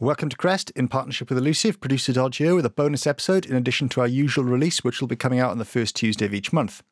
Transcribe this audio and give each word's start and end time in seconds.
Welcome 0.00 0.28
to 0.30 0.36
Crest 0.36 0.70
in 0.70 0.88
partnership 0.88 1.28
with 1.28 1.38
Elusive, 1.38 1.80
producer 1.80 2.12
Dodge 2.12 2.38
here 2.38 2.56
with 2.56 2.66
a 2.66 2.70
bonus 2.70 3.06
episode 3.06 3.46
in 3.46 3.54
addition 3.54 3.88
to 3.90 4.00
our 4.00 4.08
usual 4.08 4.42
release, 4.42 4.82
which 4.82 5.00
will 5.00 5.06
be 5.06 5.14
coming 5.14 5.38
out 5.38 5.52
on 5.52 5.58
the 5.58 5.64
first 5.64 5.94
Tuesday 5.94 6.26
of 6.26 6.34
each 6.34 6.52
month. 6.52 6.82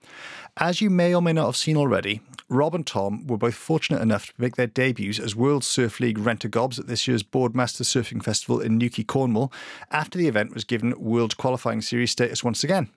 As 0.56 0.80
you 0.80 0.88
may 0.88 1.12
or 1.12 1.20
may 1.20 1.33
not 1.33 1.46
have 1.46 1.57
seen 1.57 1.76
already, 1.76 2.20
Rob 2.49 2.76
and 2.76 2.86
Tom 2.86 3.26
were 3.26 3.36
both 3.36 3.57
fortunate 3.57 4.02
enough 4.02 4.26
to 4.26 4.33
make 4.38 4.54
their 4.54 4.68
debuts 4.68 5.18
as 5.18 5.34
World 5.34 5.65
Surf 5.65 5.99
League 5.99 6.17
renter 6.17 6.46
gobs 6.46 6.78
at 6.78 6.86
this 6.86 7.08
year's 7.08 7.25
Boardmaster 7.25 7.83
Surfing 7.83 8.23
Festival 8.23 8.61
in 8.61 8.79
Newquay, 8.79 9.03
Cornwall, 9.03 9.53
after 9.91 10.16
the 10.16 10.29
event 10.29 10.55
was 10.55 10.62
given 10.62 10.95
World 10.96 11.37
Qualifying 11.37 11.80
Series 11.80 12.12
status 12.12 12.45
once 12.45 12.62
again. 12.62 12.89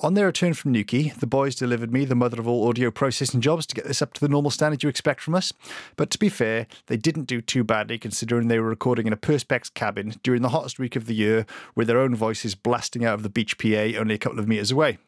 On 0.00 0.12
their 0.12 0.26
return 0.26 0.52
from 0.52 0.72
Newquay, 0.72 1.14
the 1.18 1.26
boys 1.26 1.54
delivered 1.54 1.90
me 1.90 2.04
the 2.04 2.14
mother 2.14 2.38
of 2.38 2.46
all 2.46 2.68
audio 2.68 2.90
processing 2.90 3.40
jobs 3.40 3.64
to 3.66 3.74
get 3.74 3.86
this 3.86 4.02
up 4.02 4.12
to 4.12 4.20
the 4.20 4.28
normal 4.28 4.50
standard 4.50 4.82
you 4.82 4.90
expect 4.90 5.22
from 5.22 5.34
us. 5.34 5.54
But 5.96 6.10
to 6.10 6.18
be 6.18 6.28
fair, 6.28 6.66
they 6.86 6.98
didn't 6.98 7.24
do 7.24 7.40
too 7.40 7.64
badly 7.64 7.98
considering 7.98 8.48
they 8.48 8.58
were 8.58 8.68
recording 8.68 9.06
in 9.06 9.14
a 9.14 9.16
Perspex 9.16 9.72
cabin 9.72 10.16
during 10.22 10.42
the 10.42 10.50
hottest 10.50 10.78
week 10.78 10.96
of 10.96 11.06
the 11.06 11.14
year 11.14 11.46
with 11.74 11.86
their 11.86 11.98
own 11.98 12.14
voices 12.14 12.54
blasting 12.54 13.06
out 13.06 13.14
of 13.14 13.22
the 13.22 13.30
beach 13.30 13.56
PA 13.56 13.98
only 13.98 14.14
a 14.14 14.18
couple 14.18 14.38
of 14.38 14.46
metres 14.46 14.70
away. 14.70 14.98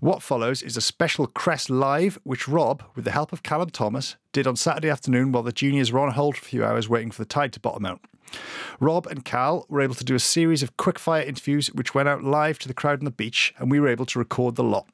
What 0.00 0.22
follows 0.22 0.62
is 0.62 0.76
a 0.76 0.82
special 0.82 1.26
Crest 1.26 1.70
Live, 1.70 2.18
which 2.24 2.46
Rob, 2.46 2.82
with 2.94 3.06
the 3.06 3.10
help 3.10 3.32
of 3.32 3.42
Callum 3.42 3.70
Thomas, 3.70 4.16
did 4.32 4.46
on 4.46 4.56
Saturday 4.56 4.90
afternoon 4.90 5.32
while 5.32 5.42
the 5.42 5.52
juniors 5.52 5.92
were 5.92 6.00
on 6.00 6.12
hold 6.12 6.36
for 6.36 6.42
a 6.42 6.48
few 6.48 6.62
hours 6.62 6.90
waiting 6.90 7.10
for 7.10 7.22
the 7.22 7.26
tide 7.26 7.54
to 7.54 7.60
bottom 7.60 7.86
out. 7.86 8.00
Rob 8.80 9.06
and 9.06 9.24
Cal 9.24 9.66
were 9.68 9.80
able 9.80 9.94
to 9.94 10.04
do 10.04 10.14
a 10.14 10.20
series 10.20 10.62
of 10.62 10.76
quickfire 10.76 11.26
interviews 11.26 11.72
which 11.72 11.94
went 11.94 12.08
out 12.08 12.24
live 12.24 12.58
to 12.60 12.68
the 12.68 12.74
crowd 12.74 12.98
on 13.00 13.04
the 13.04 13.10
beach, 13.10 13.54
and 13.58 13.70
we 13.70 13.80
were 13.80 13.88
able 13.88 14.06
to 14.06 14.18
record 14.18 14.56
the 14.56 14.64
lot. 14.64 14.86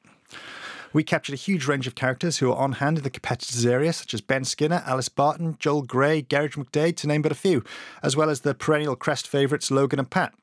We 0.93 1.03
captured 1.03 1.33
a 1.33 1.37
huge 1.37 1.67
range 1.67 1.87
of 1.87 1.95
characters 1.95 2.39
who 2.39 2.51
are 2.51 2.57
on 2.57 2.73
hand 2.73 2.97
in 2.97 3.03
the 3.03 3.09
competitors 3.09 3.65
area, 3.65 3.93
such 3.93 4.13
as 4.13 4.19
Ben 4.19 4.43
Skinner, 4.43 4.83
Alice 4.85 5.07
Barton, 5.07 5.55
Joel 5.57 5.83
Gray, 5.83 6.21
Gearoid 6.21 6.55
McDaid, 6.55 6.97
to 6.97 7.07
name 7.07 7.21
but 7.21 7.31
a 7.31 7.35
few, 7.35 7.63
as 8.03 8.17
well 8.17 8.29
as 8.29 8.41
the 8.41 8.53
perennial 8.53 8.97
Crest 8.97 9.27
favourites 9.27 9.71
Logan 9.71 9.99
and 9.99 10.09
Pat. 10.09 10.33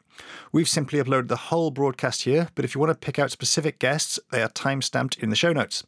We've 0.50 0.68
simply 0.68 0.98
uploaded 0.98 1.28
the 1.28 1.36
whole 1.36 1.70
broadcast 1.70 2.22
here, 2.22 2.48
but 2.54 2.64
if 2.64 2.74
you 2.74 2.80
want 2.80 2.90
to 2.90 3.06
pick 3.06 3.18
out 3.18 3.30
specific 3.30 3.78
guests, 3.78 4.18
they 4.30 4.42
are 4.42 4.48
time 4.48 4.80
stamped 4.80 5.18
in 5.18 5.30
the 5.30 5.36
show 5.36 5.52
notes. 5.52 5.84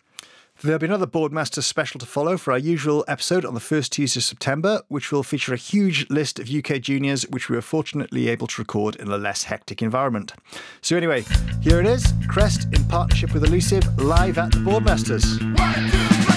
There'll 0.62 0.78
be 0.78 0.86
another 0.86 1.06
Boardmaster 1.06 1.62
special 1.62 1.98
to 2.00 2.06
follow 2.06 2.36
for 2.36 2.52
our 2.52 2.58
usual 2.58 3.02
episode 3.08 3.46
on 3.46 3.54
the 3.54 3.60
first 3.60 3.92
Tuesday 3.92 4.18
of 4.18 4.24
September, 4.24 4.82
which 4.88 5.10
will 5.10 5.22
feature 5.22 5.54
a 5.54 5.56
huge 5.56 6.06
list 6.10 6.38
of 6.38 6.50
UK 6.50 6.82
juniors, 6.82 7.22
which 7.30 7.48
we 7.48 7.56
were 7.56 7.62
fortunately 7.62 8.28
able 8.28 8.46
to 8.46 8.60
record 8.60 8.96
in 8.96 9.08
a 9.08 9.16
less 9.16 9.44
hectic 9.44 9.80
environment. 9.80 10.34
So, 10.82 10.98
anyway, 10.98 11.24
here 11.62 11.80
it 11.80 11.86
is 11.86 12.12
Crest 12.28 12.64
in 12.74 12.84
partnership 12.84 13.32
with 13.32 13.44
Elusive, 13.44 13.86
live 13.98 14.36
at 14.36 14.52
the 14.52 14.58
Boardmasters. 14.58 16.29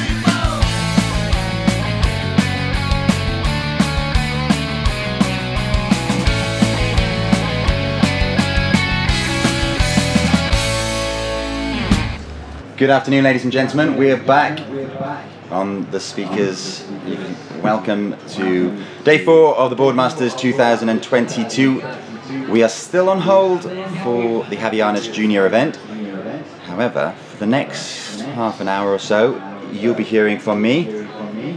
Good 12.84 12.90
afternoon, 12.90 13.24
ladies 13.24 13.44
and 13.44 13.52
gentlemen. 13.54 13.96
We 13.96 14.12
are 14.12 14.18
back 14.18 14.60
on 15.50 15.90
the 15.92 16.02
speakers. 16.02 16.86
Welcome 17.62 18.18
to 18.32 18.78
day 19.06 19.24
four 19.24 19.56
of 19.56 19.70
the 19.70 19.76
Boardmasters 19.78 20.38
2022. 20.38 21.82
We 22.50 22.62
are 22.62 22.68
still 22.68 23.08
on 23.08 23.22
hold 23.22 23.62
for 23.62 24.44
the 24.50 24.58
Havaianas 24.58 25.14
Junior 25.14 25.46
event. 25.46 25.78
However, 26.66 27.16
for 27.30 27.38
the 27.38 27.46
next 27.46 28.20
half 28.20 28.60
an 28.60 28.68
hour 28.68 28.92
or 28.92 29.00
so, 29.00 29.42
you'll 29.72 29.96
be 29.96 30.04
hearing 30.04 30.38
from 30.38 30.62
me 30.62 31.08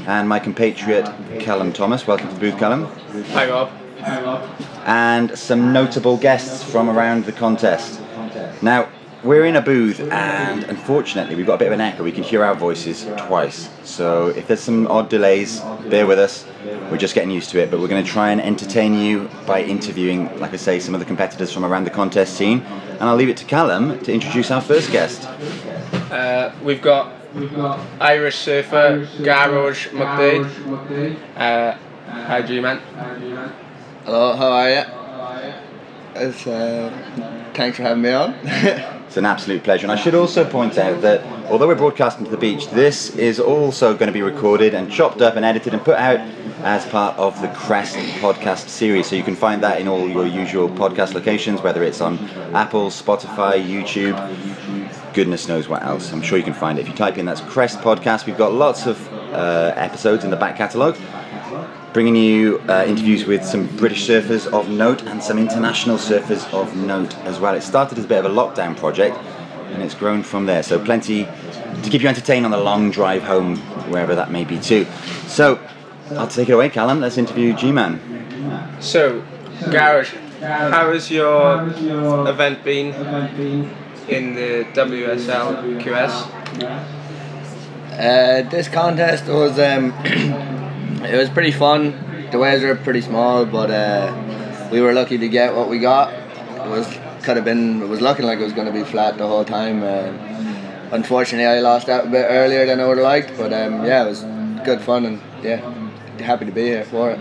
and 0.07 0.29
my 0.29 0.39
compatriot 0.39 1.13
Callum 1.41 1.73
Thomas. 1.73 2.07
Welcome 2.07 2.29
to 2.29 2.35
the 2.35 2.41
booth, 2.41 2.57
Callum. 2.57 2.85
Hi, 3.33 3.51
Rob. 3.51 3.73
And 4.85 5.37
some 5.37 5.73
notable 5.73 6.19
guests 6.19 6.63
from 6.63 6.89
around 6.89 7.25
the 7.25 7.33
contest. 7.33 8.01
Now, 8.63 8.89
we're 9.27 9.45
in 9.45 9.57
a 9.57 9.61
booth, 9.61 10.01
and 10.13 10.65
unfortunately, 10.65 11.35
we've 11.35 11.47
got 11.47 11.55
a 11.55 11.59
bit 11.59 11.67
of 11.67 11.73
an 11.73 11.81
echo. 11.81 12.05
We 12.05 12.13
can 12.13 12.23
hear 12.23 12.45
our 12.45 12.55
voices 12.55 13.05
twice. 13.27 13.69
So 13.83 14.29
if 14.29 14.47
there's 14.47 14.61
some 14.61 14.87
odd 14.87 15.09
delays, 15.09 15.61
bear 15.91 16.07
with 16.07 16.19
us. 16.19 16.47
We're 16.91 16.99
just 16.99 17.15
getting 17.15 17.31
used 17.31 17.51
to 17.51 17.61
it, 17.61 17.71
but 17.71 17.81
we're 17.81 17.89
going 17.89 18.05
to 18.05 18.11
try 18.11 18.31
and 18.31 18.41
entertain 18.41 18.95
you 18.95 19.29
by 19.45 19.63
interviewing, 19.63 20.39
like 20.39 20.53
I 20.53 20.57
say, 20.57 20.79
some 20.79 20.95
of 20.95 21.01
the 21.01 21.07
competitors 21.07 21.53
from 21.53 21.65
around 21.65 21.85
the 21.85 21.91
contest 21.91 22.35
scene. 22.37 22.61
And 22.61 23.03
I'll 23.03 23.17
leave 23.17 23.29
it 23.29 23.37
to 23.39 23.45
Callum 23.45 23.99
to 24.05 24.13
introduce 24.13 24.51
our 24.51 24.61
first 24.61 24.93
guest. 24.93 25.25
Uh, 26.11 26.53
we've 26.63 26.81
got 26.81 27.13
Irish 28.01 28.37
surfer 28.37 29.07
Gearoid 29.19 29.91
McDaid. 29.91 31.19
Uh, 31.37 31.77
hi, 32.09 32.43
G-Man. 32.43 32.79
Hello, 34.05 34.37
how 34.37 34.53
are 34.53 34.71
you? 34.71 35.63
Uh, 36.17 36.91
thanks 37.55 37.77
for 37.77 37.83
having 37.83 38.03
me 38.03 38.13
on. 38.13 38.35
It's 39.07 39.17
an 39.17 39.25
absolute 39.25 39.63
pleasure. 39.63 39.85
And 39.85 39.93
I 39.93 39.97
should 39.97 40.17
also 40.17 40.45
point 40.45 40.77
out 40.79 41.01
that 41.03 41.23
although 41.49 41.69
we're 41.69 41.77
broadcasting 41.77 42.25
to 42.25 42.31
the 42.31 42.37
beach, 42.37 42.69
this 42.71 43.15
is 43.17 43.39
also 43.39 43.95
going 43.95 44.09
to 44.09 44.13
be 44.13 44.21
recorded 44.21 44.75
and 44.75 44.91
chopped 44.91 45.23
up 45.23 45.37
and 45.37 45.45
edited 45.45 45.73
and 45.75 45.83
put 45.83 45.97
out 45.97 46.19
as 46.65 46.85
part 46.87 47.17
of 47.17 47.41
the 47.41 47.47
Crest 47.49 47.97
podcast 48.21 48.69
series. 48.69 49.07
So 49.07 49.15
you 49.15 49.23
can 49.23 49.37
find 49.37 49.63
that 49.63 49.81
in 49.81 49.87
all 49.87 50.09
your 50.09 50.27
usual 50.27 50.69
podcast 50.69 51.15
locations, 51.15 51.63
whether 51.63 51.85
it's 51.85 52.01
on 52.01 52.19
Apple, 52.53 52.91
Spotify, 52.91 53.65
YouTube, 53.65 54.17
goodness 55.15 55.47
knows 55.47 55.69
what 55.69 55.85
else. 55.85 56.13
I'm 56.13 56.21
sure 56.21 56.37
you 56.37 56.45
can 56.45 56.53
find 56.53 56.77
it. 56.77 56.83
If 56.83 56.89
you 56.89 56.95
type 56.95 57.17
in 57.17 57.27
that's 57.27 57.41
Crest 57.43 57.79
podcast, 57.79 58.27
we've 58.27 58.37
got 58.37 58.53
lots 58.53 58.87
of 58.87 59.13
uh, 59.33 59.73
episodes 59.77 60.25
in 60.25 60.31
the 60.31 60.37
back 60.37 60.57
catalogue 60.57 60.99
bringing 61.97 62.15
you 62.15 62.59
uh, 62.69 62.85
interviews 62.87 63.25
with 63.25 63.43
some 63.43 63.67
British 63.79 64.07
surfers 64.07 64.47
of 64.53 64.69
note 64.69 65.03
and 65.05 65.23
some 65.23 65.39
international 65.39 65.97
surfers 65.97 66.45
of 66.53 66.77
note 66.77 67.17
as 67.21 67.41
well. 67.41 67.55
It 67.55 67.63
started 67.63 67.97
as 67.97 68.05
a 68.05 68.07
bit 68.07 68.19
of 68.19 68.27
a 68.27 68.29
lockdown 68.29 68.77
project 68.77 69.17
and 69.71 69.83
it's 69.83 69.95
grown 69.95 70.23
from 70.23 70.45
there. 70.45 70.63
So, 70.63 70.79
plenty 70.79 71.25
to 71.25 71.89
keep 71.89 72.03
you 72.03 72.09
entertained 72.11 72.45
on 72.45 72.51
the 72.51 72.59
long 72.59 72.91
drive 72.91 73.23
home, 73.23 73.57
wherever 73.91 74.15
that 74.15 74.31
may 74.31 74.45
be, 74.45 74.61
too. 74.61 74.85
So, 75.27 75.59
I'll 76.11 76.29
take 76.29 76.51
it 76.51 76.53
away, 76.53 76.69
Callum. 76.69 77.01
Let's 77.01 77.17
interview 77.17 77.55
G 77.55 77.73
Man. 77.73 77.99
So, 78.79 79.25
Gearoid, 79.61 80.09
how 80.43 80.93
has 80.93 81.11
your 81.11 82.29
event 82.29 82.63
been 82.63 82.93
in 84.07 84.35
the 84.35 84.67
WSL 84.75 85.81
QS? 85.81 86.93
Uh, 87.91 88.51
this 88.51 88.69
contest 88.69 89.29
was 89.29 89.59
um, 89.59 89.95
it 91.05 91.17
was 91.17 91.29
pretty 91.31 91.53
fun. 91.53 92.29
The 92.31 92.39
waves 92.39 92.63
were 92.63 92.75
pretty 92.77 93.01
small, 93.01 93.45
but 93.45 93.71
uh, 93.71 94.69
we 94.73 94.81
were 94.81 94.93
lucky 94.93 95.19
to 95.19 95.29
get 95.29 95.55
what 95.55 95.69
we 95.69 95.79
got. 95.79 96.13
It 96.13 96.69
was 96.69 96.87
could 97.23 97.37
have 97.37 97.45
been. 97.45 97.83
It 97.83 97.89
was 97.89 98.01
looking 98.01 98.27
like 98.27 98.39
it 98.39 98.45
was 98.45 98.53
going 98.53 98.67
to 98.67 98.73
be 98.73 98.85
flat 98.85 99.19
the 99.19 99.27
whole 99.27 99.45
time. 99.45 99.83
Uh, 99.83 100.13
unfortunately, 100.93 101.47
I 101.47 101.61
lost 101.61 101.89
out 101.89 102.07
a 102.07 102.11
bit 102.11 102.27
earlier 102.29 102.67
than 102.67 102.81
I 102.81 102.87
would 102.87 102.99
have 102.99 103.05
liked, 103.05 103.37
but 103.37 103.53
um, 103.53 103.85
yeah, 103.85 104.05
it 104.05 104.09
was 104.09 104.23
good 104.65 104.81
fun 104.81 105.07
and 105.07 105.21
yeah, 105.43 105.61
happy 106.19 106.45
to 106.45 106.53
be 106.53 106.63
here 106.63 106.85
for 106.85 107.11
it. 107.11 107.21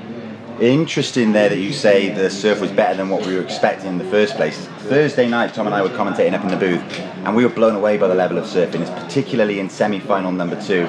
Interesting 0.62 1.34
there 1.34 1.50
that 1.50 1.58
you 1.58 1.74
say 1.74 2.14
the 2.14 2.30
surf 2.30 2.62
was 2.62 2.72
better 2.72 2.96
than 2.96 3.10
what 3.10 3.26
we 3.26 3.36
were 3.36 3.42
expecting 3.42 3.90
in 3.90 3.98
the 3.98 4.06
first 4.06 4.36
place. 4.36 4.58
Thursday 4.88 5.28
night, 5.28 5.54
Tom 5.54 5.66
and 5.66 5.76
I 5.76 5.82
were 5.82 5.90
commentating 5.90 6.34
up 6.34 6.44
in 6.44 6.48
the 6.48 6.56
booth, 6.56 7.00
and 7.26 7.36
we 7.36 7.44
were 7.44 7.52
blown 7.52 7.76
away 7.76 7.98
by 7.98 8.08
the 8.08 8.16
level 8.16 8.38
of 8.38 8.46
surfing, 8.46 8.80
It's 8.80 8.90
particularly 8.90 9.60
in 9.60 9.70
semi-final 9.70 10.32
number 10.32 10.56
two. 10.62 10.86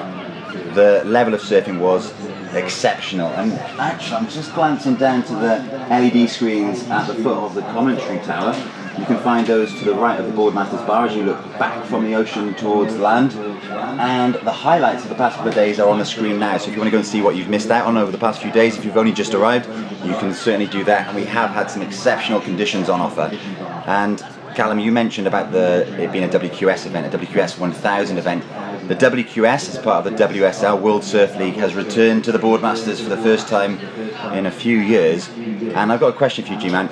The 0.73 1.03
level 1.05 1.33
of 1.33 1.41
surfing 1.41 1.79
was 1.79 2.13
exceptional. 2.53 3.27
And 3.29 3.53
actually, 3.79 4.17
I'm 4.17 4.29
just 4.29 4.53
glancing 4.53 4.95
down 4.95 5.23
to 5.23 5.33
the 5.33 5.87
LED 5.89 6.29
screens 6.29 6.87
at 6.89 7.07
the 7.07 7.15
foot 7.15 7.37
of 7.37 7.55
the 7.55 7.61
commentary 7.61 8.19
tower. 8.19 8.53
You 8.97 9.05
can 9.05 9.17
find 9.19 9.45
those 9.45 9.71
to 9.77 9.85
the 9.85 9.93
right 9.93 10.19
of 10.19 10.25
the 10.25 10.33
Boardmasters 10.33 10.85
Bar 10.87 11.05
as 11.05 11.15
you 11.15 11.23
look 11.23 11.41
back 11.59 11.85
from 11.85 12.03
the 12.03 12.15
ocean 12.15 12.55
towards 12.55 12.97
land. 12.97 13.33
And 13.99 14.33
the 14.35 14.51
highlights 14.51 15.03
of 15.03 15.09
the 15.09 15.15
past 15.15 15.35
couple 15.35 15.49
of 15.49 15.55
days 15.55 15.79
are 15.79 15.87
on 15.87 15.99
the 15.99 16.05
screen 16.05 16.39
now. 16.39 16.57
So 16.57 16.69
if 16.69 16.73
you 16.73 16.79
want 16.79 16.87
to 16.87 16.91
go 16.91 16.97
and 16.97 17.05
see 17.05 17.21
what 17.21 17.35
you've 17.35 17.49
missed 17.49 17.69
out 17.69 17.85
on 17.85 17.95
over 17.95 18.11
the 18.11 18.17
past 18.17 18.41
few 18.41 18.51
days, 18.51 18.75
if 18.75 18.83
you've 18.83 18.97
only 18.97 19.11
just 19.11 19.35
arrived, 19.35 19.67
you 20.03 20.13
can 20.17 20.33
certainly 20.33 20.65
do 20.65 20.83
that. 20.85 21.07
And 21.07 21.15
we 21.15 21.25
have 21.25 21.51
had 21.51 21.69
some 21.69 21.83
exceptional 21.83 22.41
conditions 22.41 22.89
on 22.89 22.99
offer. 22.99 23.29
And 23.85 24.23
Callum, 24.57 24.79
you 24.79 24.91
mentioned 24.91 25.27
about 25.27 25.51
the 25.51 25.85
it 26.03 26.11
being 26.11 26.23
a 26.23 26.27
WQS 26.27 26.87
event, 26.87 27.13
a 27.13 27.15
WQS 27.15 27.59
1000 27.59 28.17
event. 28.17 28.43
The 28.87 28.95
WQS, 28.95 29.69
as 29.69 29.77
part 29.77 30.03
of 30.03 30.17
the 30.17 30.23
WSL 30.23 30.81
World 30.81 31.03
Surf 31.03 31.35
League, 31.35 31.53
has 31.57 31.75
returned 31.75 32.23
to 32.23 32.31
the 32.31 32.39
Boardmasters 32.39 32.99
for 32.99 33.07
the 33.07 33.17
first 33.17 33.47
time 33.47 33.77
in 34.33 34.47
a 34.47 34.51
few 34.51 34.79
years. 34.79 35.29
And 35.29 35.91
I've 35.91 35.99
got 35.99 36.07
a 36.07 36.17
question 36.17 36.43
for 36.43 36.53
you, 36.53 36.59
G-Man. 36.59 36.87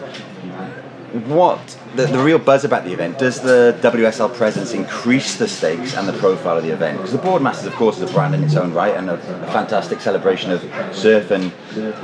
What 1.26 1.80
the, 1.96 2.06
the 2.06 2.20
real 2.20 2.38
buzz 2.38 2.66
about 2.66 2.84
the 2.84 2.94
event? 2.94 3.18
Does 3.18 3.42
the 3.42 3.76
WSL 3.82 4.36
presence 4.36 4.74
increase 4.74 5.36
the 5.36 5.48
stakes 5.48 5.96
and 5.96 6.08
the 6.08 6.14
profile 6.20 6.58
of 6.58 6.64
the 6.64 6.70
event? 6.70 6.98
Because 6.98 7.14
the 7.14 7.18
Boardmasters, 7.18 7.66
of 7.66 7.74
course, 7.74 7.98
is 7.98 8.08
a 8.08 8.14
brand 8.14 8.36
in 8.36 8.44
its 8.44 8.56
own 8.56 8.74
right 8.74 8.96
and 8.96 9.10
a, 9.10 9.16
a 9.16 9.52
fantastic 9.52 10.02
celebration 10.02 10.52
of 10.52 10.62
surf 10.96 11.32
and 11.32 11.52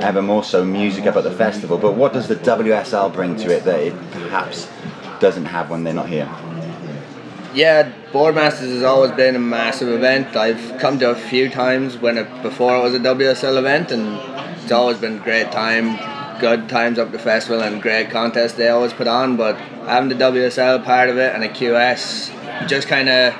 ever 0.00 0.22
more 0.22 0.42
so 0.42 0.64
music 0.64 1.06
up 1.06 1.14
at 1.14 1.22
the 1.22 1.30
festival. 1.30 1.78
But 1.78 1.92
what 1.94 2.12
does 2.12 2.26
the 2.26 2.34
WSL 2.34 3.12
bring 3.12 3.36
to 3.36 3.56
it 3.56 3.62
that 3.62 3.78
it 3.78 4.10
perhaps 4.10 4.68
doesn't 5.22 5.46
have 5.46 5.70
when 5.70 5.84
they're 5.84 5.94
not 5.94 6.08
here? 6.08 6.28
Yeah, 7.54 7.92
Boardmasters 8.12 8.72
has 8.72 8.82
always 8.82 9.12
been 9.12 9.36
a 9.36 9.38
massive 9.38 9.88
event. 9.88 10.36
I've 10.36 10.78
come 10.80 10.98
to 10.98 11.10
a 11.10 11.14
few 11.14 11.48
times 11.48 11.96
when 11.96 12.18
it 12.18 12.42
before 12.42 12.76
it 12.76 12.82
was 12.82 12.94
a 12.94 12.98
WSL 12.98 13.56
event, 13.56 13.92
and 13.92 14.18
it's 14.62 14.72
always 14.72 14.98
been 14.98 15.18
a 15.18 15.24
great 15.24 15.50
time. 15.50 15.96
good 16.40 16.68
times 16.68 16.98
up 16.98 17.12
the 17.12 17.20
festival 17.20 17.62
and 17.62 17.80
great 17.80 18.10
contests 18.10 18.54
they 18.54 18.68
always 18.68 18.92
put 18.92 19.06
on. 19.06 19.36
But 19.36 19.56
having 19.86 20.08
the 20.08 20.16
WSL 20.16 20.84
part 20.84 21.08
of 21.08 21.16
it 21.16 21.32
and 21.34 21.44
a 21.44 21.48
QS 21.48 22.68
just 22.68 22.88
kind 22.88 23.08
of, 23.08 23.34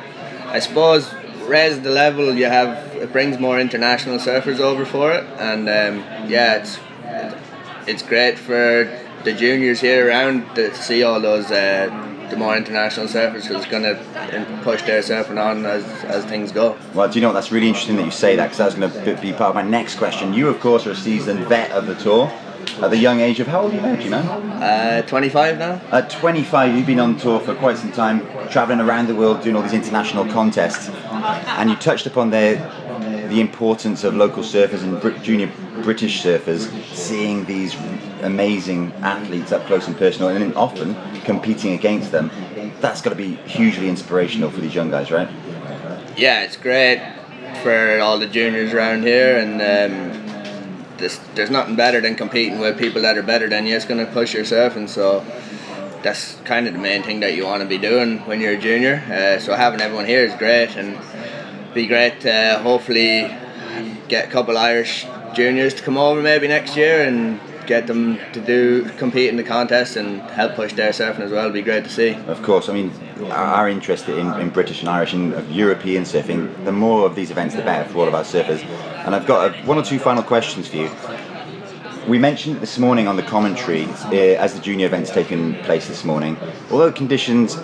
I 0.47 0.61
suppose, 0.61 1.13
raise 1.47 1.81
the 1.81 1.91
level. 1.91 2.33
You 2.35 2.47
have 2.47 2.95
it 2.97 3.11
brings 3.13 3.39
more 3.41 3.59
international 3.59 4.19
surfers 4.19 4.61
over 4.61 4.85
for 4.85 5.13
it, 5.13 5.25
and 5.39 5.69
um, 5.69 5.99
yeah, 6.31 6.59
it's 6.61 6.79
it's 7.89 8.03
great 8.03 8.39
for 8.39 8.85
the 9.25 9.33
juniors 9.33 9.81
here 9.81 10.09
around 10.09 10.55
to 10.55 10.75
see 10.75 11.03
all 11.03 11.21
those. 11.21 11.51
Uh, 11.51 12.09
the 12.33 12.39
more 12.39 12.57
international 12.57 13.07
surfers 13.07 13.43
because 13.43 13.63
it's 13.63 13.67
going 13.67 13.83
to 13.83 14.61
push 14.63 14.81
their 14.83 15.03
surfing 15.03 15.39
on 15.39 15.67
as, 15.67 15.85
as 16.05 16.25
things 16.25 16.51
go. 16.51 16.79
Well, 16.95 17.07
do 17.07 17.19
you 17.19 17.21
know 17.21 17.29
what? 17.29 17.35
That's 17.35 17.53
really 17.53 17.69
interesting 17.69 17.97
that 17.97 18.07
you 18.07 18.11
say 18.11 18.37
that 18.37 18.45
because 18.45 18.59
that 18.59 18.79
was 18.81 18.95
going 18.95 19.17
to 19.17 19.21
be 19.23 19.33
part 19.33 19.51
of 19.51 19.55
my 19.55 19.63
next 19.63 19.97
question. 19.97 20.33
You, 20.33 20.49
of 20.49 20.59
course, 20.59 20.87
are 20.87 20.93
a 20.93 20.97
seasoned 20.97 21.41
vet 21.47 21.71
of 21.73 21.87
the 21.87 21.95
tour. 21.95 22.33
At 22.81 22.91
the 22.91 22.97
young 22.97 23.21
age 23.21 23.39
of 23.39 23.49
how 23.49 23.63
old 23.63 23.75
are 23.75 24.01
you 24.01 24.09
now? 24.09 24.23
Uh, 24.23 25.03
25 25.03 25.59
now. 25.59 25.81
At 25.91 26.09
25, 26.09 26.75
you've 26.75 26.87
been 26.87 27.01
on 27.01 27.19
tour 27.19 27.39
for 27.39 27.55
quite 27.55 27.77
some 27.77 27.93
time, 27.93 28.27
travelling 28.51 28.81
around 28.81 29.09
the 29.09 29.15
world, 29.15 29.43
doing 29.43 29.57
all 29.57 29.63
these 29.63 29.75
international 29.75 30.25
contests, 30.27 30.89
and 30.89 31.69
you 31.69 31.77
touched 31.77 32.07
upon 32.07 32.31
there 32.31 32.57
the 33.29 33.41
importance 33.41 34.05
of 34.05 34.15
local 34.15 34.43
surfers 34.43 34.83
and 34.83 35.25
junior 35.25 35.51
British 35.83 36.23
surfers 36.23 36.71
seeing 36.95 37.45
these 37.45 37.75
amazing 38.23 38.93
athletes 39.03 39.53
up 39.53 39.67
close 39.67 39.87
and 39.89 39.97
personal, 39.97 40.29
and 40.29 40.55
often 40.55 40.97
competing 41.25 41.73
against 41.73 42.13
them. 42.13 42.31
That's 42.81 43.01
got 43.01 43.11
to 43.11 43.17
be 43.17 43.35
hugely 43.47 43.89
inspirational 43.89 44.51
for 44.51 44.61
these 44.61 44.75
young 44.75 44.91
guys, 44.91 45.11
right? 45.11 45.29
Yeah, 46.17 46.43
it's 46.43 46.57
great 46.57 47.01
for 47.63 48.01
all 48.01 48.19
the 48.19 48.27
juniors 48.27 48.73
around 48.73 49.03
here, 49.03 49.39
and 49.39 49.55
um, 49.55 50.97
there's, 50.99 51.19
there's 51.35 51.51
nothing 51.51 51.77
better 51.77 52.01
than 52.01 52.17
competing 52.17 52.59
with 52.59 52.79
people 52.79 53.03
that 53.03 53.17
are 53.17 53.23
better 53.23 53.49
than 53.49 53.67
you. 53.67 53.77
It's 53.77 53.85
going 53.85 54.05
to 54.05 54.13
push 54.13 54.35
yourself, 54.35 54.77
and 54.77 54.89
so 54.89 55.25
that's 56.03 56.35
kind 56.45 56.67
of 56.67 56.73
the 56.73 56.81
main 56.81 57.03
thing 57.03 57.21
that 57.21 57.35
you 57.35 57.45
want 57.45 57.63
to 57.63 57.69
be 57.69 57.79
doing 57.79 58.19
when 58.21 58.41
you're 58.41 58.55
a 58.55 58.59
junior. 58.59 59.03
Uh, 59.07 59.39
so 59.39 59.55
having 59.55 59.81
everyone 59.81 60.07
here 60.07 60.25
is 60.25 60.35
great, 60.37 60.77
and 60.77 60.99
be 61.75 61.87
great 61.87 62.21
to 62.21 62.61
hopefully 62.63 63.35
get 64.09 64.29
a 64.29 64.31
couple 64.31 64.59
Irish 64.59 65.07
juniors 65.35 65.75
to 65.75 65.83
come 65.83 65.97
over 65.97 66.21
maybe 66.23 66.49
next 66.49 66.77
year 66.77 67.03
and 67.03 67.41
get 67.67 67.87
them 67.87 68.19
to 68.33 68.41
do 68.41 68.85
compete 68.99 69.29
in 69.29 69.37
the 69.37 69.45
contest 69.45 69.97
and 69.97 70.21
help 70.23 70.55
push 70.55 70.73
their 70.73 70.91
surfing 70.91 71.21
as 71.21 71.31
well. 71.31 71.43
It'd 71.43 71.55
be 71.55 71.63
great 71.63 71.85
to 71.85 71.91
see. 71.91 72.15
Of 72.27 72.43
course, 72.43 72.69
I 72.69 72.73
mean, 72.75 72.93
our 73.31 73.69
interest 73.69 74.09
in, 74.09 74.33
in 74.41 74.51
British 74.51 74.81
and 74.81 74.89
Irish 74.89 75.13
and 75.13 75.51
European 75.51 76.05
surfing, 76.05 76.65
the 76.65 76.73
more 76.73 77.07
of 77.07 77.15
these 77.15 77.31
events, 77.31 77.55
the 77.55 77.63
better 77.63 77.89
for 77.89 77.99
all 77.99 78.09
of 78.09 78.15
our 78.15 78.25
surfers. 78.25 78.65
And 79.05 79.15
I've 79.15 79.27
got 79.27 79.55
a, 79.55 79.63
one 79.63 79.79
or 79.79 79.83
two 79.83 79.99
final 79.99 80.23
questions 80.23 80.69
for 80.69 80.77
you. 80.77 80.91
We 82.09 82.19
mentioned 82.19 82.61
this 82.61 82.79
morning 82.79 83.07
on 83.07 83.17
the 83.17 83.23
commentary, 83.23 83.85
uh, 83.85 84.43
as 84.45 84.55
the 84.55 84.61
junior 84.61 84.87
event's 84.87 85.11
taken 85.11 85.55
place 85.63 85.87
this 85.87 86.05
morning, 86.05 86.37
although 86.71 86.91
conditions 86.91 87.57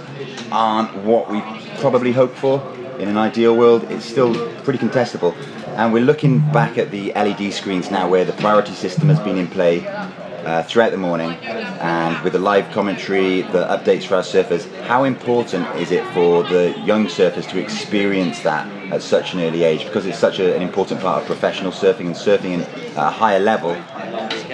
aren't 0.53 0.95
what 0.99 1.29
we 1.29 1.43
probably 1.81 2.13
hoped 2.13 2.37
for 2.37 2.63
in 3.01 3.09
an 3.09 3.17
ideal 3.17 3.57
world, 3.57 3.85
it's 3.91 4.05
still 4.05 4.35
pretty 4.63 4.79
contestable. 4.79 5.35
And 5.79 5.93
we're 5.93 6.03
looking 6.03 6.41
back 6.51 6.77
at 6.77 6.91
the 6.91 7.13
LED 7.13 7.53
screens 7.53 7.89
now 7.89 8.09
where 8.09 8.25
the 8.25 8.33
priority 8.33 8.73
system 8.73 9.09
has 9.11 9.21
been 9.21 9.39
in 9.39 9.47
play 9.47 9.87
uh, 9.87 10.65
throughout 10.65 10.91
the 10.91 10.99
morning 10.99 11.31
and 11.31 12.21
with 12.25 12.33
the 12.33 12.39
live 12.41 12.69
commentary, 12.73 13.43
the 13.43 13.65
updates 13.67 14.03
for 14.03 14.17
our 14.17 14.23
surfers. 14.23 14.69
How 14.87 15.05
important 15.05 15.69
is 15.77 15.93
it 15.93 16.05
for 16.13 16.43
the 16.43 16.77
young 16.81 17.07
surfers 17.07 17.49
to 17.51 17.61
experience 17.61 18.41
that 18.41 18.67
at 18.93 19.03
such 19.03 19.35
an 19.35 19.41
early 19.41 19.63
age 19.63 19.85
because 19.85 20.05
it's 20.05 20.19
such 20.19 20.41
a, 20.41 20.57
an 20.57 20.63
important 20.63 21.01
part 21.01 21.21
of 21.23 21.29
professional 21.29 21.71
surfing 21.71 22.07
and 22.07 22.17
surfing 22.17 22.59
at 22.59 22.97
a 22.97 23.11
higher 23.11 23.39
level? 23.39 23.71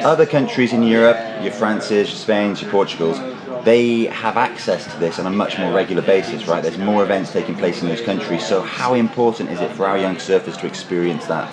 Other 0.05 0.27
countries 0.27 0.75
in 0.75 0.83
Europe, 0.83 1.17
your 1.43 1.53
Frances, 1.53 2.11
your 2.11 2.19
Spains, 2.19 2.61
your 2.61 2.71
Portugals, 2.71 3.19
they 3.65 4.05
have 4.05 4.37
access 4.37 4.85
to 4.93 4.99
this 4.99 5.19
on 5.19 5.27
a 5.27 5.31
much 5.31 5.59
more 5.59 5.73
regular 5.73 6.03
basis, 6.03 6.47
right? 6.47 6.63
There's 6.63 6.79
more 6.79 7.03
events 7.03 7.33
taking 7.33 7.55
place 7.55 7.83
in 7.83 7.89
those 7.89 8.01
countries. 8.01 8.47
So, 8.47 8.61
how 8.61 8.95
important 8.95 9.51
is 9.51 9.61
it 9.61 9.71
for 9.73 9.87
our 9.87 9.99
young 9.99 10.17
surfers 10.17 10.59
to 10.61 10.67
experience 10.67 11.27
that? 11.27 11.53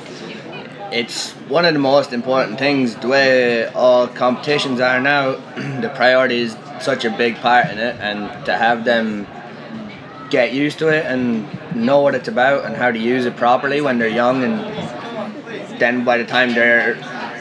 It's 0.91 1.31
one 1.47 1.63
of 1.63 1.73
the 1.73 1.79
most 1.79 2.11
important 2.11 2.59
things. 2.59 2.95
The 2.95 3.07
way 3.07 3.67
all 3.67 4.07
competitions 4.07 4.81
are 4.81 4.99
now, 4.99 5.35
the 5.81 5.91
priority 5.95 6.41
is 6.41 6.57
such 6.81 7.05
a 7.05 7.09
big 7.09 7.37
part 7.37 7.69
in 7.69 7.77
it, 7.77 7.95
and 7.99 8.45
to 8.45 8.57
have 8.57 8.83
them 8.83 9.27
get 10.29 10.53
used 10.53 10.79
to 10.79 10.87
it 10.89 11.05
and 11.05 11.47
know 11.75 12.01
what 12.01 12.15
it's 12.15 12.27
about 12.27 12.65
and 12.65 12.75
how 12.75 12.91
to 12.91 12.99
use 12.99 13.25
it 13.25 13.35
properly 13.37 13.79
when 13.79 13.99
they're 13.99 14.09
young, 14.09 14.43
and 14.43 15.79
then 15.79 16.03
by 16.03 16.17
the 16.17 16.25
time 16.25 16.53
they're 16.53 16.95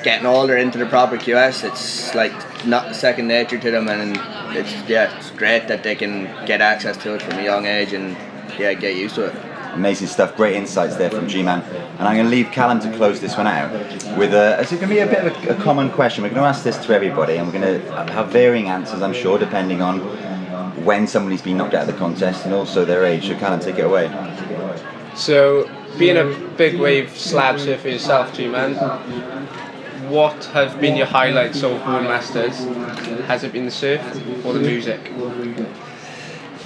getting 0.05 0.27
older 0.27 0.57
into 0.57 0.79
the 0.79 0.87
proper 0.87 1.17
QS, 1.17 1.65
it's 1.65 2.15
like 2.15 2.33
not 2.65 2.95
second 2.95 3.29
nature 3.29 3.59
to 3.59 3.71
them, 3.71 3.89
and 3.89 4.17
it's 4.57 4.73
yeah, 4.89 5.17
it's 5.17 5.31
great 5.31 5.69
that 5.69 5.83
they 5.83 5.95
can 5.95 6.25
get 6.47 6.61
access 6.61 6.97
to 6.99 7.15
it 7.15 7.23
from 7.23 7.39
a 7.39 7.43
young 7.43 7.67
age 7.67 7.93
and 7.93 8.17
yeah, 8.59 8.75
get 8.75 8.97
used 8.97 9.15
to 9.17 9.27
it. 9.27 9.35
Amazing 9.75 10.09
stuff, 10.09 10.37
great 10.37 10.57
insights 10.57 10.97
there 10.97 11.11
from 11.11 11.29
G-Man. 11.29 11.63
And 11.63 12.09
I'm 12.09 12.17
going 12.17 12.27
to 12.27 12.31
leave 12.31 12.51
Callum 12.51 12.81
to 12.81 12.93
close 12.97 13.21
this 13.21 13.37
one 13.37 13.47
out 13.47 13.73
with 14.19 14.35
a. 14.35 14.59
It's 14.61 14.71
going 14.71 14.83
to 14.83 14.89
be 14.89 14.99
a 14.99 15.07
bit 15.07 15.25
of 15.25 15.45
a, 15.45 15.51
a 15.51 15.63
common 15.63 15.91
question. 15.91 16.25
We're 16.25 16.31
going 16.31 16.43
to 16.43 16.49
ask 16.49 16.65
this 16.65 16.77
to 16.87 16.93
everybody, 16.93 17.37
and 17.37 17.47
we're 17.47 17.61
going 17.61 17.81
to 17.81 18.13
have 18.13 18.29
varying 18.29 18.69
answers, 18.69 19.01
I'm 19.01 19.13
sure, 19.13 19.39
depending 19.39 19.81
on 19.81 20.01
when 20.85 21.07
somebody's 21.07 21.43
been 21.43 21.59
knocked 21.59 21.75
out 21.75 21.89
of 21.89 21.95
the 21.95 21.99
contest 21.99 22.45
and 22.47 22.55
also 22.55 22.85
their 22.85 23.05
age. 23.05 23.29
So, 23.29 23.37
Callum, 23.37 23.61
take 23.61 23.79
it 23.79 23.85
away. 23.85 24.09
So, 25.15 25.71
being 25.99 26.17
a 26.17 26.25
big 26.57 26.81
wave 26.81 27.17
slab 27.17 27.61
surfer 27.61 27.89
yourself, 27.89 28.35
G-Man, 28.35 28.75
what 30.11 30.45
have 30.47 30.81
been 30.81 30.97
your 30.97 31.07
highlights 31.07 31.63
of 31.63 31.81
Boardmasters? 31.83 32.55
Has 33.27 33.45
it 33.45 33.53
been 33.53 33.65
the 33.65 33.71
surf 33.71 34.01
or 34.45 34.53
the 34.53 34.61
music? 34.61 35.01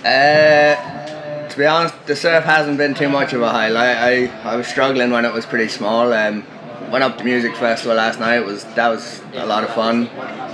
Uh, 0.05 1.49
to 1.49 1.59
be 1.59 1.67
honest, 1.67 1.95
the 2.07 2.17
surf 2.17 2.45
hasn't 2.45 2.79
been 2.79 2.95
too 2.95 3.09
much 3.09 3.35
of 3.35 3.43
a 3.43 3.51
highlight. 3.51 3.97
I, 3.97 4.27
I 4.43 4.57
was 4.57 4.67
struggling 4.67 5.11
when 5.11 5.25
it 5.25 5.33
was 5.33 5.45
pretty 5.45 5.69
small. 5.69 6.13
Um, 6.13 6.45
went 6.91 7.05
up 7.05 7.19
to 7.19 7.25
music 7.25 7.55
festival 7.57 7.97
last 7.97 8.19
night. 8.19 8.37
It 8.37 8.47
was 8.47 8.65
that 8.75 8.89
was 8.89 9.21
a 9.35 9.47
lot 9.47 9.63
of 9.63 9.75
fun. 9.75 10.09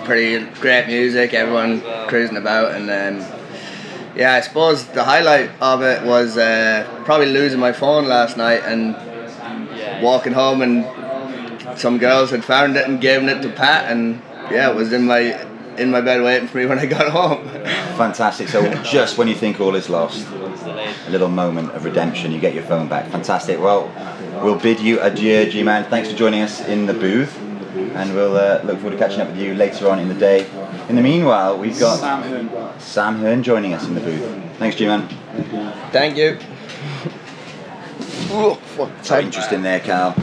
Pretty 0.05 0.45
great 0.61 0.89
music. 0.89 1.33
Everyone 1.33 1.81
cruising 2.09 2.37
about 2.37 2.73
and. 2.73 2.91
Um, 2.91 3.37
yeah, 4.17 4.35
I 4.35 4.41
suppose 4.41 4.87
the 4.87 5.05
highlight 5.05 5.51
of 5.61 5.83
it 5.83 6.03
was 6.03 6.37
uh, 6.37 6.85
probably 7.05 7.27
losing 7.27 7.61
my 7.61 7.73
phone 7.73 8.07
last 8.07 8.37
night 8.37 8.61
and 8.65 8.97
walking 10.03 10.33
home 10.33 10.63
and 10.63 10.85
some 11.77 11.99
girls 11.99 12.31
had 12.31 12.45
found 12.45 12.77
it 12.77 12.87
and 12.87 13.01
given 13.01 13.29
it 13.29 13.43
to 13.43 13.51
Pat, 13.51 13.91
and 13.91 14.23
yeah, 14.51 14.71
it 14.71 14.77
was 14.77 14.93
in 14.93 15.07
my 15.07 15.47
in 15.79 15.91
my 15.91 16.01
bed 16.01 16.23
waiting 16.23 16.49
for 16.49 16.59
me 16.59 16.67
when 16.67 16.79
I 16.79 16.87
got 16.87 17.11
home. 17.11 17.49
Fantastic. 17.97 18.49
So 18.49 18.71
just 18.83 19.17
when 19.19 19.29
you 19.29 19.35
think 19.35 19.61
all 19.61 19.75
is 19.75 19.89
lost, 19.89 20.27
a 20.29 21.11
little 21.11 21.29
moment 21.29 21.71
of 21.73 21.85
redemption, 21.85 22.33
you 22.33 22.41
get 22.41 22.55
your 22.55 22.65
phone 22.65 22.89
back. 22.89 23.09
Fantastic. 23.11 23.59
Well, 23.59 23.91
we'll 24.43 24.59
bid 24.59 24.81
you 24.81 25.01
adieu, 25.01 25.51
G-Man. 25.51 25.89
Thanks 25.89 26.11
for 26.11 26.17
joining 26.17 26.43
us 26.43 26.61
in 26.67 26.87
the 26.87 26.95
booth, 26.95 27.37
and 27.95 28.15
we'll 28.15 28.37
uh, 28.37 28.61
look 28.65 28.79
forward 28.81 28.93
to 28.93 28.99
catching 28.99 29.21
up 29.21 29.29
with 29.29 29.39
you 29.39 29.55
later 29.55 29.89
on 29.89 29.99
in 29.99 30.09
the 30.09 30.15
day. 30.15 30.47
In 30.89 30.97
the 30.97 31.03
meanwhile, 31.03 31.57
we've 31.57 31.79
got 31.79 31.99
Sam 31.99 32.23
Hearn, 32.23 32.81
Sam 32.81 33.19
Hearn 33.21 33.43
joining 33.43 33.73
us 33.75 33.87
in 33.87 33.95
the 33.95 34.01
booth. 34.01 34.57
Thanks, 34.59 34.77
G-Man. 34.77 35.09
Thank 35.93 36.17
you. 36.17 36.39
So 38.31 39.19
interesting 39.19 39.63
there, 39.63 39.81
Carl. 39.81 40.15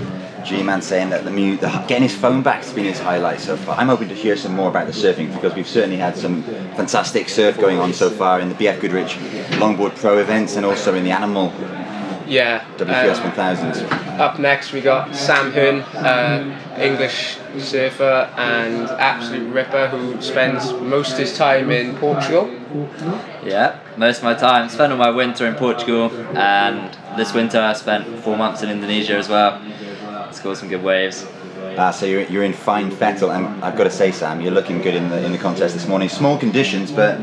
G-Man 0.48 0.82
saying 0.82 1.10
that 1.10 1.25
the, 1.25 1.32
mu- 1.32 1.58
the 1.58 1.68
getting 1.88 2.04
his 2.04 2.16
phone 2.16 2.42
back 2.42 2.63
has 2.63 2.72
been 2.74 2.86
his 2.86 3.00
highlight 3.00 3.39
so 3.42 3.58
far. 3.58 3.77
I'm 3.77 3.88
hoping 3.88 4.08
to 4.10 4.16
hear 4.16 4.38
some 4.38 4.56
more 4.56 4.70
about 4.70 4.88
the 4.88 4.94
surfing 4.94 5.34
because 5.34 5.54
we've 5.54 5.68
certainly 5.68 5.98
had 5.98 6.16
some 6.18 6.44
fantastic 6.75 7.27
surf 7.27 7.58
going 7.60 7.80
on 7.80 7.94
so 7.94 8.10
far 8.10 8.39
in 8.39 8.48
the 8.50 8.56
BF 8.56 8.80
Goodrich 8.80 9.13
Longboard 9.60 9.96
Pro 9.98 10.18
events 10.20 10.56
and 10.56 10.66
also 10.66 10.96
in 10.96 11.04
the 11.04 11.12
Animal 11.12 11.51
Yeah. 12.27 12.66
WQS 12.77 13.24
um, 13.24 13.32
1000s. 13.32 14.20
Up 14.20 14.39
next, 14.39 14.72
we 14.74 14.82
got 14.82 15.16
Sam 15.16 15.51
Hearn, 15.51 15.82
uh, 15.96 16.77
English 16.77 17.38
surfer 17.60 18.30
and 18.36 18.89
absolute 19.00 19.51
ripper 19.54 19.88
who 19.88 20.22
spends 20.22 20.74
most 20.74 21.13
of 21.13 21.20
his 21.20 21.38
time 21.38 21.72
in 21.72 21.96
Portugal. 21.98 22.50
Yeah, 23.46 23.80
most 23.96 24.18
of 24.20 24.24
my 24.24 24.34
time. 24.34 24.70
Spent 24.70 24.92
all 24.92 24.98
my 24.98 25.10
winter 25.12 25.46
in 25.48 25.56
Portugal, 25.56 26.12
and 26.38 26.98
this 27.18 27.34
winter 27.34 27.60
I 27.62 27.74
spent 27.74 28.08
four 28.24 28.36
months 28.38 28.62
in 28.63 28.70
Indonesia 28.70 29.16
as 29.16 29.30
well. 29.30 29.62
Scored 30.32 30.58
some 30.58 30.70
good 30.70 30.84
waves. 30.84 31.26
Uh, 31.78 31.92
so 31.92 32.06
you're, 32.06 32.24
you're 32.24 32.44
in 32.44 32.54
fine 32.54 32.92
fettle, 32.92 33.32
and 33.32 33.46
I've 33.64 33.76
got 33.78 33.86
to 33.86 33.90
say, 33.90 34.12
Sam, 34.12 34.42
you're 34.42 34.52
looking 34.52 34.82
good 34.82 34.96
in 34.96 35.10
the 35.10 35.24
in 35.26 35.32
the 35.32 35.38
contest 35.38 35.74
this 35.74 35.88
morning. 35.88 36.10
Small 36.10 36.38
conditions, 36.38 36.92
but 36.92 37.20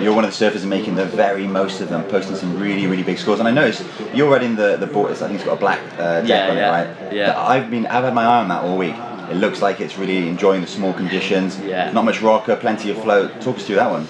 you're 0.00 0.14
one 0.14 0.24
of 0.24 0.36
the 0.36 0.44
surfers 0.44 0.64
making 0.66 0.94
the 0.94 1.04
very 1.06 1.46
most 1.46 1.80
of 1.80 1.88
them, 1.88 2.02
posting 2.04 2.36
some 2.36 2.58
really 2.60 2.86
really 2.86 3.02
big 3.02 3.18
scores. 3.18 3.38
And 3.40 3.48
I 3.48 3.52
noticed 3.52 3.84
you're 4.14 4.30
riding 4.30 4.56
the 4.56 4.76
the 4.76 4.86
board. 4.86 5.10
I 5.12 5.14
think 5.14 5.34
it's 5.34 5.44
got 5.44 5.54
a 5.54 5.60
black 5.60 5.80
uh, 5.98 6.20
deck 6.22 6.28
Yeah, 6.28 6.50
on 6.50 6.56
yeah, 6.56 6.80
it, 6.82 7.04
right? 7.04 7.12
yeah. 7.12 7.40
I've 7.40 7.70
been 7.70 7.86
I've 7.86 8.04
had 8.04 8.14
my 8.14 8.24
eye 8.24 8.40
on 8.40 8.48
that 8.48 8.62
all 8.64 8.76
week. 8.76 8.94
It 9.30 9.36
looks 9.38 9.60
like 9.60 9.80
it's 9.80 9.98
really 9.98 10.28
enjoying 10.28 10.60
the 10.60 10.68
small 10.68 10.92
conditions. 10.92 11.58
Yeah. 11.60 11.90
Not 11.90 12.04
much 12.04 12.22
rocker, 12.22 12.54
plenty 12.54 12.90
of 12.90 13.02
float. 13.02 13.40
Talk 13.40 13.56
us 13.56 13.66
through 13.66 13.76
that 13.76 13.90
one. 13.90 14.06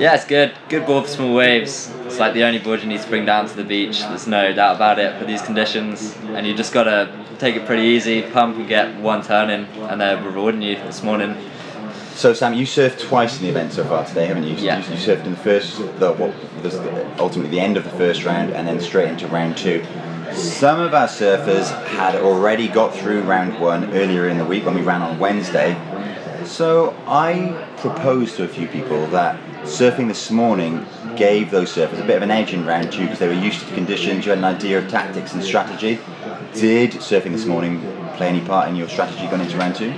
Yeah, 0.00 0.14
it's 0.16 0.24
good. 0.24 0.54
Good 0.68 0.86
board 0.86 1.04
for 1.04 1.10
small 1.10 1.34
waves. 1.34 1.92
It's 2.04 2.18
like 2.18 2.34
the 2.34 2.42
only 2.42 2.58
board 2.58 2.80
you 2.80 2.88
need 2.88 3.00
to 3.00 3.08
bring 3.08 3.24
down 3.24 3.46
to 3.48 3.54
the 3.54 3.62
beach. 3.62 4.00
There's 4.00 4.26
no 4.26 4.52
doubt 4.52 4.74
about 4.76 4.98
it 4.98 5.16
for 5.20 5.24
these 5.24 5.40
conditions, 5.40 6.16
and 6.34 6.44
you 6.46 6.52
just 6.54 6.72
gotta 6.74 7.08
take 7.38 7.56
it 7.56 7.66
pretty 7.66 7.82
easy, 7.82 8.22
pump 8.22 8.56
and 8.56 8.68
get 8.68 8.98
one 9.00 9.22
turn 9.22 9.50
in, 9.50 9.64
and 9.88 10.00
they're 10.00 10.22
rewarding 10.22 10.62
you 10.62 10.76
this 10.76 11.02
morning. 11.02 11.36
So 12.14 12.32
Sam, 12.32 12.54
you 12.54 12.64
surfed 12.64 13.00
twice 13.00 13.36
in 13.36 13.42
the 13.42 13.50
event 13.50 13.72
so 13.72 13.84
far 13.84 14.04
today, 14.04 14.26
haven't 14.26 14.44
you? 14.44 14.54
Yeah. 14.54 14.78
You, 14.78 14.94
you 14.94 14.98
surfed 14.98 15.26
in 15.26 15.32
the 15.32 15.36
first, 15.36 15.78
the, 15.98 16.12
what 16.12 16.34
the, 16.62 17.14
ultimately 17.18 17.50
the 17.50 17.60
end 17.60 17.76
of 17.76 17.84
the 17.84 17.90
first 17.90 18.24
round, 18.24 18.52
and 18.52 18.66
then 18.66 18.80
straight 18.80 19.10
into 19.10 19.28
round 19.28 19.56
two. 19.56 19.84
Some 20.32 20.80
of 20.80 20.94
our 20.94 21.08
surfers 21.08 21.70
had 21.88 22.16
already 22.16 22.68
got 22.68 22.94
through 22.94 23.22
round 23.22 23.60
one 23.60 23.92
earlier 23.92 24.28
in 24.28 24.38
the 24.38 24.44
week 24.44 24.64
when 24.64 24.74
we 24.74 24.80
ran 24.80 25.02
on 25.02 25.18
Wednesday. 25.18 25.74
So 26.44 26.96
I 27.06 27.66
proposed 27.78 28.36
to 28.36 28.44
a 28.44 28.48
few 28.48 28.66
people 28.68 29.06
that 29.08 29.38
surfing 29.64 30.08
this 30.08 30.30
morning 30.30 30.86
gave 31.16 31.50
those 31.50 31.74
surfers 31.74 32.00
a 32.00 32.06
bit 32.06 32.16
of 32.16 32.22
an 32.22 32.30
edge 32.30 32.52
in 32.52 32.64
round 32.64 32.92
two 32.92 33.02
because 33.02 33.18
they 33.18 33.28
were 33.28 33.34
used 33.34 33.60
to 33.60 33.66
the 33.66 33.74
conditions, 33.74 34.24
you 34.24 34.30
had 34.30 34.38
an 34.38 34.44
idea 34.44 34.78
of 34.78 34.88
tactics 34.88 35.34
and 35.34 35.42
strategy. 35.42 35.98
Did 36.54 36.92
surfing 36.92 37.32
this 37.32 37.44
morning 37.44 37.80
play 38.16 38.28
any 38.28 38.40
part 38.40 38.68
in 38.68 38.76
your 38.76 38.88
strategy 38.88 39.26
going 39.26 39.42
into 39.42 39.56
round 39.58 39.76
two? 39.76 39.92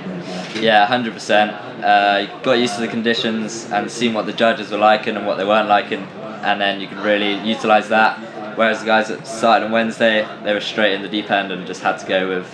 Yeah, 0.60 0.86
hundred 0.86 1.14
percent. 1.14 1.52
Uh, 1.84 2.26
got 2.42 2.54
used 2.54 2.74
to 2.74 2.80
the 2.80 2.88
conditions 2.88 3.66
and 3.70 3.90
seen 3.90 4.14
what 4.14 4.26
the 4.26 4.32
judges 4.32 4.70
were 4.70 4.78
liking 4.78 5.16
and 5.16 5.26
what 5.26 5.36
they 5.36 5.44
weren't 5.44 5.68
liking, 5.68 6.00
and 6.42 6.60
then 6.60 6.80
you 6.80 6.88
can 6.88 7.00
really 7.00 7.34
utilise 7.48 7.88
that. 7.88 8.18
Whereas 8.56 8.80
the 8.80 8.86
guys 8.86 9.06
that 9.08 9.26
started 9.26 9.66
on 9.66 9.72
Wednesday, 9.72 10.26
they 10.42 10.52
were 10.52 10.60
straight 10.60 10.94
in 10.94 11.02
the 11.02 11.08
deep 11.08 11.30
end 11.30 11.52
and 11.52 11.64
just 11.64 11.80
had 11.82 11.98
to 11.98 12.06
go 12.06 12.28
with 12.28 12.50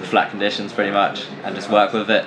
the 0.00 0.06
flat 0.06 0.30
conditions 0.30 0.72
pretty 0.74 0.90
much 0.90 1.26
and 1.44 1.54
just 1.54 1.70
work 1.70 1.94
with 1.94 2.10
it. 2.10 2.26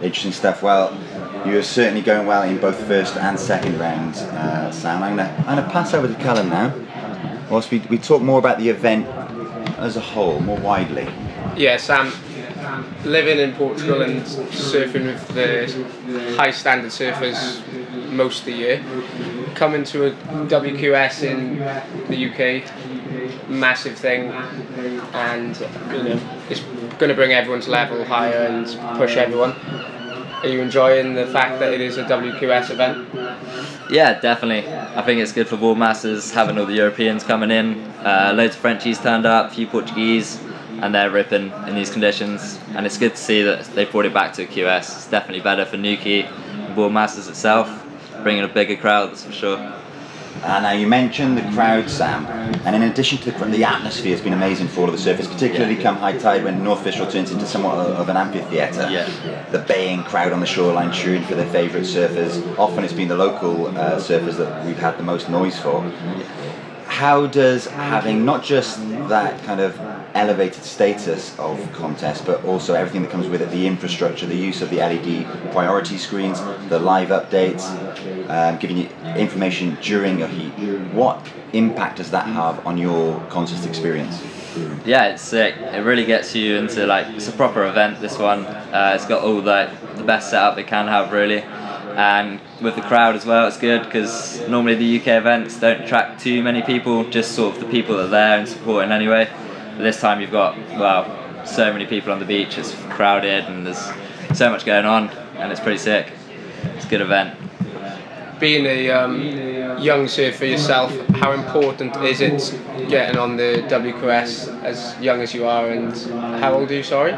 Interesting 0.00 0.32
stuff. 0.32 0.62
Well, 0.62 0.98
you 1.46 1.54
were 1.54 1.62
certainly 1.62 2.00
going 2.00 2.26
well 2.26 2.42
in 2.42 2.56
both 2.58 2.82
first 2.86 3.16
and 3.16 3.38
second 3.38 3.78
rounds, 3.78 4.22
uh, 4.22 4.72
Sam. 4.72 5.02
I'm 5.02 5.16
going 5.16 5.56
to 5.56 5.70
pass 5.70 5.92
over 5.92 6.08
to 6.08 6.14
Callum 6.14 6.48
now. 6.48 6.74
Whilst 7.50 7.70
we, 7.70 7.80
we 7.90 7.98
talk 7.98 8.22
more 8.22 8.38
about 8.38 8.58
the 8.58 8.70
event 8.70 9.06
as 9.82 9.96
a 9.96 10.00
whole, 10.00 10.40
more 10.40 10.58
widely. 10.58 11.08
Yeah, 11.56 11.76
Sam, 11.76 12.12
living 13.04 13.38
in 13.38 13.52
Portugal 13.54 14.02
and 14.02 14.22
surfing 14.22 15.06
with 15.06 15.28
the 15.28 16.34
high 16.36 16.52
standard 16.52 16.90
surfers 16.90 17.60
most 18.10 18.40
of 18.40 18.44
the 18.46 18.52
year, 18.52 18.84
coming 19.54 19.84
to 19.84 20.06
a 20.06 20.10
WQS 20.10 21.22
in 21.24 21.58
the 22.08 22.28
UK, 22.28 23.48
massive 23.48 23.96
thing, 23.96 24.30
and 25.12 25.58
you 25.90 26.02
know 26.04 26.20
it's 26.48 26.60
going 26.98 27.08
to 27.08 27.14
bring 27.14 27.32
everyone's 27.32 27.68
level 27.68 28.04
higher 28.04 28.46
and 28.46 28.66
push 28.98 29.16
everyone. 29.16 29.54
Are 30.42 30.48
you 30.48 30.60
enjoying 30.60 31.14
the 31.14 31.26
fact 31.26 31.60
that 31.60 31.72
it 31.72 31.80
is 31.80 31.98
a 31.98 32.04
WQS 32.04 32.70
event? 32.70 33.08
Yeah, 33.88 34.18
definitely. 34.18 34.68
I 34.68 35.02
think 35.02 35.20
it's 35.20 35.30
good 35.30 35.46
for 35.46 35.56
Boardmasters 35.56 36.32
having 36.32 36.58
all 36.58 36.66
the 36.66 36.74
Europeans 36.74 37.22
coming 37.22 37.52
in. 37.52 37.80
Uh, 38.04 38.32
loads 38.34 38.56
of 38.56 38.60
Frenchies 38.60 38.98
turned 38.98 39.24
up, 39.24 39.52
a 39.52 39.54
few 39.54 39.68
Portuguese, 39.68 40.40
and 40.80 40.92
they're 40.92 41.10
ripping 41.10 41.52
in 41.68 41.76
these 41.76 41.90
conditions. 41.90 42.58
And 42.74 42.84
it's 42.86 42.98
good 42.98 43.12
to 43.12 43.16
see 43.16 43.42
that 43.42 43.66
they 43.76 43.84
brought 43.84 44.04
it 44.04 44.12
back 44.12 44.32
to 44.32 44.42
a 44.42 44.46
QS. 44.46 44.78
It's 44.78 45.08
definitely 45.08 45.42
better 45.42 45.64
for 45.64 45.76
Newquay 45.76 46.22
and 46.22 46.94
Masters 46.94 47.28
itself, 47.28 47.68
bringing 48.24 48.42
a 48.42 48.48
bigger 48.48 48.76
crowd, 48.76 49.10
that's 49.10 49.22
for 49.24 49.32
sure. 49.32 49.81
Uh, 50.42 50.60
now 50.60 50.72
you 50.72 50.86
mentioned 50.86 51.38
the 51.38 51.42
crowd, 51.52 51.88
Sam, 51.88 52.26
and 52.64 52.74
in 52.74 52.82
addition 52.82 53.18
to 53.18 53.30
the, 53.30 53.44
the 53.46 53.64
atmosphere 53.64 54.12
has 54.12 54.20
been 54.20 54.32
amazing 54.32 54.68
for 54.68 54.80
all 54.80 54.88
of 54.88 54.92
the 54.92 55.10
surfers, 55.10 55.30
particularly 55.30 55.76
come 55.76 55.96
high 55.96 56.18
tide 56.18 56.42
when 56.42 56.64
North 56.64 56.84
Fistral 56.84 57.10
turns 57.10 57.30
into 57.30 57.46
somewhat 57.46 57.74
of, 57.78 58.08
an 58.08 58.16
amphitheatre. 58.16 58.88
Yeah. 58.90 59.50
The 59.50 59.60
baying 59.60 60.02
crowd 60.04 60.32
on 60.32 60.40
the 60.40 60.46
shoreline 60.46 60.92
cheering 60.92 61.22
for 61.22 61.34
their 61.34 61.48
favourite 61.50 61.84
surfers. 61.84 62.58
Often 62.58 62.84
it's 62.84 62.92
been 62.92 63.08
the 63.08 63.16
local 63.16 63.68
uh, 63.68 63.96
surfers 63.96 64.36
that 64.38 64.66
we've 64.66 64.78
had 64.78 64.98
the 64.98 65.04
most 65.04 65.28
noise 65.30 65.58
for. 65.58 65.84
How 66.92 67.26
does 67.26 67.66
having 67.66 68.24
not 68.24 68.44
just 68.44 68.78
that 69.08 69.42
kind 69.44 69.60
of 69.60 69.78
elevated 70.14 70.62
status 70.62 71.36
of 71.38 71.58
contest, 71.72 72.26
but 72.26 72.44
also 72.44 72.74
everything 72.74 73.02
that 73.02 73.10
comes 73.10 73.28
with 73.28 73.40
it, 73.40 73.50
the 73.50 73.66
infrastructure, 73.66 74.26
the 74.26 74.36
use 74.36 74.60
of 74.62 74.68
the 74.70 74.76
LED 74.76 75.26
priority 75.52 75.96
screens, 75.96 76.40
the 76.68 76.78
live 76.78 77.08
updates, 77.08 77.64
um, 78.28 78.58
giving 78.58 78.76
you 78.76 78.88
information 79.16 79.76
during 79.80 80.18
your 80.18 80.28
heat. 80.28 80.52
What 80.92 81.18
impact 81.54 81.96
does 81.96 82.10
that 82.10 82.26
have 82.26 82.64
on 82.66 82.76
your 82.76 83.18
contest 83.30 83.66
experience? 83.66 84.22
Yeah, 84.84 85.08
it's 85.08 85.22
sick. 85.22 85.54
It 85.56 85.84
really 85.84 86.04
gets 86.04 86.34
you 86.34 86.56
into 86.56 86.86
like 86.86 87.06
it's 87.16 87.28
a 87.28 87.32
proper 87.32 87.64
event. 87.66 88.00
This 88.00 88.18
one, 88.18 88.44
uh, 88.44 88.92
it's 88.94 89.06
got 89.06 89.24
all 89.24 89.40
the 89.40 89.70
the 89.96 90.04
best 90.04 90.30
setup 90.30 90.58
it 90.58 90.66
can 90.66 90.88
have 90.88 91.12
really, 91.12 91.42
and 91.96 92.40
with 92.60 92.76
the 92.76 92.82
crowd 92.82 93.16
as 93.16 93.26
well, 93.26 93.46
it's 93.46 93.58
good 93.58 93.84
because 93.84 94.46
normally 94.48 94.74
the 94.74 95.00
UK 95.00 95.08
events 95.08 95.58
don't 95.58 95.82
attract 95.82 96.20
too 96.20 96.42
many 96.42 96.62
people, 96.62 97.08
just 97.10 97.32
sort 97.32 97.54
of 97.54 97.60
the 97.60 97.68
people 97.68 97.96
that 97.96 98.06
are 98.06 98.08
there 98.08 98.38
and 98.38 98.48
supporting 98.48 98.92
anyway. 98.92 99.28
But 99.76 99.82
this 99.82 100.00
time 100.00 100.20
you've 100.20 100.30
got 100.30 100.56
well, 100.78 101.46
so 101.46 101.72
many 101.72 101.86
people 101.86 102.12
on 102.12 102.18
the 102.18 102.24
beach. 102.24 102.58
It's 102.58 102.74
crowded 102.90 103.44
and 103.44 103.66
there's 103.66 103.90
so 104.36 104.50
much 104.50 104.64
going 104.64 104.86
on, 104.86 105.08
and 105.36 105.52
it's 105.52 105.60
pretty 105.60 105.78
sick. 105.78 106.12
It's 106.76 106.86
a 106.86 106.88
good 106.88 107.00
event. 107.00 107.38
Being 108.40 108.66
a 108.66 108.90
um, 108.90 109.78
young 109.78 110.08
surfer 110.08 110.46
yourself, 110.46 110.96
how 111.10 111.32
important 111.32 111.96
is 111.98 112.20
it 112.20 112.58
getting 112.88 113.16
on 113.16 113.36
the 113.36 113.64
WQS 113.68 114.62
as 114.64 114.98
young 115.00 115.20
as 115.20 115.32
you 115.32 115.46
are, 115.46 115.70
and 115.70 115.94
how 116.40 116.54
old 116.54 116.70
are 116.70 116.74
you? 116.74 116.82
Sorry. 116.82 117.12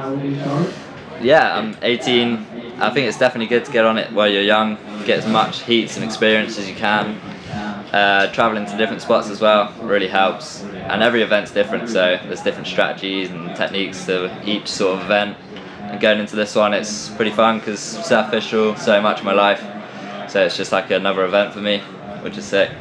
Yeah, 1.22 1.56
I'm 1.56 1.76
18. 1.80 2.63
I 2.78 2.90
think 2.90 3.06
it's 3.06 3.18
definitely 3.18 3.46
good 3.46 3.64
to 3.64 3.72
get 3.72 3.84
on 3.84 3.98
it 3.98 4.12
while 4.12 4.28
you're 4.28 4.42
young, 4.42 4.76
get 5.06 5.18
as 5.18 5.26
much 5.26 5.62
heats 5.62 5.96
and 5.96 6.04
experience 6.04 6.58
as 6.58 6.68
you 6.68 6.74
can. 6.74 7.20
Uh, 7.92 8.32
traveling 8.32 8.66
to 8.66 8.76
different 8.76 9.00
spots 9.00 9.30
as 9.30 9.40
well 9.40 9.72
really 9.80 10.08
helps, 10.08 10.64
and 10.64 11.00
every 11.00 11.22
event's 11.22 11.52
different, 11.52 11.88
so 11.88 12.18
there's 12.24 12.42
different 12.42 12.66
strategies 12.66 13.30
and 13.30 13.54
techniques 13.54 14.04
to 14.06 14.36
each 14.44 14.66
sort 14.66 14.98
of 14.98 15.04
event. 15.04 15.36
And 15.78 16.00
going 16.00 16.18
into 16.18 16.34
this 16.34 16.56
one, 16.56 16.74
it's 16.74 17.10
pretty 17.10 17.30
fun 17.30 17.60
because 17.60 17.78
surf 17.78 18.32
Fistral 18.32 18.76
so 18.76 19.00
much 19.00 19.20
of 19.20 19.24
my 19.24 19.32
life, 19.32 19.62
so 20.28 20.44
it's 20.44 20.56
just 20.56 20.72
like 20.72 20.90
another 20.90 21.24
event 21.24 21.54
for 21.54 21.60
me, 21.60 21.78
which 22.22 22.36
is 22.36 22.44
sick. 22.44 22.72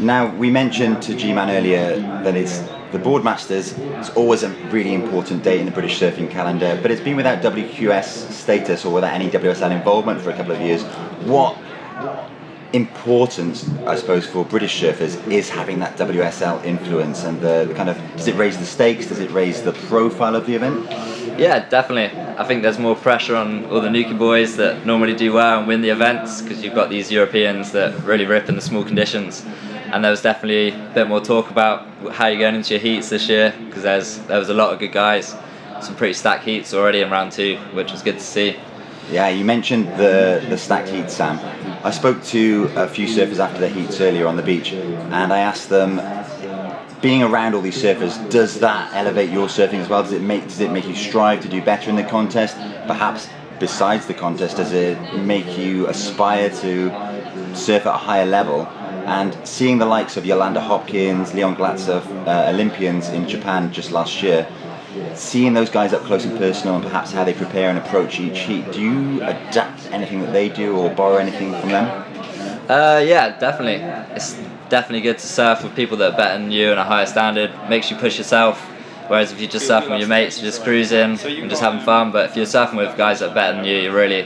Now, 0.00 0.34
we 0.34 0.50
mentioned 0.50 1.02
to 1.02 1.14
G-Man 1.14 1.50
earlier 1.50 2.00
that 2.24 2.34
it's 2.34 2.62
the 2.92 2.98
Boardmasters. 2.98 3.78
is 4.00 4.10
always 4.10 4.42
a 4.42 4.48
really 4.70 4.94
important 4.94 5.42
date 5.42 5.60
in 5.60 5.66
the 5.66 5.72
British 5.72 5.98
surfing 6.00 6.30
calendar, 6.30 6.78
but 6.80 6.90
it's 6.90 7.00
been 7.00 7.16
without 7.16 7.42
WQS 7.42 8.30
status 8.30 8.84
or 8.84 8.92
without 8.92 9.12
any 9.12 9.28
WSL 9.28 9.70
involvement 9.70 10.20
for 10.20 10.30
a 10.30 10.36
couple 10.36 10.52
of 10.52 10.60
years. 10.60 10.82
What 11.24 11.56
importance, 12.72 13.68
I 13.86 13.96
suppose, 13.96 14.26
for 14.26 14.44
British 14.44 14.80
surfers 14.80 15.26
is 15.30 15.48
having 15.48 15.78
that 15.80 15.96
WSL 15.96 16.64
influence 16.64 17.24
and 17.24 17.40
the, 17.40 17.66
the 17.66 17.74
kind 17.74 17.88
of 17.88 17.98
does 18.16 18.28
it 18.28 18.36
raise 18.36 18.58
the 18.58 18.66
stakes? 18.66 19.06
Does 19.06 19.20
it 19.20 19.30
raise 19.30 19.62
the 19.62 19.72
profile 19.72 20.34
of 20.34 20.46
the 20.46 20.54
event? 20.54 20.86
Yeah, 21.38 21.68
definitely. 21.68 22.18
I 22.36 22.44
think 22.44 22.62
there's 22.62 22.78
more 22.78 22.96
pressure 22.96 23.36
on 23.36 23.66
all 23.66 23.80
the 23.80 23.90
Newquay 23.90 24.14
boys 24.14 24.56
that 24.56 24.84
normally 24.84 25.14
do 25.14 25.32
well 25.32 25.60
and 25.60 25.68
win 25.68 25.82
the 25.82 25.90
events 25.90 26.42
because 26.42 26.62
you've 26.62 26.74
got 26.74 26.90
these 26.90 27.10
Europeans 27.12 27.72
that 27.72 28.02
really 28.04 28.26
rip 28.26 28.48
in 28.48 28.56
the 28.56 28.60
small 28.60 28.84
conditions. 28.84 29.44
And 29.92 30.04
there 30.04 30.10
was 30.10 30.22
definitely 30.22 30.68
a 30.68 30.92
bit 30.94 31.08
more 31.08 31.20
talk 31.20 31.50
about 31.50 31.86
how 32.12 32.26
you're 32.26 32.38
going 32.38 32.54
into 32.54 32.74
your 32.74 32.80
heats 32.80 33.08
this 33.08 33.28
year 33.28 33.54
because 33.66 33.82
there's 33.82 34.18
there 34.26 34.38
was 34.38 34.48
a 34.48 34.54
lot 34.54 34.72
of 34.72 34.78
good 34.78 34.92
guys, 34.92 35.34
some 35.80 35.96
pretty 35.96 36.14
stacked 36.14 36.44
heats 36.44 36.74
already 36.74 37.00
in 37.00 37.10
round 37.10 37.32
two, 37.32 37.56
which 37.72 37.90
was 37.92 38.02
good 38.02 38.18
to 38.18 38.24
see. 38.24 38.56
Yeah, 39.10 39.28
you 39.28 39.44
mentioned 39.44 39.88
the, 39.98 40.44
the 40.50 40.58
stacked 40.58 40.90
heat, 40.90 41.10
Sam. 41.10 41.38
I 41.82 41.90
spoke 41.90 42.22
to 42.24 42.70
a 42.76 42.86
few 42.86 43.06
surfers 43.06 43.38
after 43.38 43.58
the 43.58 43.68
heats 43.68 44.00
earlier 44.02 44.26
on 44.26 44.36
the 44.36 44.42
beach, 44.42 44.72
and 44.72 45.32
I 45.32 45.38
asked 45.38 45.70
them, 45.70 45.96
being 47.00 47.22
around 47.22 47.54
all 47.54 47.62
these 47.62 47.82
surfers, 47.82 48.30
does 48.30 48.60
that 48.60 48.92
elevate 48.94 49.30
your 49.30 49.46
surfing 49.46 49.78
as 49.78 49.88
well? 49.88 50.02
Does 50.02 50.12
it 50.12 50.20
make 50.20 50.44
does 50.44 50.60
it 50.60 50.70
make 50.70 50.86
you 50.86 50.94
strive 50.94 51.40
to 51.42 51.48
do 51.48 51.62
better 51.62 51.88
in 51.88 51.96
the 51.96 52.04
contest? 52.04 52.56
Perhaps 52.86 53.28
besides 53.58 54.06
the 54.06 54.14
contest, 54.14 54.56
does 54.56 54.72
it 54.72 54.98
make 55.16 55.56
you 55.56 55.86
aspire 55.88 56.50
to 56.50 56.90
surf 57.54 57.86
at 57.86 57.94
a 57.94 57.98
higher 57.98 58.26
level? 58.26 58.68
And 59.08 59.34
seeing 59.48 59.78
the 59.78 59.86
likes 59.86 60.18
of 60.18 60.26
Yolanda 60.26 60.60
Hopkins, 60.60 61.32
Leon 61.32 61.56
Glatzer, 61.56 62.04
uh, 62.26 62.50
Olympians 62.50 63.08
in 63.08 63.26
Japan 63.26 63.72
just 63.72 63.90
last 63.90 64.22
year, 64.22 64.46
seeing 65.14 65.54
those 65.54 65.70
guys 65.70 65.94
up 65.94 66.02
close 66.02 66.26
and 66.26 66.36
personal 66.36 66.74
and 66.74 66.84
perhaps 66.84 67.12
how 67.12 67.24
they 67.24 67.32
prepare 67.32 67.70
and 67.70 67.78
approach 67.78 68.20
each 68.20 68.40
heat, 68.40 68.70
do 68.70 68.82
you 68.82 69.22
adapt 69.22 69.86
anything 69.92 70.20
that 70.20 70.32
they 70.32 70.50
do 70.50 70.76
or 70.76 70.90
borrow 70.90 71.16
anything 71.16 71.58
from 71.58 71.70
them? 71.70 71.86
Uh, 72.68 73.02
yeah, 73.02 73.38
definitely. 73.38 73.76
It's 74.14 74.34
definitely 74.68 75.00
good 75.00 75.18
to 75.18 75.26
surf 75.26 75.64
with 75.64 75.74
people 75.74 75.96
that 75.96 76.12
are 76.12 76.16
better 76.16 76.38
than 76.38 76.52
you 76.52 76.70
and 76.70 76.78
a 76.78 76.84
higher 76.84 77.06
standard. 77.06 77.50
Makes 77.70 77.90
you 77.90 77.96
push 77.96 78.18
yourself. 78.18 78.62
Whereas 79.08 79.32
if 79.32 79.40
you're 79.40 79.50
just 79.50 79.68
surfing 79.68 79.90
with 79.90 80.00
your 80.00 80.08
mates, 80.08 80.36
you're 80.38 80.50
just 80.50 80.62
cruising 80.62 81.18
and 81.18 81.50
just 81.50 81.62
having 81.62 81.80
fun. 81.80 82.12
But 82.12 82.28
if 82.28 82.36
you're 82.36 82.44
surfing 82.44 82.76
with 82.76 82.94
guys 82.96 83.20
that 83.20 83.30
are 83.30 83.34
better 83.34 83.56
than 83.56 83.64
you, 83.64 83.78
you're 83.78 83.94
really 83.94 84.24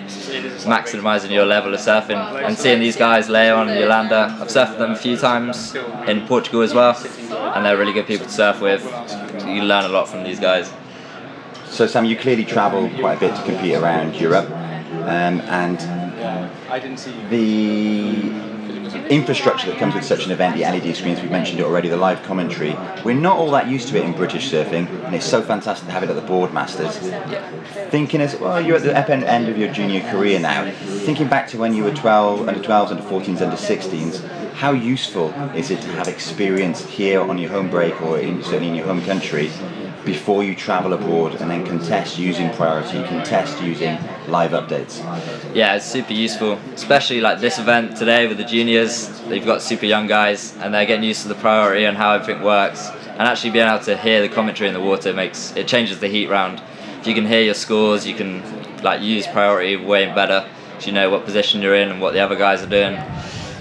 maximising 0.67 1.31
your 1.31 1.47
level 1.47 1.73
of 1.73 1.81
surfing. 1.81 2.19
And 2.43 2.59
seeing 2.59 2.81
these 2.81 2.97
guys, 2.97 3.29
Leon 3.29 3.69
and 3.69 3.79
Yolanda, 3.79 4.37
I've 4.41 4.49
surfed 4.49 4.71
with 4.71 4.79
them 4.79 4.91
a 4.91 4.97
few 4.97 5.17
times 5.17 5.75
in 6.09 6.27
Portugal 6.27 6.63
as 6.63 6.75
well, 6.75 6.97
and 7.55 7.65
they're 7.65 7.79
really 7.79 7.93
good 7.93 8.09
people 8.09 8.27
to 8.27 8.33
surf 8.33 8.61
with. 8.61 8.85
You 9.47 9.63
learn 9.63 9.85
a 9.85 9.89
lot 9.89 10.09
from 10.09 10.25
these 10.25 10.41
guys. 10.41 10.73
So, 11.67 11.87
Sam, 11.87 12.05
you 12.05 12.17
clearly 12.17 12.45
travel 12.45 12.91
quite 12.99 13.19
a 13.19 13.21
bit 13.21 13.37
to 13.37 13.43
compete 13.45 13.77
around 13.77 14.17
Europe, 14.17 14.51
um, 14.51 15.41
and 15.43 15.79
the 17.31 18.52
infrastructure 19.15 19.69
that 19.69 19.79
comes 19.79 19.95
with 19.95 20.05
such 20.05 20.27
an 20.27 20.33
event, 20.33 20.57
the 20.57 20.63
LED 20.63 20.97
screens, 20.97 21.21
we've 21.21 21.31
mentioned 21.31 21.61
it 21.61 21.65
already, 21.65 21.89
the 21.89 21.97
live 21.97 22.23
commentary. 22.23 22.77
We're 23.05 23.15
not 23.15 23.37
all 23.37 23.51
that 23.53 23.69
used 23.69 23.89
to 23.89 23.97
it 23.97 24.05
in 24.05 24.13
British 24.13 24.51
surfing, 24.51 24.89
and 25.05 25.15
it's 25.15 25.27
so 25.27 25.43
fantastic 25.43 25.87
to 25.87 25.93
have 25.93 26.03
it 26.03 26.11
at 26.11 26.17
the 26.17 26.23
Boardmasters. 26.23 26.93
Thinking 27.91 28.21
as 28.21 28.37
well, 28.37 28.61
you're 28.61 28.77
at 28.77 28.83
the 28.83 29.29
end 29.29 29.49
of 29.49 29.59
your 29.59 29.73
junior 29.73 30.01
career 30.11 30.41
now. 30.41 30.71
Thinking 30.71 31.29
back 31.29 31.49
to 31.49 31.59
when 31.59 31.75
you 31.75 31.85
were 31.85 31.95
12, 31.95 32.49
under 32.49 32.61
12s, 32.61 32.91
under 32.91 33.03
14s, 33.03 33.41
under 33.41 33.57
16s, 33.57 34.53
how 34.55 34.73
useful 34.73 35.31
is 35.55 35.71
it 35.71 35.81
to 35.83 35.89
have 35.89 36.09
experience 36.09 36.85
here 36.87 37.21
on 37.21 37.39
your 37.39 37.51
home 37.51 37.69
break 37.69 38.01
or 38.03 38.19
in, 38.19 38.43
certainly 38.43 38.69
in 38.69 38.75
your 38.75 38.87
home 38.87 39.03
country 39.03 39.51
before 40.05 40.43
you 40.43 40.55
travel 40.55 40.93
abroad 40.93 41.41
and 41.41 41.51
then 41.51 41.65
contest 41.67 42.19
using 42.19 42.51
priority, 42.51 43.03
contest 43.05 43.63
using 43.63 43.99
live 44.29 44.53
updates? 44.53 44.99
Yeah, 45.55 45.77
it's 45.77 45.87
super 45.87 46.13
useful, 46.13 46.53
especially 46.75 47.21
like 47.21 47.41
this 47.41 47.59
event 47.59 47.97
today 47.97 48.27
with 48.27 48.39
the 48.39 48.45
juniors. 48.45 49.21
They've 49.23 49.45
got 49.45 49.63
super 49.63 49.87
young 49.87 50.07
guys 50.07 50.57
and 50.57 50.75
they're 50.75 50.87
getting 50.87 51.05
used 51.05 51.23
to 51.23 51.29
the 51.29 51.35
priority 51.37 51.85
and 51.85 51.97
how 51.97 52.13
everything 52.13 52.43
works. 52.43 52.89
And 52.89 53.23
actually 53.23 53.51
being 53.51 53.69
able 53.69 53.85
to 53.85 53.97
hear 53.97 54.21
the 54.21 54.29
commentary 54.29 54.69
in 54.69 54.75
the 54.75 54.81
water 54.81 55.13
makes 55.13 55.55
it 55.57 55.69
changes 55.69 56.01
the 56.01 56.09
heat 56.09 56.29
round. 56.29 56.63
If 57.01 57.07
you 57.07 57.15
can 57.15 57.27
hear 57.27 57.43
your 57.43 57.55
scores, 57.55 58.07
you 58.07 58.15
can 58.15 58.43
like 58.83 59.01
use 59.01 59.27
priority 59.27 59.77
way 59.77 60.07
better. 60.07 60.49
So 60.79 60.87
you 60.87 60.93
know 60.93 61.11
what 61.11 61.25
position 61.25 61.63
you're 61.63 61.77
in 61.77 61.91
and 61.91 62.01
what 62.01 62.13
the 62.15 62.21
other 62.21 62.37
guys 62.37 62.63
are 62.63 62.69
doing. 62.69 63.01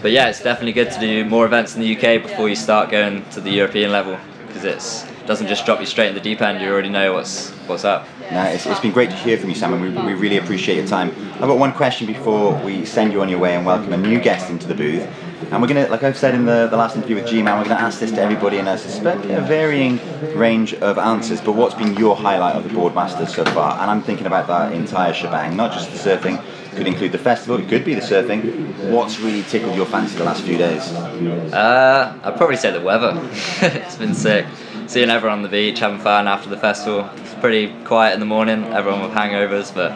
But 0.01 0.11
yeah, 0.11 0.29
it's 0.29 0.41
definitely 0.41 0.73
good 0.73 0.91
to 0.91 0.99
do 0.99 1.25
more 1.25 1.45
events 1.45 1.75
in 1.75 1.81
the 1.81 1.95
UK 1.95 2.23
before 2.23 2.49
you 2.49 2.55
start 2.55 2.89
going 2.89 3.23
to 3.29 3.41
the 3.41 3.51
European 3.51 3.91
level 3.91 4.17
because 4.47 4.63
it's 4.63 5.10
doesn't 5.31 5.47
just 5.47 5.65
drop 5.65 5.79
you 5.79 5.85
straight 5.85 6.09
in 6.09 6.13
the 6.13 6.19
deep 6.19 6.41
end. 6.41 6.61
You 6.61 6.69
already 6.69 6.89
know 6.89 7.13
what's 7.13 7.51
what's 7.65 7.85
up. 7.85 8.05
No, 8.33 8.43
it's, 8.43 8.65
it's 8.65 8.81
been 8.81 8.91
great 8.91 9.09
to 9.11 9.15
hear 9.15 9.37
from 9.37 9.47
you, 9.47 9.55
Sam, 9.55 9.73
and 9.73 9.81
we, 9.81 10.13
we 10.13 10.13
really 10.13 10.37
appreciate 10.37 10.75
your 10.75 10.85
time. 10.85 11.09
I've 11.35 11.47
got 11.47 11.57
one 11.57 11.71
question 11.71 12.05
before 12.05 12.61
we 12.65 12.83
send 12.83 13.13
you 13.13 13.21
on 13.21 13.29
your 13.29 13.39
way 13.39 13.55
and 13.55 13.65
welcome 13.65 13.93
a 13.93 13.97
new 13.97 14.19
guest 14.19 14.49
into 14.49 14.67
the 14.67 14.75
booth. 14.75 15.07
And 15.49 15.61
we're 15.61 15.69
going 15.69 15.85
to, 15.85 15.89
like 15.89 16.03
I've 16.03 16.17
said 16.17 16.35
in 16.35 16.45
the, 16.45 16.67
the 16.67 16.75
last 16.75 16.97
interview 16.97 17.15
with 17.15 17.27
G-Man, 17.27 17.57
we're 17.57 17.63
going 17.63 17.77
to 17.77 17.81
ask 17.81 18.01
this 18.01 18.11
to 18.11 18.21
everybody, 18.21 18.57
and 18.57 18.67
I 18.67 18.75
suspect 18.75 19.23
a 19.25 19.39
varying 19.39 20.01
range 20.35 20.73
of 20.73 20.97
answers. 20.97 21.39
But 21.39 21.53
what's 21.53 21.75
been 21.75 21.95
your 21.95 22.13
highlight 22.13 22.57
of 22.57 22.65
the 22.65 22.69
Boardmasters 22.69 23.29
so 23.29 23.45
far? 23.45 23.79
And 23.79 23.89
I'm 23.89 24.01
thinking 24.01 24.27
about 24.27 24.47
that 24.47 24.73
entire 24.73 25.13
shebang, 25.13 25.55
not 25.55 25.71
just 25.71 25.91
the 25.91 25.97
surfing, 25.97 26.43
could 26.75 26.87
include 26.87 27.13
the 27.13 27.17
festival, 27.17 27.57
it 27.57 27.69
could 27.69 27.85
be 27.85 27.93
the 27.93 28.01
surfing. 28.01 28.91
What's 28.91 29.19
really 29.19 29.43
tickled 29.43 29.75
your 29.75 29.85
fancy 29.85 30.17
the 30.17 30.25
last 30.25 30.43
few 30.43 30.57
days? 30.57 30.81
Uh, 30.91 32.19
I'd 32.21 32.35
probably 32.35 32.57
say 32.57 32.71
the 32.71 32.81
weather. 32.81 33.13
it's 33.61 33.95
been 33.95 34.13
sick. 34.13 34.45
Seeing 34.91 35.09
everyone 35.09 35.37
on 35.37 35.41
the 35.41 35.47
beach 35.47 35.79
having 35.79 35.99
fun 35.99 36.27
after 36.27 36.49
the 36.49 36.57
festival. 36.57 37.09
It's 37.15 37.33
pretty 37.35 37.73
quiet 37.85 38.13
in 38.13 38.19
the 38.19 38.25
morning, 38.25 38.65
everyone 38.73 39.01
with 39.01 39.13
hangovers, 39.13 39.73
but 39.73 39.93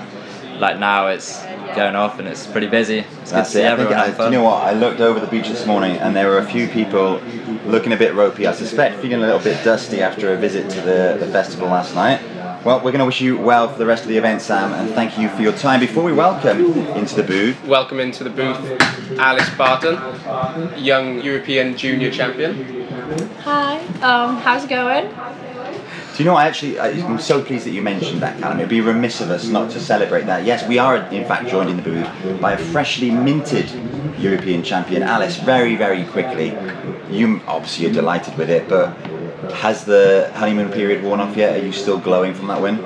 like 0.62 0.80
now 0.80 1.08
it's 1.08 1.44
going 1.76 1.98
off 1.98 2.18
and 2.18 2.30
it's 2.30 2.48
pretty 2.48 2.68
busy. 2.68 3.00
It's 3.00 3.10
good 3.10 3.26
to 3.26 3.32
That's 3.34 3.50
see 3.50 3.60
it. 3.60 3.66
I 3.66 3.72
everyone 3.72 3.94
I, 3.96 4.08
having 4.12 4.32
you 4.32 4.40
know 4.40 4.46
what? 4.46 4.64
I 4.64 4.72
looked 4.72 5.02
over 5.02 5.20
the 5.20 5.28
beach 5.28 5.50
this 5.50 5.66
morning 5.66 5.98
and 5.98 6.16
there 6.16 6.30
were 6.30 6.38
a 6.38 6.46
few 6.46 6.70
people 6.70 7.20
looking 7.66 7.92
a 7.92 7.98
bit 7.98 8.14
ropey. 8.16 8.48
I 8.48 8.54
suspect 8.54 9.02
feeling 9.02 9.22
a 9.22 9.26
little 9.26 9.42
bit 9.42 9.62
dusty 9.66 10.02
after 10.02 10.34
a 10.34 10.38
visit 10.38 10.70
to 10.70 10.80
the, 10.80 11.18
the 11.20 11.30
festival 11.30 11.68
last 11.68 11.94
night. 11.94 12.22
Well, 12.64 12.78
we're 12.78 12.94
going 12.94 13.00
to 13.00 13.06
wish 13.06 13.20
you 13.20 13.38
well 13.38 13.68
for 13.68 13.78
the 13.78 13.86
rest 13.86 14.04
of 14.04 14.10
the 14.10 14.18
event, 14.18 14.42
Sam, 14.42 14.72
and 14.72 14.90
thank 14.96 15.20
you 15.20 15.28
for 15.28 15.42
your 15.42 15.52
time. 15.52 15.82
Before 15.82 16.04
we 16.04 16.14
welcome 16.14 16.74
into 16.96 17.16
the 17.16 17.24
booth, 17.24 17.62
Welcome 17.66 18.00
into 18.00 18.24
the 18.24 18.30
booth, 18.30 18.58
Alice 19.20 19.50
Barton, 19.58 20.00
young 20.82 21.22
European 21.22 21.76
junior 21.76 22.10
champion. 22.12 22.85
Hi, 23.06 23.78
um, 24.02 24.38
how's 24.38 24.64
it 24.64 24.70
going? 24.70 25.08
do 26.16 26.24
you 26.24 26.26
know, 26.28 26.36
I 26.36 26.48
actually, 26.48 26.80
I'm 26.80 27.20
so 27.20 27.44
pleased 27.44 27.68
that 27.68 27.72
you 27.72 27.84
mentioned 27.84 28.22
that, 28.24 28.40
Callum. 28.40 28.58
It'd 28.58 28.70
be 28.70 28.82
remiss 28.82 29.22
of 29.22 29.30
us 29.30 29.48
not 29.48 29.70
to 29.72 29.80
celebrate 29.80 30.26
that. 30.26 30.44
Yes, 30.44 30.68
we 30.68 30.80
are, 30.80 30.98
in 30.98 31.24
fact, 31.26 31.48
joined 31.48 31.70
in 31.70 31.76
the 31.76 31.84
booth 31.84 32.42
by 32.42 32.54
a 32.54 32.58
freshly 32.58 33.12
minted 33.12 33.70
European 34.18 34.64
champion, 34.64 35.04
Alice, 35.04 35.38
very, 35.38 35.76
very 35.76 36.04
quickly. 36.06 36.58
You 37.12 37.42
obviously 37.48 37.86
are 37.88 37.94
delighted 37.94 38.38
with 38.40 38.50
it, 38.50 38.68
but 38.68 38.96
has 39.52 39.86
the 39.86 40.32
honeymoon 40.34 40.72
period 40.72 41.04
worn 41.04 41.20
off 41.20 41.38
yet? 41.38 41.60
Are 41.60 41.64
you 41.64 41.74
still 41.74 42.00
glowing 42.00 42.34
from 42.34 42.48
that 42.48 42.60
win? 42.60 42.84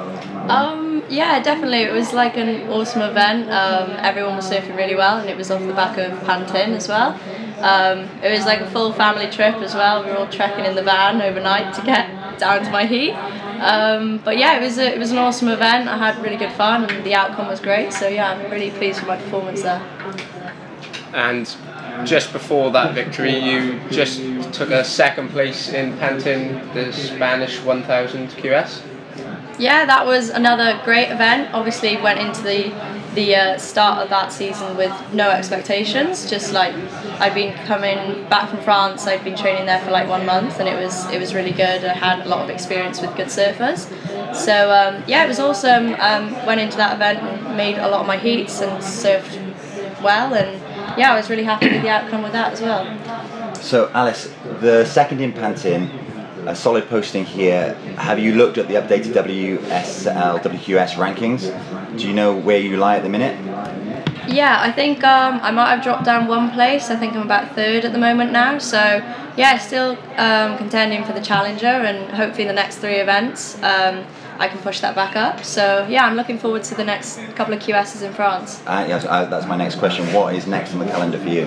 Um, 0.50 1.02
yeah, 1.08 1.42
definitely. 1.42 1.84
It 1.84 1.94
was 1.94 2.12
like 2.12 2.36
an 2.36 2.68
awesome 2.70 3.04
event. 3.04 3.50
Um, 3.52 3.92
everyone 4.00 4.36
was 4.36 4.50
surfing 4.50 4.76
really 4.76 4.96
well, 4.96 5.20
and 5.20 5.30
it 5.30 5.38
was 5.38 5.50
off 5.50 5.62
the 5.62 5.74
back 5.74 5.98
of 5.98 6.12
Pantin 6.24 6.76
as 6.76 6.90
well. 6.90 7.18
Um, 7.62 8.00
it 8.24 8.32
was 8.32 8.46
like 8.46 8.62
a 8.62 8.70
full 8.72 8.94
family 8.94 9.30
trip 9.30 9.56
as 9.56 9.74
well. 9.74 10.04
We 10.04 10.12
were 10.12 10.18
all 10.18 10.30
trekking 10.30 10.66
in 10.66 10.76
the 10.76 10.84
van 10.84 11.22
overnight 11.22 11.74
to 11.76 11.82
get 11.82 12.40
down 12.40 12.64
to 12.64 12.72
my 12.72 12.86
heat. 12.86 13.14
Um, 13.14 14.20
but 14.24 14.38
yeah, 14.38 14.58
it 14.58 14.62
was 14.62 14.78
a, 14.78 14.94
it 14.94 14.98
was 14.98 15.12
an 15.12 15.18
awesome 15.18 15.50
event. 15.50 15.90
I 15.90 15.98
had 15.98 16.22
really 16.24 16.38
good 16.38 16.54
fun, 16.54 16.90
and 16.90 17.06
the 17.06 17.14
outcome 17.14 17.48
was 17.48 17.60
great. 17.60 17.92
So 17.92 18.08
yeah, 18.08 18.32
I'm 18.32 18.50
really 18.50 18.72
pleased 18.72 19.00
with 19.00 19.08
my 19.08 19.18
performance 19.18 19.62
there. 19.64 19.82
And 21.14 21.54
just 22.06 22.32
before 22.32 22.72
that 22.72 22.94
victory, 22.94 23.38
you 23.38 23.80
just 23.90 24.22
took 24.54 24.70
a 24.70 24.86
second 24.86 25.30
place 25.30 25.74
in 25.74 25.98
Pantin, 25.98 26.74
the 26.74 26.94
Spanish 26.94 27.60
1000 27.62 28.30
QS. 28.30 28.82
Yeah, 29.60 29.86
that 29.86 30.06
was 30.06 30.30
another 30.30 30.82
great 30.86 31.12
event. 31.12 31.54
Obviously, 31.54 31.98
went 31.98 32.20
into 32.20 32.42
the 32.42 32.74
the 33.14 33.36
uh, 33.36 33.58
start 33.58 34.02
of 34.02 34.10
that 34.10 34.32
season 34.32 34.78
with 34.78 34.94
no 35.14 35.30
expectations. 35.30 36.30
Just 36.30 36.54
like 36.54 36.74
I'd 37.20 37.34
been 37.34 37.54
coming 37.66 38.26
back 38.30 38.50
from 38.50 38.62
France, 38.62 39.06
I'd 39.06 39.24
been 39.24 39.36
training 39.36 39.66
there 39.66 39.82
for 39.82 39.92
like 39.92 40.08
one 40.08 40.26
month, 40.26 40.60
and 40.62 40.70
it 40.70 40.82
was 40.82 41.10
it 41.12 41.20
was 41.20 41.36
really 41.36 41.52
good. 41.52 41.84
I 41.84 41.94
had 41.94 42.26
a 42.26 42.30
lot 42.30 42.42
of 42.42 42.50
experience 42.50 43.02
with 43.02 43.14
good 43.18 43.28
surfers, 43.28 43.80
so 44.34 44.72
um, 44.72 45.04
yeah, 45.08 45.26
it 45.26 45.28
was 45.28 45.40
awesome. 45.40 45.94
Um, 46.00 46.32
went 46.46 46.62
into 46.62 46.78
that 46.78 46.96
event 46.96 47.20
and 47.20 47.58
made 47.58 47.78
a 47.78 47.90
lot 47.90 48.00
of 48.00 48.08
my 48.08 48.18
heats 48.18 48.62
and 48.62 48.82
surfed 48.82 50.02
well, 50.02 50.34
and 50.34 50.58
yeah, 50.98 51.12
I 51.12 51.16
was 51.18 51.30
really 51.30 51.44
happy 51.44 51.70
with 51.70 51.82
the 51.82 51.90
outcome 51.90 52.24
with 52.24 52.32
that 52.32 52.54
as 52.54 52.62
well. 52.62 52.86
So, 53.56 53.92
Alice, 53.94 54.34
the 54.62 54.86
second 54.86 55.20
in 55.20 55.34
Pantin, 55.34 55.90
a 56.46 56.56
solid 56.56 56.88
posting 56.90 57.26
here. 57.26 57.74
Have 57.98 58.20
you 58.20 58.34
looked 58.36 58.58
at 58.58 58.68
the 58.68 58.76
updated 58.76 59.14
WSL, 59.14 60.42
WQS 60.42 60.94
rankings? 60.94 61.98
Do 61.98 62.08
you 62.08 62.14
know 62.14 62.36
where 62.36 62.60
you 62.60 62.78
lie 62.78 62.98
at 62.98 63.04
the 63.04 63.10
minute? 63.10 63.38
Yeah, 64.28 64.60
I 64.62 64.72
think 64.72 65.04
um, 65.04 65.40
I 65.42 65.52
might 65.52 65.74
have 65.74 65.84
dropped 65.84 66.06
down 66.06 66.28
one 66.28 66.52
place. 66.52 66.90
I 66.90 66.96
think 66.96 67.16
I'm 67.16 67.24
about 67.24 67.56
third 67.56 67.84
at 67.84 67.92
the 67.92 67.98
moment 67.98 68.32
now. 68.32 68.60
So 68.60 68.80
yeah, 69.38 69.58
still 69.58 69.98
um, 70.18 70.58
contending 70.58 71.04
for 71.04 71.14
the 71.14 71.22
challenger, 71.22 71.66
and 71.66 72.12
hopefully 72.12 72.46
the 72.46 72.54
next 72.54 72.78
three 72.78 72.98
events 72.98 73.56
um, 73.64 74.06
I 74.40 74.48
can 74.48 74.58
push 74.60 74.80
that 74.80 74.96
back 74.96 75.16
up. 75.18 75.44
So 75.44 75.86
yeah, 75.90 76.06
I'm 76.06 76.16
looking 76.16 76.40
forward 76.40 76.64
to 76.64 76.76
the 76.76 76.84
next 76.86 77.20
couple 77.36 77.54
of 77.54 77.60
QSs 77.60 78.02
in 78.02 78.14
France. 78.14 78.62
Uh, 78.66 78.86
yes, 78.88 79.06
uh, 79.06 79.26
that's 79.26 79.46
my 79.46 79.58
next 79.58 79.76
question. 79.76 80.06
What 80.14 80.34
is 80.34 80.48
next 80.48 80.74
on 80.74 80.80
the 80.80 80.86
calendar 80.86 81.20
for 81.20 81.28
you? 81.28 81.44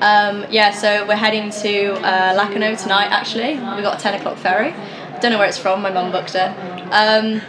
Um, 0.00 0.46
yeah, 0.50 0.72
so 0.72 1.06
we're 1.06 1.16
heading 1.16 1.50
to 1.50 1.92
uh, 2.00 2.38
Lacanau 2.38 2.82
tonight. 2.82 3.08
Actually, 3.10 3.54
we 3.54 3.82
got 3.82 3.98
a 3.98 4.02
10 4.02 4.20
o'clock 4.20 4.38
ferry. 4.38 4.74
Don't 5.20 5.32
know 5.32 5.38
where 5.38 5.48
it's 5.48 5.58
from. 5.58 5.82
My 5.82 5.90
mum 5.90 6.10
booked 6.10 6.34
it. 6.34 6.48
Um, 6.92 7.42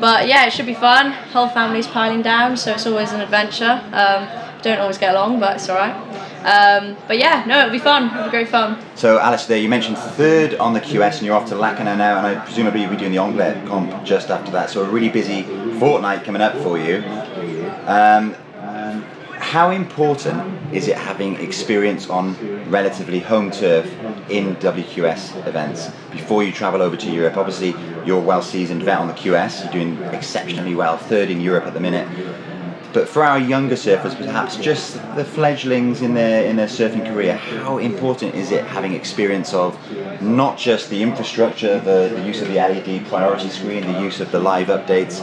but 0.00 0.28
yeah, 0.28 0.46
it 0.46 0.52
should 0.52 0.66
be 0.66 0.74
fun. 0.74 1.12
Whole 1.32 1.48
family's 1.48 1.86
piling 1.86 2.20
down, 2.22 2.56
so 2.56 2.72
it's 2.72 2.86
always 2.86 3.12
an 3.12 3.20
adventure. 3.20 3.82
Um, 3.92 4.28
don't 4.60 4.78
always 4.78 4.98
get 4.98 5.14
along, 5.14 5.40
but 5.40 5.56
it's 5.56 5.68
all 5.68 5.76
right. 5.76 5.94
Um, 6.44 6.96
but 7.06 7.18
yeah, 7.18 7.44
no, 7.46 7.60
it'll 7.60 7.72
be 7.72 7.78
fun. 7.78 8.10
It'll 8.10 8.24
be 8.24 8.30
great 8.30 8.48
fun. 8.48 8.82
So, 8.94 9.18
Alice, 9.18 9.46
there 9.46 9.58
you 9.58 9.68
mentioned 9.68 9.98
third 9.98 10.54
on 10.54 10.74
the 10.74 10.80
QS, 10.80 11.18
and 11.18 11.26
you're 11.26 11.36
off 11.36 11.48
to 11.48 11.54
Lacanau 11.54 11.96
now, 11.96 12.18
and 12.18 12.26
I 12.26 12.44
presumably 12.44 12.80
you'll 12.80 12.90
be 12.90 12.96
doing 12.96 13.12
the 13.12 13.18
Anglet 13.18 13.66
comp 13.66 14.04
just 14.04 14.30
after 14.30 14.50
that. 14.52 14.70
So, 14.70 14.82
a 14.82 14.88
really 14.88 15.08
busy 15.08 15.42
fortnight 15.78 16.24
coming 16.24 16.42
up 16.42 16.54
for 16.56 16.78
you. 16.78 17.04
Um, 17.86 18.34
how 19.42 19.70
important 19.70 20.40
is 20.72 20.88
it 20.88 20.96
having 20.96 21.34
experience 21.40 22.08
on 22.08 22.34
relatively 22.70 23.18
home 23.18 23.50
turf 23.50 23.84
in 24.30 24.56
WQS 24.56 25.46
events 25.46 25.90
before 26.10 26.42
you 26.42 26.52
travel 26.52 26.80
over 26.80 26.96
to 26.96 27.10
Europe? 27.10 27.36
Obviously, 27.36 27.74
you're 28.06 28.18
a 28.18 28.24
well 28.24 28.40
seasoned 28.40 28.82
vet 28.82 28.98
on 28.98 29.08
the 29.08 29.12
QS, 29.12 29.64
you're 29.64 29.72
doing 29.72 30.02
exceptionally 30.14 30.74
well, 30.74 30.96
third 30.96 31.28
in 31.28 31.40
Europe 31.40 31.66
at 31.66 31.74
the 31.74 31.80
minute. 31.80 32.08
But 32.92 33.08
for 33.08 33.24
our 33.24 33.38
younger 33.38 33.74
surfers, 33.74 34.16
perhaps 34.16 34.56
just 34.56 34.94
the 35.16 35.24
fledglings 35.24 36.02
in 36.02 36.14
their 36.14 36.44
in 36.44 36.56
their 36.56 36.66
surfing 36.66 37.06
career, 37.10 37.36
how 37.36 37.78
important 37.78 38.34
is 38.34 38.52
it 38.52 38.64
having 38.64 38.92
experience 38.92 39.54
of 39.54 39.78
not 40.20 40.58
just 40.58 40.90
the 40.90 41.02
infrastructure, 41.02 41.80
the, 41.80 42.12
the 42.14 42.22
use 42.26 42.42
of 42.42 42.48
the 42.48 42.56
LED 42.56 43.06
priority 43.06 43.48
screen, 43.48 43.90
the 43.90 44.00
use 44.00 44.20
of 44.20 44.30
the 44.30 44.38
live 44.38 44.66
updates, 44.66 45.20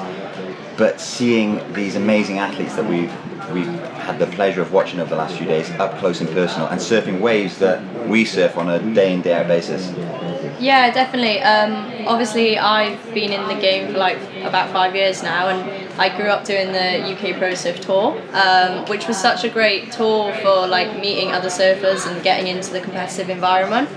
but 0.78 1.00
seeing 1.00 1.62
these 1.74 1.96
amazing 1.96 2.40
athletes 2.40 2.76
that 2.76 2.86
we've 2.90 3.14
we've 3.52 3.68
had 4.08 4.20
the 4.20 4.28
pleasure 4.28 4.62
of 4.62 4.72
watching 4.72 5.00
over 5.00 5.10
the 5.10 5.16
last 5.16 5.38
few 5.38 5.46
days 5.46 5.70
up 5.72 5.98
close 6.00 6.22
and 6.22 6.30
personal 6.32 6.68
and 6.68 6.80
surfing 6.80 7.20
waves 7.20 7.58
that 7.60 8.08
we 8.08 8.26
surf 8.26 8.58
on 8.58 8.70
a 8.70 8.80
day 8.94 9.14
in 9.14 9.22
day 9.22 9.34
out 9.34 9.48
basis. 9.48 9.92
Yeah, 10.60 10.92
definitely. 10.92 11.40
Um, 11.42 12.08
obviously, 12.08 12.58
I've 12.58 13.02
been 13.14 13.32
in 13.32 13.48
the 13.48 13.62
game 13.62 13.92
for 13.92 13.98
like 13.98 14.18
about 14.44 14.72
five 14.72 14.96
years 14.96 15.24
now, 15.24 15.48
and 15.50 15.89
I 16.00 16.16
grew 16.16 16.28
up 16.28 16.46
doing 16.46 16.72
the 16.72 17.04
UK 17.12 17.38
Pro 17.38 17.54
Surf 17.56 17.82
Tour, 17.82 18.18
um, 18.32 18.86
which 18.86 19.06
was 19.06 19.18
such 19.18 19.44
a 19.44 19.50
great 19.50 19.92
tour 19.92 20.34
for 20.36 20.66
like 20.66 20.98
meeting 21.02 21.34
other 21.34 21.50
surfers 21.50 22.10
and 22.10 22.24
getting 22.24 22.48
into 22.48 22.72
the 22.72 22.80
competitive 22.80 23.30
environment. 23.30 23.90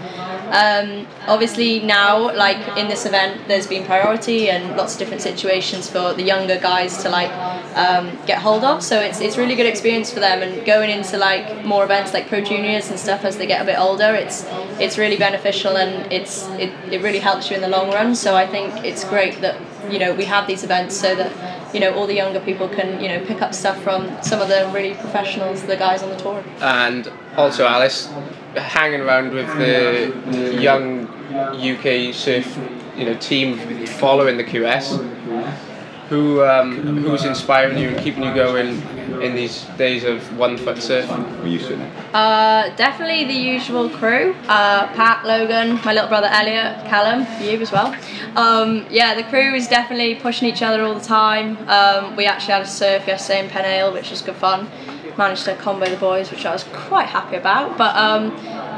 Um, 0.52 1.06
obviously 1.28 1.80
now, 1.80 2.34
like 2.34 2.76
in 2.76 2.88
this 2.88 3.06
event, 3.06 3.46
there's 3.46 3.68
been 3.68 3.84
priority 3.84 4.50
and 4.50 4.76
lots 4.76 4.94
of 4.94 4.98
different 4.98 5.22
situations 5.22 5.88
for 5.88 6.12
the 6.12 6.22
younger 6.22 6.58
guys 6.58 7.02
to 7.04 7.08
like 7.08 7.30
um, 7.76 8.18
get 8.26 8.38
hold 8.38 8.64
of. 8.64 8.82
So 8.82 9.00
it's 9.00 9.20
it's 9.20 9.38
really 9.38 9.54
good 9.54 9.66
experience 9.66 10.12
for 10.12 10.20
them. 10.20 10.42
And 10.42 10.66
going 10.66 10.90
into 10.90 11.18
like 11.18 11.64
more 11.64 11.84
events 11.84 12.12
like 12.12 12.28
pro 12.28 12.40
juniors 12.40 12.90
and 12.90 12.98
stuff 12.98 13.24
as 13.24 13.38
they 13.38 13.46
get 13.46 13.62
a 13.62 13.64
bit 13.64 13.78
older, 13.78 14.12
it's 14.14 14.44
it's 14.80 14.98
really 14.98 15.16
beneficial 15.16 15.76
and 15.76 16.12
it's 16.12 16.48
it, 16.58 16.72
it 16.90 17.00
really 17.00 17.20
helps 17.20 17.48
you 17.48 17.56
in 17.56 17.62
the 17.62 17.68
long 17.68 17.90
run. 17.90 18.14
So 18.14 18.34
I 18.34 18.46
think 18.46 18.84
it's 18.84 19.04
great 19.04 19.40
that 19.40 19.56
you 19.90 19.98
know 19.98 20.14
we 20.14 20.24
have 20.24 20.46
these 20.46 20.64
events 20.64 20.96
so 20.96 21.14
that 21.14 21.51
you 21.72 21.80
know 21.80 21.94
all 21.94 22.06
the 22.06 22.14
younger 22.14 22.40
people 22.40 22.68
can 22.68 23.00
you 23.00 23.08
know 23.08 23.24
pick 23.24 23.42
up 23.42 23.54
stuff 23.54 23.80
from 23.82 24.22
some 24.22 24.40
of 24.40 24.48
the 24.48 24.70
really 24.74 24.94
professionals, 24.94 25.62
the 25.62 25.76
guys 25.76 26.02
on 26.02 26.10
the 26.10 26.16
tour. 26.16 26.44
And 26.60 27.10
also, 27.36 27.66
Alice, 27.66 28.12
hanging 28.54 29.00
around 29.00 29.32
with 29.32 29.48
the 29.56 30.60
young 30.60 31.06
UK 31.34 32.14
surf, 32.14 32.58
you 32.96 33.06
know, 33.06 33.16
team 33.18 33.56
following 33.86 34.36
the 34.36 34.44
QS. 34.44 35.71
Who 36.12 36.44
um, 36.44 36.98
who's 36.98 37.24
inspiring 37.24 37.78
you 37.78 37.88
and 37.88 37.98
keeping 37.98 38.22
you 38.22 38.34
going 38.34 38.82
in 39.22 39.34
these 39.34 39.64
days 39.78 40.04
of 40.04 40.20
one 40.36 40.58
foot 40.58 40.76
surfing? 40.76 41.40
We're 41.40 41.46
used 41.46 41.68
to 41.68 41.82
it. 41.82 41.90
Uh, 42.14 42.68
definitely 42.76 43.24
the 43.24 43.32
usual 43.32 43.88
crew. 43.88 44.34
Uh, 44.46 44.88
Pat, 44.88 45.24
Logan, 45.24 45.80
my 45.86 45.94
little 45.94 46.10
brother 46.10 46.28
Elliot, 46.30 46.84
Callum, 46.86 47.20
you 47.42 47.58
as 47.62 47.72
well. 47.72 47.96
Um, 48.36 48.84
yeah, 48.90 49.14
the 49.14 49.24
crew 49.24 49.54
is 49.54 49.68
definitely 49.68 50.16
pushing 50.16 50.48
each 50.48 50.60
other 50.60 50.82
all 50.82 50.92
the 50.92 51.00
time. 51.00 51.56
Um, 51.66 52.14
we 52.14 52.26
actually 52.26 52.52
had 52.52 52.62
a 52.62 52.66
surf 52.66 53.06
yesterday 53.06 53.44
in 53.46 53.50
Penale, 53.50 53.94
which 53.94 54.10
was 54.10 54.20
good 54.20 54.36
fun. 54.36 54.68
Managed 55.16 55.44
to 55.44 55.54
combo 55.56 55.86
the 55.86 55.96
boys, 55.96 56.30
which 56.30 56.46
I 56.46 56.52
was 56.52 56.64
quite 56.64 57.06
happy 57.06 57.36
about. 57.36 57.76
But 57.76 57.94
um, 57.96 58.30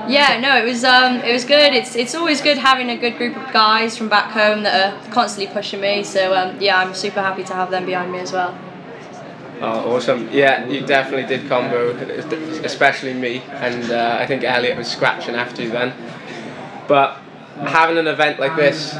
yeah, 0.09 0.41
no, 0.41 0.57
it 0.57 0.65
was 0.65 0.85
um, 0.85 1.17
it 1.17 1.33
was 1.33 1.45
good. 1.45 1.73
It's 1.73 1.95
it's 1.95 2.15
always 2.15 2.41
good 2.41 2.59
having 2.59 2.91
a 2.91 2.97
good 2.97 3.17
group 3.17 3.37
of 3.37 3.53
guys 3.53 3.97
from 3.97 4.09
back 4.09 4.33
home 4.33 4.63
that 4.65 4.75
are 4.95 5.13
constantly 5.13 5.53
pushing 5.53 5.81
me. 5.81 6.03
So 6.03 6.35
um, 6.35 6.61
yeah, 6.61 6.79
I'm 6.79 6.95
super 6.95 7.21
happy 7.21 7.45
to 7.45 7.55
have 7.55 7.71
them 7.71 7.87
behind 7.87 8.11
me 8.13 8.19
as 8.19 8.33
well. 8.33 8.59
Oh, 9.61 9.95
awesome! 9.95 10.29
Yeah, 10.33 10.67
you 10.67 10.85
definitely 10.85 11.27
did 11.27 11.49
combo, 11.49 11.91
especially 12.65 13.15
me, 13.15 13.43
and 13.51 13.91
uh, 13.91 14.19
I 14.21 14.27
think 14.27 14.43
Elliot 14.43 14.77
was 14.77 14.89
scratching 14.89 15.37
after 15.37 15.63
you 15.63 15.71
then. 15.71 15.95
But 16.89 17.17
having 17.57 17.97
an 17.97 18.09
event 18.09 18.41
like 18.41 18.57
this, 18.57 18.95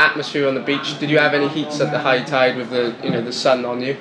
atmosphere 0.00 0.48
on 0.48 0.54
the 0.54 0.60
beach. 0.60 0.98
Did 0.98 1.10
you 1.10 1.18
have 1.18 1.34
any 1.34 1.48
heats 1.48 1.80
at 1.80 1.90
the 1.90 1.98
high 1.98 2.22
tide 2.22 2.56
with 2.56 2.70
the 2.70 2.94
you 3.02 3.10
know 3.10 3.22
the 3.22 3.32
sun 3.32 3.64
on 3.64 3.80
you? 3.80 3.96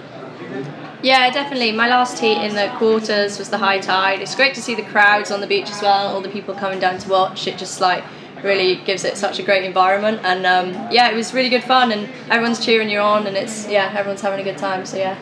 Yeah, 1.01 1.29
definitely. 1.31 1.71
My 1.71 1.87
last 1.87 2.19
heat 2.19 2.43
in 2.43 2.55
the 2.55 2.73
quarters 2.77 3.39
was 3.39 3.49
the 3.49 3.57
high 3.57 3.79
tide. 3.79 4.21
It's 4.21 4.35
great 4.35 4.53
to 4.55 4.61
see 4.61 4.75
the 4.75 4.83
crowds 4.83 5.31
on 5.31 5.39
the 5.39 5.47
beach 5.47 5.69
as 5.69 5.81
well, 5.81 6.13
all 6.13 6.19
the 6.19 6.29
people 6.29 6.53
coming 6.53 6.79
down 6.79 6.97
to 6.99 7.09
watch. 7.09 7.47
It 7.47 7.57
just 7.57 7.79
like 7.79 8.03
really 8.43 8.75
gives 8.83 9.05
it 9.05 9.17
such 9.17 9.39
a 9.39 9.43
great 9.43 9.63
environment, 9.63 10.19
and 10.23 10.45
um, 10.45 10.91
yeah, 10.91 11.09
it 11.09 11.15
was 11.15 11.33
really 11.33 11.49
good 11.49 11.63
fun, 11.63 11.91
and 11.91 12.09
everyone's 12.29 12.63
cheering 12.63 12.89
you 12.89 12.99
on, 12.99 13.27
and 13.27 13.37
it's 13.37 13.67
yeah, 13.67 13.93
everyone's 13.95 14.21
having 14.21 14.39
a 14.41 14.43
good 14.43 14.57
time. 14.57 14.85
So 14.85 14.97
yeah. 14.97 15.15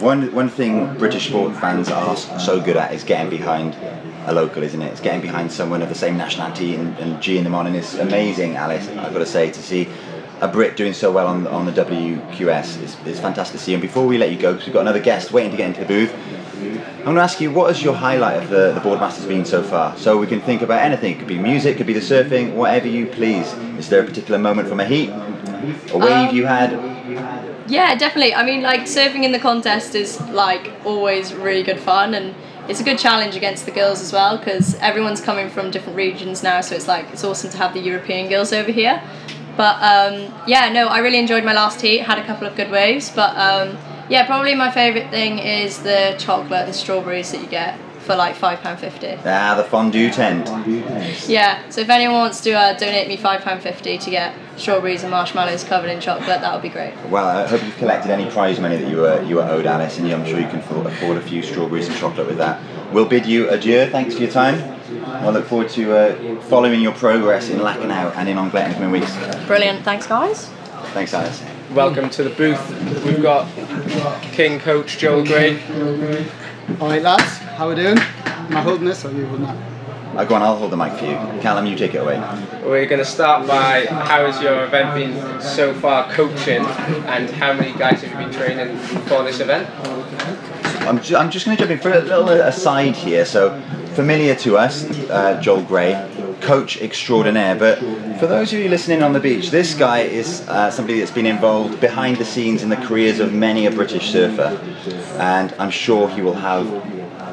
One 0.00 0.32
one 0.32 0.48
thing 0.48 0.94
British 0.96 1.28
sport 1.28 1.54
fans 1.56 1.90
are 1.90 2.16
so 2.16 2.60
good 2.60 2.76
at 2.76 2.94
is 2.94 3.04
getting 3.04 3.28
behind 3.28 3.76
a 4.26 4.32
local, 4.32 4.62
isn't 4.62 4.80
it? 4.80 4.92
It's 4.92 5.00
getting 5.00 5.20
behind 5.20 5.52
someone 5.52 5.82
of 5.82 5.88
the 5.88 5.94
same 5.94 6.16
nationality 6.16 6.74
and, 6.74 6.96
and 6.98 7.16
G'ing 7.16 7.42
them 7.42 7.54
on, 7.54 7.66
and 7.66 7.76
it's 7.76 7.94
amazing, 7.94 8.56
Alice. 8.56 8.88
I've 8.88 9.12
got 9.12 9.18
to 9.18 9.26
say 9.26 9.50
to 9.50 9.62
see 9.62 9.88
a 10.40 10.48
Brit 10.48 10.76
doing 10.76 10.92
so 10.92 11.10
well 11.10 11.26
on 11.26 11.46
on 11.46 11.66
the 11.66 11.72
WQS 11.72 12.82
is, 12.82 12.96
is 13.06 13.20
fantastic 13.20 13.58
to 13.58 13.64
see. 13.64 13.72
And 13.74 13.82
before 13.82 14.06
we 14.06 14.18
let 14.18 14.30
you 14.30 14.38
go, 14.38 14.52
because 14.52 14.66
we've 14.66 14.74
got 14.74 14.82
another 14.82 15.00
guest 15.00 15.32
waiting 15.32 15.50
to 15.50 15.56
get 15.56 15.68
into 15.68 15.80
the 15.80 15.86
booth, 15.86 16.14
I'm 16.98 17.04
going 17.04 17.16
to 17.16 17.22
ask 17.22 17.40
you 17.40 17.50
what 17.50 17.68
has 17.68 17.82
your 17.82 17.94
highlight 17.94 18.42
of 18.42 18.50
the 18.50 18.72
the 18.72 18.80
Boardmasters 18.80 19.26
been 19.26 19.44
so 19.44 19.62
far? 19.62 19.96
So 19.96 20.18
we 20.18 20.26
can 20.26 20.40
think 20.40 20.62
about 20.62 20.82
anything. 20.82 21.14
It 21.14 21.18
could 21.18 21.28
be 21.28 21.38
music, 21.38 21.74
it 21.74 21.78
could 21.78 21.86
be 21.86 21.92
the 21.92 22.00
surfing, 22.00 22.54
whatever 22.54 22.88
you 22.88 23.06
please. 23.06 23.52
Is 23.78 23.88
there 23.88 24.02
a 24.02 24.04
particular 24.04 24.38
moment 24.38 24.68
from 24.68 24.80
a 24.80 24.84
heat, 24.84 25.10
a 25.10 25.98
wave 25.98 26.28
Um, 26.30 26.36
you 26.36 26.46
had? 26.46 26.70
Yeah, 27.68 27.94
definitely. 27.96 28.34
I 28.34 28.44
mean, 28.44 28.62
like 28.62 28.82
surfing 28.82 29.24
in 29.24 29.32
the 29.32 29.38
contest 29.38 29.94
is 29.94 30.20
like 30.30 30.70
always 30.84 31.34
really 31.34 31.62
good 31.62 31.78
fun, 31.78 32.14
and 32.14 32.34
it's 32.68 32.80
a 32.80 32.84
good 32.84 32.98
challenge 32.98 33.36
against 33.36 33.64
the 33.64 33.72
girls 33.72 34.00
as 34.00 34.12
well 34.12 34.36
because 34.36 34.74
everyone's 34.76 35.20
coming 35.20 35.48
from 35.48 35.70
different 35.70 35.96
regions 35.96 36.42
now. 36.42 36.60
So 36.60 36.74
it's 36.74 36.88
like 36.88 37.06
it's 37.12 37.24
awesome 37.24 37.50
to 37.50 37.58
have 37.58 37.74
the 37.74 37.80
European 37.80 38.28
girls 38.28 38.52
over 38.52 38.70
here. 38.70 39.02
But 39.58 39.76
um, 39.82 40.32
yeah, 40.46 40.70
no, 40.72 40.86
I 40.86 40.98
really 41.00 41.18
enjoyed 41.18 41.44
my 41.44 41.52
last 41.52 41.80
heat. 41.80 41.98
Had 41.98 42.18
a 42.18 42.24
couple 42.24 42.46
of 42.46 42.54
good 42.54 42.70
waves, 42.70 43.10
but 43.10 43.36
um, 43.36 43.76
yeah, 44.08 44.24
probably 44.24 44.54
my 44.54 44.70
favourite 44.70 45.10
thing 45.10 45.40
is 45.40 45.82
the 45.82 46.14
chocolate 46.16 46.66
and 46.66 46.74
strawberries 46.74 47.32
that 47.32 47.40
you 47.40 47.48
get 47.48 47.76
for 47.98 48.14
like 48.14 48.36
five 48.36 48.60
pound 48.60 48.78
fifty. 48.78 49.18
Ah, 49.26 49.56
the 49.56 49.64
fondue 49.64 50.10
tent. 50.10 50.46
Yeah, 51.28 51.68
so 51.70 51.80
if 51.80 51.90
anyone 51.90 52.18
wants 52.18 52.40
to 52.42 52.52
uh, 52.52 52.78
donate 52.78 53.08
me 53.08 53.16
five 53.16 53.40
pound 53.40 53.60
fifty 53.60 53.98
to 53.98 54.10
get 54.10 54.32
strawberries 54.56 55.02
and 55.02 55.10
marshmallows 55.10 55.64
covered 55.64 55.90
in 55.90 56.00
chocolate, 56.00 56.40
that 56.40 56.52
would 56.52 56.62
be 56.62 56.68
great. 56.68 56.94
Well, 57.08 57.26
I 57.26 57.44
hope 57.48 57.62
you've 57.64 57.76
collected 57.78 58.12
any 58.12 58.30
prize 58.30 58.60
money 58.60 58.76
that 58.76 58.88
you 58.88 58.98
were 58.98 59.20
you 59.24 59.36
were 59.36 59.42
owed, 59.42 59.66
Alice, 59.66 59.98
and 59.98 60.08
I'm 60.12 60.24
sure 60.24 60.38
you 60.38 60.46
can 60.46 60.60
afford 60.60 61.16
a 61.16 61.20
few 61.20 61.42
strawberries 61.42 61.88
and 61.88 61.96
chocolate 61.96 62.28
with 62.28 62.38
that. 62.38 62.62
We'll 62.92 63.06
bid 63.06 63.26
you 63.26 63.50
adieu. 63.50 63.86
Thanks 63.90 64.14
for 64.14 64.22
your 64.22 64.30
time. 64.30 64.77
I 65.08 65.30
look 65.30 65.46
forward 65.46 65.68
to 65.70 65.96
uh, 65.96 66.40
following 66.42 66.80
your 66.80 66.92
progress 66.92 67.48
in 67.48 67.58
Lacanau 67.60 68.14
and 68.16 68.28
in 68.28 68.36
Anglet 68.38 68.64
in 68.64 68.68
the 68.70 68.74
coming 68.74 68.90
weeks. 68.90 69.12
Brilliant, 69.46 69.82
thanks 69.84 70.06
guys. 70.06 70.46
Thanks, 70.92 71.14
Alice. 71.14 71.42
Welcome 71.74 72.10
to 72.10 72.22
the 72.24 72.30
booth. 72.30 73.04
We've 73.04 73.22
got 73.22 73.46
King 74.32 74.58
Coach 74.60 74.98
Joel 74.98 75.24
Gray. 75.24 75.62
Alright 76.80 77.02
lads, 77.02 77.38
how 77.38 77.66
are 77.66 77.70
we 77.70 77.76
doing? 77.76 77.98
Am 77.98 78.56
I 78.56 78.60
holding 78.60 78.84
this 78.86 79.04
or 79.04 79.08
are 79.08 79.12
you 79.12 79.26
holding 79.26 79.46
that? 79.46 79.56
Uh, 80.16 80.24
go 80.24 80.34
on, 80.34 80.42
I'll 80.42 80.56
hold 80.56 80.72
the 80.72 80.76
mic 80.76 80.92
for 80.98 81.04
you. 81.06 81.14
Callum, 81.40 81.66
you 81.66 81.76
take 81.76 81.94
it 81.94 81.98
away. 81.98 82.18
We're 82.64 82.86
going 82.86 82.98
to 82.98 83.04
start 83.04 83.46
by 83.46 83.86
how 83.86 84.26
has 84.30 84.42
your 84.42 84.64
event 84.64 84.94
been 84.94 85.40
so 85.40 85.72
far 85.74 86.10
coaching 86.12 86.64
and 86.64 87.30
how 87.30 87.52
many 87.54 87.72
guys 87.78 88.02
have 88.02 88.10
you 88.12 88.26
been 88.26 88.32
training 88.32 88.76
for 89.06 89.22
this 89.22 89.40
event? 89.40 89.68
I'm, 90.86 91.00
ju- 91.02 91.16
I'm 91.16 91.30
just 91.30 91.44
going 91.44 91.56
to 91.56 91.62
jump 91.62 91.70
in 91.72 91.78
for 91.78 91.92
a 91.92 92.00
little 92.00 92.28
aside 92.30 92.96
here. 92.96 93.24
So, 93.26 93.60
familiar 93.98 94.36
to 94.36 94.56
us, 94.56 94.84
uh, 95.10 95.40
Joel 95.40 95.62
Gray, 95.62 95.92
coach 96.40 96.80
extraordinaire. 96.80 97.56
But 97.56 97.80
for 98.20 98.28
those 98.28 98.52
of 98.52 98.60
you 98.60 98.68
listening 98.68 99.02
on 99.02 99.12
the 99.12 99.18
beach, 99.18 99.50
this 99.50 99.74
guy 99.74 100.02
is 100.02 100.48
uh, 100.48 100.70
somebody 100.70 101.00
that's 101.00 101.10
been 101.10 101.26
involved 101.26 101.80
behind 101.80 102.16
the 102.18 102.24
scenes 102.24 102.62
in 102.62 102.68
the 102.68 102.76
careers 102.76 103.18
of 103.18 103.34
many 103.34 103.66
a 103.66 103.72
British 103.72 104.12
surfer, 104.12 104.56
and 105.18 105.52
I'm 105.58 105.72
sure 105.72 106.08
he 106.08 106.22
will 106.22 106.40
have 106.50 106.64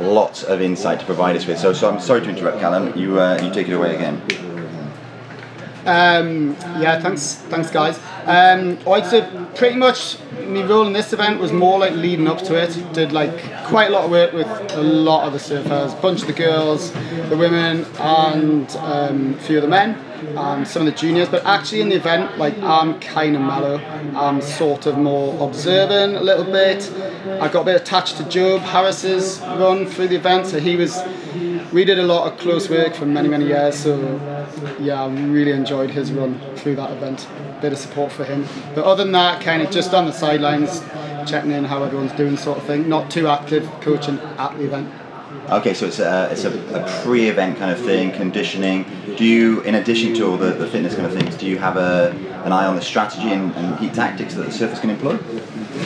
lots 0.02 0.42
of 0.42 0.60
insight 0.60 1.00
to 1.02 1.06
provide 1.06 1.36
us 1.36 1.46
with. 1.46 1.60
So, 1.60 1.72
so 1.72 1.88
I'm 1.88 2.00
sorry 2.00 2.22
to 2.22 2.30
interrupt, 2.30 2.60
Callum. 2.60 2.98
You 2.98 3.20
uh, 3.20 3.40
you 3.44 3.54
take 3.54 3.68
it 3.68 3.74
away 3.74 3.94
again. 3.94 4.20
Um, 5.86 6.58
yeah, 6.82 7.00
thanks, 7.00 7.36
thanks 7.36 7.70
guys. 7.70 8.00
Um, 8.26 8.80
I'd 8.88 9.06
say 9.06 9.30
pretty 9.54 9.76
much 9.76 10.18
my 10.48 10.64
role 10.64 10.88
in 10.88 10.94
this 10.94 11.14
event 11.14 11.40
was 11.40 11.52
more 11.52 11.78
like 11.78 11.94
leading 11.94 12.28
up 12.28 12.40
to 12.44 12.56
it. 12.56 12.94
Did 12.94 13.12
like 13.12 13.32
quite 13.66 13.90
a 13.90 13.92
lot 13.92 14.06
of 14.06 14.12
work 14.12 14.34
with 14.34 14.48
a 14.74 14.82
lot 14.82 15.28
of 15.28 15.34
the 15.34 15.40
surfers, 15.40 16.00
bunch 16.02 16.22
of 16.22 16.28
the 16.28 16.34
girls, 16.34 16.92
the 17.30 17.38
women, 17.38 17.86
and 18.00 18.70
um, 18.78 19.34
a 19.36 19.40
few 19.42 19.58
of 19.58 19.62
the 19.62 19.68
men, 19.68 19.96
and 20.38 20.68
some 20.68 20.88
of 20.88 20.94
the 20.94 21.00
juniors. 21.00 21.30
But 21.30 21.46
actually 21.46 21.82
in 21.82 21.90
the 21.90 21.96
event, 21.96 22.38
like 22.38 22.58
I'm 22.60 23.00
kind 23.00 23.36
of 23.36 23.42
mellow. 23.42 23.78
I'm 24.16 24.42
sort 24.42 24.88
of 24.88 24.98
more 24.98 25.48
observant 25.48 26.16
a 26.16 26.22
little 26.22 26.46
bit. 26.46 26.92
I 27.42 27.48
got 27.48 27.62
a 27.62 27.66
bit 27.66 27.82
attached 27.82 28.18
to 28.18 28.24
Jobe 28.24 28.62
Harriss's 28.62 29.40
run 29.40 29.86
through 29.86 30.08
the 30.08 30.16
event, 30.16 30.48
so 30.48 30.60
he 30.60 30.76
was. 30.76 31.00
We 31.76 31.84
did 31.84 32.00
a 32.00 32.04
lot 32.04 32.32
of 32.32 32.40
close 32.40 32.70
work 32.70 32.94
for 32.94 33.06
many 33.06 33.28
many 33.28 33.48
years, 33.48 33.76
so 33.78 34.00
yeah, 34.80 35.04
I 35.04 35.10
really 35.10 35.52
enjoyed 35.52 35.90
his 35.90 36.10
run 36.10 36.40
through 36.56 36.78
that 36.78 36.90
event. 36.92 37.28
Bit 37.62 37.74
of 37.74 37.80
support 37.80 38.14
for 38.14 38.24
him. 38.24 38.46
But 38.74 38.86
other 38.86 39.04
than 39.04 39.12
that, 39.12 39.42
kind 39.42 39.62
of 39.62 39.72
just 39.72 39.94
on 39.94 40.06
the 40.06 40.14
sidelines, 40.14 40.80
checking 41.30 41.52
in 41.52 41.66
how 41.66 41.84
everyone's 41.84 42.14
doing, 42.14 42.38
sort 42.38 42.60
of 42.60 42.64
thing. 42.64 42.88
Not 42.88 43.12
too 43.12 43.28
active 43.28 43.70
coaching 43.82 44.20
at 44.20 44.58
the 44.58 44.64
event. 44.64 44.90
Okay, 45.50 45.74
so 45.74 45.86
it's 45.86 46.00
a 46.00 46.30
it's 46.32 46.46
a, 46.46 46.54
a 46.74 47.04
pre-event 47.04 47.58
kind 47.58 47.72
of 47.72 47.82
thing, 47.82 48.14
conditioning. 48.14 48.86
Do 49.18 49.26
you, 49.26 49.60
in 49.64 49.76
addition 49.76 50.14
to 50.14 50.32
all 50.32 50.38
the, 50.38 50.52
the 50.52 50.68
fitness 50.68 50.96
kind 50.96 51.08
of 51.08 51.14
things, 51.14 51.36
do 51.36 51.46
you 51.46 51.58
have 51.58 51.76
a 51.76 52.12
an 52.46 52.54
eye 52.54 52.68
on 52.68 52.78
the 52.78 52.82
strategy 52.82 53.34
and, 53.34 53.54
and 53.54 53.78
heat 53.80 53.94
tactics 53.94 54.34
that 54.36 54.44
the 54.44 54.52
surfers 54.52 54.80
can 54.80 54.92
employ? 54.92 55.18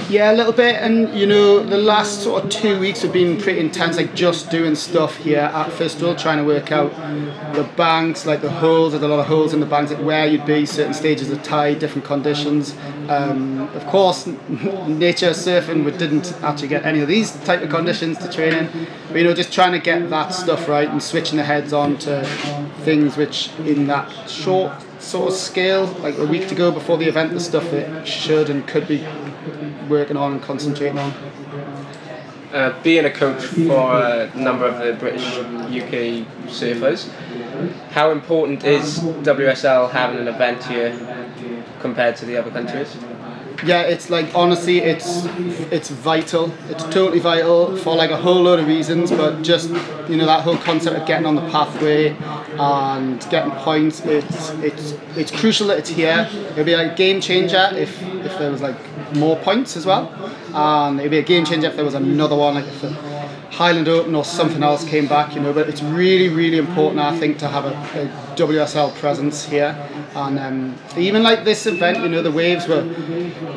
Yeah, 0.09 0.31
a 0.31 0.33
little 0.33 0.53
bit, 0.53 0.75
and 0.75 1.17
you 1.17 1.25
know, 1.25 1.63
the 1.63 1.77
last 1.77 2.21
sort 2.23 2.43
of 2.43 2.49
two 2.49 2.79
weeks 2.79 3.01
have 3.01 3.13
been 3.13 3.39
pretty 3.39 3.59
intense, 3.59 3.97
like 3.97 4.13
just 4.13 4.51
doing 4.51 4.75
stuff 4.75 5.15
here 5.17 5.39
at 5.39 5.69
Fistral, 5.71 6.19
trying 6.19 6.37
to 6.37 6.43
work 6.43 6.71
out 6.71 6.91
the 7.55 7.63
banks, 7.75 8.25
like 8.25 8.41
the 8.41 8.51
holes, 8.51 8.93
there's 8.93 9.03
a 9.03 9.07
lot 9.07 9.19
of 9.19 9.25
holes 9.25 9.53
in 9.53 9.59
the 9.59 9.65
banks, 9.65 9.91
like 9.91 10.03
where 10.03 10.27
you'd 10.27 10.45
be, 10.45 10.65
certain 10.65 10.93
stages 10.93 11.31
of 11.31 11.41
tide, 11.41 11.79
different 11.79 12.05
conditions. 12.05 12.75
Um, 13.07 13.61
of 13.75 13.85
course, 13.87 14.27
nature 14.87 15.31
surfing, 15.31 15.85
we 15.85 15.91
didn't 15.91 16.33
actually 16.43 16.67
get 16.67 16.85
any 16.85 16.99
of 17.01 17.07
these 17.07 17.31
type 17.43 17.61
of 17.61 17.69
conditions 17.69 18.17
to 18.19 18.31
train 18.31 18.53
in, 18.53 18.87
but 19.07 19.17
you 19.17 19.23
know, 19.23 19.33
just 19.33 19.51
trying 19.51 19.71
to 19.71 19.79
get 19.79 20.09
that 20.09 20.29
stuff 20.29 20.67
right 20.67 20.89
and 20.89 21.01
switching 21.01 21.37
the 21.37 21.43
heads 21.43 21.73
on 21.73 21.97
to 21.99 22.23
things 22.81 23.17
which, 23.17 23.51
in 23.59 23.87
that 23.87 24.09
short 24.29 24.71
sort 24.99 25.29
of 25.29 25.35
scale, 25.35 25.85
like 25.99 26.17
a 26.17 26.25
week 26.25 26.47
to 26.49 26.55
go 26.55 26.71
before 26.71 26.97
the 26.97 27.07
event, 27.07 27.31
the 27.31 27.39
stuff 27.39 27.69
that 27.71 28.07
should 28.07 28.49
and 28.49 28.67
could 28.67 28.87
be 28.87 29.05
working 29.89 30.17
on 30.17 30.33
and 30.33 30.41
concentrating 30.41 30.97
on. 30.99 31.13
uh, 32.53 32.73
being 32.83 33.05
a 33.05 33.11
coach 33.11 33.43
for 33.43 33.91
a 34.01 34.31
number 34.35 34.65
of 34.65 34.79
the 34.79 34.93
British 34.93 35.23
UK 35.37 36.25
surfers, 36.47 37.09
how 37.91 38.11
important 38.11 38.63
is 38.63 38.99
WSL 38.99 39.91
having 39.91 40.19
an 40.19 40.27
event 40.27 40.63
here 40.63 40.91
compared 41.79 42.15
to 42.17 42.25
the 42.25 42.37
other 42.37 42.51
countries? 42.51 42.95
Yeah, 43.63 43.81
it's 43.81 44.09
like 44.09 44.33
honestly, 44.35 44.79
it's 44.79 45.25
it's 45.71 45.89
vital. 45.89 46.53
It's 46.69 46.83
totally 46.85 47.19
vital 47.19 47.75
for 47.77 47.95
like 47.95 48.11
a 48.11 48.17
whole 48.17 48.41
load 48.41 48.59
of 48.59 48.67
reasons, 48.67 49.11
but 49.11 49.41
just 49.41 49.69
you 50.09 50.17
know 50.17 50.25
that 50.25 50.43
whole 50.43 50.57
concept 50.57 50.97
of 50.97 51.07
getting 51.07 51.25
on 51.25 51.35
the 51.35 51.49
pathway 51.49 52.15
and 52.57 53.19
getting 53.29 53.51
points. 53.51 54.01
It's 54.01 54.51
it's 54.61 54.93
it's 55.15 55.31
crucial 55.31 55.67
that 55.67 55.79
it's 55.79 55.89
here. 55.89 56.27
It'd 56.51 56.65
be 56.65 56.75
like 56.75 56.93
a 56.93 56.95
game 56.95 57.21
changer 57.21 57.69
if 57.73 58.01
if 58.01 58.37
there 58.37 58.51
was 58.51 58.61
like 58.61 58.77
more 59.15 59.37
points 59.37 59.75
as 59.75 59.85
well, 59.85 60.11
and 60.53 60.99
it'd 60.99 61.11
be 61.11 61.19
a 61.19 61.23
game 61.23 61.45
changer 61.45 61.67
if 61.67 61.75
there 61.75 61.85
was 61.85 61.95
another 61.95 62.35
one 62.35 62.55
like 62.55 62.67
if 62.67 62.81
Highland 63.51 63.87
Open 63.87 64.15
or 64.15 64.23
something 64.23 64.63
else 64.63 64.83
came 64.83 65.07
back. 65.07 65.35
You 65.35 65.41
know, 65.41 65.53
but 65.53 65.69
it's 65.69 65.81
really 65.81 66.29
really 66.29 66.57
important 66.57 66.99
I 66.99 67.17
think 67.17 67.37
to 67.39 67.47
have 67.47 67.65
a, 67.65 67.73
a 68.01 68.35
WSL 68.35 68.95
presence 68.95 69.45
here, 69.45 69.75
and 70.15 70.39
um, 70.39 70.75
even 70.97 71.23
like 71.23 71.43
this 71.43 71.65
event, 71.65 71.99
you 71.99 72.09
know, 72.09 72.21
the 72.21 72.31
waves 72.31 72.67
were 72.67 72.81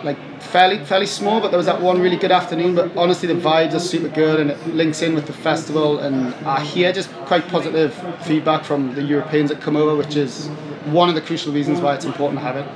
like 0.03 0.19
fairly 0.41 0.85
fairly 0.85 1.07
small, 1.07 1.41
but 1.41 1.49
there 1.51 1.59
was 1.59 1.67
that 1.67 1.81
one 1.81 2.01
really 2.01 2.17
good 2.17 2.33
afternoon. 2.33 2.75
But 2.75 2.97
honestly, 2.97 3.29
the 3.29 3.41
vibes 3.41 3.75
are 3.75 3.81
super 3.81 4.09
good, 4.09 4.41
and 4.41 4.51
it 4.51 4.67
links 4.69 5.03
in 5.03 5.15
with 5.15 5.27
the 5.27 5.33
festival. 5.33 6.01
And 6.01 6.35
I 6.47 6.63
hear 6.65 6.93
just 6.93 7.11
quite 7.27 7.47
positive 7.49 7.95
feedback 8.25 8.65
from 8.65 8.95
the 8.95 9.03
Europeans 9.03 9.51
that 9.51 9.61
come 9.61 9.77
over, 9.77 9.97
which 9.97 10.17
is 10.17 10.49
one 10.87 11.09
of 11.09 11.15
the 11.15 11.21
crucial 11.21 11.53
reasons 11.53 11.81
why 11.81 11.95
it's 11.95 12.05
important 12.05 12.41
to 12.41 12.45
have 12.45 12.57
it. 12.57 12.67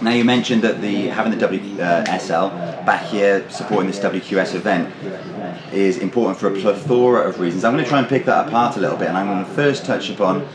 Now 0.00 0.10
you 0.10 0.24
mentioned 0.24 0.62
that 0.62 0.80
the 0.80 1.08
having 1.08 1.36
the 1.36 1.46
WSL 1.46 2.86
back 2.86 3.06
here 3.06 3.48
supporting 3.50 3.90
this 3.90 3.98
WQS 3.98 4.54
event 4.54 4.94
is 5.72 5.98
important 5.98 6.38
for 6.38 6.46
a 6.46 6.60
plethora 6.60 7.28
of 7.28 7.40
reasons. 7.40 7.64
I'm 7.64 7.72
going 7.72 7.82
to 7.82 7.88
try 7.88 7.98
and 7.98 8.08
pick 8.08 8.24
that 8.26 8.46
apart 8.46 8.76
a 8.76 8.80
little 8.80 8.96
bit, 8.96 9.08
and 9.08 9.18
I'm 9.18 9.26
going 9.26 9.44
to 9.44 9.50
first 9.52 9.84
touch 9.84 10.08
upon 10.08 10.46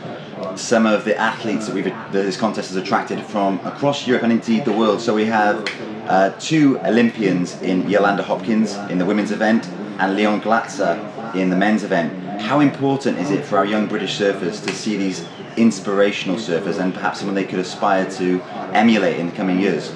some 0.56 0.86
of 0.86 1.04
the 1.04 1.14
athletes 1.18 1.66
that 1.66 1.74
we've 1.74 1.84
that 1.84 2.12
this 2.12 2.38
contest 2.38 2.68
has 2.68 2.76
attracted 2.76 3.20
from 3.22 3.60
across 3.66 4.06
Europe 4.06 4.22
and 4.22 4.32
indeed 4.32 4.64
the 4.64 4.72
world. 4.72 5.02
So 5.02 5.14
we 5.14 5.26
have 5.26 5.68
uh, 6.06 6.30
two 6.38 6.78
Olympians 6.80 7.60
in 7.60 7.88
Yolanda 7.88 8.22
Hopkins 8.22 8.74
in 8.90 8.96
the 8.96 9.04
women's 9.04 9.30
event 9.30 9.66
and 9.98 10.16
Leon 10.16 10.40
Glatzer 10.40 11.34
in 11.34 11.50
the 11.50 11.56
men's 11.56 11.82
event. 11.82 12.40
How 12.40 12.60
important 12.60 13.18
is 13.18 13.30
it 13.30 13.44
for 13.44 13.58
our 13.58 13.66
young 13.66 13.86
British 13.86 14.18
surfers 14.18 14.64
to 14.66 14.72
see 14.72 14.96
these 14.96 15.26
inspirational 15.56 16.36
surfers 16.36 16.78
and 16.78 16.92
perhaps 16.94 17.18
someone 17.18 17.34
they 17.34 17.44
could 17.44 17.58
aspire 17.58 18.10
to 18.12 18.40
emulate 18.72 19.18
in 19.18 19.26
the 19.26 19.32
coming 19.32 19.60
years? 19.60 19.94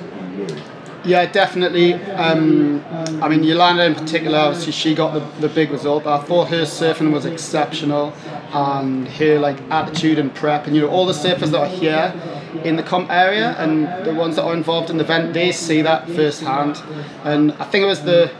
Yeah, 1.04 1.26
definitely. 1.26 1.94
Um, 1.94 2.84
I 3.22 3.28
mean, 3.28 3.42
Yolanda 3.42 3.86
in 3.86 3.94
particular, 3.94 4.38
obviously 4.38 4.72
she 4.72 4.94
got 4.94 5.14
the, 5.14 5.20
the 5.40 5.48
big 5.48 5.70
result. 5.70 6.06
I 6.06 6.18
thought 6.18 6.48
her 6.48 6.62
surfing 6.62 7.12
was 7.12 7.24
exceptional 7.24 8.12
and 8.52 9.08
her 9.08 9.38
like 9.38 9.60
attitude 9.70 10.18
and 10.18 10.34
prep 10.34 10.66
and 10.66 10.74
you 10.74 10.82
know 10.82 10.88
all 10.88 11.06
the 11.06 11.12
surfers 11.12 11.50
that 11.50 11.60
are 11.60 11.66
here 11.66 12.38
in 12.64 12.76
the 12.76 12.82
comp 12.82 13.11
area 13.11 13.54
and 13.58 14.06
the 14.06 14.14
ones 14.14 14.37
that 14.37 14.44
are 14.44 14.54
involved 14.54 14.90
in 14.90 14.96
the 14.98 15.04
event 15.04 15.34
they 15.34 15.52
see 15.52 15.82
that 15.82 16.08
firsthand. 16.08 16.80
And 17.24 17.52
I 17.52 17.64
think 17.64 17.82
it 17.82 17.87
was 17.87 18.02
the 18.02 18.30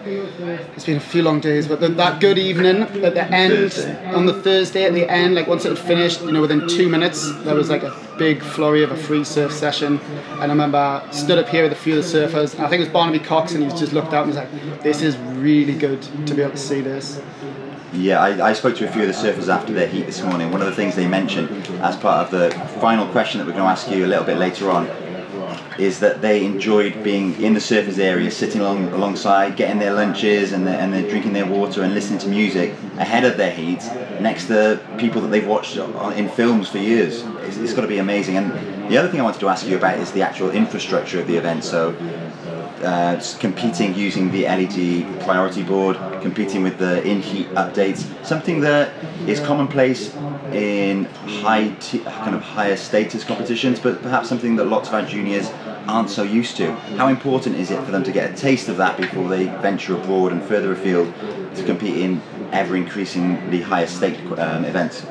it's 0.75 0.85
been 0.85 0.97
a 0.97 1.01
few 1.01 1.23
long 1.23 1.41
days 1.41 1.67
but 1.67 1.81
the, 1.81 1.89
that 1.89 2.21
good 2.21 2.39
evening 2.39 2.83
at 2.83 3.15
the 3.15 3.25
end 3.33 3.73
on 4.15 4.27
the 4.27 4.35
Thursday 4.43 4.85
at 4.85 4.95
the 4.95 5.09
end 5.11 5.35
like 5.35 5.47
once 5.47 5.65
it 5.65 5.71
had 5.71 5.79
finished 5.79 6.21
you 6.23 6.33
know 6.33 6.41
within 6.41 6.69
two 6.69 6.89
minutes 6.89 7.33
there 7.45 7.55
was 7.55 7.69
like 7.69 7.83
a 7.83 7.97
big 8.19 8.43
flurry 8.43 8.83
of 8.83 8.91
a 8.91 8.97
free 8.97 9.25
surf 9.25 9.53
session. 9.53 9.99
And 9.99 10.43
I 10.43 10.47
remember 10.47 10.79
I 10.79 11.11
stood 11.11 11.39
up 11.39 11.49
here 11.49 11.63
with 11.63 11.73
a 11.73 11.77
few 11.77 11.99
of 11.99 12.05
the 12.05 12.19
surfers 12.19 12.55
and 12.55 12.65
I 12.65 12.69
think 12.69 12.81
it 12.81 12.85
was 12.85 12.93
Barnaby 12.93 13.21
Cox 13.21 13.53
and 13.53 13.63
he 13.63 13.71
just 13.79 13.93
looked 13.93 14.13
out 14.13 14.27
and 14.27 14.29
was 14.29 14.37
like 14.37 14.83
this 14.83 15.03
is 15.03 15.17
really 15.17 15.75
good 15.75 16.03
to 16.27 16.35
be 16.35 16.43
able 16.43 16.53
to 16.53 16.59
see 16.59 16.81
this 16.81 17.21
yeah, 17.93 18.21
I, 18.21 18.51
I, 18.51 18.53
spoke 18.53 18.77
to 18.77 18.89
a 18.89 18.93
few 18.93 19.03
of 19.03 19.09
the 19.09 19.15
surfers 19.15 19.49
after 19.49 19.73
their 19.73 19.87
heat 19.87 20.07
this 20.07 20.23
morning. 20.23 20.51
One 20.51 20.61
of 20.61 20.67
the 20.67 20.75
things 20.75 20.95
they 20.95 21.09
mentioned 21.09 21.49
as 21.81 21.97
part 21.97 22.27
of 22.27 22.31
the 22.31 22.51
final 22.81 23.07
question 23.09 23.39
that 23.39 23.47
we're 23.47 23.53
going 23.53 23.65
to 23.65 23.71
ask 23.71 23.91
you 23.91 24.05
a 24.05 24.07
little 24.07 24.25
bit 24.25 24.37
later 24.37 24.71
on 24.71 24.87
is 25.79 26.01
that 26.01 26.21
they 26.21 26.45
enjoyed 26.45 27.03
being 27.05 27.41
in 27.41 27.55
the 27.55 27.61
surfers 27.61 27.99
area, 27.99 28.31
sitting 28.31 28.61
along, 28.61 28.89
alongside, 28.89 29.57
getting 29.57 29.79
their 29.79 29.93
lunches 29.93 30.53
and 30.53 30.67
they're, 30.67 30.79
and 30.79 30.93
they're 30.93 31.09
drinking 31.09 31.33
their 31.33 31.47
water 31.47 31.83
and 31.83 31.95
listening 31.95 32.19
to 32.19 32.29
music 32.29 32.73
ahead 32.99 33.25
of 33.25 33.37
their 33.37 33.53
heat 33.53 33.81
next 34.21 34.47
to 34.47 34.85
people 34.99 35.21
that 35.21 35.29
they've 35.29 35.47
watched 35.47 35.77
in 35.77 36.29
films 36.29 36.69
for 36.69 36.79
years. 36.79 37.23
It's, 37.43 37.57
it's 37.59 37.73
got 37.73 37.83
to 37.83 37.89
be 37.89 37.99
amazing. 37.99 38.37
And 38.37 38.91
the 38.91 38.99
other 38.99 39.09
thing 39.09 39.21
I 39.21 39.23
wanted 39.23 39.41
to 39.41 39.49
ask 39.49 39.67
you 39.67 39.77
about 39.77 39.99
is 39.99 40.11
the 40.11 40.23
actual 40.23 40.51
infrastructure 40.51 41.21
of 41.21 41.29
the 41.29 41.37
event. 41.37 41.63
So 41.63 41.93
uh, 42.83 43.21
competing 43.39 43.95
using 43.95 44.31
the 44.31 44.45
LED 44.45 45.23
priority 45.23 45.63
board, 45.63 45.97
competing 46.23 46.63
with 46.63 46.79
the 46.79 47.03
in-heat 47.07 47.49
updates, 47.51 48.07
something 48.25 48.61
that 48.61 48.93
is 49.27 49.41
commonplace 49.41 50.15
in 50.53 51.05
high 51.05 51.71
kind 52.25 52.35
of 52.35 52.43
higher 52.43 52.77
status 52.77 53.25
competitions, 53.25 53.79
but 53.79 54.01
perhaps 54.03 54.29
something 54.29 54.57
that 54.57 54.65
lots 54.65 54.89
of 54.89 54.95
our 54.95 55.03
juniors 55.03 55.51
aren't 55.87 56.11
so 56.11 56.23
used 56.23 56.57
to. 56.57 56.73
How 56.97 57.09
important 57.09 57.57
is 57.57 57.71
it 57.71 57.83
for 57.85 57.91
them 57.91 58.05
to 58.05 58.13
get 58.13 58.31
a 58.31 58.37
taste 58.37 58.69
of 58.69 58.77
that 58.77 58.97
before 58.97 59.29
they 59.29 59.47
venture 59.47 59.97
abroad 59.97 60.33
and 60.33 60.43
further 60.43 60.73
afield 60.73 61.13
to 61.57 61.65
compete 61.65 61.97
in 61.97 62.21
ever 62.53 62.77
increasingly 62.77 63.63
higher 63.63 63.87
stake 63.87 64.21
um, 64.39 64.65
events? 64.65 65.05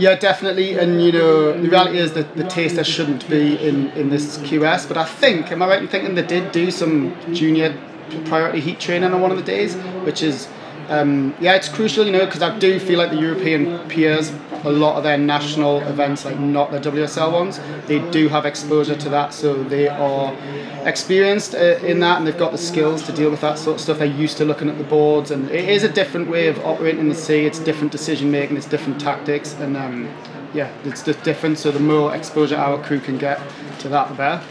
Yeah, 0.00 0.14
definitely. 0.14 0.78
And 0.78 1.02
you 1.02 1.12
know, 1.12 1.52
the 1.52 1.68
reality 1.68 1.98
is 1.98 2.14
that 2.14 2.34
the 2.34 2.44
taster 2.44 2.82
shouldn't 2.82 3.28
be 3.28 3.56
in, 3.58 3.90
in 3.90 4.08
this 4.08 4.38
QS. 4.38 4.88
But 4.88 4.96
I 4.96 5.04
think, 5.04 5.52
am 5.52 5.60
I 5.60 5.68
right 5.68 5.82
in 5.82 5.88
thinking 5.88 6.14
they 6.14 6.26
did 6.26 6.52
do 6.52 6.70
some 6.70 7.14
junior 7.34 7.78
priority 8.24 8.60
heat 8.60 8.80
training 8.80 9.12
on 9.12 9.20
one 9.20 9.30
of 9.30 9.36
the 9.36 9.42
days, 9.42 9.74
which 10.06 10.22
is 10.22 10.48
um, 10.90 11.34
yeah, 11.40 11.54
it's 11.54 11.68
crucial, 11.68 12.04
you 12.04 12.10
know, 12.10 12.26
because 12.26 12.42
I 12.42 12.58
do 12.58 12.80
feel 12.80 12.98
like 12.98 13.10
the 13.10 13.16
European 13.16 13.88
peers, 13.88 14.32
a 14.64 14.70
lot 14.70 14.96
of 14.96 15.04
their 15.04 15.16
national 15.16 15.82
events, 15.82 16.24
like 16.24 16.38
not 16.40 16.72
the 16.72 16.80
WSL 16.80 17.32
ones, 17.32 17.60
they 17.86 18.00
do 18.10 18.28
have 18.28 18.44
exposure 18.44 18.96
to 18.96 19.08
that, 19.10 19.32
so 19.32 19.62
they 19.62 19.86
are 19.86 20.36
experienced 20.84 21.54
uh, 21.54 21.78
in 21.84 22.00
that 22.00 22.18
and 22.18 22.26
they've 22.26 22.36
got 22.36 22.50
the 22.50 22.58
skills 22.58 23.04
to 23.04 23.12
deal 23.12 23.30
with 23.30 23.40
that 23.40 23.56
sort 23.56 23.76
of 23.76 23.80
stuff. 23.80 23.98
They're 23.98 24.06
used 24.06 24.36
to 24.38 24.44
looking 24.44 24.68
at 24.68 24.78
the 24.78 24.84
boards, 24.84 25.30
and 25.30 25.48
it 25.50 25.68
is 25.68 25.84
a 25.84 25.88
different 25.88 26.28
way 26.28 26.48
of 26.48 26.58
operating 26.64 27.00
in 27.00 27.08
the 27.08 27.14
sea. 27.14 27.46
It's 27.46 27.60
different 27.60 27.92
decision 27.92 28.32
making, 28.32 28.56
it's 28.56 28.66
different 28.66 29.00
tactics, 29.00 29.54
and 29.54 29.76
um, 29.76 30.12
yeah, 30.52 30.72
it's 30.82 31.04
just 31.04 31.22
different. 31.22 31.58
So 31.58 31.70
the 31.70 31.78
more 31.78 32.12
exposure 32.16 32.56
our 32.56 32.82
crew 32.82 32.98
can 32.98 33.16
get 33.16 33.40
to 33.78 33.88
that, 33.90 34.08
the 34.08 34.14
better 34.14 34.42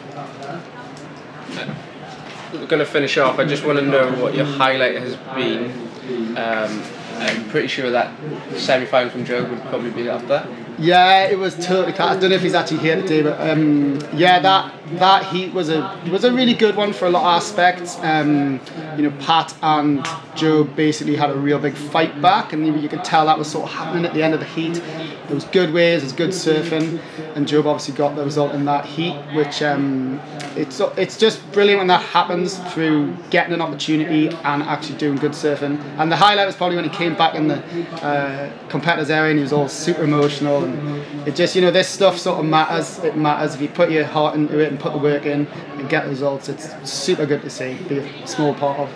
we're 2.54 2.66
going 2.66 2.80
to 2.80 2.86
finish 2.86 3.18
off. 3.18 3.40
I 3.40 3.46
just 3.46 3.64
want 3.66 3.80
to 3.80 3.86
know 3.86 4.12
what 4.22 4.34
your 4.34 4.46
highlight 4.46 4.96
has 4.96 5.16
been. 5.36 5.89
Um, 6.10 6.84
I'm 7.20 7.50
pretty 7.50 7.68
sure 7.68 7.92
that 7.92 8.12
semi-final 8.56 9.10
from 9.10 9.26
Joe 9.26 9.44
would 9.44 9.62
probably 9.64 9.92
be 9.92 10.04
there. 10.04 10.48
Yeah, 10.78 11.26
it 11.28 11.38
was 11.38 11.56
totally. 11.56 11.94
I 11.94 12.18
don't 12.18 12.30
know 12.30 12.36
if 12.38 12.42
he's 12.42 12.54
actually 12.54 12.80
here 12.80 12.96
today, 13.02 13.22
but 13.22 13.40
um, 13.42 14.00
yeah, 14.14 14.40
that 14.40 14.74
that 14.94 15.26
heat 15.28 15.54
was 15.54 15.70
a 15.70 16.02
was 16.12 16.24
a 16.24 16.32
really 16.32 16.54
good 16.54 16.76
one 16.76 16.94
for 16.94 17.06
a 17.06 17.10
lot 17.10 17.22
of 17.22 17.42
aspects. 17.42 17.98
Um, 18.00 18.60
you 18.98 19.04
know, 19.04 19.12
Pat 19.20 19.56
and 19.62 20.06
Joe 20.36 20.64
basically 20.64 21.16
had 21.16 21.30
a 21.30 21.36
real 21.36 21.60
big 21.60 21.76
fight 21.76 22.22
back, 22.22 22.54
and 22.54 22.82
you 22.82 22.90
could 22.90 23.04
tell 23.04 23.26
that 23.26 23.38
was 23.38 23.50
sort 23.50 23.70
of 23.70 23.76
happening 23.76 24.06
at 24.06 24.14
the 24.14 24.24
end 24.24 24.34
of 24.34 24.40
the 24.40 24.46
heat. 24.46 24.82
There 25.28 25.36
was 25.36 25.46
good 25.46 25.72
waves, 25.72 26.02
there 26.02 26.08
was 26.08 26.14
good 26.14 26.30
surfing, 26.32 27.00
and 27.36 27.48
Joe 27.48 27.60
obviously 27.60 27.94
got 27.94 28.16
the 28.16 28.24
result 28.24 28.54
in 28.54 28.66
that 28.66 28.86
heat, 28.86 29.16
which 29.36 29.62
um, 29.62 30.20
it's 30.56 30.80
it's 30.98 31.18
just 31.18 31.52
brilliant 31.52 31.80
when 31.80 31.88
that 31.88 32.02
happens 32.02 32.58
through 32.74 33.16
getting 33.30 33.54
an 33.54 33.62
opportunity 33.62 34.30
and 34.30 34.64
actually 34.64 34.98
doing 34.98 35.18
good 35.18 35.34
surfing. 35.34 35.80
And 35.98 36.12
the 36.12 36.16
highlight 36.16 36.48
was 36.48 36.56
probably 36.56 36.78
when 36.78 36.86
he 36.86 36.96
came 36.96 37.16
back 37.16 37.36
in 37.36 37.48
the 37.48 37.58
uh, 38.04 38.52
competitors 38.70 39.10
area 39.10 39.32
and 39.32 39.40
he 39.40 39.44
was 39.44 39.54
all 39.54 39.70
super 39.70 40.04
emotional 40.04 40.64
And 40.64 41.28
it 41.28 41.36
just 41.36 41.56
you 41.56 41.62
know 41.62 41.72
this 41.72 41.88
stuff 41.88 42.18
sort 42.18 42.40
of 42.40 42.46
matters. 42.46 43.00
It 43.00 43.16
matters 43.16 43.56
if 43.56 43.62
you 43.62 43.70
put 43.70 43.92
your 43.92 44.06
heart 44.06 44.36
into 44.36 44.60
it 44.60 44.72
put 44.80 44.94
the 44.94 45.00
work 45.00 45.26
in 45.26 45.48
and 45.48 45.90
get 45.90 46.08
results. 46.08 46.50
It's 46.50 46.90
super 46.90 47.26
good 47.26 47.42
to 47.44 47.50
see. 47.50 47.76
Be 47.88 48.00
a 48.00 48.28
small 48.28 48.54
part 48.54 48.80
of. 48.80 48.90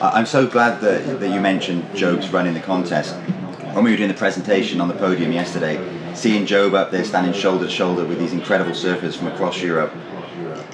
I'm 0.00 0.26
so 0.26 0.46
glad 0.46 0.80
that 0.80 1.20
that 1.20 1.30
you 1.30 1.40
mentioned 1.40 1.84
Jobe's 1.94 2.32
run 2.32 2.46
in 2.46 2.54
the 2.54 2.60
contest. 2.60 3.14
When 3.74 3.84
we 3.84 3.90
were 3.90 3.96
doing 3.96 4.08
the 4.08 4.14
presentation 4.14 4.80
on 4.80 4.88
the 4.88 4.94
podium 4.94 5.32
yesterday, 5.32 5.76
seeing 6.14 6.46
Jobe 6.46 6.74
up 6.74 6.90
there 6.90 7.04
standing 7.04 7.32
shoulder 7.32 7.66
to 7.66 7.70
shoulder 7.70 8.04
with 8.04 8.18
these 8.18 8.32
incredible 8.32 8.72
surfers 8.72 9.16
from 9.16 9.28
across 9.28 9.60
Europe, 9.60 9.92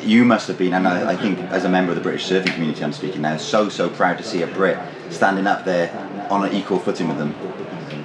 you 0.02 0.24
must 0.24 0.48
have 0.48 0.58
been, 0.58 0.74
and 0.74 0.86
I, 0.86 1.12
I, 1.12 1.16
think 1.16 1.38
as 1.50 1.64
a 1.64 1.68
member 1.68 1.92
of 1.92 1.96
the 1.96 2.02
British 2.02 2.28
surfing 2.28 2.52
community, 2.54 2.84
I'm 2.84 2.92
speaking 2.92 3.22
now, 3.22 3.36
so 3.36 3.68
so 3.68 3.88
proud 3.88 4.18
to 4.18 4.24
see 4.24 4.42
a 4.42 4.46
Brit 4.46 4.78
standing 5.10 5.46
up 5.46 5.64
there 5.64 5.90
on 6.30 6.44
an 6.44 6.52
equal 6.52 6.78
footing 6.78 7.08
with 7.08 7.18
them. 7.18 7.34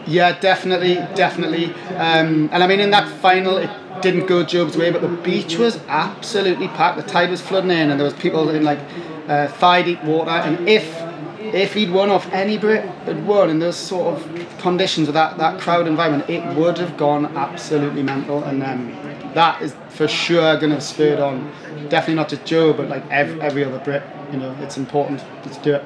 Yeah, 0.08 0.39
definitely, 0.39 0.95
definitely. 1.15 1.73
Um, 1.95 2.49
and 2.52 2.63
I 2.63 2.67
mean, 2.67 2.80
in 2.80 2.89
that 2.91 3.08
final, 3.19 3.58
it 3.58 3.69
didn't 4.01 4.25
go 4.25 4.43
Jobe's 4.43 4.77
way, 4.77 4.91
but 4.91 5.01
the 5.01 5.07
beach 5.07 5.57
was 5.57 5.79
absolutely 5.88 6.67
packed. 6.69 6.97
The 6.97 7.03
tide 7.03 7.29
was 7.29 7.41
flooding 7.41 7.71
in, 7.71 7.89
and 7.91 7.99
there 7.99 8.05
was 8.05 8.13
people 8.13 8.49
in 8.49 8.63
like 8.63 8.79
uh, 9.27 9.47
thigh 9.47 9.81
deep 9.81 10.03
water. 10.03 10.31
And 10.31 10.67
if 10.67 10.85
if 11.39 11.73
he'd 11.73 11.91
won 11.91 12.09
off 12.09 12.31
any 12.31 12.57
Brit 12.57 12.83
had 12.83 13.25
won 13.25 13.49
in 13.49 13.59
those 13.59 13.77
sort 13.77 14.15
of 14.15 14.57
conditions 14.59 15.07
with 15.07 15.15
that, 15.15 15.38
that 15.38 15.59
crowd 15.59 15.88
environment, 15.88 16.29
it 16.29 16.45
would 16.55 16.77
have 16.77 16.97
gone 16.97 17.25
absolutely 17.38 18.03
mental. 18.03 18.43
And 18.43 18.62
um, 18.62 18.91
that 19.33 19.62
is 19.62 19.73
for 19.89 20.07
sure 20.07 20.57
going 20.57 20.69
to 20.69 20.75
have 20.75 20.83
spurred 20.83 21.19
on, 21.19 21.51
definitely 21.89 22.15
not 22.15 22.29
just 22.29 22.45
Joe, 22.45 22.73
but 22.73 22.89
like 22.89 23.09
every, 23.09 23.41
every 23.41 23.63
other 23.63 23.79
Brit. 23.79 24.03
You 24.31 24.38
know, 24.38 24.55
it's 24.59 24.77
important. 24.77 25.23
Let's 25.43 25.57
do 25.57 25.75
it. 25.75 25.83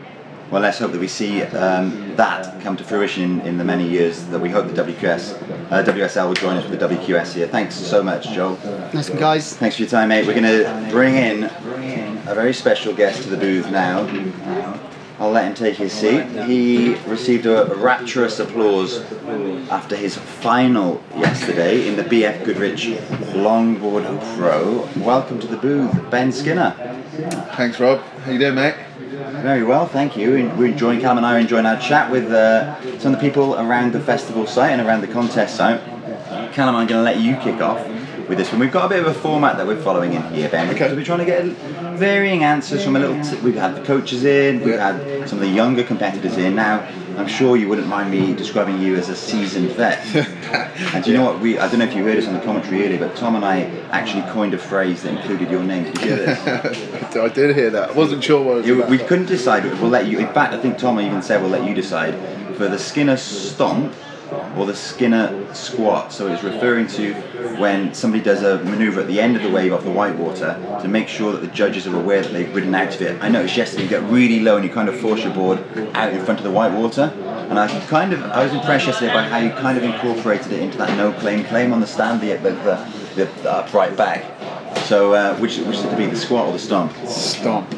Well, 0.52 0.62
let's 0.62 0.78
hope 0.78 0.92
that 0.92 1.00
we 1.00 1.08
see 1.08 1.42
um, 1.44 2.16
that 2.16 2.62
come 2.62 2.78
to 2.78 2.84
fruition 2.84 3.24
in, 3.24 3.42
in 3.42 3.58
the 3.58 3.64
many 3.64 3.88
years 3.88 4.24
that 4.26 4.40
we 4.40 4.50
hope 4.50 4.68
the 4.68 4.84
WQS, 4.84 5.72
uh, 5.72 5.84
WSL 5.84 6.28
will 6.28 6.36
join 6.36 6.58
us 6.58 6.70
with 6.70 6.80
the 6.80 6.88
WQS 6.88 7.34
here. 7.34 7.48
Thanks 7.48 7.76
so 7.76 8.04
much, 8.04 8.30
Joel. 8.30 8.60
Nice 8.94 9.10
one, 9.10 9.20
guys. 9.20 9.56
Thanks 9.56 9.78
for 9.78 9.82
your 9.82 9.90
time, 9.90 10.10
mate. 10.10 10.28
We're 10.28 10.40
going 10.40 10.64
to 10.64 10.92
bring 10.92 11.16
in 11.16 11.46
a 11.46 12.36
very 12.36 12.54
special 12.54 12.94
guest 12.94 13.24
to 13.24 13.30
the 13.30 13.38
booth 13.38 13.70
now. 13.72 14.08
I'll 15.20 15.32
let 15.32 15.46
him 15.46 15.54
take 15.54 15.76
his 15.76 15.94
seat. 15.94 16.24
He 16.46 16.96
received 17.08 17.46
a 17.46 17.74
rapturous 17.76 18.40
applause 18.40 19.00
after 19.70 19.96
his 19.96 20.18
final 20.18 21.02
yesterday 21.16 21.88
in 21.88 21.96
the 21.96 22.04
BF 22.04 22.44
Goodrich 22.44 22.88
Longboard 23.34 24.06
Pro. 24.38 24.90
Welcome 25.04 25.40
to 25.40 25.48
the 25.48 25.58
booth, 25.58 26.12
Ben 26.12 26.32
Skinner. 26.32 26.72
Thanks, 27.56 27.80
Rob. 27.80 28.02
How 28.02 28.32
you 28.32 28.40
doing, 28.40 28.56
mate? 28.56 28.76
Very 29.32 29.64
well, 29.64 29.88
thank 29.88 30.16
you. 30.18 30.32
We're 30.58 30.68
enjoying, 30.68 31.00
Callum 31.02 31.18
and 31.18 31.26
I 31.26 31.36
are 31.36 31.40
enjoying 31.40 31.66
our 31.66 31.80
chat 31.80 32.12
with 32.12 32.32
uh, 32.32 33.00
some 33.00 33.14
of 33.14 33.20
the 33.20 33.28
people 33.30 33.56
around 33.56 33.94
the 33.94 34.00
festival 34.00 34.46
site 34.46 34.72
and 34.72 34.82
around 34.82 35.02
the 35.02 35.08
contest 35.08 35.56
site. 35.56 35.82
Callum, 36.54 36.76
I'm 36.76 36.88
going 36.88 37.00
to 37.00 37.02
let 37.02 37.20
you 37.20 37.36
kick 37.38 37.62
off 37.62 37.86
with 38.28 38.38
this 38.38 38.52
one. 38.52 38.60
We've 38.60 38.72
got 38.72 38.86
a 38.86 38.90
bit 38.90 39.00
of 39.00 39.08
a 39.08 39.14
format 39.14 39.58
that 39.58 39.68
we're 39.68 39.82
following 39.82 40.14
in 40.14 40.24
here, 40.34 40.50
Ben. 40.50 40.70
Okay. 40.70 40.90
So 40.90 40.96
we're 40.96 41.04
trying 41.04 41.20
to 41.20 41.26
get 41.26 41.44
varying 41.98 42.44
answers 42.44 42.84
from 42.84 42.96
a 42.96 43.00
little. 43.00 43.22
T- 43.24 43.40
we've 43.42 43.56
had 43.56 43.76
the 43.76 43.84
coaches 43.84 44.24
in, 44.24 44.62
we've 44.62 44.80
had 44.80 45.28
some 45.28 45.40
of 45.40 45.44
the 45.44 45.52
younger 45.52 45.84
competitors 45.84 46.38
in. 46.38 46.56
Now, 46.56 46.88
I'm 47.18 47.28
sure 47.28 47.56
you 47.58 47.70
wouldn't 47.70 47.88
mind 47.88 48.12
me 48.12 48.34
describing 48.34 48.82
you 48.82 48.96
as 48.96 49.10
a 49.10 49.16
seasoned 49.16 49.70
vet. 49.72 50.04
and 50.94 51.04
do 51.04 51.12
you 51.12 51.18
know 51.18 51.24
what? 51.24 51.40
We 51.40 51.60
I 51.60 51.68
don't 51.68 51.80
know 51.80 51.86
if 51.86 51.96
you 51.96 52.04
heard 52.04 52.18
us 52.18 52.28
on 52.28 52.34
the 52.34 52.42
commentary 52.42 52.86
earlier, 52.86 53.00
but 53.00 53.16
Tom 53.16 53.36
and 53.36 53.46
I 53.46 53.62
actually 53.92 54.24
coined 54.32 54.54
a 54.54 54.58
phrase 54.58 55.04
that 55.04 55.14
included 55.16 55.50
your 55.52 55.64
name. 55.64 55.84
Did 55.86 56.02
you 56.02 56.08
hear 56.08 56.16
this? 56.18 57.16
I 57.16 57.28
did 57.30 57.56
hear 57.56 57.70
that. 57.70 57.92
I 57.92 57.94
wasn't 57.94 58.24
sure 58.24 58.42
what 58.42 58.58
it 58.58 58.62
was 58.62 58.70
about. 58.70 58.90
we 58.90 58.98
couldn't 58.98 59.28
decide. 59.28 59.64
We'll 59.66 59.90
let 59.90 60.08
you. 60.08 60.20
In 60.20 60.34
fact, 60.34 60.54
I 60.54 60.60
think 60.60 60.78
Tom 60.78 61.00
even 61.00 61.22
said 61.22 61.42
we'll 61.42 61.52
let 61.52 61.68
you 61.68 61.74
decide 61.74 62.16
for 62.56 62.68
the 62.68 62.80
Skinner 62.80 63.18
stomp 63.18 63.94
or 64.58 64.66
the 64.66 64.76
Skinner 64.76 65.54
squat. 65.54 66.12
So 66.12 66.28
it's 66.28 66.44
referring 66.44 66.88
to 66.88 67.14
when 67.58 67.94
somebody 67.94 68.24
does 68.24 68.44
a 68.44 68.64
maneuver 68.64 69.02
at 69.02 69.08
the 69.08 69.20
end 69.20 69.36
of 69.36 69.44
the 69.44 69.50
wave 69.50 69.74
off 69.74 69.84
the 69.84 69.92
whitewater 69.92 70.58
to 70.82 70.88
make 70.88 71.08
sure 71.08 71.32
that 71.32 71.42
the 71.42 71.48
judges 71.48 71.88
are 71.88 71.96
aware 71.96 72.22
that 72.22 72.32
they've 72.32 72.54
ridden 72.54 72.74
out 72.76 72.96
of 72.96 73.02
it. 73.02 73.22
I 73.22 73.30
noticed 73.30 73.58
yesterday 73.58 73.84
you 73.84 73.90
get 73.90 74.04
really 74.04 74.40
low 74.40 74.56
and 74.56 74.66
you 74.66 74.72
kind 74.72 74.90
of 74.90 75.00
force 75.00 75.24
your 75.24 75.34
board 75.34 75.60
out 75.94 76.14
in 76.14 76.24
front 76.24 76.40
of 76.40 76.44
the 76.44 76.52
whitewater. 76.52 77.14
And 77.50 77.60
I 77.60 77.68
kind 77.88 78.14
of, 78.14 78.24
I 78.24 78.44
was 78.44 78.54
impressed 78.54 78.88
yesterday 78.88 79.14
by 79.14 79.24
how 79.24 79.38
you 79.38 79.52
kind 79.52 79.78
of 79.78 79.84
incorporated 79.84 80.52
it 80.54 80.62
into 80.62 80.78
that 80.78 80.98
no 80.98 81.12
claim 81.14 81.44
claim 81.46 81.74
on 81.74 81.82
the 81.82 81.88
stand, 81.88 82.22
the 82.22 82.34
the, 82.38 82.52
the, 83.16 83.26
the 83.44 83.52
upright 83.52 83.96
back. 83.96 84.24
So 84.86 85.14
uh, 85.14 85.38
which 85.38 85.58
which 85.60 85.78
is 85.78 85.82
to 85.84 85.96
be 85.96 86.08
the 86.08 86.16
squat 86.16 86.48
or 86.48 86.54
the 86.54 86.60
stomp? 86.60 86.96
Stomp. 87.06 87.70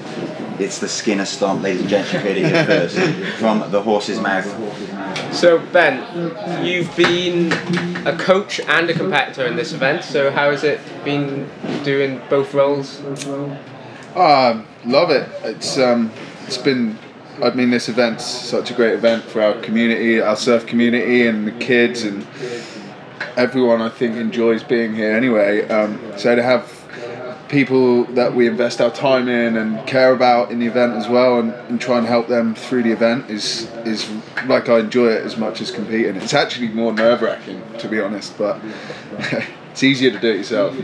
It's 0.57 0.79
the 0.79 0.87
Skinner 0.87 1.25
stomp, 1.25 1.63
ladies 1.63 1.81
and 1.81 1.89
gents. 1.89 2.13
You 2.13 2.19
heard 2.19 2.37
it 2.37 2.45
here 2.45 2.65
first 2.65 2.97
from 3.39 3.69
the 3.71 3.81
horse's 3.81 4.19
mouth. 4.21 4.45
So 5.33 5.59
Ben, 5.73 6.65
you've 6.65 6.95
been 6.95 7.51
a 8.07 8.17
coach 8.17 8.61
and 8.61 8.89
a 8.89 8.93
competitor 8.93 9.45
in 9.45 9.57
this 9.57 9.73
event. 9.73 10.03
So 10.05 10.31
how 10.31 10.51
has 10.51 10.63
it 10.63 10.79
been 11.03 11.49
doing 11.83 12.21
both 12.29 12.53
roles? 12.53 13.01
Um, 14.15 14.65
love 14.85 15.09
it. 15.09 15.29
It's 15.43 15.77
um, 15.77 16.11
it's 16.45 16.57
been. 16.57 16.97
I 17.43 17.49
mean, 17.49 17.69
this 17.69 17.89
event's 17.89 18.23
such 18.23 18.71
a 18.71 18.73
great 18.73 18.93
event 18.93 19.25
for 19.25 19.41
our 19.41 19.59
community, 19.59 20.21
our 20.21 20.37
surf 20.37 20.65
community, 20.65 21.27
and 21.27 21.45
the 21.45 21.51
kids, 21.51 22.03
and 22.03 22.25
everyone. 23.35 23.81
I 23.81 23.89
think 23.89 24.15
enjoys 24.15 24.63
being 24.63 24.95
here 24.95 25.11
anyway. 25.11 25.67
Um, 25.67 25.99
so 26.17 26.33
to 26.33 26.41
have 26.41 26.84
people 27.49 28.05
that 28.05 28.33
we 28.33 28.47
invest 28.47 28.81
our 28.81 28.91
time 28.91 29.27
in 29.29 29.55
and 29.57 29.85
care 29.87 30.13
about 30.13 30.51
in 30.51 30.59
the 30.59 30.65
event 30.65 30.93
as 30.93 31.07
well, 31.07 31.39
and, 31.39 31.53
and 31.69 31.79
try 31.79 31.97
and 31.97 32.07
help 32.07 32.27
them 32.27 32.55
through 32.55 32.83
the 32.83 32.91
event 32.91 33.29
is 33.29 33.69
is 33.85 34.09
like 34.45 34.69
I 34.69 34.79
enjoy 34.79 35.07
it 35.07 35.25
as 35.25 35.37
much 35.37 35.61
as 35.61 35.71
competing. 35.71 36.15
It's 36.15 36.33
actually 36.33 36.69
more 36.69 36.93
nerve 36.93 37.21
wracking, 37.21 37.61
to 37.79 37.87
be 37.87 37.99
honest, 37.99 38.37
but 38.37 38.59
it's 39.71 39.83
easier 39.83 40.11
to 40.11 40.19
do 40.19 40.29
it 40.29 40.37
yourself. 40.37 40.75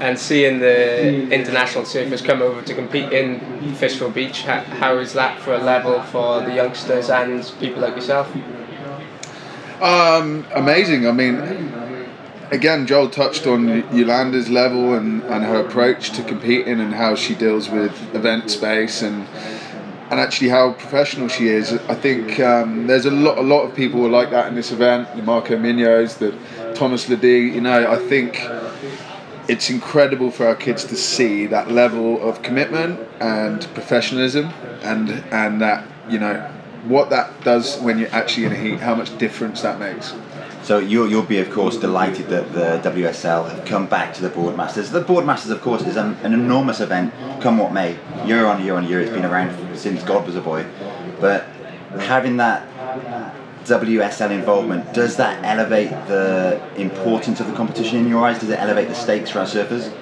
And 0.00 0.18
seeing 0.18 0.58
the 0.58 1.30
international 1.30 1.84
surfers 1.84 2.24
come 2.24 2.42
over 2.42 2.62
to 2.62 2.74
compete 2.74 3.12
in 3.12 3.40
Fistral 3.74 4.12
Beach, 4.12 4.42
how, 4.42 4.60
how 4.60 4.98
is 4.98 5.12
that 5.12 5.40
for 5.40 5.54
a 5.54 5.58
level 5.58 6.02
for 6.02 6.40
the 6.40 6.54
youngsters 6.54 7.10
and 7.10 7.42
people 7.60 7.80
like 7.80 7.94
yourself? 7.94 8.30
Um, 9.80 10.46
amazing. 10.54 11.06
I 11.06 11.12
mean, 11.12 11.36
again, 12.50 12.86
Joel 12.86 13.10
touched 13.10 13.46
on 13.46 13.68
Yolanda's 13.96 14.48
level 14.48 14.94
and, 14.94 15.22
and 15.24 15.44
her 15.44 15.60
approach 15.60 16.10
to 16.12 16.22
competing 16.22 16.80
and 16.80 16.94
how 16.94 17.14
she 17.14 17.34
deals 17.34 17.68
with 17.68 17.92
event 18.14 18.50
space 18.50 19.02
and 19.02 19.26
and 20.10 20.20
actually 20.20 20.50
how 20.50 20.72
professional 20.74 21.28
she 21.28 21.48
is. 21.48 21.72
I 21.72 21.94
think 21.94 22.38
um, 22.38 22.86
there's 22.86 23.06
a 23.06 23.10
lot 23.10 23.38
a 23.38 23.42
lot 23.42 23.62
of 23.62 23.74
people 23.74 24.08
like 24.08 24.30
that 24.30 24.48
in 24.48 24.54
this 24.54 24.70
event. 24.70 25.14
The 25.16 25.22
Marco 25.22 25.56
Minos, 25.56 26.16
the 26.16 26.36
Thomas 26.74 27.06
Ledee. 27.06 27.54
You 27.54 27.62
know, 27.62 27.90
I 27.90 27.96
think 27.96 28.46
it's 29.48 29.70
incredible 29.70 30.30
for 30.30 30.46
our 30.46 30.54
kids 30.54 30.84
to 30.84 30.96
see 30.96 31.46
that 31.46 31.70
level 31.70 32.22
of 32.26 32.42
commitment 32.42 33.00
and 33.20 33.62
professionalism 33.74 34.46
and 34.82 35.10
and 35.32 35.60
that 35.60 35.86
you 36.08 36.18
know 36.18 36.50
what 36.84 37.10
that 37.10 37.42
does 37.42 37.78
when 37.80 37.98
you're 37.98 38.14
actually 38.14 38.44
in 38.44 38.52
a 38.52 38.56
heat 38.56 38.80
how 38.80 38.94
much 38.94 39.16
difference 39.18 39.62
that 39.62 39.78
makes 39.78 40.14
So 40.64 40.78
you'll, 40.78 41.10
you'll 41.10 41.22
be, 41.22 41.40
of 41.40 41.50
course, 41.50 41.76
delighted 41.76 42.28
that 42.28 42.54
the 42.54 42.80
WSL 42.90 43.50
have 43.50 43.66
come 43.66 43.86
back 43.86 44.14
to 44.14 44.22
the 44.22 44.30
Boardmasters. 44.30 44.90
The 44.90 45.04
Boardmasters, 45.04 45.50
of 45.50 45.60
course, 45.60 45.82
is 45.82 45.96
an, 45.96 46.14
an 46.22 46.32
enormous 46.32 46.80
event, 46.80 47.12
come 47.42 47.58
what 47.58 47.74
may. 47.74 47.98
Year 48.24 48.46
on 48.46 48.64
year 48.64 48.74
on 48.74 48.88
year, 48.88 49.02
it's 49.02 49.10
been 49.10 49.26
around 49.26 49.76
since 49.76 50.02
God 50.02 50.26
was 50.26 50.36
a 50.36 50.40
boy. 50.40 50.64
But 51.20 51.44
having 51.98 52.38
that 52.38 52.66
WSL 53.64 54.30
involvement, 54.30 54.94
does 54.94 55.16
that 55.16 55.44
elevate 55.44 55.90
the 56.08 56.58
importance 56.76 57.40
of 57.40 57.46
the 57.46 57.52
competition 57.52 57.98
in 57.98 58.08
your 58.08 58.24
eyes? 58.24 58.38
Does 58.38 58.48
it 58.48 58.58
elevate 58.58 58.88
the 58.88 58.94
stakes 58.94 59.28
for 59.28 59.40
our 59.40 59.46
surfers? 59.46 59.92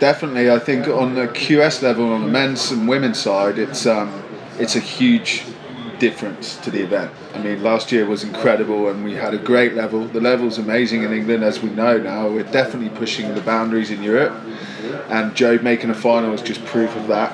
definitely 0.00 0.50
i 0.50 0.58
think 0.58 0.88
on 0.88 1.14
the 1.14 1.28
qs 1.28 1.80
level 1.80 2.12
on 2.12 2.22
the 2.22 2.26
men's 2.26 2.72
and 2.72 2.88
women's 2.88 3.16
side 3.16 3.58
it's 3.58 3.86
um 3.86 4.24
it's 4.58 4.74
a 4.74 4.80
huge 4.80 5.44
difference 5.98 6.56
to 6.58 6.70
the 6.70 6.82
event. 6.82 7.10
I 7.34 7.38
mean 7.42 7.62
last 7.62 7.92
year 7.92 8.06
was 8.06 8.24
incredible 8.24 8.88
and 8.88 9.04
we 9.04 9.14
had 9.14 9.34
a 9.34 9.38
great 9.38 9.74
level. 9.74 10.06
The 10.06 10.20
level's 10.20 10.58
amazing 10.58 11.02
in 11.02 11.12
england 11.12 11.44
as 11.44 11.62
we 11.62 11.70
know 11.70 11.98
now. 11.98 12.28
We're 12.28 12.44
definitely 12.44 12.96
pushing 12.98 13.34
the 13.34 13.40
boundaries 13.40 13.90
in 13.90 14.02
europe. 14.02 14.34
And 15.08 15.34
joe 15.34 15.58
making 15.58 15.90
a 15.90 15.94
final 15.94 16.32
is 16.32 16.42
just 16.42 16.64
proof 16.64 16.94
of 16.96 17.06
that. 17.08 17.32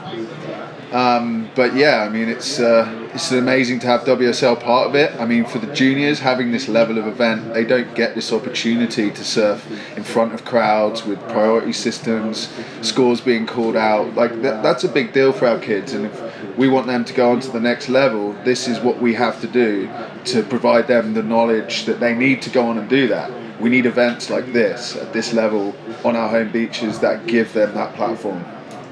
Um, 0.93 1.49
but 1.55 1.75
yeah, 1.77 2.03
I 2.03 2.09
mean, 2.09 2.29
it's 2.29 2.59
uh, 2.59 3.09
it's 3.15 3.31
amazing 3.31 3.79
to 3.81 3.87
have 3.87 4.03
WSL 4.03 4.61
part 4.61 4.89
of 4.89 4.97
it. 4.97 5.15
I 5.21 5.25
mean, 5.25 5.45
for 5.45 5.59
the 5.59 5.73
juniors, 5.73 6.19
having 6.19 6.51
this 6.51 6.69
level 6.69 6.99
of 6.99 7.07
event, 7.07 7.55
they 7.55 7.65
don't 7.65 7.95
get 7.95 8.17
this 8.17 8.33
opportunity 8.33 9.11
to 9.11 9.25
surf 9.25 9.71
in 9.97 10.03
front 10.03 10.35
of 10.35 10.45
crowds 10.45 11.05
with 11.07 11.21
priority 11.29 11.73
systems, 11.73 12.53
scores 12.83 13.21
being 13.21 13.47
called 13.47 13.77
out. 13.77 14.15
Like 14.15 14.43
that, 14.43 14.65
that's 14.65 14.83
a 14.83 14.89
big 14.89 15.13
deal 15.13 15.33
for 15.33 15.47
our 15.47 15.59
kids, 15.61 15.93
and 15.93 16.07
if 16.07 16.30
we 16.57 16.69
want 16.69 16.87
them 16.87 17.05
to 17.05 17.13
go 17.13 17.33
on 17.33 17.41
to 17.41 17.51
the 17.51 17.61
next 17.61 17.89
level, 17.89 18.33
this 18.45 18.69
is 18.69 18.81
what 18.81 19.01
we 19.01 19.15
have 19.15 19.41
to 19.41 19.47
do 19.47 19.91
to 20.27 20.43
provide 20.43 20.87
them 20.87 21.15
the 21.15 21.23
knowledge 21.23 21.85
that 21.87 22.01
they 22.01 22.15
need 22.15 22.43
to 22.43 22.51
go 22.51 22.67
on 22.67 22.79
and 22.79 22.89
do 22.89 23.09
that. 23.09 23.31
We 23.61 23.69
need 23.69 23.87
events 23.87 24.31
like 24.31 24.53
this 24.53 24.97
at 24.97 25.13
this 25.13 25.33
level 25.33 25.75
on 26.05 26.17
our 26.17 26.29
home 26.29 26.51
beaches 26.51 27.01
that 27.01 27.27
give 27.27 27.53
them 27.53 27.75
that 27.75 27.95
platform. 27.95 28.45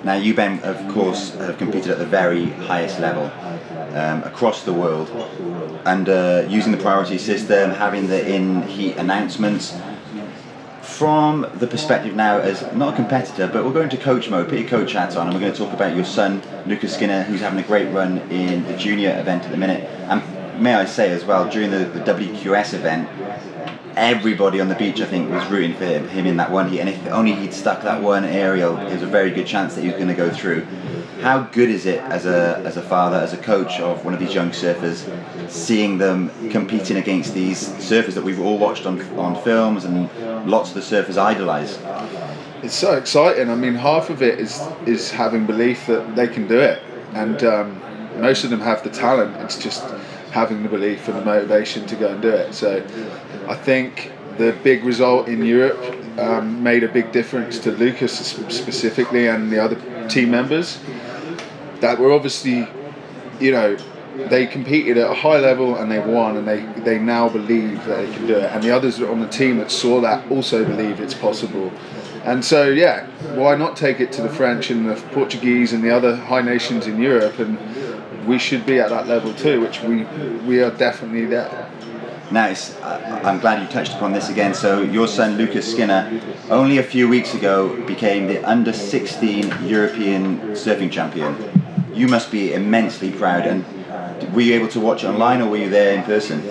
Now, 0.05 0.15
you, 0.15 0.33
Ben, 0.33 0.61
of 0.63 0.77
course, 0.93 1.35
have 1.35 1.59
competed 1.59 1.91
at 1.91 1.99
the 1.99 2.07
very 2.07 2.47
highest 2.47 3.01
level 3.01 3.33
um, 3.95 4.23
across 4.23 4.63
the 4.63 4.73
world. 4.73 5.09
And 5.85 6.09
uh, 6.09 6.45
using 6.49 6.73
the 6.73 6.79
priority 6.79 7.19
system, 7.19 7.71
having 7.73 8.07
the 8.07 8.29
in 8.33 8.63
heat 8.63 8.97
announcements, 8.97 9.77
from 10.99 11.49
the 11.55 11.67
perspective 11.69 12.17
now 12.17 12.41
as 12.41 12.61
not 12.75 12.93
a 12.93 12.97
competitor, 12.97 13.47
but 13.47 13.63
we'll 13.63 13.73
go 13.73 13.83
into 13.83 13.97
coach 13.97 14.29
mode, 14.29 14.49
put 14.49 14.59
your 14.59 14.69
coach 14.69 14.95
hat 14.95 15.17
on, 15.17 15.29
and 15.29 15.35
we're 15.35 15.41
going 15.41 15.53
to 15.53 15.59
talk 15.59 15.73
about 15.73 15.95
your 15.95 16.05
son, 16.05 16.43
Lucas 16.67 16.93
Skinner, 16.93 17.23
who's 17.23 17.41
having 17.41 17.61
a 17.61 17.67
great 17.67 17.89
run 17.93 18.19
in 18.33 18.65
the 18.65 18.77
junior 18.77 19.17
event 19.17 19.45
at 19.45 19.53
the 19.53 19.57
minute. 19.57 19.85
And 19.85 20.61
may 20.61 20.75
I 20.75 20.87
say 20.87 21.11
as 21.11 21.25
well, 21.25 21.49
during 21.49 21.71
the, 21.71 21.85
the 21.85 22.01
WQS 22.01 22.75
event, 22.75 23.09
everybody 23.97 24.61
on 24.61 24.69
the 24.69 24.75
beach, 24.75 25.01
I 25.01 25.07
think, 25.07 25.31
was 25.31 25.47
rooting 25.47 25.77
for 25.77 25.85
him, 25.85 26.09
him 26.09 26.27
in 26.27 26.37
that 26.39 26.51
one 26.51 26.69
heat. 26.69 26.81
And 26.81 26.89
if 26.89 27.07
only 27.07 27.33
he'd 27.33 27.55
stuck 27.55 27.83
that 27.83 28.03
one 28.03 28.25
aerial, 28.25 28.75
there's 28.75 29.03
a 29.03 29.07
very 29.07 29.31
good 29.31 29.47
chance 29.47 29.77
that 29.77 29.83
he 29.83 29.87
was 29.87 29.97
going 29.97 30.09
to 30.09 30.15
go 30.15 30.31
through. 30.31 30.67
How 31.21 31.41
good 31.41 31.69
is 31.69 31.85
it 31.85 32.01
as 32.01 32.27
a 32.27 32.63
as 32.65 32.77
a 32.77 32.83
father, 32.83 33.17
as 33.17 33.33
a 33.33 33.37
coach 33.37 33.81
of 33.81 34.05
one 34.05 34.15
of 34.15 34.21
these 34.21 34.35
young 34.35 34.51
surfers, 34.51 34.99
seeing 35.51 35.99
them 35.99 36.31
competing 36.51 36.97
against 36.97 37.35
these 37.35 37.69
surfers 37.91 38.15
that 38.15 38.23
we've 38.23 38.41
all 38.41 38.57
watched 38.57 38.87
on 38.87 39.01
on 39.19 39.43
films 39.43 39.85
and 39.85 40.09
lots 40.49 40.69
of 40.71 40.75
the 40.77 40.81
surfers 40.81 41.19
idolise? 41.19 41.79
It's 42.63 42.75
so 42.75 42.95
exciting. 42.95 43.51
I 43.51 43.57
mean, 43.57 43.75
half 43.75 44.11
of 44.11 44.23
it 44.23 44.39
is 44.39 44.61
is 44.87 45.11
having 45.11 45.45
belief 45.45 45.87
that 45.87 46.15
they 46.15 46.29
can 46.29 46.47
do 46.47 46.59
it, 46.59 46.83
and 47.15 47.43
um, 47.43 47.81
most 48.21 48.45
of 48.45 48.51
them 48.51 48.61
have 48.61 48.85
the 48.85 48.91
talent. 48.91 49.37
It's 49.39 49.59
just 49.59 49.83
having 50.31 50.63
the 50.63 50.69
belief 50.69 51.09
and 51.09 51.17
the 51.17 51.25
motivation 51.25 51.87
to 51.87 51.97
go 51.97 52.09
and 52.09 52.23
do 52.23 52.31
it. 52.31 52.55
So, 52.55 52.85
I 53.49 53.55
think 53.55 54.13
the 54.37 54.57
big 54.63 54.85
result 54.85 55.27
in 55.27 55.45
Europe 55.45 55.81
um, 56.19 56.63
made 56.63 56.85
a 56.85 56.89
big 56.89 57.13
difference 57.13 57.59
to 57.61 57.73
Lucas 57.73 58.17
specifically 58.49 59.27
and 59.29 59.51
the 59.51 59.59
other 59.59 60.09
team 60.09 60.31
members. 60.31 60.79
That 61.81 61.99
were 61.99 62.13
obviously, 62.13 62.67
you 63.41 63.53
know, 63.53 63.77
they 64.29 64.47
competed 64.47 64.99
at 64.99 65.11
a 65.11 65.15
high 65.15 65.39
level 65.39 65.77
and 65.77 65.91
they 65.91 66.01
won, 66.01 66.37
and 66.37 66.47
they 66.47 66.61
they 66.83 66.99
now 66.99 67.29
believe 67.29 67.85
that 67.85 68.07
they 68.07 68.13
can 68.13 68.27
do 68.27 68.37
it, 68.37 68.51
and 68.53 68.63
the 68.63 68.71
others 68.71 69.01
on 69.01 69.21
the 69.21 69.29
team 69.29 69.59
that 69.59 69.71
saw 69.71 70.01
that 70.01 70.31
also 70.31 70.65
believe 70.65 71.01
it's 71.01 71.15
possible. 71.15 71.73
And 72.25 72.45
so, 72.45 72.69
yeah, 72.69 73.07
why 73.37 73.57
not 73.57 73.77
take 73.77 74.01
it 74.01 74.13
to 74.13 74.23
the 74.23 74.29
French 74.29 74.71
and 74.71 74.89
the 74.89 74.97
Portuguese 75.13 75.73
and 75.73 75.83
the 75.83 75.91
other 75.91 76.17
high 76.17 76.43
nations 76.43 76.87
in 76.87 77.01
Europe? 77.01 77.39
And 77.39 77.59
we 78.27 78.39
should 78.39 78.67
be 78.67 78.79
at 78.81 78.91
that 78.91 79.07
level 79.07 79.33
too, 79.35 79.61
which 79.61 79.83
we 79.83 80.05
we 80.47 80.61
are 80.63 80.71
definitely 80.71 81.27
there. 81.27 81.71
Nice. 82.31 82.79
I'm 82.83 83.41
glad 83.41 83.63
you 83.63 83.69
touched 83.69 83.95
upon 83.95 84.13
this 84.13 84.29
again. 84.29 84.53
So, 84.53 84.83
your 84.83 85.09
son 85.09 85.39
Lucas 85.39 85.71
Skinner, 85.71 86.21
only 86.51 86.77
a 86.77 86.83
few 86.83 87.09
weeks 87.09 87.33
ago, 87.33 87.75
became 87.87 88.27
the 88.27 88.45
under 88.45 88.73
16 88.73 89.67
European 89.67 90.39
surfing 90.51 90.93
champion. 90.93 91.35
You 91.99 92.07
must 92.07 92.31
be 92.31 92.55
immensely 92.55 93.11
proud. 93.11 93.45
And 93.45 93.65
were 94.33 94.43
you 94.43 94.55
able 94.55 94.69
to 94.69 94.81
watch 94.81 95.03
it 95.03 95.09
online, 95.09 95.43
or 95.43 95.51
were 95.51 95.57
you 95.57 95.69
there 95.69 95.99
in 95.99 96.05
person? 96.05 96.45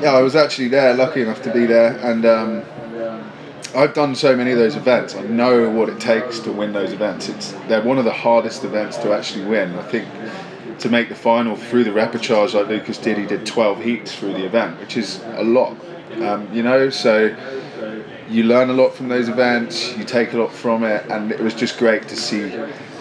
Yeah, 0.00 0.12
I 0.12 0.20
was 0.20 0.36
actually 0.36 0.68
there, 0.68 0.92
lucky 0.94 1.22
enough 1.22 1.40
to 1.42 1.52
be 1.52 1.64
there, 1.64 1.96
and 2.02 2.26
um, 2.26 2.62
I've 3.74 3.94
done 3.94 4.14
so 4.14 4.36
many 4.36 4.52
of 4.52 4.58
those 4.58 4.76
events. 4.76 5.14
I 5.14 5.22
know 5.22 5.70
what 5.70 5.88
it 5.88 6.00
takes 6.00 6.40
to 6.40 6.52
win 6.52 6.74
those 6.74 6.92
events. 6.92 7.30
It's 7.30 7.52
they're 7.68 7.82
one 7.82 7.96
of 7.98 8.04
the 8.04 8.12
hardest 8.12 8.62
events 8.62 8.98
to 8.98 9.14
actually 9.14 9.46
win. 9.46 9.74
I 9.74 9.82
think 9.84 10.06
to 10.80 10.90
make 10.90 11.08
the 11.08 11.14
final 11.14 11.56
through 11.56 11.84
the 11.84 11.90
repechage 11.90 12.52
like 12.52 12.68
Lucas 12.68 12.98
did, 12.98 13.16
he 13.16 13.24
did 13.24 13.46
12 13.46 13.82
heats 13.82 14.14
through 14.14 14.34
the 14.34 14.44
event, 14.44 14.80
which 14.80 14.98
is 14.98 15.22
a 15.36 15.44
lot. 15.44 15.76
Um, 16.20 16.52
you 16.52 16.62
know, 16.62 16.90
so 16.90 17.34
you 18.28 18.42
learn 18.42 18.68
a 18.68 18.74
lot 18.74 18.94
from 18.94 19.08
those 19.08 19.30
events. 19.30 19.96
You 19.96 20.04
take 20.04 20.34
a 20.34 20.38
lot 20.38 20.52
from 20.52 20.84
it, 20.84 21.06
and 21.10 21.32
it 21.32 21.40
was 21.40 21.54
just 21.54 21.78
great 21.78 22.06
to 22.08 22.16
see 22.16 22.52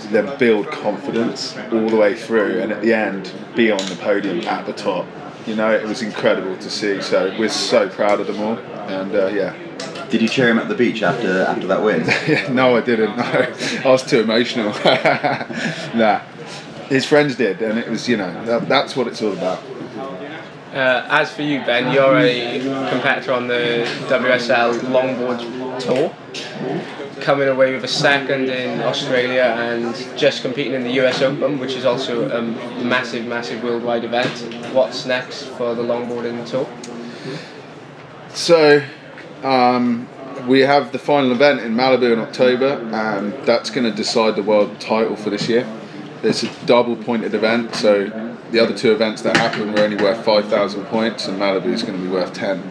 them 0.07 0.37
build 0.37 0.67
confidence 0.67 1.55
all 1.71 1.89
the 1.89 1.97
way 1.97 2.15
through, 2.15 2.59
and 2.61 2.71
at 2.71 2.81
the 2.81 2.93
end 2.93 3.31
be 3.55 3.71
on 3.71 3.85
the 3.87 3.95
podium 3.95 4.41
at 4.47 4.65
the 4.65 4.73
top. 4.73 5.05
You 5.45 5.55
know, 5.55 5.71
it 5.71 5.85
was 5.85 6.01
incredible 6.01 6.57
to 6.57 6.69
see. 6.69 7.01
So 7.01 7.35
we're 7.37 7.49
so 7.49 7.89
proud 7.89 8.19
of 8.19 8.27
them 8.27 8.39
all, 8.39 8.57
and 8.57 9.13
uh, 9.15 9.27
yeah. 9.27 9.55
Did 10.09 10.23
you 10.23 10.27
cheer 10.27 10.49
him 10.49 10.57
at 10.57 10.67
the 10.67 10.75
beach 10.75 11.03
after 11.03 11.43
after 11.43 11.67
that 11.67 11.83
win? 11.83 12.01
no, 12.55 12.75
I 12.75 12.81
didn't. 12.81 13.15
No, 13.15 13.23
I 13.85 13.87
was 13.87 14.03
too 14.03 14.21
emotional. 14.21 14.71
nah, 15.95 16.19
his 16.87 17.05
friends 17.05 17.35
did, 17.35 17.61
and 17.61 17.77
it 17.77 17.87
was 17.87 18.07
you 18.07 18.17
know 18.17 18.45
that, 18.45 18.67
that's 18.67 18.95
what 18.95 19.07
it's 19.07 19.21
all 19.21 19.33
about. 19.33 19.63
Uh, 20.73 21.03
as 21.09 21.31
for 21.31 21.41
you, 21.41 21.59
Ben, 21.65 21.91
you're 21.91 22.17
a 22.17 22.59
competitor 22.91 23.33
on 23.33 23.47
the 23.47 23.87
WSL 24.07 24.79
longboard 24.81 25.79
tour, 25.79 26.13
coming 27.21 27.47
away 27.47 27.73
with 27.73 27.83
a 27.83 27.87
second 27.87 28.49
in 28.49 28.81
Australia 28.81 29.55
and 29.57 29.95
just 30.17 30.41
competing 30.41 30.73
in 30.73 30.83
the 30.83 30.91
US 31.01 31.21
Open, 31.21 31.59
which 31.59 31.73
is 31.73 31.85
also 31.85 32.29
a 32.29 32.41
massive, 32.83 33.25
massive 33.25 33.63
worldwide 33.63 34.03
event. 34.03 34.29
What's 34.73 35.05
next 35.05 35.43
for 35.57 35.75
the 35.75 35.83
longboarding 35.83 36.47
tour? 36.49 36.67
So, 38.33 38.83
um, 39.43 40.07
we 40.47 40.61
have 40.61 40.91
the 40.91 40.99
final 40.99 41.31
event 41.31 41.61
in 41.61 41.75
Malibu 41.75 42.13
in 42.13 42.19
October, 42.19 42.79
and 42.93 43.33
that's 43.45 43.69
going 43.69 43.89
to 43.89 43.95
decide 43.95 44.35
the 44.35 44.43
world 44.43 44.79
title 44.79 45.15
for 45.15 45.29
this 45.29 45.49
year. 45.49 45.67
It's 46.23 46.43
a 46.43 46.65
double 46.65 46.95
pointed 46.95 47.33
event, 47.33 47.75
so 47.75 48.07
the 48.51 48.59
other 48.59 48.75
two 48.75 48.91
events 48.91 49.21
that 49.23 49.37
happen 49.37 49.71
were 49.71 49.79
only 49.79 49.97
worth 49.97 50.23
5,000 50.25 50.85
points, 50.85 51.27
and 51.27 51.39
Malibu 51.39 51.67
is 51.67 51.83
going 51.83 51.97
to 51.97 52.03
be 52.03 52.09
worth 52.09 52.33
10. 52.33 52.63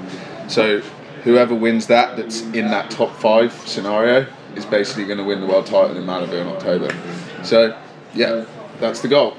So, 0.49 0.80
whoever 1.24 1.55
wins 1.55 1.86
that, 1.86 2.16
that's 2.16 2.42
in 2.42 2.68
that 2.68 2.90
top 2.90 3.14
five 3.16 3.53
scenario, 3.53 4.26
is 4.57 4.64
basically 4.66 5.05
going 5.05 5.18
to 5.18 5.24
win 5.24 5.40
the 5.40 5.46
world 5.46 5.66
title 5.66 5.96
in 5.96 6.05
Malibu 6.05 6.40
in 6.40 6.49
October. 6.49 6.94
So, 7.42 7.78
yeah, 8.14 8.44
that's 8.80 9.01
the 9.01 9.09
goal. 9.09 9.36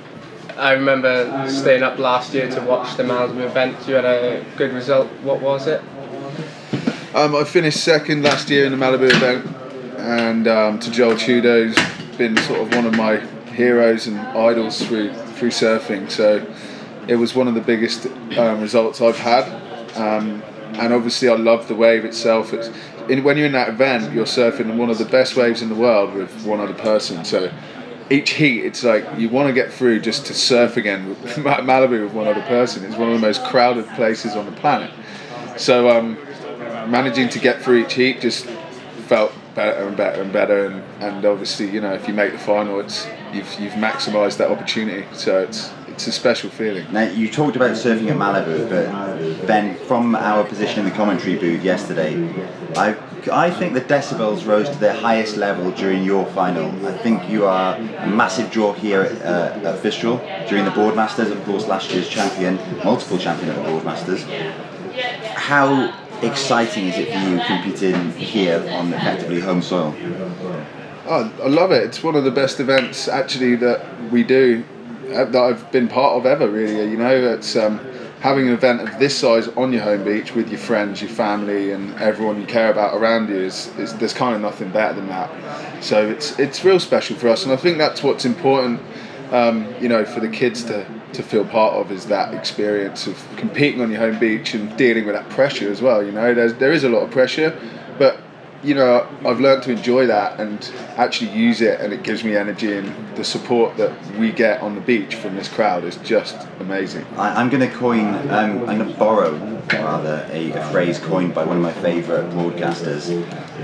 I 0.57 0.73
remember 0.73 1.45
staying 1.49 1.83
up 1.83 1.97
last 1.99 2.33
year 2.33 2.49
to 2.51 2.61
watch 2.61 2.97
the 2.97 3.03
Malibu 3.03 3.45
event. 3.45 3.87
You 3.87 3.95
had 3.95 4.05
a 4.05 4.45
good 4.57 4.73
result. 4.73 5.07
What 5.23 5.41
was 5.41 5.67
it? 5.67 5.81
Um, 7.15 7.35
I 7.35 7.43
finished 7.43 7.83
second 7.83 8.23
last 8.23 8.49
year 8.49 8.65
in 8.65 8.71
the 8.71 8.77
Malibu 8.77 9.09
event, 9.09 9.45
and 9.97 10.47
um, 10.47 10.79
to 10.79 10.91
Joel 10.91 11.17
Tudor's 11.17 11.75
been 12.17 12.35
sort 12.37 12.59
of 12.59 12.75
one 12.75 12.85
of 12.85 12.95
my 12.95 13.17
heroes 13.53 14.05
and 14.05 14.19
idols 14.19 14.85
through 14.85 15.13
through 15.13 15.49
surfing. 15.51 16.11
So 16.11 16.45
it 17.07 17.15
was 17.15 17.33
one 17.33 17.47
of 17.47 17.55
the 17.55 17.61
biggest 17.61 18.05
um, 18.37 18.61
results 18.61 19.01
I've 19.01 19.17
had, 19.17 19.45
um, 19.95 20.43
and 20.73 20.93
obviously 20.93 21.29
I 21.29 21.35
love 21.35 21.67
the 21.67 21.75
wave 21.75 22.05
itself. 22.05 22.53
It's 22.53 22.69
in, 23.09 23.23
when 23.23 23.37
you're 23.37 23.47
in 23.47 23.53
that 23.53 23.69
event, 23.69 24.13
you're 24.13 24.25
surfing 24.25 24.75
one 24.77 24.89
of 24.89 24.97
the 24.97 25.05
best 25.05 25.35
waves 25.35 25.61
in 25.61 25.69
the 25.69 25.75
world 25.75 26.13
with 26.13 26.45
one 26.45 26.59
other 26.59 26.73
person. 26.73 27.25
So 27.25 27.51
each 28.09 28.31
heat, 28.31 28.65
it's 28.65 28.83
like 28.83 29.05
you 29.17 29.29
want 29.29 29.47
to 29.47 29.53
get 29.53 29.71
through 29.71 30.01
just 30.01 30.25
to 30.27 30.33
surf 30.33 30.77
again 30.77 31.09
with 31.09 31.19
Malibu 31.37 32.03
with 32.03 32.13
one 32.13 32.27
other 32.27 32.41
person. 32.43 32.83
It's 32.85 32.95
one 32.95 33.09
of 33.09 33.19
the 33.19 33.25
most 33.25 33.43
crowded 33.43 33.87
places 33.89 34.35
on 34.35 34.45
the 34.45 34.51
planet. 34.53 34.91
So 35.57 35.89
um, 35.89 36.17
managing 36.89 37.29
to 37.29 37.39
get 37.39 37.61
through 37.61 37.85
each 37.85 37.93
heat 37.93 38.21
just 38.21 38.45
felt 39.07 39.31
better 39.55 39.87
and 39.87 39.97
better 39.97 40.21
and 40.21 40.31
better. 40.31 40.65
And, 40.65 40.83
and 41.01 41.25
obviously, 41.25 41.69
you 41.69 41.81
know, 41.81 41.93
if 41.93 42.07
you 42.07 42.13
make 42.13 42.31
the 42.31 42.39
final, 42.39 42.79
it's 42.79 43.07
you've 43.33 43.59
you've 43.59 43.73
maximised 43.73 44.37
that 44.37 44.49
opportunity. 44.49 45.05
So 45.13 45.41
it's 45.41 45.71
it's 45.99 46.07
a 46.07 46.11
special 46.13 46.49
feeling. 46.49 46.89
Now, 46.93 47.09
you 47.09 47.29
talked 47.29 47.57
about 47.57 47.71
surfing 47.71 48.07
at 48.09 48.15
Malibu, 48.15 48.69
but 48.69 49.45
Ben, 49.45 49.75
from 49.79 50.15
our 50.15 50.45
position 50.45 50.79
in 50.79 50.85
the 50.85 50.91
commentary 50.91 51.35
booth 51.35 51.61
yesterday, 51.61 52.15
I, 52.77 52.95
I 53.29 53.51
think 53.51 53.73
the 53.73 53.81
decibels 53.81 54.47
rose 54.47 54.69
to 54.69 54.77
their 54.77 54.93
highest 54.93 55.35
level 55.35 55.71
during 55.71 56.05
your 56.05 56.25
final. 56.27 56.69
I 56.87 56.97
think 56.99 57.29
you 57.29 57.45
are 57.47 57.75
a 57.75 58.07
massive 58.07 58.49
draw 58.49 58.71
here 58.71 59.01
at, 59.01 59.21
uh, 59.23 59.69
at 59.69 59.83
Fistral 59.83 60.19
during 60.47 60.63
the 60.63 60.71
Boardmasters, 60.71 61.33
of 61.33 61.43
course, 61.43 61.67
last 61.67 61.91
year's 61.91 62.07
champion, 62.07 62.55
multiple 62.85 63.17
champion 63.17 63.49
at 63.49 63.57
the 63.57 63.69
Boardmasters. 63.69 64.21
How 65.33 65.93
exciting 66.21 66.87
is 66.87 66.97
it 66.97 67.11
for 67.11 67.29
you 67.29 67.41
competing 67.45 68.11
here 68.13 68.65
on 68.71 68.93
effectively 68.93 69.41
home 69.41 69.61
soil? 69.61 69.93
Oh, 71.07 71.29
I 71.43 71.47
love 71.47 71.73
it. 71.73 71.83
It's 71.83 72.01
one 72.01 72.15
of 72.15 72.23
the 72.23 72.31
best 72.31 72.61
events 72.61 73.09
actually 73.09 73.57
that 73.57 74.11
we 74.11 74.23
do 74.23 74.63
that 75.09 75.35
I've 75.35 75.71
been 75.71 75.87
part 75.87 76.17
of 76.17 76.25
ever. 76.25 76.49
Really, 76.49 76.89
you 76.91 76.97
know, 76.97 77.33
it's 77.33 77.55
um, 77.55 77.79
having 78.21 78.47
an 78.47 78.53
event 78.53 78.81
of 78.81 78.99
this 78.99 79.17
size 79.17 79.47
on 79.49 79.71
your 79.71 79.81
home 79.81 80.03
beach 80.03 80.35
with 80.35 80.49
your 80.49 80.59
friends, 80.59 81.01
your 81.01 81.11
family, 81.11 81.71
and 81.71 81.93
everyone 81.99 82.39
you 82.39 82.47
care 82.47 82.71
about 82.71 82.95
around 82.95 83.29
you 83.29 83.37
is, 83.37 83.67
is 83.77 83.93
there's 83.95 84.13
kind 84.13 84.35
of 84.35 84.41
nothing 84.41 84.69
better 84.69 84.93
than 84.93 85.07
that. 85.07 85.83
So 85.83 86.07
it's 86.07 86.37
it's 86.39 86.63
real 86.63 86.79
special 86.79 87.15
for 87.15 87.29
us, 87.29 87.43
and 87.43 87.53
I 87.53 87.55
think 87.55 87.77
that's 87.77 88.03
what's 88.03 88.25
important. 88.25 88.81
Um, 89.31 89.75
you 89.79 89.87
know, 89.87 90.05
for 90.05 90.21
the 90.21 90.27
kids 90.27 90.63
to, 90.63 90.87
to 91.13 91.21
feel 91.21 91.45
part 91.45 91.75
of 91.75 91.91
is 91.91 92.07
that 92.07 92.33
experience 92.33 93.05
of 93.05 93.23
competing 93.37 93.79
on 93.79 93.91
your 93.91 93.99
home 93.99 94.17
beach 94.17 94.55
and 94.55 94.75
dealing 94.75 95.05
with 95.05 95.13
that 95.13 95.29
pressure 95.29 95.69
as 95.69 95.83
well. 95.83 96.03
You 96.03 96.11
know, 96.11 96.33
there's 96.33 96.55
there 96.55 96.71
is 96.71 96.83
a 96.83 96.89
lot 96.89 97.03
of 97.03 97.11
pressure, 97.11 97.55
you 98.63 98.75
know, 98.75 99.07
I've 99.25 99.39
learned 99.39 99.63
to 99.63 99.71
enjoy 99.71 100.07
that 100.07 100.39
and 100.39 100.71
actually 100.97 101.31
use 101.31 101.61
it, 101.61 101.79
and 101.79 101.93
it 101.93 102.03
gives 102.03 102.23
me 102.23 102.35
energy. 102.35 102.73
And 102.73 102.93
the 103.15 103.23
support 103.23 103.77
that 103.77 103.93
we 104.17 104.31
get 104.31 104.61
on 104.61 104.75
the 104.75 104.81
beach 104.81 105.15
from 105.15 105.35
this 105.35 105.47
crowd 105.47 105.83
is 105.83 105.95
just 105.97 106.47
amazing. 106.59 107.05
I, 107.17 107.41
I'm 107.41 107.49
going 107.49 107.67
to 107.67 107.73
coin, 107.75 108.07
um, 108.29 108.69
I'm 108.69 108.77
going 108.77 108.79
to 108.79 108.97
borrow 108.97 109.37
rather 109.71 110.27
a, 110.31 110.51
a 110.51 110.71
phrase 110.71 110.99
coined 110.99 111.33
by 111.33 111.45
one 111.45 111.57
of 111.57 111.63
my 111.63 111.73
favourite 111.73 112.29
broadcasters, 112.31 113.09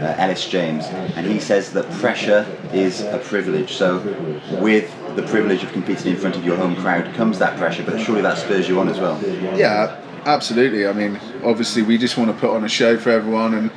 uh, 0.02 0.16
Ellis 0.18 0.48
James, 0.48 0.86
and 0.86 1.26
he 1.26 1.40
says 1.40 1.72
that 1.74 1.90
pressure 1.94 2.46
is 2.74 3.02
a 3.02 3.18
privilege. 3.18 3.74
So, 3.74 3.98
with 4.62 4.94
the 5.16 5.24
privilege 5.24 5.64
of 5.64 5.72
competing 5.72 6.14
in 6.14 6.18
front 6.18 6.36
of 6.36 6.46
your 6.46 6.58
home 6.58 6.76
crowd 6.76 7.14
comes 7.16 7.40
that 7.40 7.58
pressure, 7.58 7.84
but 7.84 8.00
surely 8.00 8.22
that 8.22 8.38
spurs 8.38 8.68
you 8.68 8.80
on 8.80 8.90
as 8.90 9.00
well. 9.00 9.22
Yeah, 9.58 10.02
absolutely. 10.26 10.88
I 10.88 10.94
mean, 10.94 11.20
obviously, 11.44 11.82
we 11.82 11.98
just 11.98 12.18
want 12.18 12.32
to 12.32 12.38
put 12.38 12.50
on 12.52 12.64
a 12.64 12.70
show 12.70 12.98
for 12.98 13.10
everyone, 13.12 13.54
and 13.54 13.72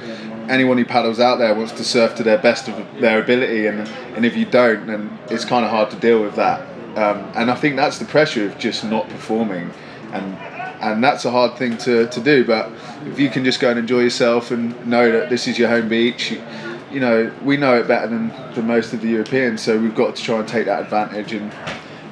anyone 0.49 0.79
who 0.79 0.85
paddles 0.85 1.21
out 1.21 1.39
there 1.39 1.55
wants 1.55 1.73
to 1.73 1.85
surf 1.85 2.15
to 2.17 2.23
their 2.23 2.39
best 2.39 2.69
of 2.69 3.01
their 3.01 3.23
ability, 3.23 3.67
and 3.67 3.89
and 4.17 4.25
if 4.25 4.37
you 4.37 4.45
don't, 4.45 4.87
then 4.87 5.19
it's 5.31 5.45
kind 5.45 5.65
of 5.65 5.71
hard 5.71 5.91
to 5.91 5.97
deal 5.97 6.23
with 6.23 6.37
that. 6.37 6.61
Um, 6.97 7.31
and 7.35 7.51
I 7.51 7.55
think 7.55 7.77
that's 7.77 7.99
the 7.99 8.05
pressure 8.05 8.47
of 8.47 8.59
just 8.59 8.85
not 8.85 9.09
performing, 9.09 9.71
and 10.13 10.37
and 10.81 11.03
that's 11.03 11.25
a 11.25 11.31
hard 11.31 11.57
thing 11.57 11.77
to, 11.79 12.09
to 12.09 12.21
do. 12.21 12.45
But 12.45 12.71
if 13.07 13.19
you 13.19 13.31
can 13.31 13.45
just 13.45 13.61
go 13.61 13.71
and 13.71 13.79
enjoy 13.79 14.01
yourself 14.01 14.51
and 14.51 14.87
know 14.87 15.11
that 15.13 15.29
this 15.29 15.47
is 15.49 15.59
your 15.59 15.69
home 15.69 15.89
beach, 15.89 16.33
you, 16.33 16.43
you 16.91 17.01
know 17.01 17.33
we 17.45 17.57
know 17.57 17.79
it 17.79 17.87
better 17.87 18.09
than, 18.09 18.29
than 18.55 18.67
most 18.67 18.93
of 18.93 19.01
the 19.01 19.09
Europeans, 19.09 19.63
so 19.63 19.79
we've 19.79 19.95
got 19.95 20.17
to 20.17 20.23
try 20.23 20.39
and 20.39 20.49
take 20.49 20.67
that 20.67 20.83
advantage 20.83 21.33
and 21.33 21.53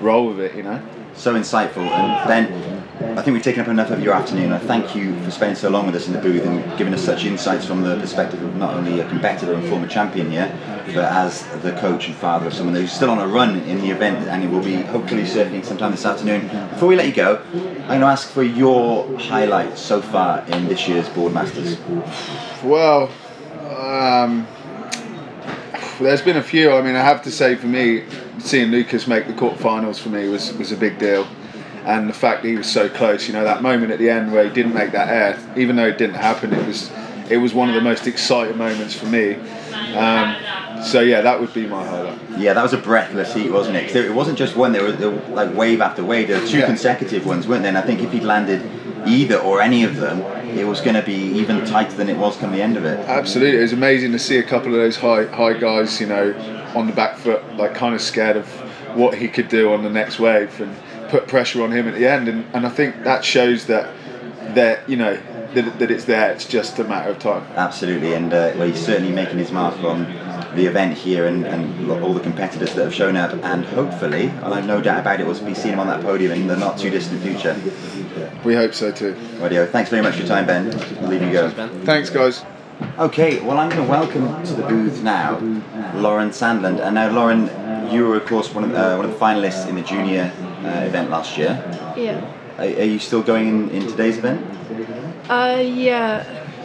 roll 0.00 0.28
with 0.28 0.40
it. 0.40 0.54
You 0.54 0.62
know. 0.62 0.82
So 1.14 1.34
insightful, 1.34 1.78
and 1.78 2.28
Ben, 2.28 2.75
I 2.98 3.20
think 3.20 3.34
we've 3.34 3.42
taken 3.42 3.60
up 3.60 3.68
enough 3.68 3.90
of 3.90 4.02
your 4.02 4.14
afternoon. 4.14 4.52
I 4.52 4.58
thank 4.58 4.96
you 4.96 5.18
for 5.22 5.30
spending 5.30 5.56
so 5.56 5.68
long 5.68 5.84
with 5.84 5.94
us 5.94 6.06
in 6.06 6.14
the 6.14 6.18
booth 6.18 6.46
and 6.46 6.78
giving 6.78 6.94
us 6.94 7.04
such 7.04 7.26
insights 7.26 7.66
from 7.66 7.82
the 7.82 7.98
perspective 7.98 8.42
of 8.42 8.56
not 8.56 8.72
only 8.72 9.00
a 9.00 9.08
competitor 9.10 9.52
and 9.52 9.68
former 9.68 9.86
champion 9.86 10.30
here, 10.30 10.50
but 10.86 11.04
as 11.04 11.46
the 11.62 11.72
coach 11.72 12.06
and 12.06 12.16
father 12.16 12.46
of 12.46 12.54
someone 12.54 12.74
who's 12.74 12.90
still 12.90 13.10
on 13.10 13.18
a 13.18 13.26
run 13.26 13.60
in 13.60 13.82
the 13.82 13.90
event 13.90 14.26
and 14.28 14.42
he 14.42 14.48
will 14.48 14.62
be 14.62 14.76
hopefully 14.76 15.24
surfing 15.24 15.62
sometime 15.62 15.90
this 15.90 16.06
afternoon. 16.06 16.48
Before 16.70 16.88
we 16.88 16.96
let 16.96 17.06
you 17.06 17.12
go, 17.12 17.42
I'm 17.52 17.86
going 17.86 18.00
to 18.00 18.06
ask 18.06 18.30
for 18.30 18.42
your 18.42 19.18
highlights 19.18 19.82
so 19.82 20.00
far 20.00 20.46
in 20.46 20.66
this 20.66 20.88
year's 20.88 21.06
Boardmasters. 21.10 21.76
Well, 22.64 23.10
um, 23.76 24.46
there's 26.00 26.22
been 26.22 26.38
a 26.38 26.42
few. 26.42 26.72
I 26.72 26.80
mean, 26.80 26.96
I 26.96 27.02
have 27.02 27.22
to 27.24 27.30
say 27.30 27.56
for 27.56 27.66
me, 27.66 28.04
seeing 28.38 28.70
Lucas 28.70 29.06
make 29.06 29.26
the 29.26 29.34
quarterfinals 29.34 29.98
for 29.98 30.08
me 30.08 30.28
was 30.28 30.52
was 30.54 30.72
a 30.72 30.76
big 30.76 30.98
deal, 30.98 31.26
and 31.86 32.08
the 32.08 32.12
fact 32.12 32.42
that 32.42 32.48
he 32.48 32.56
was 32.56 32.70
so 32.70 32.88
close. 32.88 33.26
You 33.28 33.32
know 33.34 33.44
that 33.44 33.62
moment 33.62 33.92
at 33.92 33.98
the 33.98 34.10
end 34.10 34.32
where 34.32 34.44
he 34.44 34.50
didn't 34.50 34.74
make 34.74 34.92
that 34.92 35.08
air, 35.08 35.38
even 35.56 35.76
though 35.76 35.86
it 35.86 35.96
didn't 35.98 36.16
happen, 36.16 36.52
it 36.52 36.66
was 36.66 36.90
it 37.30 37.38
was 37.38 37.54
one 37.54 37.68
of 37.68 37.74
the 37.74 37.80
most 37.80 38.06
exciting 38.06 38.58
moments 38.58 38.94
for 38.94 39.06
me. 39.06 39.34
Um, 39.94 40.36
so 40.82 41.00
yeah, 41.00 41.22
that 41.22 41.40
would 41.40 41.54
be 41.54 41.66
my 41.66 41.84
highlight. 41.86 42.18
Yeah, 42.38 42.52
that 42.52 42.62
was 42.62 42.72
a 42.74 42.78
breathless 42.78 43.32
heat, 43.34 43.50
wasn't 43.50 43.76
it? 43.76 43.86
'Cause 43.86 43.96
it 43.96 44.12
wasn't 44.12 44.36
just 44.36 44.56
one; 44.56 44.72
there 44.72 44.82
were, 44.82 44.92
there 44.92 45.10
were 45.10 45.22
like 45.34 45.54
wave 45.56 45.80
after 45.80 46.04
wave. 46.04 46.28
There 46.28 46.40
were 46.40 46.46
two 46.46 46.58
Yeah. 46.58 46.66
consecutive 46.66 47.24
ones, 47.24 47.46
weren't 47.48 47.62
there? 47.62 47.70
And 47.70 47.78
I 47.78 47.82
think 47.82 48.02
if 48.02 48.12
he'd 48.12 48.24
landed 48.24 48.60
either 49.06 49.36
or 49.36 49.62
any 49.62 49.84
of 49.84 49.96
them, 49.96 50.22
it 50.56 50.66
was 50.66 50.80
going 50.80 50.96
to 50.96 51.02
be 51.02 51.14
even 51.14 51.64
tighter 51.64 51.96
than 51.96 52.08
it 52.08 52.16
was 52.16 52.36
come 52.36 52.50
the 52.52 52.60
end 52.62 52.76
of 52.76 52.84
it. 52.84 52.98
Absolutely, 53.08 53.58
it 53.58 53.62
was 53.62 53.72
amazing 53.72 54.10
to 54.12 54.18
see 54.18 54.36
a 54.38 54.42
couple 54.42 54.74
of 54.74 54.80
those 54.80 54.96
high 54.96 55.24
high 55.26 55.52
guys, 55.54 56.00
you 56.00 56.06
know, 56.08 56.34
on 56.74 56.86
the 56.86 56.92
back 56.92 57.16
foot, 57.16 57.42
like 57.56 57.74
kind 57.74 57.94
of 57.94 58.00
scared 58.02 58.36
of 58.36 58.46
what 58.94 59.14
he 59.14 59.28
could 59.28 59.48
do 59.48 59.72
on 59.72 59.82
the 59.82 59.90
next 59.90 60.18
wave, 60.18 60.50
and 60.60 60.74
put 61.08 61.28
pressure 61.28 61.62
on 61.62 61.72
him 61.72 61.88
at 61.88 61.94
the 61.94 62.06
end. 62.06 62.28
And, 62.28 62.46
and 62.54 62.66
I 62.66 62.70
think 62.70 63.04
that 63.04 63.24
shows 63.24 63.66
that 63.66 63.92
that 64.54 64.88
you 64.88 64.96
know 64.96 65.20
that, 65.54 65.78
that 65.78 65.90
it's 65.90 66.04
there. 66.04 66.30
It's 66.32 66.46
just 66.46 66.78
a 66.78 66.84
matter 66.84 67.10
of 67.10 67.18
time. 67.18 67.42
Absolutely, 67.54 68.14
and 68.14 68.32
uh, 68.32 68.52
well, 68.56 68.68
he's 68.68 68.84
certainly 68.84 69.12
making 69.12 69.38
his 69.38 69.50
mark 69.50 69.78
on 69.82 70.04
the 70.56 70.66
event 70.66 70.96
here 70.96 71.26
and, 71.26 71.44
and 71.44 71.90
all 71.90 72.14
the 72.14 72.20
competitors 72.20 72.74
that 72.74 72.84
have 72.84 72.94
shown 72.94 73.16
up, 73.16 73.32
and 73.44 73.64
hopefully, 73.64 74.26
and 74.26 74.54
I've 74.54 74.66
no 74.66 74.80
doubt 74.80 75.00
about 75.00 75.20
it, 75.20 75.26
we'll 75.26 75.38
be 75.44 75.54
seeing 75.54 75.74
him 75.74 75.80
on 75.80 75.86
that 75.88 76.00
podium 76.02 76.32
in 76.32 76.46
the 76.46 76.56
not 76.56 76.78
too 76.78 76.90
distant 76.90 77.20
future. 77.22 77.54
We 78.44 78.54
hope 78.54 78.74
so 78.74 78.90
too. 78.90 79.14
Radio, 79.38 79.66
thanks 79.66 79.90
very 79.90 80.02
much 80.02 80.14
for 80.14 80.20
your 80.20 80.28
time, 80.28 80.46
Ben. 80.46 80.72
I'll 81.00 81.08
leave 81.08 81.22
you 81.22 81.32
go. 81.32 81.50
Thanks, 81.84 82.10
guys. 82.10 82.44
Okay, 82.98 83.40
well, 83.40 83.58
I'm 83.58 83.70
going 83.70 83.82
to 83.82 83.90
welcome 83.90 84.44
to 84.44 84.52
the 84.52 84.62
booth 84.62 85.02
now 85.02 85.38
Lauren 85.94 86.28
Sandland. 86.28 86.80
And 86.80 86.94
now, 86.94 87.10
Lauren, 87.10 87.90
you 87.90 88.06
were, 88.06 88.16
of 88.16 88.26
course, 88.26 88.52
one 88.54 88.64
of, 88.64 88.74
uh, 88.74 88.96
one 88.96 89.06
of 89.06 89.12
the 89.12 89.18
finalists 89.18 89.66
in 89.66 89.76
the 89.76 89.82
junior 89.82 90.30
uh, 90.66 90.86
event 90.86 91.10
last 91.10 91.38
year. 91.38 91.62
Yeah. 91.96 92.24
Are, 92.58 92.64
are 92.64 92.84
you 92.84 92.98
still 92.98 93.22
going 93.22 93.48
in, 93.48 93.70
in 93.70 93.86
today's 93.86 94.18
event? 94.18 94.44
Uh, 95.30 95.62
yeah. 95.64 96.24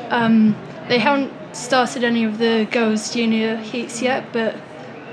Um, 0.10 0.56
they 0.88 1.00
haven't 1.00 1.32
started 1.56 2.04
any 2.04 2.24
of 2.24 2.38
the 2.38 2.68
girls' 2.72 3.14
junior 3.14 3.58
heats 3.58 4.02
yet, 4.02 4.26
but 4.32 4.56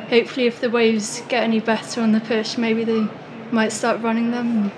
hopefully, 0.09 0.47
if 0.47 0.61
the 0.61 0.71
waves 0.71 1.23
get 1.29 1.43
any 1.45 1.61
better 1.61 2.01
on 2.01 2.13
the 2.13 2.21
push, 2.21 2.57
maybe 2.57 2.85
they 2.85 3.07
might 3.51 3.73
start 3.73 4.01
running 4.01 4.31
them. 4.31 4.73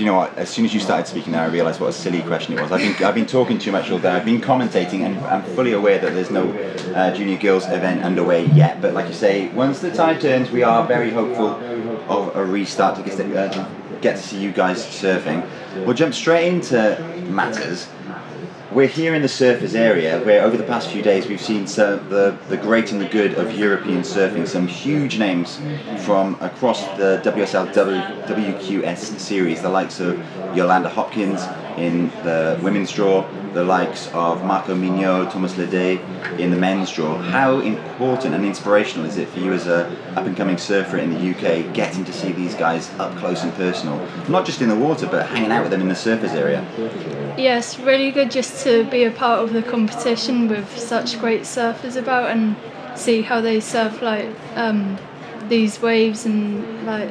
You 0.00 0.06
know 0.06 0.14
what? 0.14 0.38
As 0.38 0.48
soon 0.48 0.64
as 0.64 0.72
you 0.72 0.80
started 0.80 1.06
speaking 1.06 1.34
there, 1.34 1.42
I 1.42 1.48
realised 1.48 1.78
what 1.78 1.90
a 1.90 1.92
silly 1.92 2.22
question 2.22 2.56
it 2.56 2.62
was. 2.62 2.72
I've 2.72 2.80
been, 2.80 3.04
I've 3.04 3.14
been 3.14 3.26
talking 3.26 3.58
too 3.58 3.70
much 3.70 3.90
all 3.90 3.98
day. 3.98 4.08
I've 4.08 4.24
been 4.24 4.40
commentating, 4.40 5.00
and 5.04 5.18
I'm 5.26 5.42
fully 5.42 5.74
aware 5.74 5.98
that 5.98 6.14
there's 6.14 6.30
no 6.30 6.50
uh, 6.94 7.14
junior 7.14 7.36
girls 7.36 7.66
event 7.66 8.02
underway 8.02 8.46
yet. 8.46 8.80
But 8.80 8.94
like 8.94 9.08
you 9.08 9.12
say, 9.12 9.48
once 9.50 9.80
the 9.80 9.90
tide 9.90 10.22
turns, 10.22 10.50
we 10.50 10.62
are 10.62 10.86
very 10.86 11.10
hopeful 11.10 11.48
of 12.08 12.34
a 12.34 12.42
restart 12.42 12.96
to 12.96 13.02
get 13.02 13.18
to, 13.18 13.38
uh, 13.38 13.68
get 14.00 14.16
to 14.16 14.22
see 14.22 14.40
you 14.40 14.52
guys 14.52 14.82
surfing. 14.82 15.46
We'll 15.84 15.92
jump 15.92 16.14
straight 16.14 16.48
into 16.48 16.98
matters. 17.28 17.86
We're 18.72 18.86
here 18.86 19.16
in 19.16 19.22
the 19.22 19.26
surfers 19.26 19.74
area 19.74 20.20
where 20.24 20.44
over 20.44 20.56
the 20.56 20.62
past 20.62 20.90
few 20.90 21.02
days 21.02 21.26
we've 21.26 21.40
seen 21.40 21.64
the, 21.64 22.38
the 22.48 22.56
great 22.56 22.92
and 22.92 23.00
the 23.00 23.08
good 23.08 23.34
of 23.34 23.52
European 23.52 24.02
surfing. 24.02 24.46
Some 24.46 24.68
huge 24.68 25.18
names 25.18 25.60
from 26.04 26.36
across 26.40 26.86
the 26.96 27.20
WSL 27.24 27.72
WQS 27.72 29.18
series, 29.18 29.60
the 29.60 29.68
likes 29.68 29.98
of 29.98 30.16
Yolanda 30.56 30.88
Hopkins 30.88 31.42
in 31.76 32.10
the 32.22 32.60
women's 32.62 32.92
draw, 32.92 33.28
the 33.54 33.64
likes 33.64 34.08
of 34.12 34.44
Marco 34.44 34.74
Mignot, 34.76 35.32
Thomas 35.32 35.54
Ledet 35.54 36.38
in 36.38 36.50
the 36.50 36.56
men's 36.56 36.92
draw. 36.92 37.16
How 37.16 37.58
important 37.60 38.34
and 38.34 38.44
inspirational 38.44 39.06
is 39.06 39.16
it 39.16 39.28
for 39.28 39.40
you 39.40 39.52
as 39.52 39.66
a 39.66 39.86
up 40.14 40.26
and 40.26 40.36
coming 40.36 40.58
surfer 40.58 40.98
in 40.98 41.12
the 41.12 41.30
UK 41.30 41.74
getting 41.74 42.04
to 42.04 42.12
see 42.12 42.30
these 42.32 42.54
guys 42.54 42.90
up 43.00 43.16
close 43.16 43.42
and 43.42 43.52
personal? 43.54 43.98
Not 44.28 44.46
just 44.46 44.60
in 44.60 44.68
the 44.68 44.76
water 44.76 45.06
but 45.06 45.26
hanging 45.26 45.50
out 45.50 45.62
with 45.62 45.72
them 45.72 45.80
in 45.80 45.88
the 45.88 45.94
surfers 45.94 46.34
area. 46.34 46.64
Yes, 47.36 47.78
really 47.78 48.10
good 48.10 48.30
just 48.30 48.59
to 48.64 48.84
be 48.90 49.04
a 49.04 49.10
part 49.10 49.40
of 49.40 49.52
the 49.52 49.62
competition 49.62 50.48
with 50.48 50.78
such 50.78 51.18
great 51.18 51.42
surfers 51.42 51.96
about 51.96 52.30
and 52.30 52.56
see 52.96 53.22
how 53.22 53.40
they 53.40 53.60
surf 53.60 54.02
like 54.02 54.28
um, 54.54 54.98
these 55.48 55.80
waves 55.80 56.26
and 56.26 56.86
like 56.86 57.10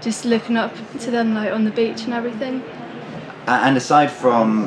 just 0.00 0.24
looking 0.24 0.56
up 0.56 0.74
to 1.00 1.10
them 1.10 1.34
like 1.34 1.52
on 1.52 1.64
the 1.64 1.70
beach 1.70 2.04
and 2.04 2.14
everything. 2.14 2.62
And 3.46 3.76
aside 3.76 4.10
from 4.10 4.66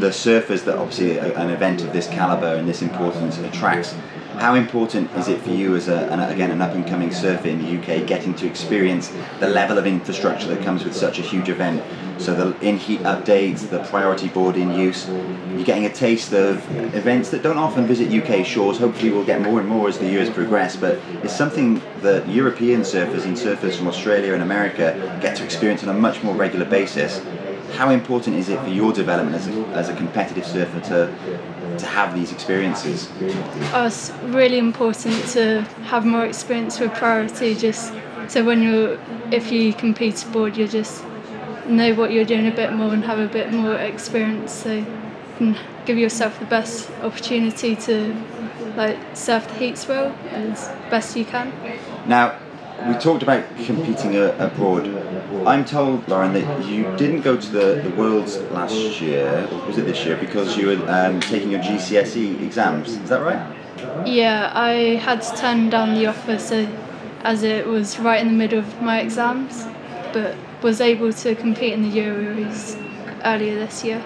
the 0.00 0.10
surfers 0.10 0.64
that 0.64 0.76
obviously 0.76 1.18
an 1.18 1.50
event 1.50 1.82
of 1.82 1.92
this 1.92 2.08
caliber 2.08 2.54
and 2.56 2.68
this 2.68 2.82
importance 2.82 3.38
attracts, 3.38 3.94
how 4.38 4.54
important 4.54 5.10
is 5.16 5.28
it 5.28 5.40
for 5.40 5.50
you 5.50 5.76
as 5.76 5.88
a, 5.88 6.10
an, 6.12 6.20
again 6.20 6.50
an 6.50 6.62
up 6.62 6.72
and 6.72 6.86
coming 6.86 7.12
surfer 7.12 7.48
in 7.48 7.62
the 7.62 7.78
UK 7.78 8.06
getting 8.06 8.34
to 8.34 8.46
experience 8.46 9.12
the 9.40 9.48
level 9.48 9.78
of 9.78 9.86
infrastructure 9.86 10.46
that 10.48 10.62
comes 10.62 10.84
with 10.84 10.94
such 10.94 11.18
a 11.18 11.22
huge 11.22 11.48
event? 11.48 11.82
So 12.20 12.34
the 12.34 12.66
in 12.66 12.78
heat 12.78 13.00
updates, 13.00 13.68
the 13.68 13.80
priority 13.84 14.28
board 14.28 14.56
in 14.56 14.72
use, 14.72 15.08
you're 15.50 15.64
getting 15.64 15.86
a 15.86 15.92
taste 15.92 16.32
of 16.32 16.56
events 16.94 17.30
that 17.30 17.42
don't 17.42 17.58
often 17.58 17.86
visit 17.86 18.12
UK 18.12 18.44
shores. 18.44 18.78
Hopefully, 18.78 19.10
we'll 19.10 19.24
get 19.24 19.40
more 19.40 19.60
and 19.60 19.68
more 19.68 19.88
as 19.88 19.98
the 19.98 20.06
years 20.06 20.28
progress. 20.30 20.76
But 20.76 20.98
it's 21.22 21.36
something 21.36 21.82
that 22.00 22.28
European 22.28 22.80
surfers 22.80 23.24
and 23.24 23.36
surfers 23.36 23.76
from 23.76 23.88
Australia 23.88 24.34
and 24.34 24.42
America 24.42 25.18
get 25.22 25.36
to 25.36 25.44
experience 25.44 25.82
on 25.82 25.88
a 25.90 25.98
much 25.98 26.22
more 26.22 26.34
regular 26.34 26.64
basis 26.64 27.20
how 27.72 27.90
important 27.90 28.36
is 28.36 28.48
it 28.48 28.58
for 28.60 28.70
your 28.70 28.92
development 28.92 29.36
as 29.36 29.46
a, 29.46 29.52
as 29.68 29.88
a 29.88 29.96
competitive 29.96 30.46
surfer 30.46 30.80
to 30.80 31.47
to 31.78 31.86
have 31.86 32.14
these 32.14 32.32
experiences? 32.32 33.08
Oh, 33.72 33.86
it's 33.86 34.10
really 34.24 34.58
important 34.58 35.26
to 35.28 35.62
have 35.84 36.04
more 36.04 36.24
experience 36.24 36.78
with 36.80 36.92
priority 36.94 37.54
just 37.54 37.92
so 38.28 38.44
when 38.44 38.62
you're 38.62 38.98
if 39.32 39.50
you 39.50 39.72
compete 39.72 40.22
abroad 40.24 40.56
you 40.56 40.68
just 40.68 41.04
know 41.66 41.94
what 41.94 42.12
you're 42.12 42.24
doing 42.24 42.46
a 42.46 42.50
bit 42.50 42.72
more 42.72 42.92
and 42.92 43.04
have 43.04 43.18
a 43.18 43.28
bit 43.28 43.52
more 43.52 43.74
experience 43.74 44.52
so 44.52 44.72
you 44.72 44.86
can 45.36 45.56
give 45.86 45.98
yourself 45.98 46.38
the 46.38 46.46
best 46.46 46.90
opportunity 47.02 47.76
to 47.76 48.14
like 48.76 48.98
surf 49.14 49.46
the 49.48 49.54
heats 49.54 49.88
well 49.88 50.16
as 50.30 50.68
best 50.90 51.16
you 51.16 51.24
can. 51.24 51.52
Now, 52.06 52.38
we 52.86 52.94
talked 52.94 53.22
about 53.22 53.44
competing 53.64 54.16
a, 54.16 54.36
abroad. 54.38 54.86
I'm 55.46 55.64
told, 55.64 56.06
Lauren, 56.08 56.32
that 56.34 56.64
you 56.66 56.84
didn't 56.96 57.22
go 57.22 57.36
to 57.36 57.50
the, 57.50 57.82
the 57.82 57.90
Worlds 57.96 58.38
last 58.52 59.00
year, 59.00 59.48
or 59.50 59.66
was 59.66 59.78
it 59.78 59.86
this 59.86 60.04
year, 60.04 60.16
because 60.16 60.56
you 60.56 60.68
were 60.68 60.90
um, 60.90 61.20
taking 61.20 61.50
your 61.50 61.60
GCSE 61.60 62.42
exams. 62.42 62.88
Is 62.90 63.08
that 63.08 63.22
right? 63.22 64.06
Yeah, 64.06 64.52
I 64.54 64.96
had 64.96 65.22
to 65.22 65.36
turn 65.36 65.70
down 65.70 65.94
the 65.94 66.06
offer 66.06 66.38
so 66.38 66.68
as 67.22 67.42
it 67.42 67.66
was 67.66 67.98
right 67.98 68.20
in 68.20 68.28
the 68.28 68.34
middle 68.38 68.58
of 68.58 68.80
my 68.80 69.00
exams 69.00 69.66
but 70.12 70.36
was 70.62 70.80
able 70.80 71.12
to 71.12 71.34
compete 71.34 71.72
in 71.72 71.82
the 71.82 71.98
Euros 71.98 72.76
earlier 73.24 73.54
this 73.54 73.84
year. 73.84 74.02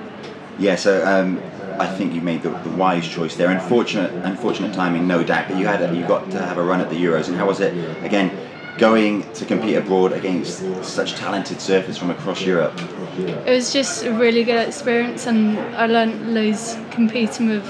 Yeah, 0.58 0.76
so 0.76 1.04
um, 1.06 1.42
I 1.80 1.86
think 1.86 2.12
you 2.12 2.20
made 2.20 2.42
the, 2.42 2.50
the 2.50 2.70
wise 2.70 3.08
choice 3.08 3.36
there. 3.36 3.50
Unfortunate, 3.50 4.12
unfortunate 4.24 4.74
timing, 4.74 5.06
no 5.06 5.22
doubt. 5.22 5.48
But 5.48 5.58
you 5.58 5.66
had 5.66 5.94
you 5.96 6.06
got 6.06 6.30
to 6.30 6.42
have 6.42 6.58
a 6.58 6.62
run 6.62 6.80
at 6.80 6.90
the 6.90 6.96
Euros, 6.96 7.28
and 7.28 7.36
how 7.36 7.46
was 7.46 7.60
it? 7.60 7.72
Again, 8.04 8.30
going 8.78 9.30
to 9.34 9.44
compete 9.44 9.76
abroad 9.76 10.12
against 10.12 10.62
such 10.82 11.14
talented 11.14 11.58
surfers 11.58 11.98
from 11.98 12.10
across 12.10 12.42
Europe. 12.42 12.72
It 13.18 13.50
was 13.50 13.72
just 13.72 14.04
a 14.04 14.12
really 14.12 14.44
good 14.44 14.66
experience, 14.66 15.26
and 15.26 15.58
I 15.76 15.86
learnt 15.86 16.28
loads 16.28 16.76
competing 16.90 17.48
with 17.48 17.64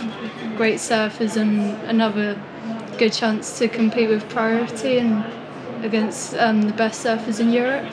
great 0.56 0.76
surfers, 0.76 1.36
and 1.36 1.72
another 1.88 2.40
good 2.98 3.12
chance 3.12 3.58
to 3.58 3.68
compete 3.68 4.08
with 4.08 4.28
priority 4.28 4.98
and 4.98 5.24
against 5.84 6.34
um, 6.36 6.62
the 6.62 6.72
best 6.72 7.04
surfers 7.04 7.40
in 7.40 7.50
Europe. 7.50 7.84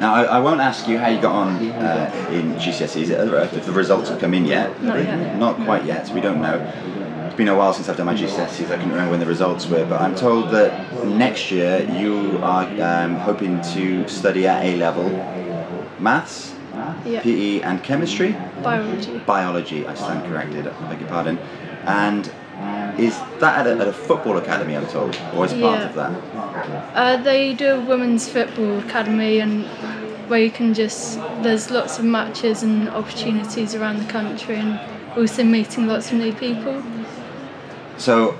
Now, 0.00 0.14
I, 0.14 0.22
I 0.24 0.38
won't 0.40 0.60
ask 0.60 0.88
you 0.88 0.98
how 0.98 1.08
you 1.08 1.20
got 1.20 1.34
on 1.34 1.68
uh, 1.70 2.28
in 2.30 2.54
GCSEs, 2.54 3.52
if 3.52 3.66
the 3.66 3.72
results 3.72 4.08
have 4.08 4.20
come 4.20 4.34
in 4.34 4.44
yet. 4.44 4.82
Not 4.82 4.98
yet. 4.98 5.38
Not 5.38 5.56
quite 5.64 5.84
yet, 5.84 6.08
we 6.10 6.20
don't 6.20 6.40
know. 6.40 6.58
It's 7.32 7.38
been 7.38 7.48
a 7.48 7.56
while 7.56 7.72
since 7.72 7.88
I've 7.88 7.96
done 7.96 8.04
my 8.04 8.14
GCSEs, 8.14 8.66
I 8.66 8.76
can't 8.76 8.90
remember 8.90 9.12
when 9.12 9.20
the 9.20 9.24
results 9.24 9.66
were, 9.66 9.86
but 9.86 10.02
I'm 10.02 10.14
told 10.14 10.50
that 10.50 11.06
next 11.06 11.50
year 11.50 11.80
you 11.98 12.38
are 12.42 12.64
um, 12.82 13.14
hoping 13.14 13.58
to 13.72 14.06
study 14.06 14.46
at 14.46 14.62
A 14.62 14.76
level 14.76 15.08
maths, 15.98 16.54
Yeah. 17.06 17.22
PE, 17.22 17.62
and 17.62 17.82
chemistry. 17.82 18.36
Biology. 18.62 19.18
Biology, 19.20 19.86
I 19.86 19.94
stand 19.94 20.26
corrected, 20.30 20.66
I 20.66 20.90
beg 20.90 21.00
your 21.00 21.08
pardon. 21.08 21.38
And 21.86 22.30
is 23.00 23.18
that 23.40 23.60
at 23.60 23.66
a, 23.66 23.80
at 23.80 23.88
a 23.88 23.94
football 23.94 24.36
academy, 24.36 24.76
I'm 24.76 24.86
told, 24.88 25.18
or 25.34 25.46
is 25.46 25.52
part 25.54 25.78
Yeah. 25.80 25.88
of 25.88 25.94
that? 25.94 26.12
Uh, 26.94 27.16
they 27.16 27.54
do 27.54 27.76
a 27.76 27.80
women's 27.80 28.28
football 28.28 28.78
academy, 28.80 29.40
and 29.40 29.64
where 30.28 30.40
you 30.40 30.50
can 30.50 30.74
just 30.74 31.18
there's 31.42 31.70
lots 31.70 31.98
of 31.98 32.04
matches 32.04 32.62
and 32.62 32.90
opportunities 32.90 33.74
around 33.74 34.00
the 34.00 34.12
country, 34.12 34.56
and 34.56 34.78
also 35.16 35.42
meeting 35.42 35.86
lots 35.86 36.12
of 36.12 36.18
new 36.18 36.34
people. 36.34 36.82
So 37.98 38.36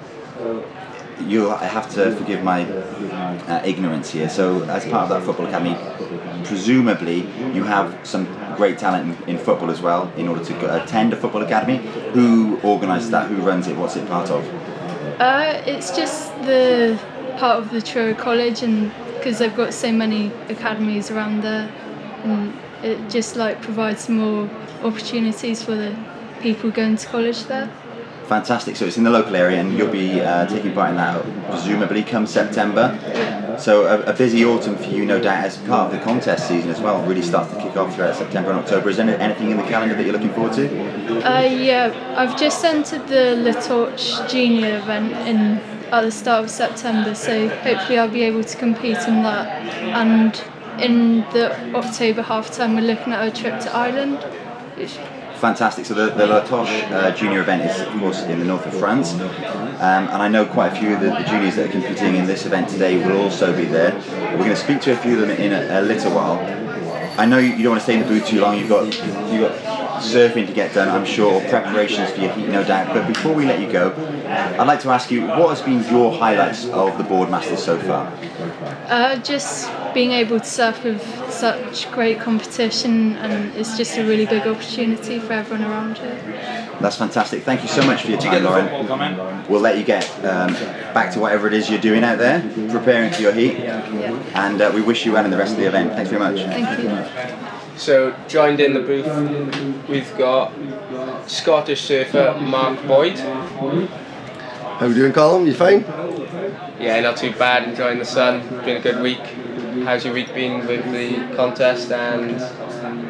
you 1.27 1.51
I 1.51 1.65
have 1.65 1.89
to 1.95 2.15
forgive 2.17 2.43
my 2.43 2.65
uh, 2.65 3.63
ignorance 3.65 4.11
here. 4.11 4.29
So 4.29 4.63
as 4.65 4.85
part 4.85 5.05
of 5.05 5.09
that 5.11 5.23
football 5.23 5.47
academy, 5.47 5.77
presumably 6.45 7.21
you 7.55 7.65
have 7.65 8.07
some 8.07 8.27
great 8.57 8.79
talent 8.79 9.19
in, 9.27 9.37
in 9.37 9.39
football 9.39 9.71
as 9.71 9.81
well. 9.81 10.13
In 10.17 10.29
order 10.29 10.45
to 10.45 10.83
attend 10.83 11.13
a 11.13 11.17
football 11.17 11.43
academy, 11.43 11.79
who 12.13 12.59
organises 12.61 13.11
that? 13.11 13.29
Who 13.29 13.37
runs 13.37 13.67
it? 13.67 13.77
What's 13.77 13.97
it 13.97 14.09
part 14.09 14.31
of? 14.31 14.47
Uh, 15.21 15.63
it's 15.67 15.95
just 15.95 16.35
the 16.43 16.99
part 17.39 17.59
of 17.59 17.71
the 17.71 17.81
Truro 17.81 18.15
College, 18.15 18.63
and 18.63 18.93
because 19.15 19.39
they've 19.39 19.57
got 19.57 19.73
so 19.73 19.93
many 19.93 20.33
academies 20.49 21.11
around 21.11 21.43
there, 21.43 21.71
and 22.25 22.53
it 22.83 23.09
just 23.09 23.37
like 23.37 23.63
provides 23.63 24.09
more 24.09 24.51
opportunities 24.83 25.63
for 25.63 25.75
the 25.77 25.97
people 26.41 26.71
going 26.71 26.97
to 26.97 27.07
college 27.07 27.45
there. 27.45 27.71
Fantastic. 28.27 28.77
So 28.77 28.87
it's 28.87 28.97
in 28.97 29.05
the 29.05 29.11
local 29.11 29.37
area, 29.37 29.61
and 29.61 29.77
you'll 29.77 29.91
be 29.91 30.21
uh, 30.21 30.47
taking 30.47 30.73
part 30.73 30.91
in 30.91 30.97
that 30.97 31.23
presumably 31.51 32.03
come 32.03 32.27
September. 32.27 32.99
So 33.59 33.87
a, 33.87 34.01
a, 34.11 34.13
busy 34.13 34.45
autumn 34.45 34.77
for 34.77 34.85
you, 34.85 35.05
no 35.05 35.21
doubt, 35.21 35.45
as 35.45 35.59
part 35.59 35.93
of 35.93 35.99
the 35.99 36.05
contest 36.05 36.49
season 36.49 36.71
as 36.71 36.81
well. 36.81 37.05
Really 37.05 37.23
starts 37.23 37.53
to 37.53 37.61
kick 37.61 37.77
off 37.77 37.95
throughout 37.95 38.17
September 38.17 38.51
and 38.51 38.59
October. 38.59 38.89
Is 38.91 38.97
there 38.97 39.09
anything 39.21 39.51
in 39.51 39.57
the 39.57 39.63
calendar 39.65 39.95
that 39.95 40.03
you're 40.03 40.13
looking 40.13 40.33
forward 40.33 40.55
to? 40.55 40.67
Uh, 41.31 41.43
yeah, 41.43 42.15
I've 42.17 42.39
just 42.39 42.65
entered 42.65 43.07
the 43.09 43.37
La 43.37 43.53
Torche 43.53 44.27
Junior 44.31 44.77
event 44.79 45.13
in 45.29 45.61
at 45.93 46.01
the 46.01 46.11
start 46.11 46.45
of 46.45 46.51
September, 46.51 47.15
so 47.15 47.49
hopefully 47.49 47.99
I'll 47.99 48.09
be 48.09 48.23
able 48.23 48.43
to 48.43 48.57
compete 48.57 48.97
in 49.07 49.23
that. 49.25 49.47
And 49.93 50.43
in 50.83 51.21
the 51.33 51.75
October 51.75 52.23
half 52.23 52.51
term, 52.51 52.75
we're 52.75 52.81
looking 52.81 53.13
at 53.13 53.29
a 53.29 53.31
trip 53.31 53.61
to 53.61 53.77
Ireland. 53.77 54.19
Fantastic. 55.43 55.87
So 55.87 55.95
the, 55.95 56.15
the 56.15 56.25
La 56.25 56.45
Torche 56.45 56.85
uh, 56.93 57.11
junior 57.17 57.41
event 57.41 57.69
is, 57.69 57.81
of 57.81 57.89
course, 57.99 58.23
in 58.23 58.39
the 58.39 58.45
north 58.45 58.65
of 58.65 58.75
France. 58.79 59.15
Um, 59.15 60.07
and 60.07 60.23
I 60.23 60.29
know 60.29 60.47
quite 60.47 60.73
a 60.73 60.77
few 60.77 60.95
of 60.95 61.01
the, 61.01 61.09
the, 61.09 61.25
juniors 61.25 61.57
that 61.57 61.69
are 61.69 61.73
competing 61.73 62.15
in 62.15 62.27
this 62.27 62.47
event 62.47 62.69
today 62.69 63.05
will 63.05 63.21
also 63.21 63.53
be 63.53 63.65
there. 63.65 63.93
We're 64.37 64.37
going 64.37 64.51
to 64.51 64.57
speak 64.57 64.81
to 64.83 64.93
a 64.93 64.97
few 64.97 65.15
of 65.15 65.27
them 65.27 65.31
in 65.31 65.53
a, 65.53 65.81
a 65.81 65.83
little 65.83 66.13
while. 66.15 66.39
I 67.19 67.27
know 67.27 67.39
you, 67.39 67.55
you 67.55 67.65
don't 67.65 67.73
want 67.73 67.81
to 67.81 67.85
stay 67.85 67.95
in 67.95 68.03
the 68.03 68.07
booth 68.07 68.25
too 68.25 68.41
long. 68.41 68.57
You've 68.57 68.69
got 68.69 68.85
you've 68.85 69.41
got 69.41 69.72
surfing 70.03 70.47
to 70.47 70.53
get 70.53 70.75
done, 70.75 70.89
I'm 70.89 71.05
sure. 71.05 71.41
Preparations 71.49 72.11
for 72.11 72.21
your 72.21 72.33
heat, 72.33 72.49
no 72.49 72.65
doubt. 72.65 72.95
But 72.95 73.07
before 73.07 73.35
we 73.35 73.45
let 73.45 73.61
you 73.61 73.71
go, 73.71 73.93
I'd 74.27 74.67
like 74.67 74.81
to 74.81 74.91
ask 74.91 75.11
you 75.11 75.27
what 75.27 75.49
has 75.51 75.63
been 75.63 75.83
your 75.91 76.13
highlights 76.13 76.67
of 76.69 76.99
the 76.99 77.05
Boardmasters 77.05 77.59
so 77.59 77.79
far? 77.79 78.13
Uh, 78.89 79.17
just 79.19 79.71
being 79.95 80.13
able 80.13 80.41
to 80.41 80.45
surf 80.45 80.83
with 80.85 81.03
such 81.31 81.91
great 81.93 82.19
competition, 82.21 83.17
and 83.17 83.55
it's 83.57 83.77
just 83.77 83.97
a 83.97 84.05
really 84.05 84.27
big 84.27 84.47
opportunity 84.47 85.19
for 85.19 85.33
everyone 85.33 85.65
around 85.65 85.99
here. 85.99 86.19
That's 86.81 86.97
fantastic. 86.97 87.43
Thank 87.43 87.63
you 87.63 87.69
so 87.69 87.83
much 87.87 88.03
for 88.03 88.11
your 88.11 88.21
time, 88.21 88.45
Lauren. 88.45 89.47
We'll 89.49 89.61
let 89.61 89.79
you 89.79 89.85
get 89.85 90.05
um, 90.25 90.53
back 90.95 91.13
to 91.15 91.21
whatever 91.21 91.47
it 91.47 91.55
is 91.55 91.71
you're 91.71 91.81
doing 91.81 92.05
out 92.05 92.19
there, 92.19 92.41
preparing 92.71 93.13
for 93.13 93.23
your 93.23 93.33
heat, 93.33 93.59
yeah. 93.59 94.23
and 94.35 94.61
uh, 94.61 94.71
we 94.75 94.83
wish 94.83 95.07
you 95.07 95.13
well 95.13 95.25
in 95.25 95.31
the 95.31 95.39
rest 95.39 95.53
of 95.53 95.59
the 95.59 95.67
event. 95.67 95.93
Thanks 95.93 96.11
very 96.11 96.21
much. 96.21 96.37
Thank 96.37 96.79
you. 96.83 97.52
So, 97.77 98.15
joined 98.29 98.61
in 98.61 98.75
the 98.75 98.81
booth, 98.81 99.89
we've 99.89 100.17
got 100.17 100.53
Scottish 101.27 101.83
surfer 101.83 102.39
Mark 102.41 102.87
Boyd. 102.87 103.19
How 103.19 104.87
you 104.87 104.95
doing, 104.95 105.13
Colin? 105.13 105.47
You 105.47 105.55
fine? 105.55 105.81
Yeah, 106.81 107.01
not 107.01 107.17
too 107.17 107.33
bad. 107.33 107.69
Enjoying 107.69 107.99
the 107.99 108.05
sun. 108.05 108.47
Been 108.65 108.77
a 108.77 108.81
good 108.81 109.03
week. 109.03 109.25
How's 109.85 110.05
your 110.05 110.15
week 110.15 110.35
been 110.35 110.67
with 110.67 110.85
the 110.93 111.35
contest 111.35 111.91
and 111.91 112.41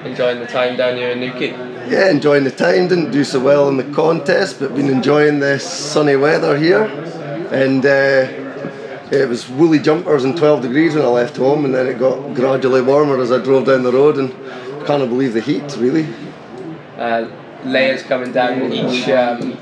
enjoying 0.07 0.39
the 0.39 0.47
time 0.47 0.77
down 0.77 0.97
here 0.97 1.11
in 1.11 1.21
Newquay? 1.21 1.51
Yeah, 1.91 2.11
enjoying 2.11 2.45
the 2.45 2.51
time. 2.51 2.89
Didn't 2.89 3.11
do 3.11 3.25
so 3.25 3.41
well 3.41 3.69
in 3.69 3.77
the 3.77 3.91
contest, 3.93 4.61
but 4.61 4.75
been 4.75 4.89
enjoying 4.89 5.41
the 5.41 5.59
sunny 5.59 6.17
weather 6.17 6.57
here. 6.57 6.85
And 7.51 7.85
uh, 7.85 8.42
it 9.13 9.29
was 9.29 9.49
woolly 9.49 9.79
jumpers 9.79 10.25
and 10.25 10.37
12 10.37 10.63
degrees 10.63 10.95
when 10.95 11.05
I 11.05 11.09
left 11.09 11.37
home, 11.37 11.65
and 11.65 11.75
then 11.75 11.87
it 11.87 11.99
got 11.99 12.35
gradually 12.35 12.81
warmer 12.81 13.21
as 13.21 13.31
I 13.31 13.39
drove 13.39 13.67
down 13.67 13.83
the 13.83 13.93
road, 13.93 14.17
and 14.17 14.31
can't 14.87 15.09
believe 15.09 15.35
the 15.35 15.41
heat, 15.41 15.77
really. 15.77 16.07
Uh, 16.97 17.29
layers 17.65 18.03
coming 18.03 18.33
down 18.33 18.73
each 18.73 19.09
um, 19.09 19.57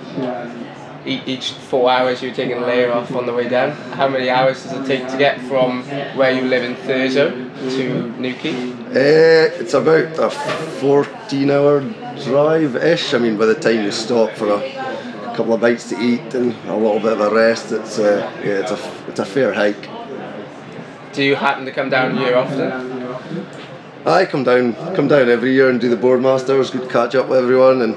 each 1.04 1.52
four 1.52 1.90
hours 1.90 2.22
you're 2.22 2.34
taking 2.34 2.58
a 2.58 2.60
layer 2.60 2.92
off 2.92 3.14
on 3.14 3.26
the 3.26 3.32
way 3.32 3.48
down. 3.48 3.70
How 3.92 4.06
many 4.06 4.28
hours 4.28 4.62
does 4.62 4.72
it 4.72 4.86
take 4.86 5.08
to 5.08 5.18
get 5.18 5.40
from 5.42 5.82
where 6.16 6.30
you 6.30 6.42
live 6.42 6.62
in 6.62 6.76
Thurso 6.76 7.30
to 7.76 8.20
Newquay? 8.20 8.72
Uh, 8.90 9.60
it's 9.60 9.74
about 9.74 10.18
a 10.18 10.30
14 10.30 11.50
hour 11.50 11.80
drive 12.22 12.76
ish. 12.76 13.14
I 13.14 13.18
mean, 13.18 13.38
by 13.38 13.46
the 13.46 13.54
time 13.54 13.82
you 13.82 13.90
stop 13.90 14.30
for 14.32 14.52
a 14.52 15.09
couple 15.40 15.54
of 15.54 15.60
bites 15.62 15.88
to 15.88 15.98
eat 15.98 16.34
and 16.34 16.54
a 16.68 16.76
little 16.76 17.00
bit 17.00 17.14
of 17.14 17.20
a 17.20 17.34
rest, 17.34 17.72
it's, 17.72 17.98
uh, 17.98 18.30
yeah, 18.44 18.60
it's, 18.60 18.72
a, 18.72 19.08
it's 19.08 19.20
a 19.20 19.24
fair 19.24 19.54
hike. 19.54 19.88
Do 21.14 21.24
you 21.24 21.34
happen 21.34 21.64
to 21.64 21.72
come 21.72 21.88
down 21.88 22.14
here 22.18 22.36
often? 22.36 22.70
I 24.04 24.26
come 24.26 24.44
down, 24.44 24.74
come 24.94 25.08
down 25.08 25.30
every 25.30 25.54
year 25.54 25.70
and 25.70 25.80
do 25.80 25.88
the 25.88 25.96
boardmasters. 25.96 26.70
Good 26.70 26.90
catch 26.90 27.14
up 27.14 27.30
with 27.30 27.38
everyone 27.38 27.80
and 27.80 27.94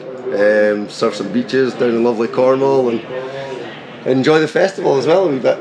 um, 0.88 0.90
surf 0.90 1.16
some 1.16 1.34
beaches 1.34 1.74
down 1.74 1.90
in 1.90 2.04
lovely 2.06 2.30
Cornwall 2.30 2.88
and 2.88 4.08
enjoy 4.08 4.40
the 4.40 4.48
festival 4.48 4.96
as 4.96 5.06
well 5.06 5.28
a 5.28 5.32
wee 5.34 5.40
bit. 5.40 5.60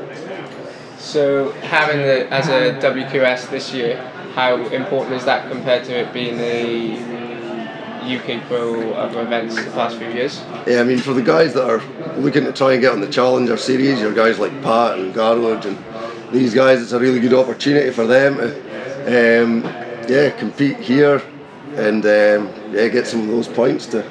So 0.99 1.51
having 1.63 1.99
it 1.99 2.31
as 2.31 2.47
a 2.47 2.79
WQS 2.79 3.49
this 3.49 3.73
year, 3.73 3.97
how 4.35 4.55
important 4.67 5.15
is 5.15 5.25
that 5.25 5.51
compared 5.51 5.83
to 5.83 5.99
it 5.99 6.13
being 6.13 6.39
a 6.39 7.22
UK 8.03 8.45
Pro 8.47 8.93
other 8.93 9.21
events 9.21 9.55
the 9.55 9.71
past 9.71 9.97
few 9.97 10.09
years? 10.09 10.41
Yeah, 10.67 10.81
I 10.81 10.83
mean 10.83 10.99
for 10.99 11.13
the 11.13 11.21
guys 11.21 11.53
that 11.53 11.67
are 11.69 11.81
looking 12.17 12.45
to 12.45 12.53
try 12.53 12.73
and 12.73 12.81
get 12.81 12.91
on 12.91 13.01
the 13.01 13.09
Challenger 13.09 13.57
series, 13.57 13.99
your 13.99 14.13
guys 14.13 14.39
like 14.39 14.51
Pat 14.61 14.99
and 14.99 15.13
Gearoid 15.13 15.65
and 15.65 15.77
these 16.33 16.53
guys, 16.53 16.81
it's 16.81 16.91
a 16.91 16.99
really 16.99 17.19
good 17.19 17.33
opportunity 17.33 17.91
for 17.91 18.07
them 18.07 18.37
to 18.37 19.43
um, 19.43 19.63
yeah 20.07 20.29
compete 20.31 20.77
here 20.77 21.21
and 21.75 22.05
um, 22.05 22.51
yeah 22.71 22.87
get 22.87 23.07
some 23.07 23.21
of 23.21 23.27
those 23.27 23.47
points 23.47 23.85
to 23.87 24.03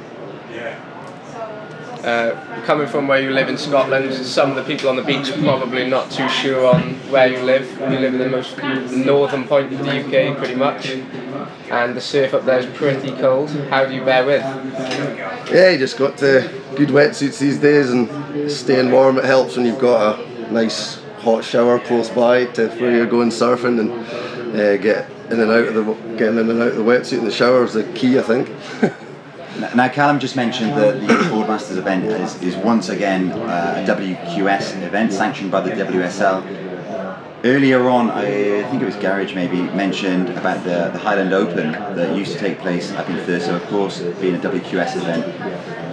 uh, 2.05 2.62
coming 2.64 2.86
from 2.86 3.07
where 3.07 3.20
you 3.20 3.30
live 3.30 3.48
in 3.48 3.57
Scotland, 3.57 4.12
some 4.12 4.50
of 4.50 4.57
the 4.57 4.64
people 4.64 4.88
on 4.88 4.96
the 4.96 5.03
beach 5.03 5.28
are 5.30 5.40
probably 5.40 5.88
not 5.88 6.11
too 6.11 6.28
sure 6.28 6.66
on 6.66 6.94
where 7.11 7.28
you 7.28 7.40
live. 7.42 7.70
You 7.78 7.98
live 7.98 8.14
in 8.14 8.18
the 8.18 8.28
most 8.28 8.59
northern 8.92 9.44
point 9.44 9.72
of 9.72 9.78
the 9.78 10.00
UK, 10.00 10.36
pretty 10.36 10.57
much, 10.57 10.86
and 10.86 11.96
the 11.96 12.00
surf 12.00 12.34
up 12.34 12.44
there 12.44 12.59
is 12.59 12.66
pretty 12.76 13.12
cold. 13.12 13.50
How 13.70 13.84
do 13.84 13.94
you 13.94 14.05
bear 14.05 14.26
with? 14.26 14.42
Yeah, 15.53 15.70
you 15.70 15.78
just 15.78 15.96
got 15.96 16.16
the 16.16 16.53
good 16.76 16.88
wetsuits 16.88 17.38
these 17.38 17.59
days, 17.59 17.90
and 17.90 18.50
staying 18.50 18.90
warm. 18.90 19.18
It 19.18 19.24
helps 19.24 19.57
when 19.57 19.66
you've 19.66 19.78
got 19.78 20.18
a 20.18 20.53
nice 20.53 21.00
hot 21.20 21.44
shower 21.44 21.78
close 21.78 22.09
by 22.09 22.46
to 22.46 22.68
where 22.68 22.96
you're 22.96 23.07
going 23.07 23.30
surfing, 23.30 23.78
and 23.78 24.61
uh, 24.61 24.76
get 24.76 25.09
in 25.30 25.40
and 25.40 25.50
out 25.50 25.68
of 25.68 25.74
the 25.74 25.94
getting 26.16 26.38
in 26.38 26.50
and 26.50 26.62
out 26.62 26.68
of 26.68 26.76
the 26.76 26.82
wetsuit 26.82 27.18
in 27.18 27.24
the 27.24 27.30
shower 27.30 27.64
is 27.64 27.74
the 27.74 27.84
key, 27.92 28.18
I 28.18 28.22
think. 28.22 28.50
Now, 29.74 29.88
Callum 29.88 30.18
just 30.18 30.34
mentioned 30.34 30.76
that 30.76 31.00
the 31.00 31.06
Boardmasters 31.06 31.76
event 31.76 32.04
is, 32.04 32.42
is 32.42 32.56
once 32.56 32.88
again 32.88 33.30
uh, 33.30 33.84
a 33.86 33.88
WQS 33.88 34.82
event 34.82 35.12
sanctioned 35.12 35.52
by 35.52 35.60
the 35.60 35.70
WSL. 35.70 36.42
Earlier 37.44 37.88
on, 37.88 38.10
I 38.10 38.24
think 38.68 38.82
it 38.82 38.84
was 38.84 38.96
Gearoid 38.96 39.34
maybe 39.36 39.62
mentioned 39.62 40.30
about 40.30 40.64
the, 40.64 40.90
the 40.92 40.98
Highland 40.98 41.32
Open 41.32 41.72
that 41.72 42.16
used 42.16 42.32
to 42.32 42.38
take 42.38 42.58
place 42.58 42.90
up 42.92 43.08
in 43.08 43.16
Thurso, 43.18 43.54
of 43.54 43.64
course, 43.68 44.00
being 44.20 44.34
a 44.34 44.38
WQS 44.38 44.96
event 44.96 45.91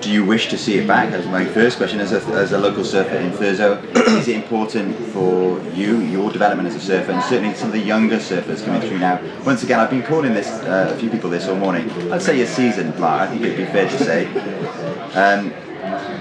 do 0.00 0.10
you 0.10 0.24
wish 0.24 0.48
to 0.48 0.56
see 0.56 0.78
it 0.78 0.86
back? 0.86 1.12
As 1.12 1.26
my 1.26 1.44
first 1.44 1.76
question, 1.76 2.00
as 2.00 2.12
a, 2.12 2.20
as 2.32 2.52
a 2.52 2.58
local 2.58 2.84
surfer 2.84 3.16
in 3.16 3.32
Thurso, 3.32 3.82
is 4.18 4.28
it 4.28 4.36
important 4.36 4.96
for 5.12 5.60
you, 5.74 5.98
your 6.00 6.30
development 6.32 6.68
as 6.68 6.74
a 6.74 6.80
surfer, 6.80 7.12
and 7.12 7.22
certainly 7.24 7.54
some 7.54 7.68
of 7.68 7.74
the 7.74 7.80
younger 7.80 8.16
surfers 8.16 8.64
coming 8.64 8.80
through 8.80 8.98
now? 8.98 9.20
Once 9.44 9.62
again, 9.62 9.78
I've 9.78 9.90
been 9.90 10.02
calling 10.02 10.32
this 10.32 10.48
uh, 10.48 10.92
a 10.94 10.98
few 10.98 11.10
people 11.10 11.28
this 11.28 11.46
all 11.48 11.56
morning. 11.56 11.90
I'd 12.10 12.22
say 12.22 12.40
a 12.40 12.46
seasoned 12.46 12.98
Mark. 12.98 13.22
I 13.22 13.26
think 13.28 13.42
it'd 13.42 13.56
be 13.56 13.64
fair 13.66 13.88
to 13.88 13.98
say. 13.98 14.26
Um, 15.14 15.50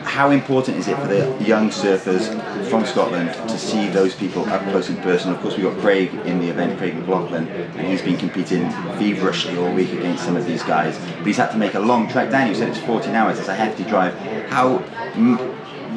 how 0.03 0.31
important 0.31 0.77
is 0.77 0.87
it 0.87 0.97
for 0.97 1.07
the 1.07 1.43
young 1.43 1.69
surfers 1.69 2.27
from 2.69 2.85
Scotland 2.85 3.33
to 3.49 3.57
see 3.57 3.89
those 3.89 4.15
people 4.15 4.45
up 4.49 4.61
close 4.69 4.89
and 4.89 5.01
personal? 5.01 5.35
Of 5.35 5.41
course, 5.41 5.57
we've 5.57 5.65
got 5.65 5.77
Craig 5.79 6.13
in 6.25 6.39
the 6.39 6.49
event, 6.49 6.77
Craig 6.77 6.95
McLaughlin, 6.95 7.47
and 7.47 7.87
he's 7.87 8.01
been 8.01 8.17
competing 8.17 8.69
feverishly 8.97 9.57
all 9.57 9.73
week 9.73 9.91
against 9.91 10.23
some 10.23 10.35
of 10.35 10.45
these 10.45 10.63
guys. 10.63 10.97
But 11.17 11.27
he's 11.27 11.37
had 11.37 11.51
to 11.51 11.57
make 11.57 11.73
a 11.73 11.79
long 11.79 12.07
trek 12.09 12.31
down. 12.31 12.47
You 12.47 12.55
said 12.55 12.69
it's 12.69 12.79
14 12.79 13.13
hours. 13.15 13.39
It's 13.39 13.47
a 13.47 13.55
hefty 13.55 13.83
drive. 13.83 14.13
How 14.49 14.79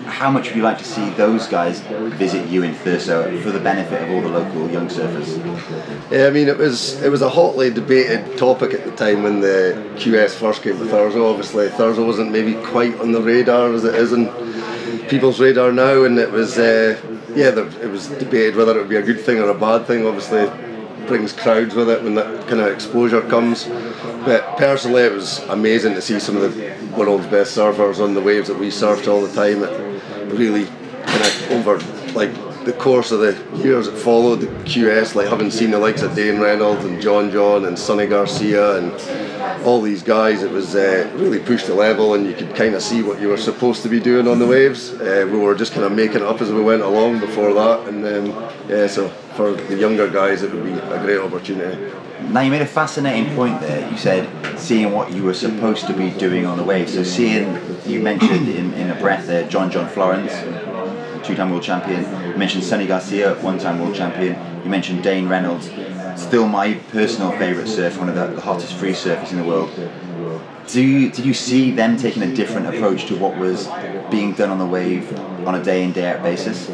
how 0.07 0.31
much 0.31 0.49
would 0.49 0.57
you 0.57 0.63
like 0.63 0.79
to 0.79 0.85
see 0.85 1.11
those 1.11 1.47
guys 1.47 1.81
visit 2.17 2.49
you 2.49 2.63
in 2.63 2.75
Thurso 2.75 3.41
for 3.43 3.51
the 3.51 3.61
benefit 3.61 4.03
of 4.03 4.11
all 4.11 4.21
the 4.23 4.29
local 4.29 4.71
young 4.71 4.89
surfers? 4.89 5.39
Yeah, 6.11 6.27
I 6.27 6.31
mean 6.31 6.49
it 6.49 6.59
was 6.59 7.01
it 7.03 7.11
was 7.11 7.23
a 7.23 7.29
hotly 7.29 7.71
debated 7.71 8.37
topic 8.39 8.75
at 8.75 8.85
the 8.85 8.93
time 8.93 9.23
when 9.23 9.41
the 9.41 9.91
QS 9.97 10.31
first 10.31 10.63
came 10.63 10.79
to 10.79 10.85
Thurso. 10.85 11.31
Obviously, 11.31 11.69
Thurso 11.69 12.07
wasn't 12.07 12.33
maybe 12.33 12.55
quite 12.67 12.99
on 13.01 13.13
the 13.13 13.21
radar 13.21 13.73
as 13.73 13.85
it 13.85 13.95
is 13.95 14.13
in 14.13 14.27
people's 15.09 15.41
radar 15.41 15.73
now, 15.73 16.05
and 16.05 16.19
it 16.19 16.31
was 16.31 16.59
uh, 16.59 17.01
yeah, 17.35 17.49
it 17.49 17.91
was 17.91 18.09
debated 18.09 18.57
whether 18.57 18.73
it 18.73 18.79
would 18.79 18.89
be 18.89 18.97
a 18.97 19.03
good 19.03 19.21
thing 19.21 19.39
or 19.39 19.49
a 19.49 19.59
bad 19.59 19.87
thing. 19.87 20.07
Obviously, 20.07 20.51
brings 21.07 21.33
crowds 21.33 21.75
with 21.75 21.91
it 21.91 22.03
when 22.03 22.15
that 22.15 22.47
kind 22.49 22.61
of 22.61 22.69
exposure 22.69 23.23
comes. 23.23 23.67
But 24.25 24.57
personally, 24.57 25.03
it 25.03 25.13
was 25.13 25.41
amazing 25.49 25.95
to 25.95 26.03
see 26.03 26.21
some 26.21 26.37
of 26.37 26.43
the 26.55 26.75
world's 26.97 27.27
best 27.27 27.57
surfers 27.57 28.03
on 28.03 28.15
the 28.15 28.21
waves 28.21 28.49
that 28.49 28.59
we 28.59 28.69
surfed 28.69 29.09
all 29.09 29.23
the 29.23 29.35
time. 29.35 29.63
It 29.65 30.33
really 30.33 30.67
kind 31.07 31.21
of 31.21 31.51
over 31.53 31.79
like 32.15 32.33
the 32.65 32.73
course 32.73 33.11
of 33.11 33.21
the 33.21 33.63
years 33.63 33.87
that 33.87 33.97
followed 33.97 34.37
the 34.41 34.47
QS, 34.47 35.15
like 35.15 35.29
having 35.29 35.51
seen 35.51 35.73
the 35.73 35.79
likes 35.79 36.03
of 36.03 36.15
Dane 36.15 36.41
Reynolds 36.41 36.85
and 36.85 37.03
John 37.03 37.31
John 37.31 37.65
and 37.65 37.79
Sonny 37.79 38.07
Garcia 38.07 38.79
and 38.79 38.93
all 39.65 39.81
these 39.81 40.03
guys, 40.03 40.43
it 40.43 40.51
was 40.51 40.75
uh, 40.75 41.11
really 41.15 41.39
pushed 41.39 41.67
the 41.67 41.75
level 41.75 42.15
and 42.15 42.27
you 42.27 42.35
could 42.35 42.55
kind 42.55 42.75
of 42.75 42.83
see 42.83 43.03
what 43.03 43.21
you 43.21 43.29
were 43.29 43.37
supposed 43.37 43.83
to 43.83 43.89
be 43.89 44.01
doing 44.01 44.27
on 44.29 44.39
the 44.39 44.47
waves. 44.47 44.93
Uh, 44.93 45.29
we 45.31 45.39
were 45.39 45.55
just 45.55 45.73
kind 45.73 45.85
of 45.85 45.93
making 45.93 46.17
it 46.17 46.23
up 46.23 46.41
as 46.41 46.51
we 46.51 46.63
went 46.63 46.83
along 46.83 47.21
before 47.21 47.53
that, 47.55 47.89
and 47.89 48.05
um, 48.05 48.27
yeah, 48.69 48.87
so 48.87 49.09
for 49.37 49.53
the 49.53 49.77
younger 49.77 50.09
guys, 50.09 50.43
it 50.43 50.53
would 50.53 50.65
be 50.65 50.73
a 50.73 51.03
great 51.03 51.19
opportunity. 51.19 51.93
Now 52.29 52.41
you 52.41 52.51
made 52.51 52.63
a 52.63 52.67
fascinating 52.67 53.35
point 53.35 53.61
there. 53.61 53.91
You 53.91 53.97
said 53.97 54.29
seeing 54.59 54.93
what 54.93 55.13
you 55.13 55.25
were 55.25 55.35
supposed 55.35 55.87
to 55.87 55.93
be 55.93 56.11
doing 56.11 56.47
on 56.47 56.57
the 56.57 56.63
wave. 56.63 56.89
So 56.89 57.03
seeing 57.03 57.59
you 57.85 58.01
mentioned 58.01 58.49
in, 58.49 58.73
in 58.75 58.91
a 58.91 59.01
breath 59.01 59.27
there, 59.27 59.49
John 59.49 59.71
John 59.71 59.89
Florence, 59.89 60.33
two-time 61.27 61.51
world 61.51 61.63
champion. 61.63 62.03
You 62.31 62.37
mentioned 62.37 62.65
Sonny 62.65 62.87
Garcia, 62.87 63.35
one-time 63.43 63.81
world 63.81 63.95
champion. 63.95 64.37
You 64.65 64.71
mentioned 64.71 65.03
Dane 65.03 65.29
Reynolds, 65.29 65.69
still 66.17 66.49
my 66.49 66.75
personal 66.91 67.31
favourite 67.33 67.69
surf, 67.69 67.99
one 67.99 68.09
of 68.09 68.15
the, 68.15 68.27
the 68.29 68.41
hottest 68.41 68.75
free 68.75 68.93
surfers 68.93 69.33
in 69.33 69.39
the 69.39 69.45
world. 69.45 69.71
Do 70.69 70.81
you, 70.81 71.11
did 71.11 71.25
you 71.25 71.35
see 71.35 71.73
them 71.73 71.97
taking 71.97 72.23
a 72.23 72.35
different 72.35 72.69
approach 72.69 73.07
to 73.07 73.17
what 73.17 73.37
was 73.37 73.69
being 74.11 74.33
done 74.33 74.51
on 74.51 74.59
the 74.59 74.67
wave 74.67 75.13
on 75.47 75.55
a 75.55 75.63
day 75.63 75.83
in 75.83 75.93
day 75.93 76.07
out 76.11 76.23
basis? 76.23 76.69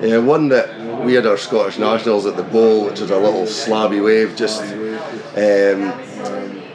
Yeah, 0.00 0.18
one 0.18 0.48
that 0.48 1.04
we 1.04 1.14
had 1.14 1.26
our 1.26 1.36
Scottish 1.36 1.78
Nationals 1.78 2.26
at 2.26 2.36
the 2.36 2.42
Bowl, 2.42 2.84
which 2.84 3.00
is 3.00 3.10
a 3.10 3.18
little 3.18 3.44
slabby 3.44 4.04
wave 4.04 4.36
just 4.36 4.62
um, 4.62 5.92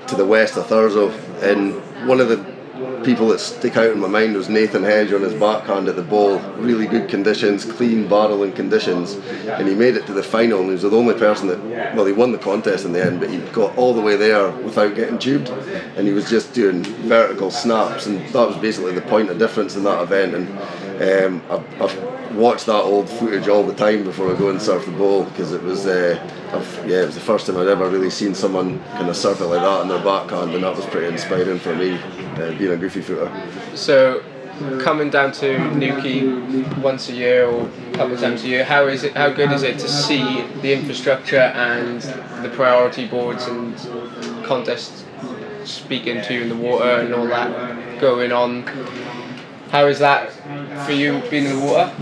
to 0.07 0.15
the 0.15 0.25
west 0.25 0.57
of 0.57 0.65
Thurso, 0.67 1.11
and 1.43 2.07
one 2.07 2.19
of 2.19 2.29
the 2.29 2.50
people 3.03 3.27
that 3.29 3.39
stick 3.39 3.77
out 3.77 3.91
in 3.91 3.99
my 3.99 4.07
mind 4.07 4.35
was 4.35 4.49
Nathan 4.49 4.83
Hedge 4.83 5.11
on 5.13 5.21
his 5.21 5.33
backhand 5.33 5.87
at 5.87 5.95
the 5.95 6.01
Bowl. 6.01 6.39
Really 6.57 6.87
good 6.87 7.09
conditions, 7.09 7.65
clean 7.65 8.07
barreling 8.07 8.55
conditions, 8.55 9.13
and 9.47 9.67
he 9.67 9.75
made 9.75 9.95
it 9.95 10.05
to 10.07 10.13
the 10.13 10.23
final. 10.23 10.59
And 10.59 10.67
he 10.67 10.73
was 10.73 10.81
the 10.83 10.91
only 10.91 11.15
person 11.15 11.47
that, 11.47 11.95
well, 11.95 12.05
he 12.05 12.13
won 12.13 12.31
the 12.31 12.37
contest 12.37 12.85
in 12.85 12.93
the 12.93 13.03
end, 13.03 13.19
but 13.19 13.29
he 13.29 13.39
got 13.51 13.77
all 13.77 13.93
the 13.93 14.01
way 14.01 14.15
there 14.15 14.49
without 14.49 14.95
getting 14.95 15.17
tubed, 15.19 15.49
and 15.49 16.07
he 16.07 16.13
was 16.13 16.29
just 16.29 16.53
doing 16.53 16.83
vertical 16.83 17.51
snaps, 17.51 18.05
and 18.05 18.25
that 18.27 18.47
was 18.47 18.57
basically 18.57 18.93
the 18.93 19.01
point 19.01 19.29
of 19.29 19.37
difference 19.37 19.75
in 19.75 19.83
that 19.83 20.01
event. 20.01 20.35
And 20.35 20.49
um, 21.01 21.41
I've, 21.49 21.81
I've 21.81 22.20
watched 22.34 22.65
that 22.65 22.82
old 22.82 23.09
footage 23.09 23.47
all 23.47 23.63
the 23.63 23.73
time 23.73 24.03
before 24.03 24.34
I 24.34 24.38
go 24.38 24.49
and 24.49 24.61
surf 24.61 24.86
the 24.86 24.91
bowl 24.91 25.25
because 25.25 25.51
it 25.51 25.61
was. 25.61 25.86
Uh, 25.86 26.19
yeah, 26.86 27.03
it 27.03 27.05
was 27.05 27.15
the 27.15 27.21
first 27.21 27.47
time 27.47 27.57
I'd 27.57 27.67
ever 27.67 27.89
really 27.89 28.09
seen 28.09 28.36
someone 28.36 28.84
kind 28.91 29.09
of 29.09 29.15
surf 29.15 29.39
it 29.39 29.45
like 29.45 29.61
that 29.61 29.67
on 29.67 29.88
their 29.88 30.03
backhand, 30.03 30.53
and 30.53 30.63
that 30.63 30.75
was 30.75 30.86
pretty 30.86 31.07
inspiring 31.07 31.59
for 31.59 31.73
me, 31.73 31.93
uh, 31.93 32.57
being 32.57 32.71
a 32.71 32.77
goofy 32.77 33.01
footer. 33.01 33.32
So, 33.73 34.21
coming 34.82 35.09
down 35.09 35.32
to 35.34 35.73
Newquay 35.75 36.27
once 36.82 37.07
a 37.09 37.13
year 37.13 37.47
or 37.47 37.67
a 37.67 37.91
couple 37.93 38.13
of 38.13 38.19
times 38.19 38.43
a 38.43 38.47
year, 38.47 38.65
how 38.65 38.88
is 38.88 39.03
it? 39.03 39.15
How 39.15 39.29
good 39.29 39.51
is 39.51 39.63
it 39.63 39.79
to 39.79 39.88
see 39.88 40.41
the 40.61 40.73
infrastructure 40.73 41.38
and 41.38 42.01
the 42.43 42.49
priority 42.49 43.07
boards 43.07 43.47
and 43.47 43.75
contests 44.43 45.05
speaking 45.63 46.21
to 46.23 46.34
you 46.34 46.41
in 46.41 46.49
the 46.49 46.55
water 46.55 46.99
and 47.01 47.13
all 47.13 47.27
that 47.27 47.99
going 48.01 48.32
on? 48.32 48.63
How 49.69 49.88
is 49.88 49.99
that 49.99 50.32
for 50.86 50.91
you 50.91 51.21
being 51.29 51.45
in 51.45 51.59
the 51.59 51.65
water? 51.65 51.93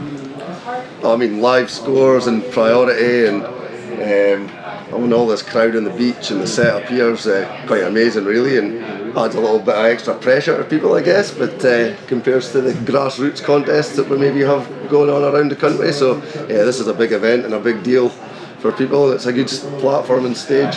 I 1.04 1.16
mean, 1.16 1.42
live 1.42 1.70
scores 1.70 2.28
and 2.28 2.44
priority 2.52 3.26
and 3.26 3.44
um, 3.44 4.48
having 4.48 5.14
all 5.14 5.28
this 5.28 5.42
crowd 5.42 5.76
on 5.76 5.84
the 5.84 5.92
beach 5.92 6.32
and 6.32 6.42
the 6.42 6.48
setup 6.48 6.88
here 6.90 7.12
is 7.12 7.28
uh, 7.28 7.64
quite 7.68 7.84
amazing, 7.84 8.26
really, 8.26 8.58
and 8.58 9.18
adds 9.18 9.36
a 9.36 9.40
little 9.40 9.60
bit 9.60 9.76
of 9.76 9.86
extra 9.86 10.16
pressure 10.16 10.58
to 10.58 10.64
people, 10.64 10.94
I 10.94 11.02
guess. 11.02 11.32
But 11.32 11.64
uh, 11.66 11.96
compares 12.08 12.52
to 12.52 12.62
the 12.62 12.74
grassroots 12.74 13.44
contests 13.44 13.96
that 13.96 14.10
we 14.10 14.18
maybe 14.18 14.42
have 14.42 14.90
going 14.90 15.10
on 15.10 15.24
around 15.24 15.50
the 15.50 15.56
country, 15.56 15.92
so 15.92 16.16
yeah, 16.48 16.64
this 16.64 16.80
is 16.80 16.88
a 16.88 16.94
big 16.94 17.12
event 17.12 17.46
and 17.46 17.54
a 17.54 17.60
big 17.60 17.84
deal 17.84 18.10
for 18.60 18.72
people. 18.72 19.12
It's 19.12 19.26
a 19.26 19.34
good 19.34 19.48
platform 19.80 20.26
and 20.26 20.38
stage. 20.38 20.76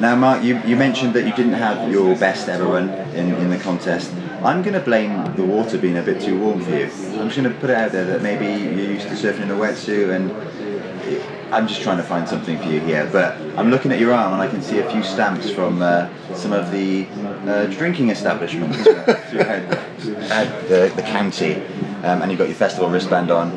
Now, 0.00 0.16
Mark, 0.16 0.42
you, 0.42 0.60
you 0.64 0.76
mentioned 0.76 1.14
that 1.14 1.26
you 1.26 1.34
didn't 1.34 1.52
have 1.54 1.90
your 1.90 2.16
best 2.16 2.48
ever 2.48 2.64
run 2.64 2.88
in, 3.14 3.34
in 3.34 3.50
the 3.50 3.58
contest. 3.58 4.12
I'm 4.42 4.62
going 4.62 4.74
to 4.74 4.80
blame 4.80 5.36
the 5.36 5.44
water 5.44 5.78
being 5.78 5.96
a 5.98 6.02
bit 6.02 6.20
too 6.20 6.38
warm 6.40 6.60
for 6.62 6.70
you. 6.70 6.84
I'm 6.84 7.28
just 7.28 7.36
going 7.36 7.52
to 7.52 7.60
put 7.60 7.70
it 7.70 7.76
out 7.76 7.92
there 7.92 8.04
that 8.06 8.22
maybe 8.22 8.46
you're 8.46 8.90
used 8.92 9.06
to 9.08 9.14
surfing 9.14 9.42
in 9.42 9.50
a 9.50 9.54
wetsuit 9.54 10.14
and 10.14 10.32
I'm 11.52 11.68
just 11.68 11.82
trying 11.82 11.98
to 11.98 12.02
find 12.02 12.26
something 12.26 12.56
for 12.58 12.64
you 12.64 12.80
here, 12.80 13.08
but 13.12 13.36
I'm 13.58 13.70
looking 13.70 13.92
at 13.92 14.00
your 14.00 14.14
arm 14.14 14.32
and 14.32 14.40
I 14.40 14.48
can 14.48 14.62
see 14.62 14.78
a 14.78 14.90
few 14.90 15.02
stamps 15.02 15.50
from 15.50 15.82
uh, 15.82 16.08
some 16.34 16.52
of 16.52 16.72
the 16.72 17.06
uh, 17.46 17.66
drinking 17.66 18.08
establishments 18.08 18.78
throughout 18.84 19.68
the, 20.68 20.90
the 20.96 21.02
county, 21.02 21.56
um, 22.04 22.22
and 22.22 22.30
you've 22.30 22.38
got 22.38 22.48
your 22.48 22.56
festival 22.56 22.88
wristband 22.88 23.30
on. 23.30 23.50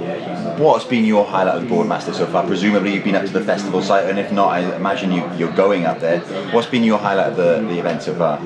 What's 0.57 0.85
been 0.85 1.03
your 1.03 1.25
highlight 1.25 1.61
of 1.61 1.69
Boardmaster 1.69 2.13
so 2.13 2.25
far? 2.27 2.47
Presumably 2.47 2.93
you've 2.93 3.03
been 3.03 3.15
up 3.15 3.25
to 3.25 3.31
the 3.31 3.41
festival 3.41 3.81
site, 3.81 4.09
and 4.09 4.17
if 4.17 4.31
not, 4.31 4.53
I 4.53 4.75
imagine 4.75 5.11
you, 5.11 5.29
you're 5.35 5.51
going 5.51 5.85
up 5.85 5.99
there. 5.99 6.21
What's 6.53 6.67
been 6.67 6.83
your 6.83 6.97
highlight 6.97 7.31
of 7.31 7.35
the, 7.35 7.67
the 7.67 7.77
event 7.77 8.03
so 8.03 8.15
far? 8.15 8.37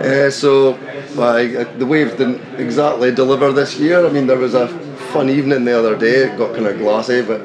Uh, 0.00 0.30
so, 0.30 0.74
uh, 0.74 1.78
the 1.78 1.84
waves 1.84 2.12
didn't 2.12 2.40
exactly 2.60 3.12
deliver 3.12 3.50
this 3.52 3.76
year. 3.76 4.06
I 4.06 4.10
mean, 4.10 4.28
there 4.28 4.38
was 4.38 4.54
a 4.54 4.68
fun 5.12 5.28
evening 5.30 5.64
the 5.64 5.76
other 5.76 5.96
day, 5.96 6.26
it 6.26 6.38
got 6.38 6.54
kind 6.54 6.66
of 6.66 6.78
glassy, 6.78 7.22
but 7.22 7.40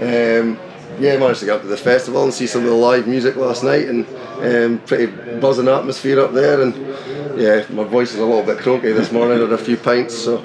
um, 0.00 0.58
yeah, 0.98 1.16
managed 1.16 1.40
to 1.40 1.46
get 1.46 1.56
up 1.56 1.62
to 1.62 1.68
the 1.68 1.76
festival 1.76 2.24
and 2.24 2.34
see 2.34 2.48
some 2.48 2.62
of 2.62 2.68
the 2.68 2.74
live 2.74 3.06
music 3.06 3.36
last 3.36 3.62
night, 3.62 3.88
and 3.88 4.04
um, 4.40 4.78
pretty 4.80 5.06
buzzing 5.38 5.68
atmosphere 5.68 6.18
up 6.20 6.32
there. 6.32 6.60
And 6.60 6.74
yeah, 7.36 7.66
my 7.70 7.84
voice 7.84 8.12
is 8.12 8.18
a 8.18 8.24
little 8.24 8.42
bit 8.42 8.58
croaky 8.58 8.92
this 8.92 9.12
morning. 9.12 9.38
I 9.38 9.42
had 9.42 9.52
a 9.52 9.58
few 9.58 9.76
pints, 9.76 10.16
so 10.16 10.38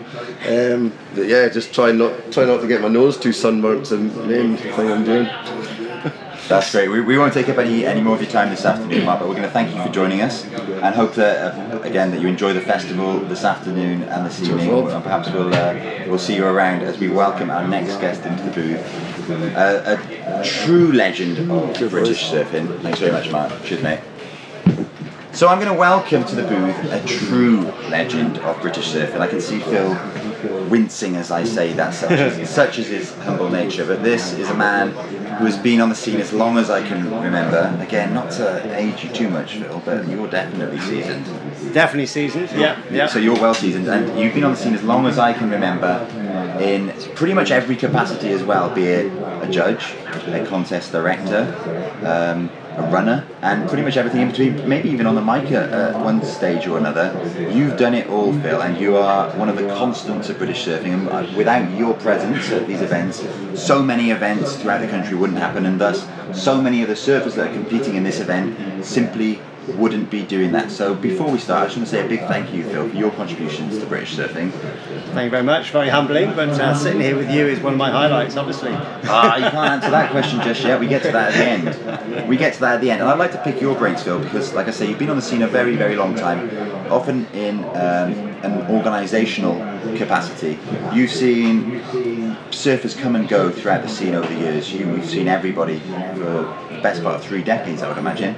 um, 0.48 0.94
but 1.16 1.28
yeah, 1.28 1.50
just 1.50 1.74
try 1.74 1.92
not 1.92 2.32
try 2.32 2.46
not 2.46 2.62
to 2.62 2.68
get 2.68 2.82
my 2.82 2.88
nose 2.88 3.18
too 3.18 3.34
sunburnt. 3.34 3.92
And 3.92 4.16
main 4.28 4.58
thing 4.58 4.92
I'm 4.92 5.04
doing. 5.04 5.26
That's 6.50 6.72
great. 6.72 6.88
We, 6.88 7.02
we 7.02 7.16
won't 7.16 7.32
take 7.32 7.48
up 7.48 7.60
any, 7.60 7.86
any 7.86 8.02
more 8.02 8.16
of 8.16 8.22
your 8.24 8.32
time 8.32 8.50
this 8.50 8.66
afternoon, 8.66 9.06
Mark, 9.06 9.20
but 9.20 9.30
we're 9.30 9.36
going 9.36 9.46
to 9.46 9.52
thank 9.52 9.72
you 9.72 9.84
for 9.84 9.90
joining 9.90 10.22
us 10.22 10.46
and 10.46 10.96
hope 10.96 11.14
that, 11.14 11.56
uh, 11.56 11.80
again, 11.82 12.10
that 12.10 12.22
you 12.22 12.28
enjoy 12.28 12.54
the 12.54 12.62
festival 12.62 13.20
this 13.20 13.44
afternoon 13.44 14.02
and 14.02 14.26
this 14.26 14.42
evening. 14.42 14.68
And 14.72 15.04
perhaps 15.04 15.30
we'll, 15.30 15.54
uh, 15.54 15.76
we'll 16.08 16.18
see 16.18 16.36
you 16.36 16.48
around 16.48 16.82
as 16.82 16.98
we 16.98 17.08
welcome 17.08 17.52
our 17.52 17.68
next 17.68 17.98
guest 17.98 18.26
into 18.26 18.44
the 18.46 18.52
booth. 18.52 19.56
Uh, 19.56 19.98
a 20.26 20.44
true 20.44 20.92
legend 20.92 21.52
of 21.52 21.90
British 21.92 22.32
surfing. 22.32 22.82
Thanks 22.82 22.98
very 22.98 23.12
much, 23.12 23.32
Mark. 23.32 23.54
Cheers, 23.64 23.84
mate. 23.84 24.00
So 25.40 25.48
I'm 25.48 25.58
going 25.58 25.72
to 25.72 25.80
welcome 25.80 26.26
to 26.26 26.36
the 26.36 26.44
booth 26.44 26.92
a 26.92 27.02
true 27.08 27.62
legend 27.88 28.40
of 28.40 28.62
British 28.62 28.92
surfing. 28.92 29.22
I 29.22 29.28
can 29.28 29.40
see 29.40 29.62
Phil 29.62 29.94
wincing 30.68 31.16
as 31.16 31.32
I 31.32 31.46
say 31.46 31.72
that, 31.72 31.94
such 31.94 32.12
as, 32.12 32.50
such 32.50 32.78
is 32.78 32.88
his 32.88 33.14
humble 33.20 33.50
nature. 33.50 33.86
But 33.86 34.04
this 34.04 34.34
is 34.34 34.50
a 34.50 34.54
man 34.54 34.90
who 35.38 35.46
has 35.46 35.58
been 35.58 35.80
on 35.80 35.88
the 35.88 35.96
scene 35.96 36.20
as 36.20 36.34
long 36.34 36.58
as 36.58 36.70
I 36.70 36.86
can 36.86 37.06
remember. 37.06 37.74
Again, 37.80 38.14
not 38.14 38.32
to 38.32 38.78
age 38.78 39.06
you 39.06 39.12
too 39.12 39.30
much, 39.30 39.54
Phil, 39.54 39.82
but 39.86 40.10
you're 40.10 40.30
definitely 40.30 40.82
seasoned. 40.82 41.26
Definitely 41.74 42.08
seasoned. 42.08 42.52
Yeah, 42.52 42.84
yeah. 42.92 43.08
So 43.08 43.20
you're 43.20 43.40
well 43.40 43.54
seasoned, 43.54 43.88
and 43.88 44.20
you've 44.20 44.34
been 44.34 44.44
on 44.44 44.52
the 44.52 44.58
scene 44.58 44.74
as 44.74 44.84
long 44.84 45.08
as 45.08 45.18
I 45.18 45.32
can 45.32 45.50
remember, 45.50 46.06
in 46.60 46.90
pretty 47.16 47.34
much 47.34 47.50
every 47.50 47.78
capacity 47.78 48.34
as 48.34 48.44
well, 48.44 48.76
be 48.76 48.88
it 48.88 49.14
a 49.42 49.48
judge, 49.50 49.94
a 50.28 50.46
contest 50.46 50.92
director. 50.92 51.56
Um, 52.06 52.52
a 52.80 52.92
runner, 52.92 53.26
and 53.42 53.68
pretty 53.68 53.84
much 53.84 53.98
everything 53.98 54.22
in 54.22 54.30
between, 54.30 54.68
maybe 54.68 54.90
even 54.90 55.06
on 55.06 55.16
the 55.16 55.22
mic 55.22 55.52
at 55.52 56.00
one 56.04 56.24
stage 56.24 56.68
or 56.68 56.78
another. 56.78 57.06
You've 57.52 57.78
done 57.78 57.94
it 57.94 58.08
all, 58.08 58.34
Phil, 58.42 58.62
and 58.62 58.80
you 58.80 58.98
are 58.98 59.30
one 59.38 59.50
of 59.50 59.58
the 59.58 59.68
constants 59.68 60.30
of 60.30 60.38
British 60.38 60.66
surfing. 60.66 60.94
And 60.94 61.10
uh, 61.10 61.28
without 61.36 61.70
your 61.78 61.94
presence 61.96 62.50
at 62.52 62.68
these 62.68 62.82
events, 62.82 63.26
so 63.56 63.84
many 63.84 64.12
events 64.12 64.56
throughout 64.56 64.82
the 64.82 64.88
country 64.88 65.16
wouldn't 65.16 65.40
happen, 65.40 65.66
and 65.66 65.80
thus, 65.80 66.08
so 66.34 66.62
many 66.62 66.82
of 66.82 66.88
the 66.88 66.96
surfers 66.96 67.36
that 67.36 67.50
are 67.50 67.54
competing 67.54 67.96
in 67.96 68.04
this 68.04 68.20
event 68.20 68.86
simply 68.86 69.40
wouldn't 69.78 70.10
be 70.10 70.24
doing 70.24 70.52
that. 70.54 70.72
So 70.72 70.96
before 70.96 71.30
we 71.32 71.40
start, 71.40 71.64
I 71.64 71.66
just 71.66 71.78
want 71.78 71.90
to 71.90 71.96
say 71.96 72.06
a 72.06 72.08
big 72.08 72.22
thank 72.22 72.54
you, 72.54 72.64
Phil, 72.64 72.90
for 72.90 72.96
your 72.96 73.12
contributions 73.12 73.78
to 73.80 73.86
British 73.86 74.16
surfing. 74.16 74.52
Thank 74.52 75.26
you 75.26 75.30
very 75.30 75.44
much. 75.44 75.72
Very 75.72 75.90
humbling, 75.90 76.36
but 76.36 76.50
uh, 76.50 76.74
sitting 76.76 77.02
here 77.02 77.16
with 77.16 77.32
you 77.32 77.48
is 77.48 77.60
one 77.60 77.74
of 77.74 77.80
my 77.80 77.92
highlights, 77.92 78.38
obviously. 78.38 78.72
Ah, 78.74 79.38
you 79.38 79.44
can't 79.44 79.72
answer 79.72 79.92
that 79.92 80.12
question 80.12 80.42
just 80.42 80.64
yet. 80.64 80.80
We 80.80 80.88
get 80.88 81.04
to 81.04 81.12
that 81.12 81.34
at 81.34 81.38
the 81.38 81.72
end. 81.72 82.30
We 82.30 82.38
get 82.38 82.54
to 82.56 82.60
that 82.62 82.76
at 82.76 82.82
the 82.82 82.92
end. 82.92 83.02
And 83.02 83.10
I'd 83.10 83.20
like 83.20 83.32
to 83.32 83.42
pick 83.44 83.60
your 83.62 83.76
brains, 83.76 84.04
Phil, 84.04 84.20
because, 84.20 84.54
like 84.54 84.68
I 84.68 84.72
say, 84.72 84.88
you've 84.88 85.00
been 85.00 85.10
on 85.10 85.16
the 85.16 85.22
scene 85.22 85.42
a 85.42 85.48
very, 85.48 85.76
very 85.76 85.96
long 85.96 86.16
time, 86.16 86.50
often 86.92 87.26
in 87.28 87.64
um, 87.66 88.30
an 88.44 88.66
organisational 88.68 89.98
capacity. 89.98 90.60
You've 90.94 91.12
seen 91.12 91.82
surfers 92.52 92.98
come 92.98 93.16
and 93.16 93.28
go 93.28 93.52
throughout 93.52 93.82
the 93.82 93.90
scene 93.90 94.16
over 94.16 94.28
the 94.28 94.40
years. 94.40 94.72
You, 94.74 94.96
you've 94.96 95.10
seen 95.10 95.28
everybody 95.28 95.80
for 95.80 96.20
the 96.20 96.80
best 96.82 97.04
part 97.04 97.16
of 97.16 97.24
three 97.24 97.44
decades, 97.44 97.82
I 97.82 97.90
would 97.90 97.98
imagine. 97.98 98.36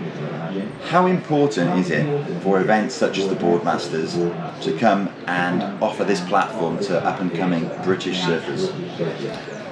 How 0.85 1.05
important 1.05 1.79
is 1.79 1.89
it 1.89 2.41
for 2.41 2.59
events 2.59 2.95
such 2.95 3.17
as 3.17 3.27
the 3.29 3.35
Boardmasters 3.35 4.13
to 4.61 4.77
come 4.77 5.09
and 5.27 5.61
offer 5.81 6.03
this 6.03 6.21
platform 6.21 6.79
to 6.79 7.03
up 7.03 7.19
and 7.21 7.33
coming 7.33 7.69
British 7.83 8.19
surfers? 8.19 8.69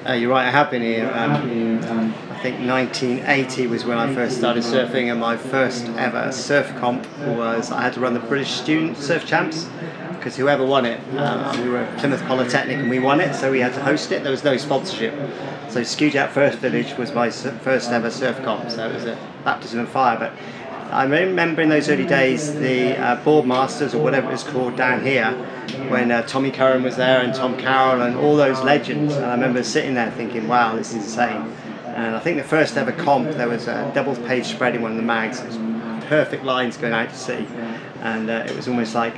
Uh, 0.07 0.13
you're 0.13 0.29
right, 0.29 0.47
I 0.47 0.51
have 0.51 0.71
been 0.71 0.81
here. 0.81 1.11
Um, 1.13 2.13
I 2.31 2.41
think 2.41 2.65
1980 2.65 3.67
was 3.67 3.83
when 3.83 3.97
I 3.97 4.13
first 4.13 4.37
started 4.37 4.63
surfing, 4.63 5.11
and 5.11 5.19
my 5.19 5.35
first 5.35 5.85
ever 5.97 6.31
surf 6.31 6.73
comp 6.77 7.05
was 7.19 7.69
I 7.71 7.81
had 7.81 7.93
to 7.93 7.99
run 7.99 8.13
the 8.13 8.21
British 8.21 8.51
Student 8.51 8.97
Surf 8.97 9.25
Champs 9.25 9.67
because 10.19 10.35
whoever 10.35 10.65
won 10.65 10.85
it, 10.85 10.99
uh, 11.15 11.57
we 11.61 11.69
were 11.69 11.77
at 11.77 11.97
Plymouth 11.97 12.21
Polytechnic 12.25 12.77
and 12.77 12.89
we 12.89 12.99
won 12.99 13.21
it, 13.21 13.33
so 13.33 13.51
we 13.51 13.59
had 13.59 13.73
to 13.73 13.81
host 13.81 14.11
it. 14.11 14.21
There 14.21 14.31
was 14.31 14.43
no 14.43 14.57
sponsorship. 14.57 15.13
So 15.69 15.81
Skujat 15.81 16.29
First 16.29 16.59
Village 16.59 16.97
was 16.97 17.13
my 17.13 17.29
first 17.29 17.89
ever 17.89 18.09
surf 18.11 18.41
comp, 18.43 18.69
so 18.69 18.89
it 18.89 18.93
was 18.93 19.05
a 19.05 19.17
baptism 19.43 19.79
of 19.79 19.89
fire. 19.89 20.17
But 20.17 20.33
I 20.89 21.03
remember 21.03 21.61
in 21.61 21.69
those 21.69 21.87
early 21.87 22.05
days 22.05 22.55
the 22.55 22.97
uh, 22.97 23.23
Boardmasters 23.23 23.93
or 23.93 23.99
whatever 23.99 24.29
it 24.29 24.31
was 24.31 24.43
called 24.43 24.75
down 24.75 25.03
here 25.03 25.31
when 25.89 26.11
uh, 26.11 26.23
Tommy 26.23 26.49
Curren 26.49 26.81
was 26.81 26.95
there 26.95 27.21
and 27.21 27.33
Tom 27.33 27.57
Carroll 27.57 28.01
and 28.01 28.17
all 28.17 28.35
those 28.35 28.59
legends. 28.61 29.15
And 29.15 29.25
I 29.25 29.33
remember 29.33 29.61
sitting 29.61 29.93
there 29.93 30.09
thinking, 30.11 30.47
wow, 30.47 30.75
this 30.75 30.89
is 30.89 31.03
insane. 31.03 31.53
And 31.85 32.15
I 32.15 32.19
think 32.19 32.37
the 32.37 32.43
first 32.43 32.75
ever 32.75 32.91
comp, 32.91 33.31
there 33.31 33.47
was 33.47 33.67
a 33.67 33.91
double 33.93 34.15
page 34.15 34.45
spread 34.45 34.75
in 34.75 34.81
one 34.81 34.91
of 34.91 34.97
the 34.97 35.03
mags. 35.03 35.39
It 35.39 35.47
was 35.47 35.57
perfect 36.07 36.43
lines 36.43 36.75
going 36.75 36.93
out 36.93 37.09
to 37.09 37.15
sea, 37.15 37.45
and 38.01 38.29
uh, 38.29 38.45
it 38.47 38.55
was 38.55 38.67
almost 38.67 38.95
like 38.95 39.15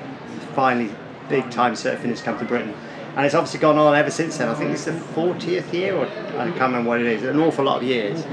finally 0.54 0.94
big 1.30 1.50
time 1.52 1.74
surfing 1.74 2.10
has 2.10 2.22
come 2.22 2.38
to 2.40 2.46
Britain. 2.46 2.74
And 3.16 3.26
it's 3.26 3.36
obviously 3.36 3.60
gone 3.60 3.78
on 3.78 3.94
ever 3.96 4.10
since 4.10 4.38
then. 4.38 4.48
I 4.48 4.54
think 4.54 4.72
it's 4.72 4.86
the 4.86 4.92
40th 4.92 5.74
year, 5.74 5.98
or 5.98 6.06
I 6.06 6.46
can't 6.52 6.62
remember 6.62 6.90
what 6.90 7.02
it 7.02 7.08
is, 7.08 7.24
an 7.24 7.40
awful 7.40 7.66
lot 7.66 7.78
of 7.78 7.84
years. 7.84 8.24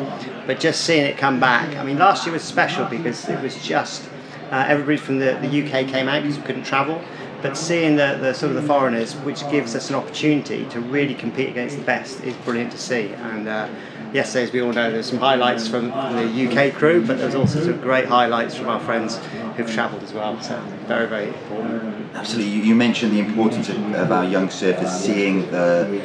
But 0.46 0.60
just 0.60 0.84
seeing 0.84 1.04
it 1.04 1.18
come 1.18 1.40
back, 1.40 1.76
I 1.76 1.82
mean, 1.82 1.98
last 1.98 2.24
year 2.24 2.32
was 2.32 2.42
special 2.42 2.84
because 2.84 3.28
it 3.28 3.42
was 3.42 3.60
just 3.64 4.08
uh, 4.50 4.64
everybody 4.68 4.96
from 4.96 5.18
the, 5.18 5.38
the 5.42 5.48
UK 5.48 5.88
came 5.88 6.08
out 6.08 6.22
because 6.22 6.38
we 6.38 6.44
couldn't 6.44 6.64
travel. 6.64 7.02
But 7.42 7.56
seeing 7.56 7.96
the, 7.96 8.18
the 8.20 8.34
sort 8.34 8.54
of 8.54 8.60
the 8.60 8.66
foreigners, 8.66 9.14
which 9.16 9.48
gives 9.50 9.74
us 9.74 9.90
an 9.90 9.96
opportunity 9.96 10.64
to 10.66 10.80
really 10.80 11.14
compete 11.14 11.48
against 11.48 11.76
the 11.76 11.84
best, 11.84 12.22
is 12.22 12.34
brilliant 12.36 12.72
to 12.72 12.78
see. 12.78 13.08
And 13.08 13.46
uh, 13.48 13.68
yesterday, 14.12 14.44
as 14.44 14.52
we 14.52 14.60
all 14.60 14.72
know, 14.72 14.90
there's 14.90 15.08
some 15.08 15.18
highlights 15.18 15.68
from, 15.68 15.88
the 15.88 16.48
UK 16.48 16.74
crew, 16.74 17.04
but 17.06 17.18
there's 17.18 17.34
also 17.34 17.62
some 17.62 17.80
great 17.80 18.06
highlights 18.06 18.56
from 18.56 18.68
our 18.68 18.80
friends 18.80 19.18
who've 19.56 19.70
travelled 19.70 20.02
as 20.02 20.12
well. 20.12 20.40
So 20.40 20.60
very, 20.86 21.06
very 21.06 21.28
important. 21.28 22.07
Absolutely. 22.18 22.52
You, 22.52 22.62
you 22.62 22.74
mentioned 22.74 23.12
the 23.12 23.20
importance 23.20 23.68
of, 23.68 23.76
of 23.94 24.10
our 24.10 24.24
young 24.24 24.48
surfers 24.48 24.90
seeing 24.90 25.48
the, 25.52 26.02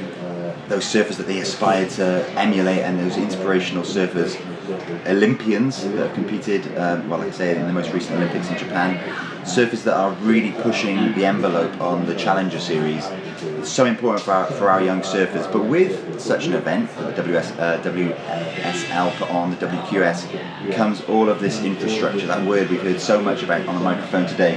those 0.68 0.86
surfers 0.86 1.18
that 1.18 1.26
they 1.26 1.39
aspire 1.39 1.89
to 1.89 2.30
emulate 2.38 2.80
and 2.80 2.99
those 2.99 3.18
inspirational 3.18 3.84
surfers, 3.84 4.39
Olympians 5.07 5.84
that 5.84 5.97
have 5.97 6.14
competed, 6.14 6.66
um, 6.78 7.09
well, 7.09 7.20
like 7.20 7.30
I 7.30 7.32
say, 7.32 7.55
in 7.55 7.66
the 7.66 7.74
most 7.74 7.91
recent 7.91 8.18
Olympics 8.18 8.47
in 8.49 8.57
Japan, 8.57 8.97
surfers 9.43 9.84
that 9.84 9.95
are 9.95 10.11
really 10.22 10.51
pushing 10.51 11.14
the 11.14 11.26
envelope 11.26 11.82
on 11.82 12.05
the 12.05 12.16
Challenger 12.16 12.59
Series. 12.59 13.05
It's 13.64 13.72
so 13.72 13.86
important 13.86 14.22
for 14.26 14.32
our, 14.32 14.45
for 14.47 14.70
our 14.70 14.84
young 14.84 14.99
surfers. 14.99 15.49
But 15.49 15.64
with 15.64 16.20
such 16.20 16.47
an 16.47 16.53
event, 16.53 16.93
the 16.97 17.14
WS, 17.14 17.51
uh, 17.51 17.82
WSL 17.82 19.16
put 19.16 19.30
on, 19.30 19.51
the 19.51 19.55
WQS, 19.55 20.74
comes 20.74 20.99
all 21.05 21.30
of 21.30 21.39
this 21.39 21.64
infrastructure, 21.64 22.28
that 22.28 22.45
word 22.45 22.70
we've 22.70 22.82
heard 22.82 22.99
so 22.99 23.22
much 23.22 23.41
about 23.41 23.66
on 23.66 23.76
the 23.76 23.82
microphone 23.82 24.28
today. 24.28 24.55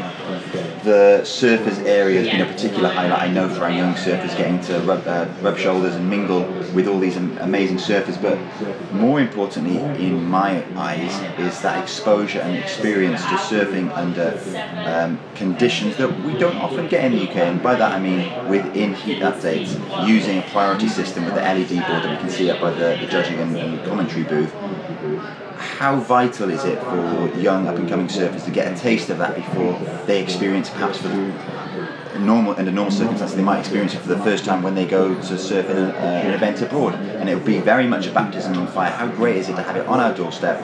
The 0.83 1.21
surfers 1.23 1.85
area 1.85 2.21
has 2.21 2.29
been 2.29 2.41
a 2.41 2.47
particular 2.47 2.89
highlight, 2.89 3.23
I 3.23 3.29
know, 3.29 3.49
for 3.49 3.63
our 3.63 3.71
young 3.71 3.95
surfers 3.95 4.37
getting 4.37 4.61
to 4.63 4.81
rub, 4.81 5.07
uh, 5.07 5.29
rub 5.41 5.57
shoulders 5.57 5.95
and 5.95 6.11
mingle 6.11 6.43
with 6.75 6.89
all 6.89 6.99
these 6.99 7.17
amazing 7.17 7.77
surfers. 7.77 8.21
But 8.21 8.39
more 8.93 9.21
importantly, 9.21 9.79
in 10.05 10.25
my 10.25 10.65
eyes, 10.77 11.13
is 11.39 11.61
that 11.63 11.81
exposure 11.81 12.41
and 12.41 12.57
experience 12.57 13.21
to 13.23 13.37
surfing 13.37 13.97
under 13.97 14.37
um, 14.85 15.21
conditions 15.37 15.97
that 15.97 16.09
we 16.25 16.37
don't 16.39 16.57
often 16.57 16.89
get 16.89 17.05
in 17.05 17.13
the 17.13 17.31
UK. 17.31 17.37
And 17.37 17.63
by 17.63 17.77
that 17.77 17.93
I 17.93 18.01
mean 18.01 18.49
with 18.49 18.65
in-heat 18.97 19.23
updates, 19.23 20.09
using 20.09 20.39
a 20.39 20.43
priority 20.43 20.89
system 20.89 21.25
with 21.25 21.35
the 21.35 21.41
LED 21.41 21.69
board 21.69 22.03
that 22.03 22.11
we 22.11 22.17
can 22.17 22.31
see 22.31 22.51
up 22.51 22.61
by 22.61 22.71
the, 22.71 22.97
the 23.01 23.07
judging 23.07 23.39
and, 23.39 23.57
and 23.57 23.85
commentary 23.85 24.25
booth. 24.25 24.53
How 25.57 25.97
vital 25.97 26.51
is 26.51 26.65
it 26.65 26.81
for 26.81 27.31
young 27.39 27.67
up-and-coming 27.67 28.09
surfers 28.09 28.45
to 28.45 28.51
get 28.51 28.73
a 28.73 28.77
taste 28.77 29.11
of 29.11 29.19
that 29.19 29.35
before 29.35 29.79
they 30.07 30.23
experience 30.23 30.71
perhaps 30.71 30.99
for 30.99 31.09
the 31.09 31.33
normal 32.19 32.55
under 32.57 32.71
normal 32.71 32.93
circumstances 32.93 33.37
they 33.37 33.43
might 33.43 33.61
experience 33.61 33.95
it 33.95 33.99
for 33.99 34.09
the 34.09 34.19
first 34.19 34.45
time 34.45 34.63
when 34.63 34.75
they 34.75 34.87
go 34.87 35.15
to 35.15 35.39
surf 35.39 35.69
in 35.69 35.77
a, 35.77 35.89
uh, 35.89 36.27
an 36.27 36.33
event 36.33 36.61
abroad. 36.63 36.95
And 36.95 37.29
it 37.29 37.35
would 37.35 37.45
be 37.45 37.59
very 37.61 37.87
much 37.87 38.07
a 38.07 38.13
baptism 38.13 38.57
on 38.57 38.67
fire. 38.69 38.91
How 38.91 39.09
great 39.09 39.37
is 39.37 39.49
it 39.49 39.57
to 39.57 39.63
have 39.63 39.77
it 39.77 39.87
on 39.87 40.01
our 40.01 40.15
doorstep 40.15 40.59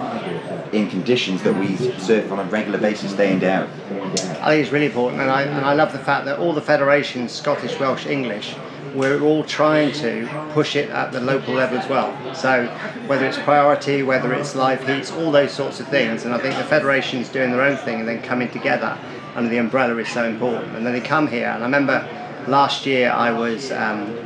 in 0.72 0.88
conditions 0.88 1.42
that 1.42 1.54
we 1.54 1.76
surf 1.98 2.30
on 2.32 2.38
a 2.38 2.44
regular 2.44 2.78
basis 2.78 3.12
day 3.12 3.32
in 3.32 3.38
day 3.38 3.52
out? 3.52 3.68
I 3.68 4.50
think 4.50 4.64
it's 4.64 4.72
really 4.72 4.86
important, 4.86 5.20
and 5.22 5.30
I, 5.30 5.42
and 5.42 5.64
I 5.64 5.74
love 5.74 5.92
the 5.92 5.98
fact 5.98 6.24
that 6.26 6.38
all 6.38 6.52
the 6.52 6.60
federations, 6.60 7.32
Scottish, 7.32 7.78
Welsh, 7.78 8.06
English, 8.06 8.56
we're 8.94 9.20
all 9.22 9.42
trying 9.44 9.92
to 9.92 10.28
push 10.52 10.76
it 10.76 10.90
at 10.90 11.12
the 11.12 11.20
local 11.20 11.54
level 11.54 11.78
as 11.78 11.88
well. 11.88 12.34
So 12.34 12.66
whether 13.06 13.24
it's 13.24 13.38
priority, 13.38 14.02
whether 14.02 14.32
it's 14.34 14.54
live 14.54 14.86
heats, 14.86 15.10
all 15.12 15.30
those 15.30 15.52
sorts 15.52 15.80
of 15.80 15.88
things, 15.88 16.24
and 16.24 16.34
I 16.34 16.38
think 16.38 16.56
the 16.56 16.64
federations 16.64 17.28
doing 17.28 17.50
their 17.50 17.62
own 17.62 17.76
thing 17.78 18.00
and 18.00 18.08
then 18.08 18.22
coming 18.22 18.50
together 18.50 18.98
under 19.34 19.48
the 19.48 19.58
umbrella 19.58 19.96
is 19.96 20.08
so 20.08 20.24
important. 20.24 20.76
And 20.76 20.84
then 20.84 20.92
they 20.92 21.00
come 21.00 21.26
here, 21.26 21.48
and 21.48 21.62
I 21.62 21.66
remember 21.66 22.08
last 22.46 22.86
year 22.86 23.10
I 23.10 23.32
was. 23.32 23.70
Um, 23.72 24.18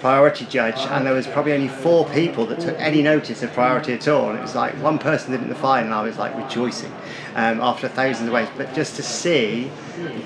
priority 0.00 0.46
judge, 0.46 0.78
and 0.86 1.06
there 1.06 1.14
was 1.14 1.26
probably 1.26 1.52
only 1.52 1.68
four 1.68 2.04
people 2.06 2.46
that 2.46 2.60
took 2.60 2.78
any 2.78 3.02
notice 3.02 3.42
of 3.42 3.52
priority 3.52 3.92
at 3.92 4.06
all. 4.08 4.30
And 4.30 4.38
it 4.38 4.42
was 4.42 4.54
like 4.54 4.74
one 4.82 4.98
person 4.98 5.32
did 5.32 5.40
it 5.40 5.44
in 5.44 5.48
the 5.48 5.54
final, 5.54 5.86
and 5.86 5.94
I 5.94 6.02
was 6.02 6.18
like 6.18 6.36
rejoicing 6.36 6.92
um, 7.34 7.60
after 7.60 7.88
thousands 7.88 8.28
of 8.28 8.34
waves. 8.34 8.50
But 8.56 8.74
just 8.74 8.96
to 8.96 9.02
see 9.02 9.70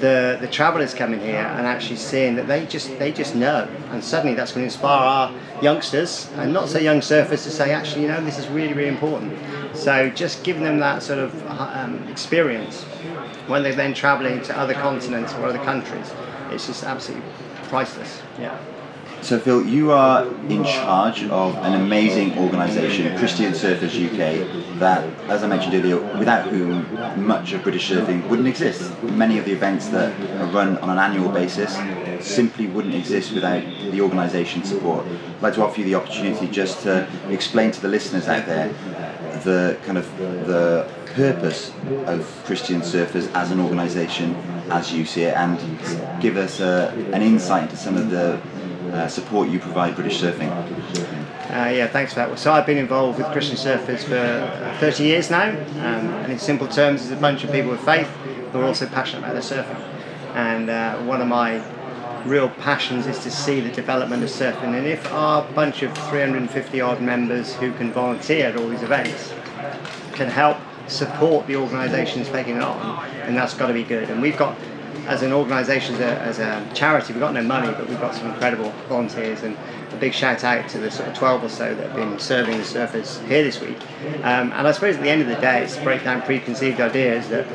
the 0.01 0.39
the 0.41 0.49
travellers 0.49 0.95
coming 0.95 1.20
here 1.20 1.47
and 1.57 1.66
actually 1.66 1.97
seeing 1.97 2.35
that 2.37 2.47
they 2.47 2.66
just 2.66 2.99
they 2.99 3.12
just 3.12 3.35
know, 3.35 3.68
and 3.91 4.03
suddenly 4.03 4.35
that's 4.35 4.53
going 4.53 4.62
to 4.62 4.73
inspire 4.73 5.01
our 5.01 5.35
youngsters 5.62 6.31
and 6.37 6.53
not 6.53 6.68
so 6.68 6.79
young 6.79 7.01
surfers 7.01 7.45
to 7.45 7.51
say, 7.51 7.73
actually, 7.73 8.03
you 8.03 8.09
know, 8.09 8.23
this 8.25 8.39
is 8.39 8.49
really 8.49 8.75
really 8.75 8.89
important. 8.89 9.37
So 9.75 10.11
just 10.11 10.45
giving 10.45 10.64
them 10.64 10.79
that 10.81 11.03
sort 11.03 11.18
of 11.18 11.47
um, 11.49 12.07
experience 12.09 12.83
when 13.47 13.62
they're 13.62 13.75
then 13.75 13.95
travelling 13.95 14.43
to 14.43 14.57
other 14.57 14.75
continents 14.75 15.35
or 15.35 15.47
other 15.47 15.59
countries, 15.59 16.12
it's 16.51 16.66
just 16.66 16.85
absolutely 16.85 17.29
priceless. 17.64 18.20
Yeah. 18.39 18.59
So, 19.23 19.39
Phil, 19.39 19.64
you 19.64 19.93
are 19.93 20.27
in 20.49 20.64
charge 20.64 21.23
of 21.27 21.55
an 21.59 21.81
amazing 21.81 22.37
organisation, 22.37 23.16
Christian 23.16 23.53
Surfers 23.53 23.95
UK, 23.95 24.81
that, 24.81 25.05
as 25.31 25.45
I 25.45 25.47
mentioned 25.47 25.75
earlier, 25.75 26.01
without 26.18 26.49
whom 26.49 27.25
much 27.25 27.53
of 27.53 27.62
British 27.62 27.89
surfing 27.89 28.29
wouldn't 28.29 28.49
exist. 28.49 29.01
Many 29.05 29.39
of 29.39 29.45
the 29.45 29.53
events 29.53 29.87
that 29.91 30.12
are 30.41 30.47
run 30.47 30.77
on 30.79 30.91
an 30.91 30.99
annual 30.99 31.29
basis 31.31 31.79
simply 32.20 32.66
wouldn't 32.66 32.97
exist 32.97 33.33
without 33.33 33.62
the 33.93 34.01
organisation's 34.01 34.68
support. 34.68 35.07
I'd 35.07 35.43
like 35.43 35.55
to 35.55 35.62
offer 35.62 35.79
you 35.79 35.87
the 35.87 35.95
opportunity 35.95 36.49
just 36.49 36.83
to 36.83 37.09
explain 37.31 37.70
to 37.70 37.81
the 37.81 37.89
listeners 37.89 38.27
out 38.27 38.45
there 38.47 38.75
the 39.45 39.79
kind 39.85 39.99
of 39.99 40.18
the 40.18 40.91
purpose 41.14 41.73
of 42.07 42.43
Christian 42.45 42.81
Surfers 42.81 43.33
as 43.35 43.53
an 43.53 43.61
organisation 43.61 44.35
as 44.70 44.93
you 44.93 45.05
see 45.05 45.23
it 45.23 45.37
and 45.37 45.59
give 46.20 46.37
us 46.37 46.59
a, 46.61 46.89
an 47.12 47.23
insight 47.23 47.64
into 47.64 47.77
some 47.77 47.97
of 47.97 48.11
the 48.11 48.41
uh, 48.93 49.09
support 49.09 49.49
you 49.49 49.59
provide 49.59 49.95
British 49.95 50.20
surfing. 50.20 50.51
Uh, 51.51 51.68
yeah, 51.68 51.86
thanks 51.86 52.12
for 52.14 52.20
that. 52.20 52.38
So 52.38 52.53
I've 52.53 52.66
been 52.66 52.78
involved 52.78 53.18
with 53.18 53.26
Christian 53.28 53.57
Surfers 53.57 54.05
for 54.05 54.16
uh, 54.16 54.78
30 54.78 55.05
years 55.05 55.30
now, 55.30 55.51
um, 55.51 56.09
and 56.22 56.32
in 56.32 56.38
simple 56.38 56.66
terms, 56.66 57.03
it's 57.03 57.11
a 57.11 57.16
bunch 57.20 57.45
of 57.45 57.53
people 57.53 57.70
with 57.70 57.80
faith 57.80 58.09
who 58.53 58.61
are 58.61 58.64
also 58.64 58.86
passionate 58.86 59.18
about 59.20 59.34
their 59.34 59.43
surfing. 59.43 59.80
And 60.34 60.70
uh, 60.70 61.03
one 61.03 61.20
of 61.20 61.28
my 61.28 61.62
real 62.24 62.49
passions 62.49 63.07
is 63.07 63.18
to 63.20 63.30
see 63.30 63.61
the 63.61 63.70
development 63.70 64.22
of 64.22 64.30
surfing. 64.30 64.74
And 64.78 64.86
if 64.86 65.12
our 65.12 65.45
bunch 65.53 65.82
of 65.82 65.97
350 66.09 66.80
odd 66.80 67.03
members 67.03 67.55
who 67.57 67.72
can 67.72 67.93
volunteer 67.93 68.47
at 68.47 68.57
all 68.57 68.68
these 68.68 68.82
events 68.82 69.34
can 70.12 70.28
help 70.28 70.57
support 70.86 71.47
the 71.47 71.57
organisations 71.57 72.28
taking 72.28 72.57
it 72.57 72.62
on, 72.62 73.09
then 73.26 73.34
that's 73.34 73.55
got 73.55 73.66
to 73.66 73.74
be 73.74 73.84
good. 73.84 74.11
And 74.11 74.22
we've 74.22 74.36
got 74.36 74.57
as 75.07 75.22
an 75.22 75.32
organisation, 75.32 75.94
as 75.96 76.00
a, 76.00 76.20
as 76.20 76.38
a 76.38 76.74
charity, 76.74 77.12
we've 77.12 77.20
got 77.20 77.34
no 77.34 77.42
money, 77.42 77.72
but 77.72 77.88
we've 77.88 78.00
got 78.00 78.14
some 78.14 78.30
incredible 78.30 78.70
volunteers, 78.88 79.42
and 79.42 79.57
a 79.92 79.96
big 79.96 80.14
shout 80.14 80.44
out 80.44 80.68
to 80.70 80.78
the 80.78 80.90
sort 80.90 81.09
of 81.09 81.14
12 81.14 81.44
or 81.44 81.48
so 81.48 81.74
that 81.74 81.88
have 81.88 81.96
been 81.96 82.18
serving 82.18 82.57
the 82.59 82.64
surfers 82.64 83.22
here 83.26 83.42
this 83.42 83.61
week. 83.61 83.76
Um, 84.22 84.53
and 84.53 84.66
I 84.66 84.72
suppose 84.72 84.96
at 84.96 85.03
the 85.03 85.11
end 85.11 85.22
of 85.22 85.28
the 85.28 85.36
day, 85.36 85.62
it's 85.62 85.76
to 85.76 85.84
break 85.84 86.05
down 86.05 86.22
preconceived 86.22 86.80
ideas 86.80 87.28
that 87.28 87.46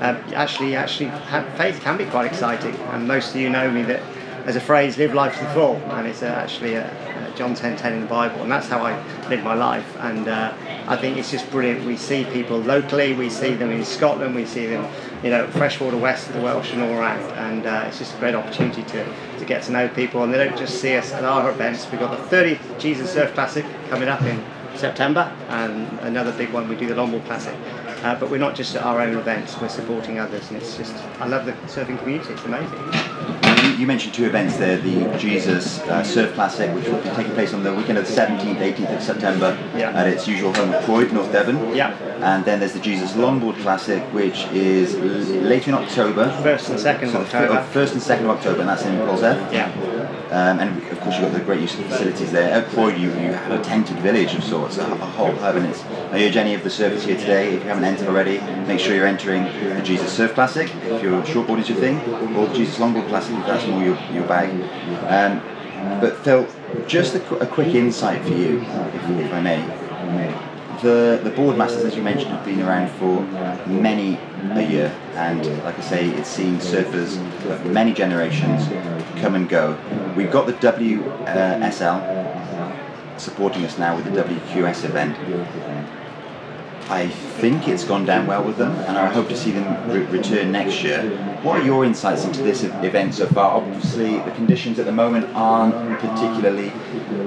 uh, 0.00 0.20
actually, 0.34 0.76
actually, 0.76 1.10
faith 1.56 1.80
can 1.80 1.96
be 1.96 2.06
quite 2.06 2.26
exciting. 2.26 2.74
And 2.74 3.06
most 3.06 3.30
of 3.30 3.36
you 3.40 3.50
know 3.50 3.70
me 3.70 3.82
that 3.82 4.02
as 4.44 4.56
a 4.56 4.60
phrase, 4.60 4.98
live 4.98 5.14
life 5.14 5.38
to 5.38 5.44
the 5.44 5.50
full, 5.50 5.76
and 5.92 6.06
it's 6.06 6.22
uh, 6.22 6.26
actually 6.26 6.74
a, 6.74 6.86
a 6.86 7.36
John 7.36 7.54
10:10 7.54 7.78
10 7.78 7.92
in 7.94 8.00
the 8.00 8.06
Bible, 8.06 8.42
and 8.42 8.50
that's 8.50 8.68
how 8.68 8.84
I 8.84 8.94
live 9.28 9.42
my 9.42 9.54
life. 9.54 9.96
And 10.00 10.28
uh, 10.28 10.52
I 10.86 10.96
think 10.96 11.16
it's 11.16 11.30
just 11.30 11.50
brilliant. 11.50 11.84
We 11.84 11.96
see 11.96 12.24
people 12.24 12.58
locally, 12.58 13.14
we 13.14 13.30
see 13.30 13.54
them 13.54 13.70
in 13.70 13.84
Scotland, 13.84 14.34
we 14.34 14.44
see 14.44 14.66
them, 14.66 14.86
you 15.22 15.30
know, 15.30 15.46
freshwater 15.48 15.96
west 15.96 16.28
of 16.28 16.34
the 16.34 16.42
Welsh 16.42 16.72
and 16.72 16.82
all 16.82 16.92
around, 16.92 17.22
and 17.32 17.66
uh, 17.66 17.84
it's 17.86 17.98
just 17.98 18.14
a 18.14 18.18
great 18.18 18.34
opportunity 18.34 18.82
to, 18.82 19.04
to 19.38 19.44
get 19.44 19.62
to 19.64 19.72
know 19.72 19.88
people. 19.88 20.22
And 20.22 20.32
they 20.32 20.38
don't 20.38 20.58
just 20.58 20.80
see 20.80 20.94
us 20.94 21.12
at 21.12 21.24
our 21.24 21.50
events. 21.50 21.90
We've 21.90 22.00
got 22.00 22.10
the 22.16 22.36
30th 22.36 22.78
Jesus 22.78 23.12
Surf 23.12 23.32
Classic 23.32 23.64
coming 23.88 24.08
up 24.08 24.22
in 24.22 24.44
September, 24.76 25.34
and 25.48 25.98
another 26.00 26.32
big 26.32 26.50
one. 26.50 26.68
We 26.68 26.76
do 26.76 26.86
the 26.86 26.94
Longboard 26.94 27.24
Classic. 27.24 27.56
Uh, 28.04 28.14
but 28.20 28.30
we're 28.30 28.36
not 28.36 28.54
just 28.54 28.76
at 28.76 28.82
our 28.82 29.00
own 29.00 29.16
events, 29.16 29.58
we're 29.62 29.68
supporting 29.70 30.18
others, 30.18 30.46
and 30.48 30.58
it's 30.58 30.76
just, 30.76 30.94
I 31.20 31.26
love 31.26 31.46
the 31.46 31.52
surfing 31.72 31.98
community, 32.00 32.34
it's 32.34 32.44
amazing. 32.44 33.33
You, 33.64 33.70
you 33.76 33.86
mentioned 33.86 34.12
two 34.12 34.26
events 34.26 34.56
there 34.58 34.76
the 34.76 35.16
Jesus 35.18 35.80
uh, 35.80 36.02
Surf 36.04 36.34
Classic, 36.34 36.72
which 36.74 36.86
will 36.86 37.00
be 37.00 37.08
taking 37.10 37.32
place 37.32 37.54
on 37.54 37.62
the 37.62 37.72
weekend 37.74 37.96
of 37.96 38.06
the 38.06 38.12
17th, 38.12 38.58
18th 38.58 38.96
of 38.96 39.02
September 39.02 39.56
Yeah. 39.74 39.90
at 39.98 40.06
its 40.06 40.28
usual 40.28 40.52
home 40.52 40.74
of 40.74 40.84
Croyde, 40.84 41.12
North 41.14 41.32
Devon. 41.32 41.74
Yeah. 41.74 41.94
And 42.20 42.44
then 42.44 42.60
there's 42.60 42.74
the 42.74 42.80
Jesus 42.80 43.12
Longboard 43.12 43.56
Classic, 43.62 44.02
which 44.12 44.44
is 44.52 44.94
later 45.30 45.70
in 45.70 45.76
October. 45.76 46.30
First 46.42 46.68
and 46.68 46.78
second 46.78 47.10
So 47.10 47.20
of 47.20 47.26
October. 47.26 47.58
oh, 47.58 47.62
first 47.72 47.94
and 47.94 48.02
second 48.02 48.26
of 48.26 48.36
October, 48.36 48.60
and 48.60 48.68
that's 48.68 48.84
in 48.84 48.96
Polzeath. 48.98 49.50
Yeah. 49.52 49.70
Um, 50.34 50.58
and 50.58 50.82
of 50.90 51.00
course, 51.00 51.14
you've 51.14 51.30
got 51.30 51.38
the 51.38 51.44
great 51.44 51.60
use 51.60 51.74
of 51.74 51.84
the 51.84 51.90
facilities 51.90 52.32
there. 52.32 52.50
At 52.50 52.98
you, 52.98 53.10
you 53.10 53.32
have 53.32 53.52
a 53.52 53.62
tented 53.62 53.96
village 53.98 54.34
of 54.34 54.42
sorts, 54.42 54.78
a, 54.78 54.82
a 54.82 55.06
whole 55.16 55.30
hub. 55.36 55.54
And 55.54 55.66
it's, 55.66 55.84
I 55.84 56.24
urge 56.24 56.36
any 56.36 56.54
of 56.54 56.64
the 56.64 56.70
surfers 56.70 57.02
here 57.02 57.16
today, 57.16 57.54
if 57.54 57.62
you 57.62 57.68
haven't 57.68 57.84
entered 57.84 58.08
already, 58.08 58.40
make 58.66 58.80
sure 58.80 58.96
you're 58.96 59.06
entering 59.06 59.44
the 59.44 59.80
Jesus 59.84 60.12
Surf 60.12 60.34
Classic 60.34 60.68
if 60.74 61.02
your 61.04 61.22
shortboard 61.22 61.60
is 61.60 61.68
your 61.68 61.78
thing, 61.78 62.00
or 62.36 62.48
the 62.48 62.54
Jesus 62.54 62.78
Longboard 62.78 63.06
Classic 63.08 63.32
if 63.32 63.46
that's 63.46 63.64
more 63.68 63.84
your, 63.84 63.96
your 64.12 64.26
bag. 64.26 64.50
Um, 65.06 65.40
but 66.00 66.16
Phil, 66.24 66.48
just 66.88 67.14
a, 67.14 67.36
a 67.36 67.46
quick 67.46 67.68
insight 67.68 68.20
for 68.22 68.30
you, 68.30 68.60
if, 68.60 69.10
if 69.10 69.32
I 69.32 69.40
may. 69.40 70.53
The, 70.82 71.20
the 71.22 71.30
Boardmasters, 71.30 71.84
as 71.84 71.96
you 71.96 72.02
mentioned, 72.02 72.32
have 72.32 72.44
been 72.44 72.60
around 72.60 72.90
for 72.98 73.22
many 73.66 74.18
a 74.52 74.62
year, 74.62 74.94
and 75.14 75.46
like 75.64 75.78
I 75.78 75.82
say, 75.82 76.08
it's 76.10 76.28
seen 76.28 76.58
surfers 76.58 77.16
of 77.50 77.64
many 77.66 77.92
generations 77.94 78.68
come 79.20 79.34
and 79.34 79.48
go. 79.48 79.78
We've 80.16 80.30
got 80.30 80.46
the 80.46 80.52
WSL 80.54 82.24
supporting 83.18 83.64
us 83.64 83.78
now 83.78 83.96
with 83.96 84.04
the 84.04 84.10
WQS 84.10 84.84
event. 84.84 85.16
I 86.88 87.08
think 87.08 87.66
it's 87.66 87.84
gone 87.84 88.04
down 88.04 88.26
well 88.26 88.44
with 88.44 88.58
them, 88.58 88.72
and 88.72 88.98
I 88.98 89.06
hope 89.06 89.28
to 89.30 89.36
see 89.36 89.52
them 89.52 89.90
re- 89.90 90.04
return 90.04 90.52
next 90.52 90.82
year. 90.82 91.02
What 91.42 91.60
are 91.60 91.64
your 91.64 91.84
insights 91.84 92.24
into 92.24 92.42
this 92.42 92.62
event 92.62 93.14
so 93.14 93.26
far? 93.26 93.56
Obviously, 93.56 94.18
the 94.18 94.30
conditions 94.32 94.78
at 94.78 94.84
the 94.84 94.92
moment 94.92 95.26
aren't 95.34 95.74
particularly 95.98 96.72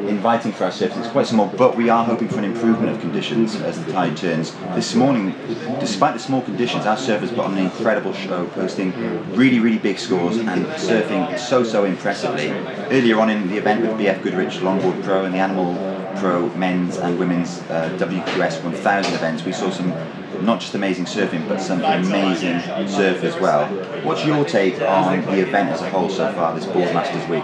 inviting 0.08 0.52
for 0.52 0.66
our 0.66 0.72
surfers. 0.72 0.98
It's 0.98 1.08
quite 1.08 1.26
small, 1.26 1.48
but 1.48 1.76
we 1.76 1.90
are 1.90 2.06
hoping 2.06 2.28
for 2.28 2.38
an 2.38 2.46
improvement 2.46 2.90
of 2.96 3.02
conditions 3.02 3.56
as 3.56 3.84
the 3.84 3.92
tide 3.92 4.16
turns. 4.16 4.54
This 4.76 4.94
morning, 4.94 5.36
despite 5.80 6.14
the 6.14 6.20
small 6.20 6.42
conditions, 6.44 6.86
our 6.86 6.98
surfers 6.98 7.30
put 7.30 7.40
on 7.46 7.54
an 7.54 7.66
incredible 7.66 8.14
show, 8.14 8.46
posting 8.50 8.94
really, 9.36 9.60
really 9.60 9.80
big 9.80 9.98
scores 9.98 10.38
and 10.38 10.66
surfing 10.68 11.38
so, 11.40 11.64
so 11.64 11.86
impressively. 11.86 12.50
Earlier 12.96 13.20
on 13.20 13.32
in 13.32 13.48
the 13.48 13.58
event 13.58 13.82
with 13.82 13.92
BF 13.92 14.22
Goodrich 14.22 14.60
Longboard 14.60 15.04
Pro 15.04 15.26
and 15.26 15.34
the 15.34 15.40
Animal 15.40 15.97
Pro 16.20 16.50
men's 16.56 16.98
and 16.98 17.18
women's 17.20 17.60
uh, 17.70 17.96
WQS 18.00 18.64
1000 18.64 19.14
events, 19.14 19.44
we 19.46 19.52
saw 19.52 19.70
some 19.70 19.94
not 20.42 20.60
just 20.60 20.76
amazing 20.76 21.06
surfing, 21.06 21.48
but 21.48 21.60
some 21.60 21.84
amazing 21.84 22.60
surf 22.88 23.24
as 23.24 23.36
well. 23.40 23.68
What's 24.04 24.26
your 24.26 24.46
take 24.46 24.80
on 24.82 25.22
the 25.26 25.40
event 25.40 25.70
as 25.70 25.82
a 25.82 25.90
whole 25.90 26.10
so 26.10 26.32
far, 26.34 26.54
this 26.54 26.66
Boardmasters 26.66 27.28
Week? 27.30 27.44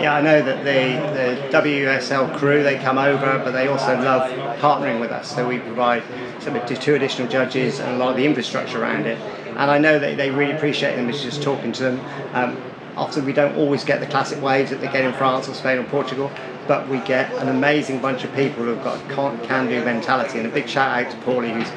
Yeah, 0.00 0.14
I 0.14 0.20
know 0.20 0.42
that 0.42 0.64
the, 0.64 1.50
the 1.50 1.58
WSL 1.58 2.36
crew 2.36 2.62
they 2.62 2.78
come 2.78 2.98
over, 2.98 3.40
but 3.44 3.52
they 3.52 3.68
also 3.68 3.98
love 4.00 4.30
partnering 4.58 5.00
with 5.00 5.10
us. 5.10 5.34
So 5.34 5.48
we 5.48 5.58
provide 5.58 6.02
some 6.40 6.60
two 6.66 6.94
additional 6.94 7.28
judges 7.28 7.80
and 7.80 7.94
a 7.94 7.96
lot 7.96 8.10
of 8.10 8.16
the 8.16 8.26
infrastructure 8.26 8.82
around 8.82 9.06
it. 9.06 9.18
And 9.48 9.70
I 9.70 9.78
know 9.78 9.98
that 9.98 10.16
they 10.16 10.30
really 10.30 10.52
appreciate 10.52 10.96
them. 10.96 11.08
It's 11.08 11.22
just 11.22 11.42
talking 11.42 11.72
to 11.72 11.82
them. 11.84 12.00
Um, 12.34 12.56
often 12.96 13.24
we 13.24 13.32
don't 13.32 13.56
always 13.56 13.84
get 13.84 14.00
the 14.00 14.06
classic 14.06 14.42
waves 14.42 14.70
that 14.70 14.80
they 14.80 14.86
get 14.86 15.04
in 15.04 15.12
France 15.12 15.48
or 15.48 15.54
Spain 15.54 15.78
or 15.78 15.84
Portugal, 15.84 16.30
but 16.66 16.88
we 16.88 16.98
get 17.00 17.32
an 17.34 17.48
amazing 17.48 18.00
bunch 18.00 18.24
of 18.24 18.34
people 18.34 18.64
who've 18.64 18.82
got 18.82 18.98
a 18.98 19.46
can-do 19.46 19.84
mentality. 19.84 20.38
And 20.38 20.46
a 20.46 20.50
big 20.50 20.68
shout 20.68 21.04
out 21.04 21.10
to 21.10 21.16
Paulie, 21.18 21.52
who's 21.52 21.70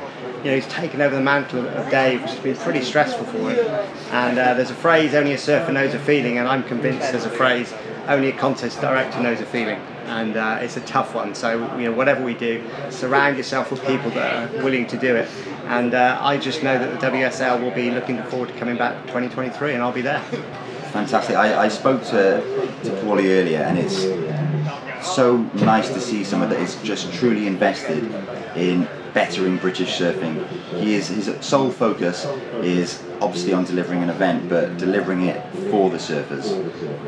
you 0.44 0.52
know, 0.52 0.56
he's 0.56 0.68
taken 0.68 1.02
over 1.02 1.16
the 1.16 1.22
mantle 1.22 1.68
of 1.68 1.90
Dave, 1.90 2.22
which 2.22 2.32
has 2.32 2.40
been 2.40 2.56
pretty 2.58 2.84
stressful 2.84 3.26
for 3.26 3.52
him. 3.52 3.60
And 4.12 4.38
uh, 4.38 4.54
there's 4.54 4.70
a 4.70 4.76
phrase, 4.76 5.14
only 5.14 5.34
a 5.34 5.38
surfer 5.38 5.72
knows 5.72 5.94
a 5.94 6.00
feeling, 6.00 6.38
and 6.38 6.48
I'm 6.48 6.64
convinced 6.64 7.12
there's 7.12 7.26
a 7.26 7.30
phrase, 7.30 7.74
only 8.08 8.30
a 8.30 8.38
contest 8.38 8.80
director 8.80 9.20
knows 9.20 9.42
a 9.42 9.46
feeling. 9.46 9.80
And 10.06 10.38
uh, 10.38 10.60
it's 10.62 10.78
a 10.78 10.82
tough 10.82 11.16
one. 11.16 11.36
So, 11.36 11.76
you 11.78 11.90
know, 11.90 11.92
whatever 11.92 12.24
we 12.24 12.34
do, 12.34 12.64
surround 12.90 13.36
yourself 13.36 13.72
with 13.72 13.86
people 13.86 14.12
that 14.12 14.56
are 14.56 14.64
willing 14.64 14.88
to 14.88 14.98
do 14.98 15.16
it. 15.16 15.28
And 15.66 15.94
uh, 15.94 16.18
I 16.22 16.38
just 16.38 16.64
know 16.64 16.78
that 16.78 17.02
the 17.02 17.08
WSL 17.08 17.62
will 17.62 17.72
be 17.72 17.92
looking 17.92 18.22
forward 18.24 18.50
to 18.50 18.56
coming 18.56 18.78
back 18.78 19.02
2023, 19.08 19.74
and 19.74 19.84
I'll 19.84 19.92
be 19.92 20.02
there. 20.02 20.24
Fantastic. 20.98 21.36
I, 21.36 21.66
I 21.66 21.68
spoke 21.68 22.02
to, 22.06 22.42
to 22.84 22.90
Paulie 23.04 23.30
earlier, 23.40 23.60
and 23.60 23.78
it's 23.78 24.02
so 25.16 25.38
nice 25.64 25.90
to 25.90 26.02
see 26.02 26.24
someone 26.24 26.50
that 26.50 26.60
is 26.60 26.76
just 26.82 27.14
truly 27.14 27.46
invested 27.46 28.04
in 28.56 28.90
bettering 29.14 29.58
British 29.58 30.00
surfing. 30.00 30.44
He 30.82 30.96
is 30.96 31.08
his 31.10 31.30
sole 31.46 31.70
focus 31.70 32.26
is 32.64 33.04
obviously 33.22 33.54
on 33.54 33.64
delivering 33.64 34.02
an 34.02 34.10
event, 34.10 34.50
but 34.50 34.80
delivering 34.80 35.28
it 35.28 35.40
for 35.70 35.92
the 35.92 35.98
surfers. 35.98 36.48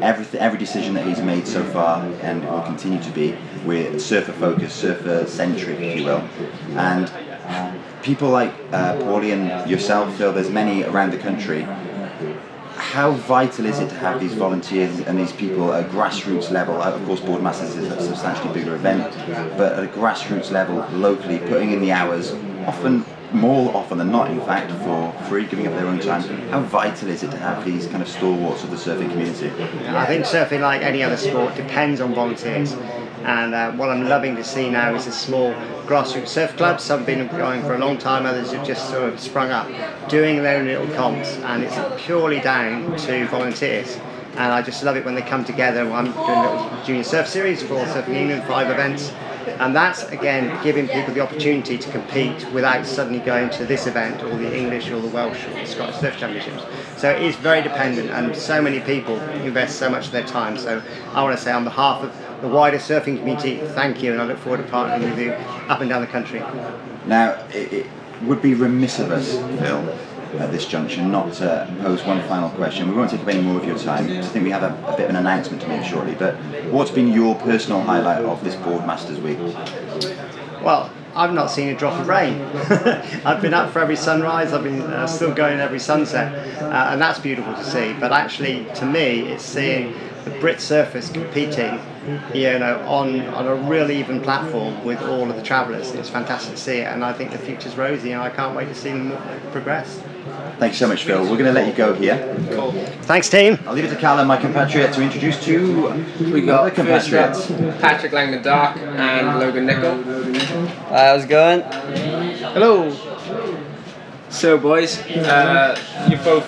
Every 0.04 0.40
every 0.40 0.60
decision 0.60 0.94
that 0.94 1.08
he's 1.08 1.22
made 1.22 1.48
so 1.48 1.64
far, 1.64 2.06
and 2.22 2.46
will 2.48 2.62
continue 2.62 3.02
to 3.02 3.10
be, 3.10 3.36
we're 3.66 3.98
surfer 3.98 4.34
focused, 4.34 4.76
surfer 4.76 5.26
centric, 5.26 5.80
if 5.80 5.98
you 5.98 6.06
will, 6.06 6.22
and 6.78 7.12
people 8.04 8.30
like 8.30 8.54
uh, 8.72 8.96
Paulie 8.98 9.34
and 9.34 9.68
yourself, 9.68 10.16
Phil. 10.16 10.32
There's 10.32 10.52
many 10.52 10.84
around 10.84 11.12
the 11.12 11.18
country 11.18 11.68
how 12.90 13.12
vital 13.12 13.68
is 13.68 13.78
it 13.78 13.88
to 13.88 13.96
have 13.96 14.20
these 14.20 14.34
volunteers 14.34 15.00
and 15.02 15.20
these 15.20 15.32
people 15.32 15.72
at 15.72 15.86
a 15.86 15.90
grassroots 15.90 16.50
level? 16.50 16.82
Uh, 16.82 16.92
of 16.92 17.06
course, 17.06 17.20
Boardmasters 17.20 17.78
is 17.78 17.86
a 17.86 18.02
substantially 18.02 18.52
bigger 18.52 18.74
event, 18.74 19.04
but 19.58 19.74
at 19.74 19.84
a 19.84 19.88
grassroots 19.88 20.50
level, 20.50 20.78
locally, 20.98 21.38
putting 21.38 21.72
in 21.72 21.82
the 21.82 21.92
hours, 21.92 22.32
often 22.66 23.06
more 23.32 23.76
often 23.76 24.00
than 24.00 24.12
not, 24.12 24.32
in 24.32 24.42
fact, 24.42 24.72
for 24.84 25.14
free, 25.30 25.46
giving 25.46 25.68
up 25.68 25.74
their 25.76 25.86
own 25.86 26.00
time. 26.00 26.24
How 26.50 26.62
vital 26.62 27.10
is 27.10 27.22
it 27.22 27.30
to 27.30 27.38
have 27.38 27.64
these 27.64 27.86
kind 27.86 28.02
of 28.02 28.10
stalwarts 28.10 28.64
of 28.64 28.72
the 28.72 28.76
surfing 28.76 29.12
community? 29.12 29.52
I 29.90 30.08
think 30.08 30.26
surfing, 30.26 30.62
like 30.62 30.82
any 30.82 31.04
other 31.04 31.18
sport, 31.18 31.54
depends 31.54 32.02
on 32.02 32.16
volunteers. 32.16 32.74
And 33.24 33.54
uh, 33.54 33.72
what 33.74 33.90
I'm 33.90 34.08
loving 34.08 34.36
to 34.38 34.44
see 34.44 34.70
now 34.70 34.96
is 34.96 35.06
the 35.06 35.12
small 35.12 35.54
grassroots 35.86 36.28
surf 36.28 36.56
clubs. 36.56 36.84
Some 36.84 37.00
have 37.00 37.06
been 37.06 37.28
going 37.28 37.62
for 37.64 37.76
a 37.76 37.78
long 37.78 37.98
time, 37.98 38.26
others 38.26 38.52
have 38.52 38.66
just 38.66 38.90
sort 38.90 39.12
of 39.12 39.20
sprung 39.20 39.50
up, 39.50 39.68
doing 40.10 40.42
their 40.42 40.60
own 40.60 40.66
little 40.66 40.88
comps, 40.96 41.30
and 41.38 41.64
it's 41.64 41.78
purely 42.06 42.40
down 42.40 42.96
to 42.98 43.28
volunteers. 43.28 43.98
And 44.34 44.54
I 44.54 44.62
just 44.62 44.84
love 44.84 44.96
it 44.96 45.04
when 45.04 45.16
they 45.16 45.22
come 45.22 45.44
together. 45.44 45.82
I'm 45.92 46.06
doing 46.06 46.18
a 46.18 46.54
little 46.54 46.84
junior 46.86 47.04
surf 47.04 47.28
series 47.28 47.62
for 47.62 47.84
Surfing 47.86 48.16
England, 48.16 48.44
five 48.44 48.70
events. 48.70 49.12
And 49.60 49.76
that's 49.76 50.04
again 50.10 50.62
giving 50.64 50.88
people 50.88 51.14
the 51.14 51.22
opportunity 51.22 51.78
to 51.78 51.92
compete 51.92 52.50
without 52.52 52.86
suddenly 52.86 53.20
going 53.20 53.50
to 53.52 53.66
this 53.66 53.88
event 53.88 54.22
or 54.24 54.38
the 54.38 54.56
English 54.56 54.90
or 54.92 55.02
the 55.02 55.08
Welsh 55.10 55.46
or 55.46 55.54
the 55.54 55.66
Scottish 55.66 55.96
Surf 55.96 56.18
Championships. 56.18 56.64
So 56.98 57.10
it 57.10 57.24
is 57.24 57.36
very 57.38 57.62
dependent, 57.62 58.12
and 58.12 58.36
so 58.36 58.62
many 58.62 58.80
people 58.80 59.20
invest 59.20 59.78
so 59.78 59.90
much 59.90 60.06
of 60.08 60.12
their 60.12 60.26
time. 60.26 60.58
So 60.58 60.82
I 61.14 61.24
want 61.24 61.38
to 61.38 61.44
say, 61.44 61.52
on 61.52 61.64
behalf 61.64 62.04
of 62.04 62.29
the 62.42 62.48
wider 62.48 62.78
surfing 62.78 63.18
community, 63.18 63.58
thank 63.58 64.02
you, 64.02 64.12
and 64.14 64.22
I 64.22 64.26
look 64.26 64.38
forward 64.40 64.66
to 64.66 64.72
partnering 64.72 65.10
with 65.10 65.20
you 65.20 65.32
up 65.32 65.82
and 65.82 65.90
down 65.90 66.02
the 66.02 66.08
country. 66.08 66.40
Now, 67.06 67.32
it, 67.54 67.74
it 67.74 67.86
would 68.24 68.42
be 68.42 68.54
remiss 68.54 69.00
of 69.00 69.12
us, 69.12 69.34
Phil, 69.34 69.98
at 70.40 70.52
this 70.52 70.66
junction, 70.66 71.12
not 71.12 71.34
to 71.34 71.74
pose 71.82 72.04
one 72.04 72.22
final 72.28 72.50
question. 72.52 72.90
We 72.90 72.96
won't 72.96 73.12
take 73.12 73.22
up 73.22 73.28
any 73.28 73.42
more 73.42 73.60
of 73.60 73.66
your 73.66 73.78
time. 73.78 74.08
because 74.08 74.28
I 74.28 74.30
think 74.30 74.46
we 74.46 74.52
have 74.52 74.64
a, 74.64 74.88
a 74.88 74.96
bit 74.96 75.06
of 75.06 75.10
an 75.12 75.16
announcement 75.16 75.62
to 75.64 75.68
make 75.68 75.84
shortly. 75.84 76.16
But 76.16 76.36
what's 76.66 76.92
been 76.92 77.08
your 77.08 77.36
personal 77.36 77.82
highlight 77.82 78.24
of 78.24 78.44
this 78.44 78.56
Boardmasters 78.56 79.22
week? 79.22 79.40
Well, 80.64 80.92
I've 81.16 81.34
not 81.34 81.48
seen 81.48 81.70
a 81.70 81.76
drop 81.76 82.00
of 82.00 82.08
rain. 82.08 82.42
I've 83.26 83.42
been 83.42 83.54
up 83.54 83.72
for 83.72 83.80
every 83.80 83.96
sunrise. 83.96 84.54
I've 84.54 84.64
been 84.64 84.82
uh, 84.82 85.08
still 85.08 85.34
going 85.34 85.60
every 85.60 85.80
sunset, 85.80 86.62
uh, 86.62 86.92
and 86.92 87.02
that's 87.02 87.20
beautiful 87.20 87.54
to 87.56 87.64
see. 87.64 87.94
But 87.94 88.12
actually, 88.12 88.66
to 88.76 88.86
me, 88.86 89.22
it's 89.22 89.44
seeing 89.44 89.96
the 90.30 90.40
Brit 90.40 90.58
surfers 90.58 91.14
competing, 91.14 91.80
you 92.34 92.60
know, 92.60 92.80
on 92.88 93.22
on 93.28 93.48
a 93.48 93.56
real 93.56 93.92
even 93.92 94.22
platform 94.22 94.84
with 94.84 95.02
all 95.02 95.30
of 95.30 95.36
the 95.36 95.44
travellers. 95.44 95.92
It's 95.92 96.10
fantastic 96.10 96.56
to 96.56 96.62
see 96.62 96.78
it, 96.80 96.88
and 96.88 97.04
I 97.04 97.14
think 97.14 97.32
the 97.32 97.38
future's 97.38 97.76
rosy, 97.76 98.12
and 98.12 98.22
I 98.22 98.30
can't 98.30 98.56
wait 98.56 98.68
to 98.68 98.76
see 98.76 98.90
them 98.90 99.12
progress. 99.52 100.02
Thanks 100.60 100.78
so 100.78 100.88
much, 100.88 101.06
Phil. 101.06 101.22
We're 101.22 101.38
going 101.38 101.46
to 101.46 101.54
let 101.54 101.68
you 101.68 101.74
go 101.74 101.94
here. 101.94 102.18
Thanks, 103.04 103.30
team. 103.30 103.58
I'll 103.66 103.74
leave 103.74 103.86
it 103.86 103.90
to 103.90 103.96
Callum, 103.96 104.28
my 104.28 104.38
compatriot, 104.38 104.94
to 104.94 105.02
introduce 105.02 105.42
two 105.44 105.90
We 106.20 106.42
got 106.42 106.76
first 106.76 107.14
up 107.14 107.36
compatriots. 107.46 107.80
Patrick 107.82 108.12
Langdon 108.12 108.44
Dark 108.44 108.78
and 108.78 109.40
Logan 109.40 109.66
Nicol. 109.66 110.04
how's 110.90 111.24
it 111.24 111.30
going? 111.30 111.62
Hello. 111.62 112.92
So, 114.30 114.58
boys, 114.58 115.00
uh, 115.00 116.08
you're 116.10 116.24
both 116.24 116.48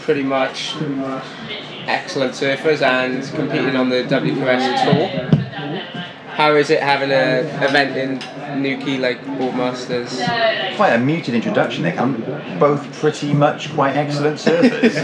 pretty 0.00 0.24
much 0.24 0.74
excellent 1.86 2.32
surfers 2.32 2.82
and 2.82 3.22
competing 3.34 3.76
on 3.76 3.88
the 3.88 4.02
WQS 4.04 4.84
tour. 4.84 5.28
How 6.32 6.54
is 6.56 6.70
it 6.70 6.82
having 6.82 7.10
an 7.10 7.46
event 7.62 7.96
in 7.96 8.18
Newquay 8.60 8.98
like 8.98 9.20
Boardmasters? 9.24 10.76
Quite 10.76 10.92
a 10.94 10.98
muted 10.98 11.34
introduction 11.34 11.82
there, 11.84 11.92
Callum. 11.92 12.22
Both 12.58 12.92
pretty 13.00 13.32
much 13.32 13.72
quite 13.74 13.96
excellent 13.96 14.36
surfers. 14.38 14.94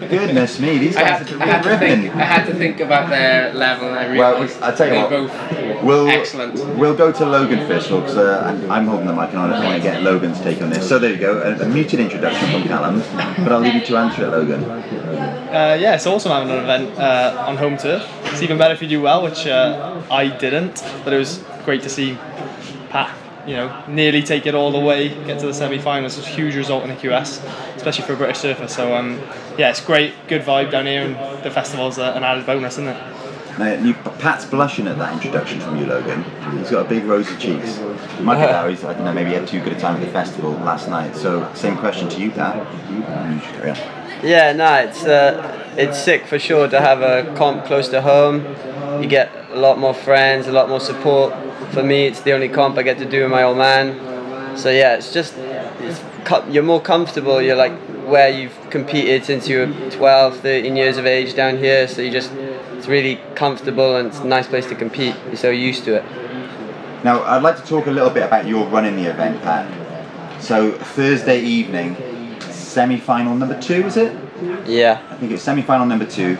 Goodness 0.10 0.58
me, 0.60 0.78
these 0.78 0.96
I 0.96 1.02
guys 1.02 1.28
had, 1.28 1.32
are 1.32 1.42
I 1.42 1.46
had 1.46 1.66
ripping. 1.66 2.02
think. 2.02 2.16
I 2.16 2.24
had 2.24 2.46
to 2.46 2.54
think 2.54 2.80
about 2.80 3.08
their 3.10 3.52
level, 3.52 3.88
and 3.88 3.98
I 3.98 4.16
Well, 4.16 4.32
realised 4.34 4.62
I'll 4.62 4.76
tell 4.76 4.88
you 4.88 4.94
what. 5.00 5.10
both 5.10 5.82
We'll, 5.82 6.08
excellent. 6.08 6.54
We'll 6.78 6.94
go 6.96 7.12
to 7.12 7.24
Logan 7.26 7.66
first, 7.66 7.88
because 7.90 8.16
uh, 8.16 8.42
I'm, 8.46 8.70
I'm 8.70 8.86
holding 8.86 9.06
the 9.06 9.12
mic 9.12 9.30
and 9.30 9.38
I 9.38 9.64
want 9.64 9.76
to 9.76 9.82
get 9.82 10.02
Logan's 10.02 10.40
take 10.40 10.62
on 10.62 10.70
this. 10.70 10.88
So 10.88 10.98
there 10.98 11.10
you 11.10 11.18
go, 11.18 11.38
a, 11.42 11.64
a 11.64 11.68
muted 11.68 12.00
introduction 12.00 12.50
from 12.50 12.62
Callum, 12.68 13.00
but 13.44 13.52
I'll 13.52 13.60
leave 13.60 13.74
you 13.74 13.84
to 13.86 13.96
answer 13.96 14.24
it, 14.24 14.28
Logan. 14.28 14.64
Uh, 14.64 15.76
yeah, 15.80 15.94
it's 15.94 16.06
awesome 16.06 16.32
having 16.32 16.50
an 16.50 16.62
event 16.64 16.98
uh, 16.98 17.44
on 17.46 17.56
home 17.56 17.76
turf. 17.76 18.08
It's 18.26 18.42
even 18.42 18.58
better 18.58 18.74
if 18.74 18.82
you 18.82 18.88
do 18.88 19.00
well, 19.02 19.22
which 19.22 19.46
uh, 19.46 20.02
I 20.10 20.28
didn't, 20.28 20.82
but 21.04 21.12
it 21.12 21.18
was 21.18 21.44
great 21.64 21.82
to 21.82 21.88
see 21.88 22.18
Pat, 22.94 23.12
you 23.44 23.56
know, 23.56 23.84
nearly 23.88 24.22
take 24.22 24.46
it 24.46 24.54
all 24.54 24.70
the 24.70 24.78
way, 24.78 25.08
get 25.26 25.40
to 25.40 25.46
the 25.46 25.52
semi-finals. 25.52 26.16
It's 26.16 26.28
a 26.28 26.30
huge 26.30 26.54
result 26.54 26.84
in 26.84 26.90
the 26.90 26.94
QS, 26.94 27.44
especially 27.74 28.04
for 28.04 28.12
a 28.12 28.16
British 28.16 28.38
surfer. 28.38 28.68
So 28.68 28.94
um, 28.94 29.20
yeah, 29.58 29.70
it's 29.70 29.84
great, 29.84 30.14
good 30.28 30.42
vibe 30.42 30.70
down 30.70 30.86
here, 30.86 31.02
and 31.02 31.44
the 31.44 31.50
festival's 31.50 31.98
uh, 31.98 32.12
an 32.14 32.22
added 32.22 32.46
bonus, 32.46 32.74
isn't 32.74 32.86
it? 32.86 33.58
Now, 33.58 33.72
you, 33.74 33.94
Pat's 33.94 34.44
blushing 34.44 34.86
at 34.86 34.96
that 34.98 35.12
introduction 35.12 35.58
from 35.58 35.76
you, 35.76 35.86
Logan. 35.86 36.22
He's 36.56 36.70
got 36.70 36.86
a 36.86 36.88
big 36.88 37.02
rosy 37.02 37.36
cheeks. 37.36 37.78
You 37.78 38.22
might 38.24 38.36
be 38.36 38.42
now, 38.52 38.68
he's, 38.68 38.84
I 38.84 38.94
don't 38.94 39.04
know, 39.04 39.12
maybe 39.12 39.30
he 39.30 39.34
had 39.34 39.48
too 39.48 39.60
good 39.60 39.72
a 39.72 39.80
time 39.80 39.96
at 39.96 40.06
the 40.06 40.12
festival 40.12 40.52
last 40.52 40.88
night. 40.88 41.16
So, 41.16 41.52
same 41.54 41.76
question 41.76 42.08
to 42.10 42.20
you, 42.20 42.30
Pat. 42.30 42.64
You 42.92 43.00
should 43.40 43.54
carry 43.54 43.70
on. 43.70 43.76
Yeah, 44.24 44.52
no, 44.52 44.72
it's 44.74 45.04
uh, 45.04 45.74
it's 45.76 45.98
sick 46.00 46.26
for 46.26 46.38
sure 46.38 46.68
to 46.68 46.80
have 46.80 47.02
a 47.02 47.34
comp 47.34 47.64
close 47.64 47.88
to 47.88 48.02
home. 48.02 48.44
You 49.02 49.08
get 49.08 49.32
a 49.50 49.56
lot 49.56 49.78
more 49.80 49.94
friends, 49.94 50.46
a 50.46 50.52
lot 50.52 50.68
more 50.68 50.80
support 50.80 51.34
for 51.74 51.82
me, 51.82 52.06
it's 52.06 52.22
the 52.22 52.32
only 52.32 52.48
comp 52.48 52.78
I 52.78 52.82
get 52.82 52.98
to 52.98 53.04
do 53.04 53.22
with 53.22 53.30
my 53.30 53.42
old 53.42 53.58
man. 53.58 54.56
So 54.56 54.70
yeah, 54.70 54.94
it's 54.94 55.12
just 55.12 55.34
it's, 55.36 56.00
you're 56.48 56.62
more 56.62 56.80
comfortable. 56.80 57.42
You're 57.42 57.56
like 57.56 57.72
where 58.06 58.30
you've 58.30 58.56
competed 58.70 59.24
since 59.24 59.48
you 59.48 59.58
were 59.58 59.90
12, 59.90 60.40
13 60.40 60.76
years 60.76 60.96
of 60.96 61.06
age 61.06 61.34
down 61.34 61.58
here. 61.58 61.88
So 61.88 62.02
you 62.02 62.10
just 62.10 62.32
it's 62.32 62.86
really 62.86 63.20
comfortable 63.34 63.96
and 63.96 64.08
it's 64.08 64.20
a 64.20 64.26
nice 64.26 64.46
place 64.46 64.66
to 64.66 64.74
compete. 64.74 65.16
You're 65.26 65.36
so 65.36 65.50
used 65.50 65.84
to 65.84 65.96
it. 65.96 66.04
Now, 67.04 67.22
I'd 67.22 67.42
like 67.42 67.56
to 67.56 67.62
talk 67.62 67.86
a 67.86 67.90
little 67.90 68.10
bit 68.10 68.22
about 68.22 68.46
your 68.46 68.66
run 68.68 68.86
in 68.86 68.96
the 68.96 69.10
event, 69.10 69.42
Pat. 69.42 70.42
So 70.42 70.72
Thursday 70.72 71.40
evening, 71.40 71.96
semi-final 72.40 73.36
number 73.36 73.60
two, 73.60 73.86
is 73.86 73.96
it? 73.96 74.16
Yeah. 74.66 75.02
I 75.10 75.16
think 75.16 75.32
it's 75.32 75.42
semi-final 75.42 75.86
number 75.86 76.06
two. 76.06 76.36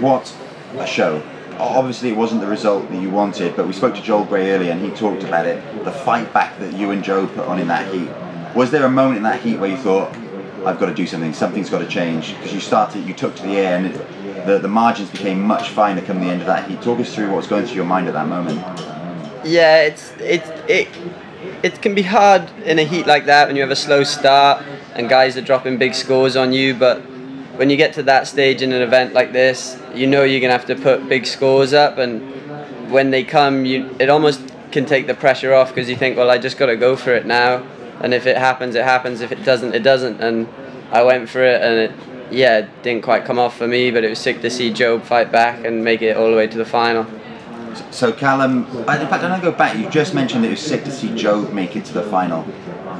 What 0.00 0.34
a 0.78 0.86
show! 0.86 1.22
Obviously, 1.60 2.08
it 2.08 2.16
wasn't 2.16 2.40
the 2.40 2.46
result 2.46 2.88
that 2.90 3.00
you 3.00 3.10
wanted, 3.10 3.54
but 3.54 3.66
we 3.66 3.72
spoke 3.72 3.94
to 3.94 4.02
Joel 4.02 4.24
Gray 4.24 4.50
earlier, 4.50 4.72
and 4.72 4.80
he 4.80 4.90
talked 4.90 5.22
about 5.22 5.46
it. 5.46 5.62
The 5.84 5.92
fight 5.92 6.32
back 6.32 6.58
that 6.58 6.72
you 6.74 6.90
and 6.90 7.04
Jobe 7.04 7.34
put 7.34 7.46
on 7.46 7.58
in 7.58 7.68
that 7.68 7.92
heat. 7.92 8.08
Was 8.54 8.70
there 8.70 8.84
a 8.84 8.90
moment 8.90 9.18
in 9.18 9.22
that 9.24 9.40
heat 9.42 9.58
where 9.58 9.70
you 9.70 9.76
thought, 9.76 10.14
"I've 10.64 10.80
got 10.80 10.86
to 10.86 10.94
do 10.94 11.06
something. 11.06 11.32
Something's 11.34 11.70
got 11.70 11.80
to 11.80 11.86
change"? 11.86 12.34
Because 12.36 12.52
you 12.52 12.60
started, 12.60 13.06
you 13.06 13.14
took 13.14 13.36
to 13.36 13.42
the 13.42 13.56
air, 13.58 13.76
and 13.76 13.86
it, 13.86 14.46
the 14.46 14.58
the 14.58 14.68
margins 14.68 15.10
became 15.10 15.40
much 15.40 15.68
finer 15.68 16.00
come 16.00 16.20
the 16.20 16.26
end 16.26 16.40
of 16.40 16.46
that 16.46 16.68
heat. 16.68 16.80
Talk 16.82 16.98
us 16.98 17.14
through 17.14 17.28
what 17.28 17.36
was 17.36 17.46
going 17.46 17.66
through 17.66 17.76
your 17.76 17.84
mind 17.84 18.08
at 18.08 18.14
that 18.14 18.26
moment. 18.26 18.58
Yeah, 19.44 19.82
it's 19.82 20.12
it 20.18 20.42
it 20.68 20.88
it 21.62 21.82
can 21.82 21.94
be 21.94 22.02
hard 22.02 22.50
in 22.64 22.78
a 22.78 22.84
heat 22.84 23.06
like 23.06 23.26
that 23.26 23.46
when 23.46 23.56
you 23.56 23.62
have 23.62 23.70
a 23.70 23.76
slow 23.76 24.02
start 24.04 24.64
and 24.94 25.08
guys 25.08 25.36
are 25.36 25.42
dropping 25.42 25.78
big 25.78 25.94
scores 25.94 26.36
on 26.36 26.52
you. 26.52 26.74
But 26.74 27.02
when 27.60 27.68
you 27.68 27.76
get 27.76 27.92
to 27.92 28.02
that 28.02 28.26
stage 28.26 28.62
in 28.62 28.72
an 28.72 28.80
event 28.80 29.12
like 29.12 29.32
this, 29.34 29.78
you 29.94 30.06
know 30.06 30.24
you're 30.24 30.40
gonna 30.40 30.50
have 30.50 30.64
to 30.64 30.74
put 30.74 31.06
big 31.10 31.26
scores 31.26 31.74
up, 31.74 31.98
and 31.98 32.22
when 32.90 33.10
they 33.10 33.22
come, 33.22 33.66
you 33.66 33.94
it 33.98 34.08
almost 34.08 34.40
can 34.72 34.86
take 34.86 35.06
the 35.06 35.12
pressure 35.12 35.52
off 35.52 35.68
because 35.68 35.86
you 35.90 35.94
think, 35.94 36.16
well, 36.16 36.30
I 36.30 36.38
just 36.38 36.56
got 36.56 36.66
to 36.66 36.76
go 36.76 36.96
for 36.96 37.12
it 37.12 37.26
now, 37.26 37.62
and 38.00 38.14
if 38.14 38.24
it 38.24 38.38
happens, 38.38 38.76
it 38.76 38.84
happens. 38.84 39.20
If 39.20 39.30
it 39.30 39.44
doesn't, 39.44 39.74
it 39.74 39.82
doesn't. 39.82 40.22
And 40.22 40.48
I 40.90 41.02
went 41.02 41.28
for 41.28 41.44
it, 41.44 41.60
and 41.60 41.74
it 41.80 41.92
yeah, 42.32 42.60
it 42.60 42.82
didn't 42.82 43.02
quite 43.02 43.26
come 43.26 43.38
off 43.38 43.58
for 43.58 43.68
me, 43.68 43.90
but 43.90 44.04
it 44.04 44.08
was 44.08 44.18
sick 44.18 44.40
to 44.40 44.48
see 44.48 44.72
Jobe 44.72 45.02
fight 45.02 45.30
back 45.30 45.62
and 45.62 45.84
make 45.84 46.00
it 46.00 46.16
all 46.16 46.30
the 46.30 46.36
way 46.38 46.46
to 46.46 46.56
the 46.56 46.64
final. 46.64 47.06
So 47.90 48.10
Callum, 48.10 48.64
in 48.74 48.84
fact, 48.84 49.22
when 49.22 49.32
I 49.32 49.38
go 49.38 49.52
back, 49.52 49.76
you 49.76 49.90
just 49.90 50.14
mentioned 50.14 50.44
that 50.44 50.48
it 50.48 50.52
was 50.52 50.62
sick 50.62 50.82
to 50.84 50.90
see 50.90 51.08
Jobe 51.08 51.52
make 51.52 51.76
it 51.76 51.84
to 51.84 51.92
the 51.92 52.04
final. 52.04 52.46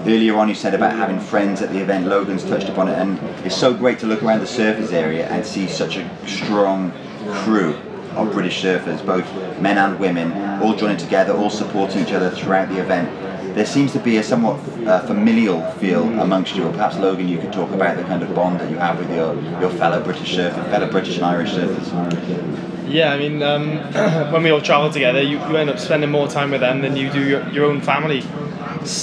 Earlier 0.07 0.35
on, 0.39 0.49
you 0.49 0.55
said 0.55 0.75
about 0.75 0.93
having 0.93 1.21
friends 1.21 1.61
at 1.61 1.71
the 1.73 1.79
event. 1.79 2.07
Logan's 2.07 2.43
touched 2.43 2.71
upon 2.71 2.89
it, 2.89 2.99
and 2.99 3.19
it's 3.45 3.55
so 3.55 3.75
great 3.75 3.99
to 3.99 4.07
look 4.07 4.23
around 4.23 4.41
the 4.41 4.47
surfers 4.47 4.93
area 4.93 5.29
and 5.29 5.45
see 5.45 5.69
such 5.69 5.97
a 5.97 6.27
strong 6.27 6.91
crew 7.31 7.75
of 8.17 8.33
British 8.33 8.63
surfers, 8.63 9.05
both 9.05 9.27
men 9.61 9.77
and 9.77 10.01
women, 10.01 10.33
all 10.63 10.75
joining 10.75 10.97
together, 10.97 11.35
all 11.35 11.51
supporting 11.51 12.03
each 12.03 12.13
other 12.13 12.31
throughout 12.31 12.71
the 12.71 12.81
event. 12.81 13.09
There 13.55 13.67
seems 13.67 13.93
to 13.93 13.99
be 13.99 14.17
a 14.17 14.23
somewhat 14.23 14.59
uh, 14.87 15.07
familial 15.07 15.61
feel 15.73 16.05
amongst 16.19 16.57
you, 16.57 16.67
or 16.67 16.73
perhaps 16.73 16.97
Logan, 16.97 17.29
you 17.29 17.39
could 17.39 17.53
talk 17.53 17.71
about 17.71 17.97
the 17.99 18.05
kind 18.05 18.23
of 18.23 18.35
bond 18.35 18.59
that 18.61 18.71
you 18.71 18.79
have 18.79 18.99
with 18.99 19.11
your, 19.11 19.35
your 19.61 19.71
fellow 19.71 20.03
British 20.03 20.35
surfer, 20.35 20.63
fellow 20.71 20.91
British 20.91 21.17
and 21.17 21.27
Irish 21.27 21.51
surfers. 21.51 22.80
Yeah, 22.91 23.13
I 23.13 23.19
mean, 23.19 23.41
um, 23.43 23.79
when 24.33 24.43
we 24.43 24.51
all 24.51 24.61
travel 24.61 24.91
together, 24.91 25.23
you, 25.23 25.39
you 25.39 25.57
end 25.57 25.71
up 25.71 25.79
spending 25.79 26.11
more 26.11 26.27
time 26.27 26.51
with 26.51 26.61
them 26.61 26.81
than 26.83 26.97
you 26.97 27.11
do 27.11 27.23
your, 27.25 27.49
your 27.51 27.65
own 27.67 27.81
family. 27.81 28.25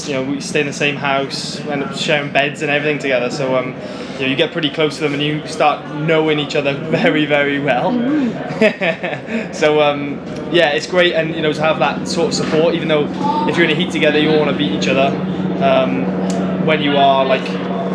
You 0.06 0.14
know, 0.14 0.24
we 0.24 0.42
stay 0.42 0.60
in 0.62 0.68
the 0.68 0.74
same 0.74 0.98
house, 0.98 1.60
end 1.62 1.84
up 1.84 1.96
sharing 1.96 2.34
beds 2.34 2.62
and 2.62 2.70
everything 2.70 3.00
together. 3.00 3.30
So, 3.30 3.56
um, 3.56 3.76
you 4.16 4.22
know, 4.22 4.26
you 4.28 4.36
get 4.36 4.52
pretty 4.52 4.72
close 4.72 4.98
to 4.98 5.04
them 5.04 5.14
and 5.14 5.24
you 5.24 5.48
start 5.48 5.96
knowing 6.02 6.38
each 6.38 6.56
other 6.56 6.74
very, 6.90 7.26
very 7.26 7.60
well. 7.60 7.92
so, 9.54 9.82
um, 9.82 10.16
yeah, 10.52 10.72
it's 10.72 10.88
great, 10.88 11.14
and 11.14 11.34
you 11.34 11.42
know, 11.42 11.54
to 11.54 11.62
have 11.62 11.80
that 11.80 12.08
sort 12.08 12.30
of 12.30 12.34
support. 12.34 12.76
Even 12.76 12.90
though 12.90 13.08
if 13.48 13.56
you're 13.56 13.66
in 13.66 13.72
a 13.72 13.76
heat 13.76 13.92
together, 13.92 14.20
you 14.20 14.32
all 14.32 14.40
want 14.40 14.52
to 14.52 14.58
beat 14.58 14.72
each 14.72 14.88
other. 14.88 15.16
Um, 15.64 16.66
when 16.66 16.82
you 16.82 16.98
are 16.98 17.26
like 17.26 17.48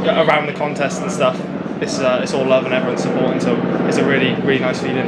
around 0.07 0.47
the 0.47 0.55
contest 0.55 1.03
and 1.03 1.12
stuff, 1.12 1.38
it's 1.83 1.99
uh, 1.99 2.20
it's 2.22 2.33
all 2.33 2.47
love 2.47 2.64
and 2.64 2.72
everyone's 2.72 3.03
supporting. 3.03 3.41
So 3.41 3.57
it's 3.87 3.99
a 3.99 4.05
really, 4.05 4.35
really 4.43 4.61
nice 4.61 4.80
feeling. 4.80 5.07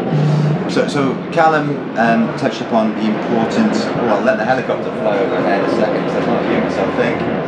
So, 0.70 0.89
so 0.89 1.14
Callum 1.33 1.97
um, 1.99 2.37
touched 2.37 2.61
upon 2.61 2.95
the 2.95 3.07
importance. 3.07 3.85
Well, 3.85 4.22
let 4.22 4.39
the 4.39 4.45
helicopter 4.45 4.91
fly 5.01 5.18
over 5.18 5.37
overhead 5.37 5.64
a 5.64 5.70
second, 5.77 6.05
because 6.05 6.16
I 6.16 6.25
can't 6.25 6.47
hear 6.51 6.61
myself 6.61 6.95
think. 6.97 7.45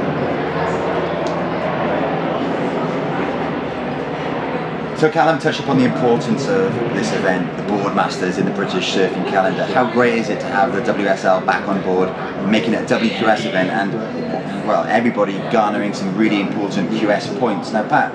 So 5.01 5.11
Callum 5.11 5.39
touched 5.39 5.61
upon 5.61 5.79
the 5.79 5.85
importance 5.85 6.47
of 6.49 6.73
this 6.95 7.13
event, 7.13 7.55
the 7.57 7.65
Boardmasters 7.65 8.39
in 8.39 8.47
the 8.47 8.53
British 8.53 8.95
surfing 8.95 9.29
calendar. 9.29 9.67
How 9.67 9.91
great 9.93 10.15
is 10.15 10.31
it 10.31 10.41
to 10.41 10.47
have 10.47 10.73
the 10.73 10.81
WSL 10.81 11.45
back 11.45 11.69
on 11.69 11.83
board, 11.83 12.09
making 12.49 12.73
it 12.73 12.91
a 12.91 12.95
WQS 12.95 13.47
event, 13.47 13.71
and 13.71 13.93
well, 14.67 14.85
everybody 14.85 15.39
garnering 15.51 15.93
some 15.93 16.17
really 16.17 16.41
important 16.41 16.91
QS 16.91 17.39
points. 17.39 17.73
Now, 17.73 17.87
Pat, 17.89 18.13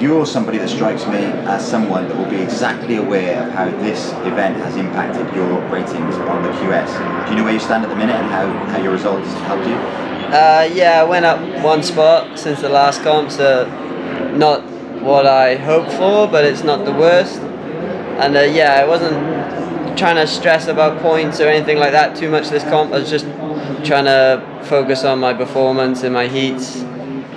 you're 0.00 0.24
somebody 0.26 0.58
that 0.58 0.68
strikes 0.68 1.06
me 1.06 1.24
as 1.46 1.66
someone 1.66 2.08
that 2.08 2.16
will 2.16 2.30
be 2.30 2.40
exactly 2.40 2.96
aware 2.96 3.42
of 3.46 3.52
how 3.52 3.70
this 3.82 4.12
event 4.26 4.56
has 4.56 4.76
impacted 4.76 5.34
your 5.34 5.60
ratings 5.68 6.14
on 6.16 6.42
the 6.42 6.50
QS. 6.50 7.26
Do 7.26 7.30
you 7.30 7.38
know 7.38 7.44
where 7.44 7.52
you 7.52 7.60
stand 7.60 7.84
at 7.84 7.90
the 7.90 7.96
minute 7.96 8.16
and 8.16 8.30
how, 8.30 8.46
how 8.72 8.82
your 8.82 8.92
results 8.92 9.28
helped 9.48 9.66
you? 9.66 9.74
Uh, 9.74 10.68
yeah, 10.72 11.00
I 11.00 11.04
went 11.04 11.24
up 11.24 11.40
one 11.64 11.82
spot 11.82 12.38
since 12.38 12.60
the 12.60 12.68
last 12.68 13.02
comp, 13.02 13.30
so 13.30 13.66
not 14.36 14.62
what 15.02 15.26
I 15.26 15.56
hoped 15.56 15.92
for, 15.92 16.28
but 16.28 16.44
it's 16.44 16.62
not 16.62 16.84
the 16.84 16.92
worst. 16.92 17.40
And 17.40 18.36
uh, 18.36 18.40
yeah, 18.40 18.74
I 18.74 18.86
wasn't 18.86 19.98
trying 19.98 20.16
to 20.16 20.26
stress 20.26 20.66
about 20.66 21.00
points 21.02 21.40
or 21.40 21.48
anything 21.48 21.78
like 21.78 21.92
that 21.92 22.16
too 22.16 22.30
much 22.30 22.48
this 22.48 22.62
comp. 22.64 22.92
I 22.92 22.98
was 22.98 23.10
just 23.10 23.24
trying 23.84 24.04
to 24.04 24.64
focus 24.64 25.04
on 25.04 25.18
my 25.18 25.34
performance 25.34 26.02
in 26.04 26.12
my 26.12 26.26
heats, 26.26 26.80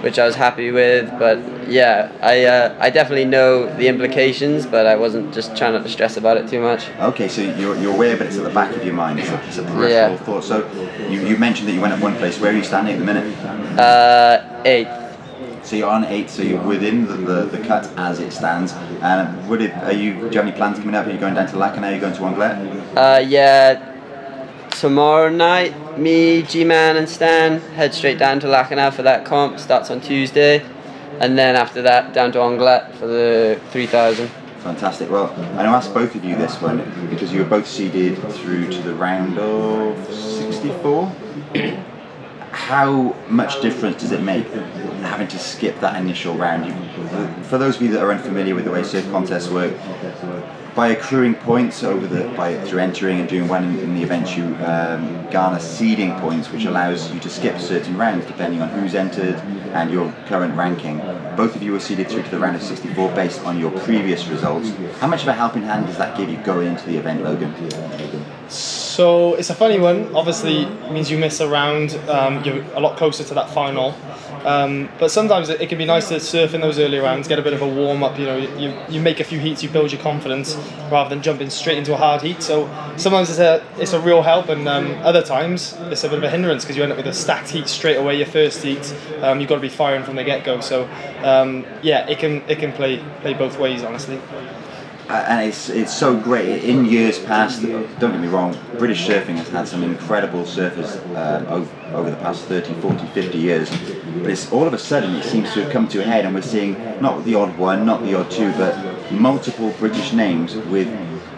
which 0.01 0.19
I 0.19 0.25
was 0.25 0.35
happy 0.35 0.71
with. 0.71 1.09
But 1.17 1.39
yeah, 1.67 2.11
I 2.21 2.45
uh, 2.45 2.75
I 2.79 2.89
definitely 2.89 3.25
know 3.25 3.65
the 3.77 3.87
implications, 3.87 4.65
but 4.65 4.85
I 4.85 4.95
wasn't 4.95 5.33
just 5.33 5.55
trying 5.55 5.73
not 5.73 5.83
to 5.83 5.89
stress 5.89 6.17
about 6.17 6.37
it 6.37 6.47
too 6.49 6.59
much. 6.61 6.89
Okay, 6.99 7.27
so 7.27 7.41
you're, 7.41 7.75
you're 7.77 7.93
aware, 7.93 8.17
but 8.17 8.27
it's 8.27 8.37
at 8.37 8.43
the 8.43 8.49
back 8.49 8.75
of 8.75 8.83
your 8.83 8.93
mind. 8.93 9.19
It's 9.19 9.29
a, 9.29 9.47
it's 9.47 9.57
a 9.57 9.63
peripheral 9.63 9.89
Yeah. 9.89 10.17
thought. 10.17 10.43
So 10.43 10.67
you, 11.09 11.25
you 11.25 11.37
mentioned 11.37 11.67
that 11.67 11.73
you 11.73 11.81
went 11.81 11.93
at 11.93 11.99
one 12.01 12.15
place. 12.17 12.39
Where 12.39 12.51
are 12.51 12.55
you 12.55 12.63
standing 12.63 12.93
at 12.95 12.99
the 12.99 13.05
minute? 13.05 13.37
Uh, 13.79 14.61
eight. 14.65 14.87
So 15.63 15.75
you're 15.77 15.89
on 15.89 16.03
eight, 16.05 16.29
so 16.29 16.41
you're 16.41 16.61
within 16.61 17.07
the, 17.07 17.15
the, 17.15 17.45
the 17.45 17.59
cut 17.59 17.85
as 17.97 18.19
it 18.19 18.31
stands. 18.33 18.73
And 19.01 19.47
would 19.49 19.61
it? 19.61 19.71
Are 19.83 19.93
you? 19.93 20.13
Do 20.13 20.19
you 20.19 20.31
have 20.31 20.47
any 20.47 20.51
plans 20.51 20.77
coming 20.79 20.95
up? 20.95 21.07
Are 21.07 21.11
you 21.11 21.17
going 21.19 21.35
down 21.35 21.47
to 21.47 21.55
Lacanau? 21.55 21.83
Are 21.91 21.93
you 21.93 22.01
going 22.01 22.13
to 22.13 22.23
Anglet? 22.25 22.97
Uh, 22.97 23.23
yeah, 23.25 24.69
tomorrow 24.71 25.29
night, 25.29 25.97
me, 25.97 26.41
G-Man 26.43 26.97
and 26.97 27.07
Stan 27.07 27.61
head 27.75 27.93
straight 27.93 28.17
down 28.17 28.39
to 28.41 28.47
Lacanau 28.47 28.91
for 28.91 29.03
that 29.03 29.23
comp. 29.25 29.57
Starts 29.59 29.89
on 29.89 30.01
Tuesday. 30.01 30.65
And 31.19 31.37
then 31.37 31.55
after 31.55 31.81
that, 31.83 32.13
down 32.13 32.31
to 32.33 32.41
Anglet 32.41 32.95
for 32.95 33.07
the 33.07 33.59
3000. 33.71 34.27
Fantastic. 34.59 35.09
Well, 35.09 35.29
I'm 35.29 35.35
going 35.35 35.65
to 35.65 35.71
ask 35.71 35.93
both 35.93 36.15
of 36.15 36.23
you 36.23 36.35
this 36.35 36.61
one 36.61 36.77
because 37.09 37.33
you 37.33 37.39
were 37.39 37.49
both 37.49 37.67
seeded 37.67 38.17
through 38.33 38.71
to 38.71 38.81
the 38.81 38.93
round 38.95 39.37
of 39.37 39.97
64. 40.13 41.07
How 42.51 43.15
much 43.27 43.61
difference 43.61 44.01
does 44.01 44.11
it 44.11 44.21
make 44.21 44.47
having 45.01 45.27
to 45.27 45.39
skip 45.39 45.79
that 45.81 45.99
initial 45.99 46.35
round? 46.35 46.71
For 47.47 47.57
those 47.57 47.75
of 47.75 47.81
you 47.81 47.91
that 47.91 48.01
are 48.01 48.11
unfamiliar 48.11 48.55
with 48.55 48.63
the 48.63 48.71
way 48.71 48.83
surf 48.83 49.09
contests 49.11 49.49
work, 49.49 49.73
by 50.75 50.89
accruing 50.89 51.35
points 51.35 51.83
over 51.83 52.07
the 52.07 52.27
by 52.35 52.59
through 52.65 52.79
entering 52.79 53.19
and 53.19 53.29
doing 53.29 53.47
one 53.47 53.63
in, 53.63 53.79
in 53.79 53.95
the 53.95 54.01
event, 54.01 54.35
you 54.35 54.43
um, 54.65 55.29
garner 55.29 55.59
seeding 55.59 56.13
points, 56.19 56.51
which 56.51 56.65
allows 56.65 57.11
you 57.11 57.19
to 57.19 57.29
skip 57.29 57.59
certain 57.59 57.95
rounds 57.97 58.25
depending 58.25 58.61
on 58.61 58.69
who's 58.69 58.95
entered 58.95 59.35
and 59.73 59.91
your 59.91 60.11
current 60.27 60.55
ranking. 60.55 60.97
Both 61.35 61.55
of 61.55 61.63
you 61.63 61.71
were 61.71 61.79
seeded 61.79 62.09
through 62.09 62.23
to 62.23 62.29
the 62.29 62.39
round 62.39 62.55
of 62.55 62.63
64 62.63 63.09
based 63.13 63.41
on 63.41 63.59
your 63.59 63.71
previous 63.81 64.27
results. 64.27 64.71
How 64.99 65.07
much 65.07 65.21
of 65.23 65.27
a 65.27 65.33
helping 65.33 65.63
hand 65.63 65.87
does 65.87 65.97
that 65.97 66.17
give 66.17 66.29
you 66.29 66.37
going 66.37 66.67
into 66.67 66.85
the 66.85 66.97
event, 66.97 67.23
Logan? 67.23 67.53
So 68.49 69.35
it's 69.35 69.49
a 69.49 69.55
funny 69.55 69.79
one. 69.79 70.15
Obviously, 70.15 70.65
means 70.91 71.09
you 71.09 71.17
miss 71.17 71.39
a 71.39 71.47
round. 71.47 71.95
Um, 72.09 72.43
you're 72.43 72.63
a 72.73 72.79
lot 72.79 72.97
closer 72.97 73.23
to 73.23 73.33
that 73.33 73.49
final. 73.49 73.95
Um, 74.45 74.89
but 74.99 75.09
sometimes 75.09 75.49
it, 75.49 75.61
it 75.61 75.69
can 75.69 75.77
be 75.77 75.85
nice 75.85 76.09
to 76.09 76.19
surf 76.19 76.53
in 76.53 76.61
those 76.61 76.79
early 76.79 76.99
rounds, 76.99 77.27
get 77.27 77.39
a 77.39 77.41
bit 77.41 77.53
of 77.53 77.61
a 77.61 77.67
warm 77.67 78.03
up. 78.03 78.19
You 78.19 78.25
know, 78.25 78.37
you, 78.37 78.77
you 78.89 79.01
make 79.01 79.19
a 79.19 79.23
few 79.23 79.39
heats, 79.39 79.63
you 79.63 79.69
build 79.69 79.91
your 79.91 80.01
confidence, 80.01 80.55
rather 80.91 81.09
than 81.09 81.21
jumping 81.21 81.49
straight 81.49 81.77
into 81.77 81.93
a 81.93 81.97
hard 81.97 82.21
heat. 82.21 82.43
So 82.43 82.67
sometimes 82.97 83.29
it's 83.29 83.39
a 83.39 83.65
it's 83.77 83.93
a 83.93 83.99
real 83.99 84.21
help, 84.21 84.49
and 84.49 84.67
um, 84.67 84.91
other 85.03 85.21
times 85.21 85.77
it's 85.91 86.03
a 86.03 86.09
bit 86.09 86.17
of 86.17 86.23
a 86.23 86.29
hindrance 86.29 86.63
because 86.63 86.75
you 86.75 86.83
end 86.83 86.91
up 86.91 86.97
with 86.97 87.07
a 87.07 87.13
stacked 87.13 87.49
heat 87.49 87.67
straight 87.67 87.97
away. 87.97 88.17
Your 88.17 88.27
first 88.27 88.63
heat, 88.63 88.93
um, 89.21 89.39
you've 89.39 89.49
got 89.49 89.55
to 89.55 89.61
be 89.61 89.69
firing 89.69 90.03
from 90.03 90.15
the 90.15 90.23
get 90.23 90.43
go. 90.43 90.59
So 90.61 90.89
um, 91.23 91.65
yeah, 91.81 92.07
it 92.07 92.19
can 92.19 92.41
it 92.49 92.59
can 92.59 92.73
play 92.73 93.03
play 93.21 93.33
both 93.33 93.57
ways, 93.59 93.83
honestly. 93.83 94.19
Uh, 95.09 95.25
and 95.27 95.47
it's 95.47 95.69
it's 95.69 95.93
so 95.93 96.17
great. 96.17 96.63
In 96.63 96.85
years 96.85 97.19
past, 97.19 97.61
don't 97.61 98.11
get 98.11 98.19
me 98.21 98.29
wrong, 98.29 98.57
British 98.77 99.05
surfing 99.05 99.35
has 99.35 99.49
had 99.49 99.67
some 99.67 99.83
incredible 99.83 100.43
surfers 100.43 100.95
uh, 101.15 101.45
over, 101.49 101.69
over 101.93 102.09
the 102.09 102.15
past 102.17 102.45
30, 102.45 102.73
40, 102.75 103.07
50 103.07 103.37
years. 103.37 103.69
But 103.69 104.31
it's 104.31 104.49
all 104.51 104.65
of 104.65 104.73
a 104.73 104.77
sudden 104.77 105.15
it 105.15 105.23
seems 105.23 105.53
to 105.53 105.63
have 105.63 105.73
come 105.73 105.89
to 105.89 105.99
a 105.99 106.03
head, 106.03 106.25
and 106.25 106.33
we're 106.33 106.41
seeing 106.41 106.73
not 107.01 107.25
the 107.25 107.35
odd 107.35 107.57
one, 107.57 107.85
not 107.85 108.01
the 108.03 108.15
odd 108.15 108.31
two, 108.31 108.51
but 108.53 109.11
multiple 109.11 109.71
British 109.77 110.13
names 110.13 110.55
with 110.55 110.87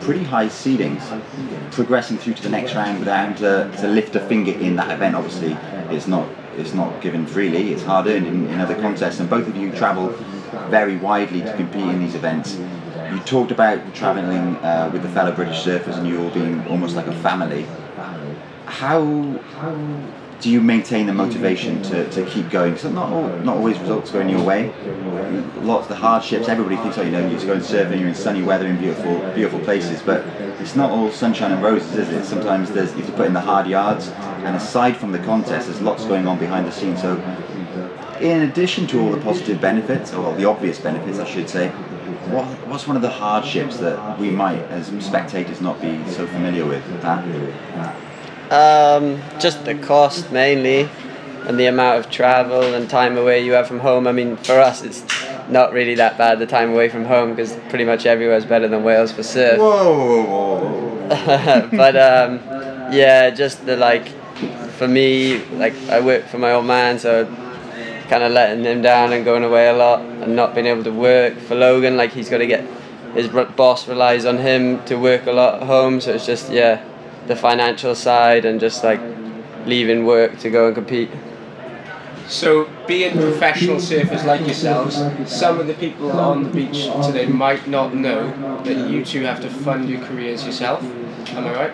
pretty 0.02 0.24
high 0.24 0.48
ceilings, 0.48 1.04
progressing 1.72 2.18
through 2.20 2.36
to 2.36 2.44
the 2.44 2.50
next 2.50 2.76
round 2.76 3.00
without 3.00 3.36
to, 3.38 3.72
to 3.80 3.88
lift 3.88 4.16
a 4.16 4.20
finger 4.20 4.52
in 4.52 4.76
that 4.76 4.92
event. 4.92 5.16
Obviously, 5.16 5.54
it's 5.90 6.06
not 6.06 6.30
it's 6.58 6.74
not 6.74 7.02
given 7.02 7.26
freely. 7.26 7.74
It's 7.74 7.84
hard 7.84 8.08
earned 8.08 8.28
in, 8.28 8.48
in 8.48 8.62
other 8.62 8.76
contests, 8.76 9.20
and 9.20 9.30
both 9.30 9.48
of 9.48 9.58
you 9.58 9.72
travel 9.72 10.10
very 10.70 10.98
widely 10.98 11.42
to 11.42 11.54
compete 11.56 11.88
in 11.88 12.00
these 12.00 12.16
events. 12.16 12.58
You 13.16 13.22
talked 13.22 13.52
about 13.52 13.96
travelling 13.96 14.58
uh, 14.58 14.90
with 14.92 15.02
the 15.02 15.08
fellow 15.08 15.32
British 15.32 15.64
surfers 15.64 15.98
and 15.98 16.06
you 16.06 16.22
all 16.22 16.30
being 16.32 16.68
almost 16.68 16.98
like 16.98 17.08
a 17.08 17.16
family. 17.22 17.66
How 18.66 19.00
do 20.42 20.52
you 20.52 20.60
maintain 20.60 21.06
the 21.08 21.14
motivation 21.14 21.82
to, 21.84 22.10
to 22.10 22.26
keep 22.26 22.50
going? 22.50 22.74
Because 22.74 22.92
not 22.92 23.10
not 23.46 23.56
always 23.56 23.80
results 23.80 24.12
going 24.12 24.28
your 24.28 24.44
way. 24.44 24.74
Lots 25.62 25.84
of 25.84 25.88
the 25.88 25.96
hardships. 25.96 26.50
Everybody 26.50 26.76
thinks, 26.76 26.98
oh, 26.98 27.04
you 27.04 27.12
know, 27.12 27.26
you're 27.26 27.40
going 27.40 27.62
surfing, 27.62 28.02
you're 28.02 28.10
in 28.10 28.16
sunny 28.16 28.42
weather 28.42 28.68
in 28.68 28.78
beautiful 28.78 29.18
beautiful 29.34 29.62
places, 29.62 30.02
but 30.02 30.26
it's 30.60 30.76
not 30.76 30.92
all 30.92 31.10
sunshine 31.10 31.54
and 31.54 31.64
roses, 31.64 31.96
is 31.96 32.10
it? 32.10 32.26
Sometimes 32.26 32.70
there's 32.72 32.92
you 32.96 32.98
have 32.98 33.12
to 33.12 33.14
put 33.14 33.28
in 33.28 33.34
the 33.34 33.40
hard 33.40 33.66
yards, 33.66 34.10
and 34.44 34.58
aside 34.58 34.98
from 34.98 35.14
the 35.14 35.20
contest, 35.20 35.68
there's 35.68 35.82
lots 35.82 36.04
going 36.04 36.28
on 36.28 36.38
behind 36.38 36.68
the 36.68 36.72
scenes. 36.74 37.02
So, 37.02 37.16
in 38.20 38.42
addition 38.42 38.88
to 38.88 39.00
all 39.00 39.12
the 39.12 39.22
positive 39.22 39.62
benefits, 39.62 40.14
or 40.14 40.36
the 40.36 40.44
obvious 40.44 40.80
benefits, 40.80 41.20
I 41.20 41.26
should 41.26 41.50
say, 41.50 41.72
what, 42.31 42.45
what's 42.68 42.88
one 42.88 42.95
of 42.95 43.02
the 43.02 43.10
hardships 43.10 43.77
that 43.77 44.19
we 44.19 44.30
might, 44.30 44.61
as 44.72 44.88
spectators, 45.03 45.61
not 45.61 45.81
be 45.81 46.03
so 46.11 46.26
familiar 46.27 46.65
with? 46.65 46.84
Pat? 47.02 47.95
Um, 48.52 49.22
just 49.39 49.65
the 49.65 49.76
cost 49.76 50.31
mainly, 50.31 50.89
and 51.47 51.60
the 51.60 51.68
amount 51.68 51.99
of 51.99 52.11
travel 52.11 52.73
and 52.73 52.89
time 52.89 53.18
away 53.18 53.43
you 53.43 53.53
have 53.53 53.68
from 53.68 53.80
home. 53.80 54.07
I 54.07 54.11
mean, 54.11 54.38
for 54.38 54.60
us, 54.60 54.84
it's 54.84 55.03
not 55.49 55.73
really 55.73 55.95
that 55.95 56.18
bad 56.18 56.39
the 56.39 56.45
time 56.45 56.72
away 56.72 56.89
from 56.89 57.06
home 57.06 57.31
because 57.31 57.56
pretty 57.69 57.85
much 57.85 58.06
everywhere 58.06 58.38
is 58.38 58.45
better 58.45 58.68
than 58.68 58.84
Wales 58.84 59.11
for 59.11 59.23
surf. 59.23 59.60
Whoa! 59.60 61.07
but 61.72 61.95
um, 61.95 62.39
yeah, 62.93 63.30
just 63.30 63.65
the 63.65 63.76
like, 63.76 64.07
for 64.77 64.88
me, 64.88 65.43
like 65.56 65.76
I 65.89 65.99
work 65.99 66.26
for 66.26 66.39
my 66.39 66.52
old 66.52 66.65
man, 66.65 66.97
so 66.99 67.26
kind 68.10 68.23
of 68.23 68.32
letting 68.32 68.64
him 68.64 68.82
down 68.82 69.14
and 69.14 69.26
going 69.26 69.44
away 69.44 69.68
a 69.68 69.73
lot 69.73 70.02
and 70.02 70.36
not 70.36 70.53
being 70.53 70.68
able 70.68 70.84
to 70.84 70.91
work. 70.91 71.38
For 71.38 71.56
Logan, 71.56 71.98
like 71.98 72.11
he's 72.11 72.30
got 72.30 72.40
to 72.40 72.48
get 72.48 72.65
his 73.14 73.30
boss 73.30 73.88
relies 73.88 74.26
on 74.26 74.38
him 74.38 74.84
to 74.86 74.95
work 74.95 75.26
a 75.26 75.32
lot 75.32 75.61
at 75.61 75.68
home, 75.68 76.02
so 76.02 76.14
it's 76.14 76.26
just 76.26 76.52
yeah 76.52 76.84
the 77.27 77.36
financial 77.36 77.95
side 77.95 78.45
and 78.45 78.60
just 78.60 78.84
like 78.84 78.99
leaving 79.65 80.06
work 80.06 80.38
to 80.40 80.49
go 80.49 80.68
and 80.68 80.76
compete. 80.76 81.10
So, 82.27 82.68
being 82.88 83.14
professional 83.14 83.77
surfers 83.77 84.26
like 84.26 84.41
yourselves, 84.41 84.95
some 85.32 85.60
of 85.60 85.68
the 85.68 85.76
people 85.76 86.11
on 86.11 86.44
the 86.44 86.49
beach 86.49 86.90
today 87.06 87.27
might 87.27 87.68
not 87.68 87.94
know 87.94 88.32
that 88.64 88.90
you 88.90 89.06
two 89.06 89.22
have 89.22 89.41
to 89.41 89.49
fund 89.49 89.88
your 89.88 90.02
careers 90.02 90.44
yourself. 90.44 90.84
Am 90.84 91.45
I 91.45 91.53
right? 91.53 91.72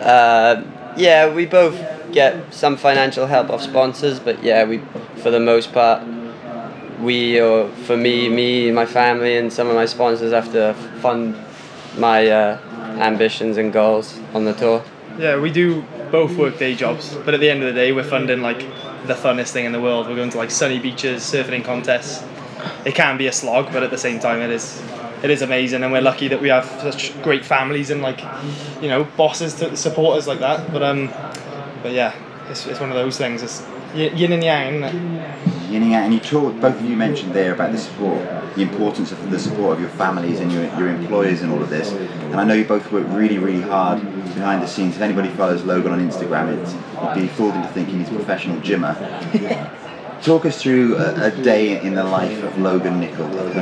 Uh, 0.00 0.64
yeah, 0.96 1.32
we 1.32 1.44
both 1.44 1.78
get 2.12 2.52
some 2.52 2.76
financial 2.76 3.26
help 3.26 3.50
off 3.50 3.62
sponsors, 3.62 4.18
but 4.20 4.42
yeah, 4.42 4.64
we, 4.64 4.78
for 5.16 5.30
the 5.30 5.40
most 5.40 5.72
part, 5.72 6.02
we 7.00 7.40
or 7.40 7.68
for 7.86 7.96
me, 7.96 8.28
me, 8.28 8.70
my 8.70 8.86
family, 8.86 9.36
and 9.36 9.52
some 9.52 9.68
of 9.68 9.74
my 9.74 9.86
sponsors 9.86 10.32
have 10.32 10.52
to 10.52 10.74
fund 11.00 11.36
my 11.96 12.28
uh, 12.28 12.58
ambitions 12.98 13.56
and 13.56 13.72
goals 13.72 14.18
on 14.34 14.44
the 14.44 14.52
tour. 14.54 14.84
Yeah, 15.18 15.38
we 15.38 15.50
do 15.50 15.82
both 16.10 16.36
work 16.36 16.58
day 16.58 16.74
jobs, 16.74 17.14
but 17.24 17.34
at 17.34 17.40
the 17.40 17.50
end 17.50 17.62
of 17.62 17.68
the 17.68 17.78
day, 17.78 17.92
we're 17.92 18.04
funding 18.04 18.42
like 18.42 18.60
the 19.06 19.14
funnest 19.14 19.52
thing 19.52 19.64
in 19.64 19.72
the 19.72 19.80
world. 19.80 20.06
We're 20.06 20.16
going 20.16 20.30
to 20.30 20.38
like 20.38 20.50
sunny 20.50 20.78
beaches, 20.78 21.22
surfing 21.22 21.52
in 21.52 21.62
contests. 21.62 22.24
It 22.84 22.94
can 22.94 23.16
be 23.16 23.26
a 23.26 23.32
slog, 23.32 23.72
but 23.72 23.82
at 23.82 23.90
the 23.90 23.98
same 23.98 24.20
time, 24.20 24.40
it 24.40 24.50
is 24.50 24.82
it 25.22 25.30
is 25.30 25.42
amazing, 25.42 25.82
and 25.82 25.92
we're 25.92 26.00
lucky 26.00 26.28
that 26.28 26.40
we 26.40 26.48
have 26.48 26.64
such 26.80 27.20
great 27.22 27.44
families 27.44 27.90
and 27.90 28.00
like 28.02 28.20
you 28.80 28.88
know 28.88 29.04
bosses 29.16 29.54
to 29.56 29.76
support 29.76 30.18
us 30.18 30.26
like 30.26 30.40
that. 30.40 30.72
But 30.72 30.82
um, 30.82 31.08
but 31.82 31.92
yeah, 31.92 32.14
it's, 32.50 32.66
it's 32.66 32.80
one 32.80 32.90
of 32.90 32.96
those 32.96 33.16
things. 33.16 33.42
It's 33.42 33.64
yin 33.94 34.32
and 34.32 34.42
yang. 34.42 34.82
Yin 35.70 35.82
and 35.82 35.90
yang. 35.90 36.04
And 36.04 36.14
you 36.14 36.20
talked, 36.20 36.60
both 36.60 36.78
of 36.78 36.84
you 36.84 36.96
mentioned 36.96 37.32
there 37.32 37.54
about 37.54 37.72
the 37.72 37.78
support, 37.78 38.20
the 38.54 38.62
importance 38.62 39.12
of 39.12 39.30
the 39.30 39.38
support 39.38 39.74
of 39.74 39.80
your 39.80 39.90
families 39.90 40.40
and 40.40 40.50
your, 40.52 40.64
your 40.78 40.88
employers 40.88 41.42
and 41.42 41.52
all 41.52 41.62
of 41.62 41.70
this. 41.70 41.92
And 41.92 42.36
I 42.36 42.44
know 42.44 42.54
you 42.54 42.64
both 42.64 42.90
work 42.92 43.06
really, 43.08 43.38
really 43.38 43.62
hard 43.62 44.00
behind 44.34 44.62
the 44.62 44.66
scenes. 44.66 44.96
If 44.96 45.02
anybody 45.02 45.28
follows 45.30 45.64
Logan 45.64 45.92
on 45.92 46.00
Instagram, 46.00 46.56
it's, 46.58 46.74
you'd 47.16 47.28
be 47.28 47.28
fooled 47.28 47.54
into 47.54 47.68
thinking 47.68 47.98
he's 47.98 48.08
a 48.08 48.14
professional 48.14 48.60
gymmer. 48.60 48.94
Talk 50.22 50.44
us 50.44 50.60
through 50.60 50.96
a, 50.98 51.28
a, 51.28 51.30
day 51.30 51.80
in 51.80 51.94
the 51.94 52.04
life 52.04 52.42
of 52.42 52.58
Logan 52.58 53.00
Nicol 53.00 53.26
of 53.38 53.56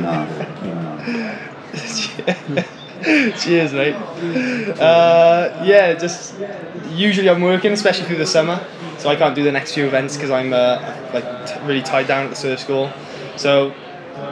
Cheers, 3.04 3.72
mate. 3.72 3.94
Uh, 3.94 5.62
yeah, 5.64 5.94
just 5.94 6.34
usually 6.90 7.30
I'm 7.30 7.42
working, 7.42 7.70
especially 7.70 8.06
through 8.06 8.16
the 8.16 8.26
summer, 8.26 8.64
so 8.98 9.08
I 9.08 9.14
can't 9.14 9.36
do 9.36 9.44
the 9.44 9.52
next 9.52 9.74
few 9.74 9.86
events 9.86 10.16
because 10.16 10.30
I'm 10.32 10.52
uh, 10.52 10.80
like 11.14 11.46
t- 11.46 11.60
really 11.64 11.82
tied 11.82 12.08
down 12.08 12.24
at 12.24 12.30
the 12.30 12.36
surf 12.36 12.58
school. 12.58 12.92
So 13.36 13.72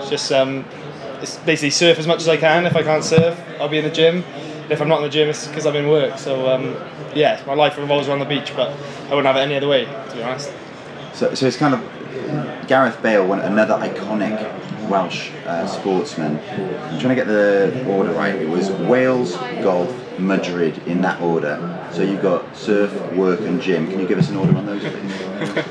just 0.09 0.32
um, 0.32 0.64
it's 1.22 1.36
basically 1.38 1.70
surf 1.70 1.98
as 2.01 2.09
much 2.09 2.20
as 2.20 2.28
I 2.28 2.36
can. 2.36 2.66
If 2.66 2.74
I 2.74 2.82
can't 2.82 3.05
surf, 3.05 3.40
I'll 3.60 3.68
be 3.68 3.78
in 3.78 3.84
the 3.84 3.90
gym. 3.90 4.24
If 4.68 4.80
I'm 4.80 4.88
not 4.88 4.97
in 4.97 5.05
the 5.05 5.10
gym, 5.10 5.28
it's 5.28 5.47
because 5.47 5.64
I'm 5.64 5.76
in 5.76 5.86
work. 5.88 6.18
So 6.18 6.48
um, 6.52 6.76
yeah, 7.14 7.40
my 7.47 7.55
life 7.55 7.78
revolves 7.78 8.09
around 8.09 8.18
the 8.18 8.24
beach, 8.24 8.52
but 8.56 8.70
I 9.06 9.10
wouldn't 9.10 9.26
have 9.26 9.36
it 9.36 9.40
any 9.40 9.55
other 9.55 9.68
way, 9.68 9.84
to 9.84 10.16
be 10.16 10.22
honest. 10.24 10.52
So, 11.12 11.34
so 11.34 11.47
it's 11.47 11.56
kind 11.56 11.72
of 11.72 12.66
Gareth 12.66 13.01
Bale, 13.01 13.24
one 13.24 13.40
another 13.40 13.74
iconic 13.74 14.36
Welsh 14.88 15.30
uh, 15.46 15.66
sportsman. 15.66 16.38
I'm 16.38 17.00
trying 17.00 17.10
to 17.10 17.14
get 17.14 17.26
the 17.26 17.84
order 17.88 18.12
right. 18.12 18.34
It 18.34 18.48
was 18.48 18.70
Wales, 18.70 19.36
golf, 19.62 19.92
Madrid 20.18 20.78
in 20.86 21.00
that 21.02 21.20
order. 21.20 21.60
So 21.92 22.02
you've 22.02 22.22
got 22.22 22.56
surf, 22.56 22.92
work, 23.12 23.40
and 23.40 23.60
gym. 23.60 23.88
Can 23.88 24.00
you 24.00 24.06
give 24.06 24.18
us 24.18 24.30
an 24.30 24.36
order 24.36 24.56
on 24.56 24.66
those, 24.66 24.82
please? 24.82 25.64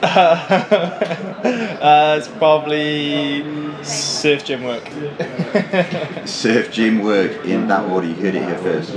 uh, 0.02 2.16
it's 2.18 2.28
probably 2.28 3.44
surf 3.82 4.44
gym 4.44 4.64
work. 4.64 4.86
surf 6.26 6.72
gym 6.72 7.02
work 7.02 7.44
in 7.44 7.68
that 7.68 7.84
order. 7.90 8.06
You 8.06 8.14
heard 8.14 8.34
it 8.34 8.44
here 8.44 8.58
first. 8.58 8.94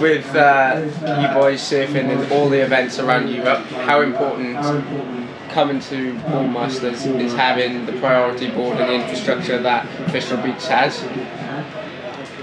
With 0.00 0.34
uh, 0.34 0.80
you 1.20 1.28
boys 1.38 1.60
surfing 1.60 2.10
in 2.10 2.32
all 2.32 2.48
the 2.48 2.64
events 2.64 2.98
around 2.98 3.28
Europe, 3.28 3.66
how 3.66 4.00
important 4.00 4.56
coming 5.56 5.80
to 5.80 6.12
Boardmasters 6.28 7.18
is 7.18 7.32
having 7.32 7.86
the 7.86 7.92
priority 7.92 8.50
board 8.50 8.76
and 8.78 8.90
the 8.90 8.94
infrastructure 8.94 9.58
that 9.62 9.86
Fistral 10.10 10.44
Beach 10.44 10.66
has? 10.66 11.02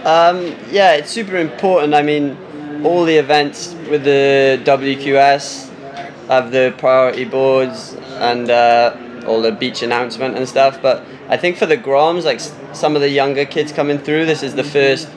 Um, 0.03 0.57
yeah, 0.72 0.94
it's 0.94 1.11
super 1.11 1.38
important. 1.38 1.94
I 1.94 2.02
mean, 2.02 2.35
all 2.84 3.06
the 3.06 3.18
events 3.18 3.76
with 3.88 4.03
the 4.03 4.60
WQS 4.64 5.69
have 6.27 6.49
the 6.49 6.73
priority 6.80 7.23
boards 7.23 7.94
and 8.18 8.49
uh, 8.49 8.98
all 9.27 9.44
the 9.44 9.52
beach 9.52 9.84
announcement 9.84 10.35
and 10.35 10.49
stuff. 10.49 10.81
But 10.81 11.06
I 11.30 11.38
think 11.38 11.57
for 11.57 11.68
the 11.68 11.77
Groms, 11.77 12.23
like 12.23 12.40
some 12.76 12.95
of 12.95 13.03
the 13.03 13.10
younger 13.10 13.45
kids 13.45 13.72
coming 13.72 13.99
through, 13.99 14.26
this 14.26 14.41
is 14.41 14.56
the 14.56 14.64
first 14.64 15.07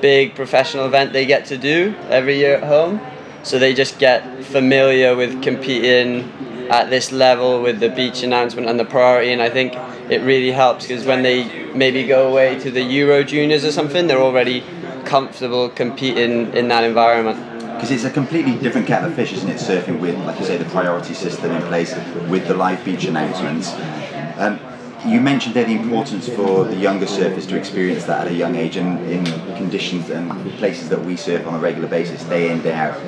big 0.00 0.34
professional 0.34 0.86
event 0.86 1.12
they 1.12 1.24
get 1.24 1.46
to 1.46 1.56
do 1.56 1.94
every 2.08 2.36
year 2.36 2.56
at 2.56 2.64
home. 2.64 3.00
So 3.44 3.60
they 3.60 3.74
just 3.74 4.00
get 4.00 4.42
familiar 4.42 5.14
with 5.14 5.40
competing 5.40 6.32
at 6.70 6.90
this 6.90 7.12
level 7.12 7.62
with 7.62 7.80
the 7.80 7.88
beach 7.88 8.22
announcement 8.22 8.68
and 8.68 8.78
the 8.78 8.84
priority. 8.84 9.32
And 9.32 9.42
I 9.42 9.50
think 9.50 9.74
it 10.10 10.22
really 10.22 10.50
helps 10.50 10.86
because 10.86 11.04
when 11.04 11.22
they 11.22 11.72
maybe 11.72 12.06
go 12.06 12.28
away 12.28 12.58
to 12.60 12.70
the 12.70 12.82
Euro 12.82 13.24
Juniors 13.24 13.64
or 13.64 13.72
something, 13.72 14.06
they're 14.06 14.20
already 14.20 14.64
comfortable 15.04 15.68
competing 15.68 16.52
in 16.54 16.68
that 16.68 16.84
environment 16.84 17.38
because 17.74 17.90
it's 17.90 18.04
a 18.04 18.10
completely 18.10 18.56
different 18.56 18.86
kettle 18.86 19.10
of 19.10 19.14
fish, 19.14 19.32
isn't 19.32 19.50
it? 19.50 19.56
Surfing 19.56 20.00
with, 20.00 20.16
like 20.20 20.38
you 20.38 20.46
say, 20.46 20.56
the 20.56 20.64
priority 20.66 21.12
system 21.12 21.50
in 21.50 21.60
place 21.62 21.94
with 22.28 22.46
the 22.46 22.54
live 22.54 22.82
beach 22.84 23.04
announcements. 23.04 23.72
Um, 24.38 24.58
you 25.06 25.20
mentioned 25.20 25.54
the 25.54 25.66
importance 25.66 26.28
for 26.28 26.64
the 26.64 26.76
younger 26.76 27.06
surfers 27.06 27.46
to 27.48 27.56
experience 27.56 28.04
that 28.04 28.26
at 28.26 28.32
a 28.32 28.34
young 28.34 28.56
age 28.56 28.76
and 28.76 28.98
in 29.10 29.24
conditions 29.56 30.08
and 30.10 30.30
places 30.52 30.88
that 30.88 31.04
we 31.04 31.16
surf 31.16 31.46
on 31.46 31.54
a 31.54 31.58
regular 31.58 31.88
basis, 31.88 32.24
day 32.24 32.50
in, 32.50 32.62
day 32.62 32.72
out. 32.72 32.98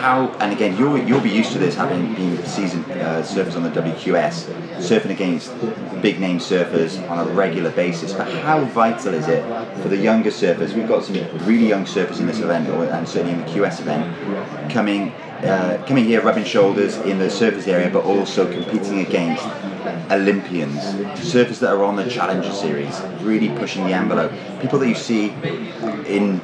How, 0.00 0.28
and 0.40 0.52
again, 0.52 0.76
you'll, 0.76 0.98
you'll 0.98 1.20
be 1.20 1.30
used 1.30 1.52
to 1.52 1.58
this 1.58 1.76
having 1.76 2.14
been 2.14 2.44
seasoned 2.44 2.90
uh, 2.90 3.22
surfers 3.22 3.54
on 3.56 3.62
the 3.62 3.70
WQS, 3.70 4.52
surfing 4.78 5.10
against 5.10 5.52
big 6.02 6.18
name 6.18 6.38
surfers 6.38 6.98
on 7.08 7.26
a 7.26 7.30
regular 7.32 7.70
basis, 7.70 8.12
but 8.12 8.28
how 8.42 8.64
vital 8.64 9.14
is 9.14 9.28
it 9.28 9.42
for 9.82 9.88
the 9.88 9.96
younger 9.96 10.30
surfers? 10.30 10.74
We've 10.74 10.88
got 10.88 11.04
some 11.04 11.16
really 11.46 11.68
young 11.68 11.84
surfers 11.84 12.18
in 12.18 12.26
this 12.26 12.40
event, 12.40 12.68
and 12.68 13.08
certainly 13.08 13.34
in 13.34 13.40
the 13.40 13.46
QS 13.46 13.80
event, 13.80 14.70
coming 14.72 15.12
uh, 15.42 15.84
coming 15.88 16.04
here 16.04 16.22
rubbing 16.22 16.44
shoulders 16.44 16.96
in 16.98 17.18
the 17.18 17.28
surface 17.28 17.66
area, 17.66 17.90
but 17.90 18.04
also 18.04 18.50
competing 18.52 19.00
against 19.00 19.44
Olympians, 20.10 20.78
surfers 21.20 21.58
that 21.60 21.72
are 21.72 21.84
on 21.84 21.96
the 21.96 22.08
Challenger 22.08 22.52
Series, 22.52 23.00
really 23.20 23.48
pushing 23.58 23.84
the 23.84 23.92
envelope. 23.92 24.32
People 24.60 24.78
that 24.80 24.88
you 24.88 24.94
see 24.94 25.30
in 26.06 26.40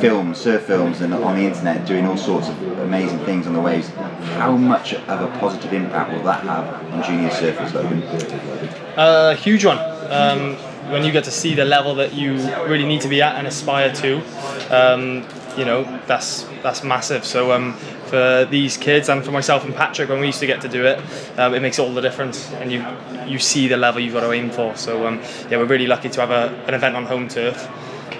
films, 0.00 0.38
surf 0.38 0.62
films, 0.62 1.00
and 1.00 1.14
on 1.14 1.36
the 1.36 1.42
internet 1.42 1.86
doing 1.86 2.06
all 2.06 2.16
sorts 2.16 2.48
of 2.48 2.78
amazing 2.80 3.18
things 3.20 3.46
on 3.46 3.52
the 3.52 3.60
waves. 3.60 3.88
How 4.36 4.56
much 4.56 4.94
of 4.94 5.20
a 5.22 5.38
positive 5.38 5.72
impact 5.72 6.12
will 6.12 6.22
that 6.24 6.42
have 6.44 6.92
on 6.92 7.02
junior 7.02 7.30
surfers, 7.30 7.72
Logan? 7.74 8.02
A 8.02 9.00
uh, 9.00 9.36
huge 9.36 9.64
one. 9.64 9.78
Um, 10.10 10.56
when 10.90 11.04
you 11.04 11.12
get 11.12 11.24
to 11.24 11.30
see 11.30 11.54
the 11.54 11.64
level 11.64 11.94
that 11.96 12.14
you 12.14 12.34
really 12.66 12.86
need 12.86 13.02
to 13.02 13.08
be 13.08 13.20
at 13.20 13.36
and 13.36 13.46
aspire 13.46 13.92
to, 13.92 14.22
um, 14.70 15.22
you 15.58 15.64
know, 15.64 15.82
that's 16.06 16.44
that's 16.62 16.84
massive. 16.84 17.24
So 17.24 17.50
um, 17.50 17.74
for 18.06 18.46
these 18.48 18.76
kids 18.76 19.08
and 19.08 19.24
for 19.24 19.32
myself 19.32 19.64
and 19.64 19.74
Patrick, 19.74 20.08
when 20.08 20.20
we 20.20 20.26
used 20.26 20.38
to 20.38 20.46
get 20.46 20.60
to 20.60 20.68
do 20.68 20.86
it, 20.86 20.98
um, 21.36 21.52
it 21.52 21.60
makes 21.60 21.80
all 21.80 21.92
the 21.92 22.00
difference, 22.00 22.50
and 22.52 22.70
you 22.70 22.84
you 23.26 23.40
see 23.40 23.66
the 23.66 23.76
level 23.76 24.00
you've 24.00 24.14
got 24.14 24.20
to 24.20 24.32
aim 24.32 24.50
for. 24.50 24.76
So 24.76 25.06
um, 25.08 25.20
yeah, 25.50 25.58
we're 25.58 25.64
really 25.66 25.88
lucky 25.88 26.08
to 26.10 26.20
have 26.20 26.30
a, 26.30 26.54
an 26.68 26.74
event 26.74 26.94
on 26.94 27.06
home 27.06 27.26
turf, 27.26 27.68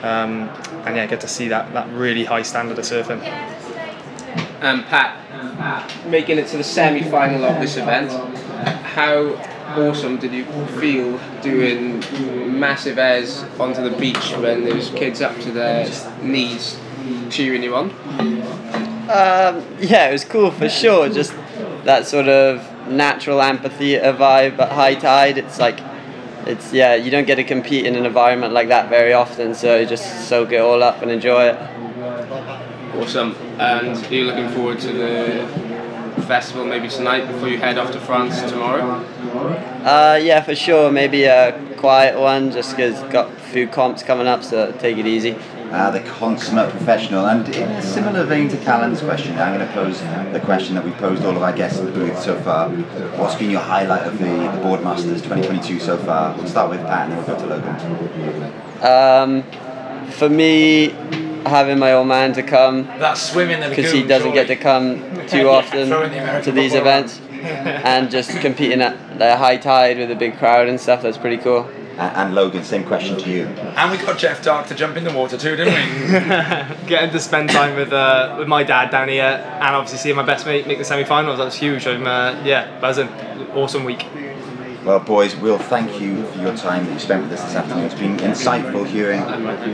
um, 0.03 0.49
and 0.85 0.97
yeah, 0.97 1.07
get 1.07 1.21
to 1.21 1.29
see 1.29 1.47
that 1.49 1.73
that 1.75 1.89
really 1.93 2.25
high 2.25 2.43
standard 2.43 2.79
of 2.79 2.85
surfing. 2.85 3.23
And 4.61 4.85
Pat, 4.87 5.17
making 6.09 6.39
it 6.39 6.49
to 6.49 6.57
the 6.57 6.65
semi-final 6.65 7.45
of 7.45 7.61
this 7.61 7.77
event, 7.77 8.11
how 8.83 9.37
awesome 9.77 10.17
did 10.19 10.33
you 10.33 10.45
feel 10.81 11.21
doing 11.43 12.03
massive 12.59 12.99
airs 12.99 13.45
onto 13.61 13.89
the 13.89 13.97
beach 13.97 14.33
when 14.39 14.65
there's 14.65 14.91
kids 14.91 15.21
up 15.21 15.39
to 15.39 15.53
their 15.53 15.89
knees 16.23 16.77
cheering 17.31 17.63
you 17.63 17.75
on? 17.75 17.91
Um, 19.11 19.65
yeah, 19.81 20.09
it 20.09 20.13
was 20.13 20.25
cool 20.25 20.51
for 20.51 20.69
sure. 20.69 21.09
Just 21.09 21.35
that 21.85 22.07
sort 22.07 22.29
of 22.29 22.63
natural 22.89 23.41
amphitheater 23.41 24.13
vibe 24.13 24.59
at 24.59 24.73
high 24.73 24.95
tide. 24.95 25.39
It's 25.39 25.59
like, 25.59 25.81
it's 26.47 26.73
yeah, 26.73 26.95
you 26.95 27.11
don't 27.11 27.27
get 27.27 27.37
to 27.37 27.45
compete 27.45 27.87
in 27.87 27.97
an 27.97 28.05
environment 28.05 28.53
like 28.53 28.69
that 28.69 28.89
very 28.89 29.13
often. 29.13 29.55
So 29.55 29.85
just 29.85 30.29
soak 30.29 30.53
it 30.53 30.61
all 30.61 30.83
up 30.83 31.03
and 31.03 31.11
enjoy 31.11 31.49
it. 31.49 31.59
Awesome. 32.97 33.35
And 33.59 33.97
are 33.97 34.15
you 34.15 34.25
looking 34.25 34.49
forward 34.51 34.81
to 34.81 34.93
the 34.93 35.69
festival 36.27 36.65
maybe 36.67 36.89
tonight 36.89 37.27
before 37.27 37.49
you 37.49 37.59
head 37.59 37.79
off 37.79 37.91
to 37.93 38.01
France 38.01 38.41
tomorrow? 38.43 38.83
Uh, 39.85 40.21
yeah, 40.23 40.43
for 40.43 40.55
sure. 40.55 40.91
Maybe 40.93 41.25
a 41.25 41.59
quiet 41.79 42.19
one, 42.19 42.51
just 42.51 42.77
because 42.77 43.01
got 43.13 43.31
a 43.31 43.41
few 43.53 43.67
comps 43.67 44.03
coming 44.03 44.27
up, 44.27 44.43
so 44.45 44.73
take 44.73 44.99
it 44.99 45.07
easy. 45.07 45.37
Uh, 45.71 45.91
the 45.91 46.01
consummate 46.01 46.71
professional. 46.71 47.27
And 47.27 47.47
in 47.55 47.69
a 47.69 47.83
similar 47.83 48.25
vein 48.25 48.49
to 48.49 48.57
Callum's 48.57 49.01
question, 49.01 49.39
I'm 49.39 49.55
going 49.55 49.67
to 49.67 49.75
pose 49.75 50.01
the 50.33 50.41
question 50.41 50.75
that 50.77 50.85
we've 50.85 50.97
posed 50.97 51.25
all 51.25 51.37
of 51.37 51.43
our 51.43 51.53
guests 51.53 51.79
in 51.79 51.85
the 51.85 51.93
booth 51.93 52.19
so 52.19 52.41
far. 52.41 52.71
What's 52.71 53.35
been 53.35 53.51
your 53.51 53.61
highlight 53.61 54.07
of 54.07 54.19
the, 54.19 54.25
the 54.25 54.63
Boardmasters 54.65 55.23
2022 55.23 55.79
so 55.79 55.99
far? 55.99 56.35
We'll 56.37 56.47
start 56.47 56.71
with 56.71 56.81
Pat 56.81 57.11
and 57.11 57.13
then 57.13 57.19
we'll 57.19 57.37
go 57.37 57.39
to 57.39 57.47
Logan. 57.47 58.53
Um, 58.83 60.11
for 60.13 60.31
me, 60.31 60.89
having 61.45 61.79
my 61.79 61.93
old 61.93 62.09
man 62.09 62.33
to 62.33 62.43
come 62.43 62.87
That 62.99 63.15
swim 63.15 63.51
in 63.51 63.61
the 63.61 63.69
because 63.69 63.93
he 63.93 64.05
doesn't 64.05 64.33
get 64.33 64.47
to 64.47 64.57
come 64.57 65.01
too 65.27 65.49
often 65.49 65.89
Throwing 65.89 66.13
the 66.13 66.41
to 66.45 66.53
these 66.53 66.75
events 66.75 67.21
and 67.43 68.11
just 68.11 68.31
competing 68.41 68.81
at 68.81 69.19
the 69.19 69.37
high 69.37 69.57
tide 69.57 69.99
with 69.99 70.11
a 70.11 70.17
big 70.17 70.39
crowd 70.39 70.69
and 70.69 70.81
stuff. 70.81 71.03
That's 71.03 71.19
pretty 71.19 71.37
cool. 71.37 71.71
And, 71.99 72.17
and 72.17 72.35
Logan, 72.35 72.63
same 72.63 72.85
question 72.85 73.19
to 73.19 73.29
you. 73.31 73.47
And 73.47 73.91
we 73.91 73.99
got 73.99 74.19
Jeff 74.19 74.43
Dark 74.43 74.69
to 74.69 74.75
jump 74.75 74.97
in 74.97 75.03
the 75.03 75.13
water 75.13 75.37
too, 75.37 75.57
didn't 75.57 75.75
we? 75.75 76.87
Getting 76.87 77.11
to 77.11 77.19
spend 77.19 77.51
time 77.51 77.75
with 77.75 77.93
uh, 77.93 78.37
with 78.39 78.47
my 78.47 78.63
dad 78.63 78.91
down 78.91 79.09
here, 79.09 79.25
and 79.25 79.75
obviously 79.75 79.99
seeing 79.99 80.17
my 80.17 80.23
best 80.23 80.47
mate 80.47 80.67
make 80.69 80.79
the 80.79 80.85
semi-finals. 80.85 81.39
That's 81.39 81.57
huge. 81.57 81.87
I'm 81.87 82.07
uh, 82.07 82.41
yeah, 82.45 82.79
buzzing. 82.81 83.09
Awesome 83.55 83.83
week. 83.83 84.07
Well, 84.85 85.01
boys, 85.01 85.35
we'll 85.37 85.59
thank 85.59 86.01
you 86.01 86.25
for 86.29 86.39
your 86.39 86.57
time 86.57 86.87
that 86.87 86.93
you 86.93 86.99
spent 87.01 87.25
with 87.25 87.33
us 87.33 87.43
this 87.43 87.57
afternoon. 87.57 87.85
It's 87.85 87.95
been 87.95 88.17
insightful 88.19 88.87
hearing 88.87 89.21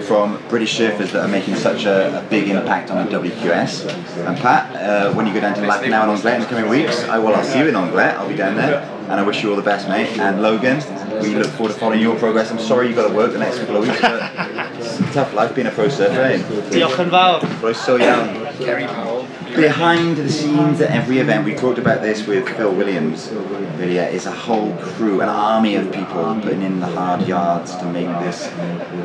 from 0.02 0.42
British 0.48 0.78
surfers 0.78 1.12
that 1.12 1.24
are 1.24 1.28
making 1.28 1.56
such 1.56 1.84
a, 1.84 2.20
a 2.20 2.28
big 2.30 2.48
impact 2.48 2.90
on 2.90 3.04
the 3.04 3.18
WQS. 3.20 4.26
And 4.26 4.36
Pat, 4.38 4.74
uh, 4.74 5.12
when 5.14 5.26
you 5.26 5.34
go 5.34 5.40
down 5.40 5.54
to 5.56 5.60
Lacanau 5.60 5.84
in 5.84 5.92
Anglet 5.92 6.34
in 6.34 6.40
the 6.40 6.46
coming 6.46 6.70
weeks, 6.70 7.04
I 7.04 7.18
will 7.18 7.34
I'll 7.34 7.44
see 7.44 7.58
you 7.58 7.68
in 7.68 7.76
Anglet. 7.76 8.14
I'll 8.16 8.28
be 8.28 8.34
down 8.34 8.56
there, 8.56 8.80
and 8.80 9.12
I 9.12 9.22
wish 9.22 9.42
you 9.42 9.50
all 9.50 9.56
the 9.56 9.62
best, 9.62 9.88
mate. 9.88 10.18
And 10.18 10.40
Logan, 10.40 10.80
we 11.22 11.34
look 11.34 11.46
forward 11.46 11.72
to 11.72 11.78
following 11.78 12.00
your 12.00 12.16
progress. 12.18 12.50
I'm 12.50 12.58
sorry 12.58 12.88
you've 12.88 12.96
got 12.96 13.08
to 13.08 13.14
work 13.14 13.32
the 13.32 13.38
next 13.38 13.58
couple 13.58 13.76
of 13.76 13.82
weeks, 13.86 14.00
but 14.00 14.32
it's 14.78 15.00
a 15.00 15.12
tough 15.12 15.34
life 15.34 15.54
being 15.54 15.66
a 15.66 15.70
pro 15.70 15.88
surfer. 15.88 16.20
Eh? 16.20 16.38
Diolch 16.70 16.98
yn 17.04 17.10
fawr. 17.10 17.40
Croeso 17.60 17.98
iawn. 18.00 18.34
Behind 19.54 20.16
the 20.16 20.28
scenes 20.28 20.80
at 20.80 20.90
every 20.90 21.18
event, 21.18 21.44
we 21.44 21.54
talked 21.54 21.78
about 21.78 22.02
this 22.02 22.26
with 22.26 22.48
Phil 22.56 22.74
Williams. 22.74 23.30
Really, 23.78 23.98
is 23.98 24.26
a 24.26 24.32
whole 24.32 24.76
crew, 24.78 25.20
an 25.20 25.28
army 25.28 25.76
of 25.76 25.92
people 25.92 26.40
putting 26.40 26.62
in 26.62 26.80
the 26.80 26.88
hard 26.88 27.26
yards 27.28 27.76
to 27.76 27.84
make 27.86 28.08
this 28.24 28.50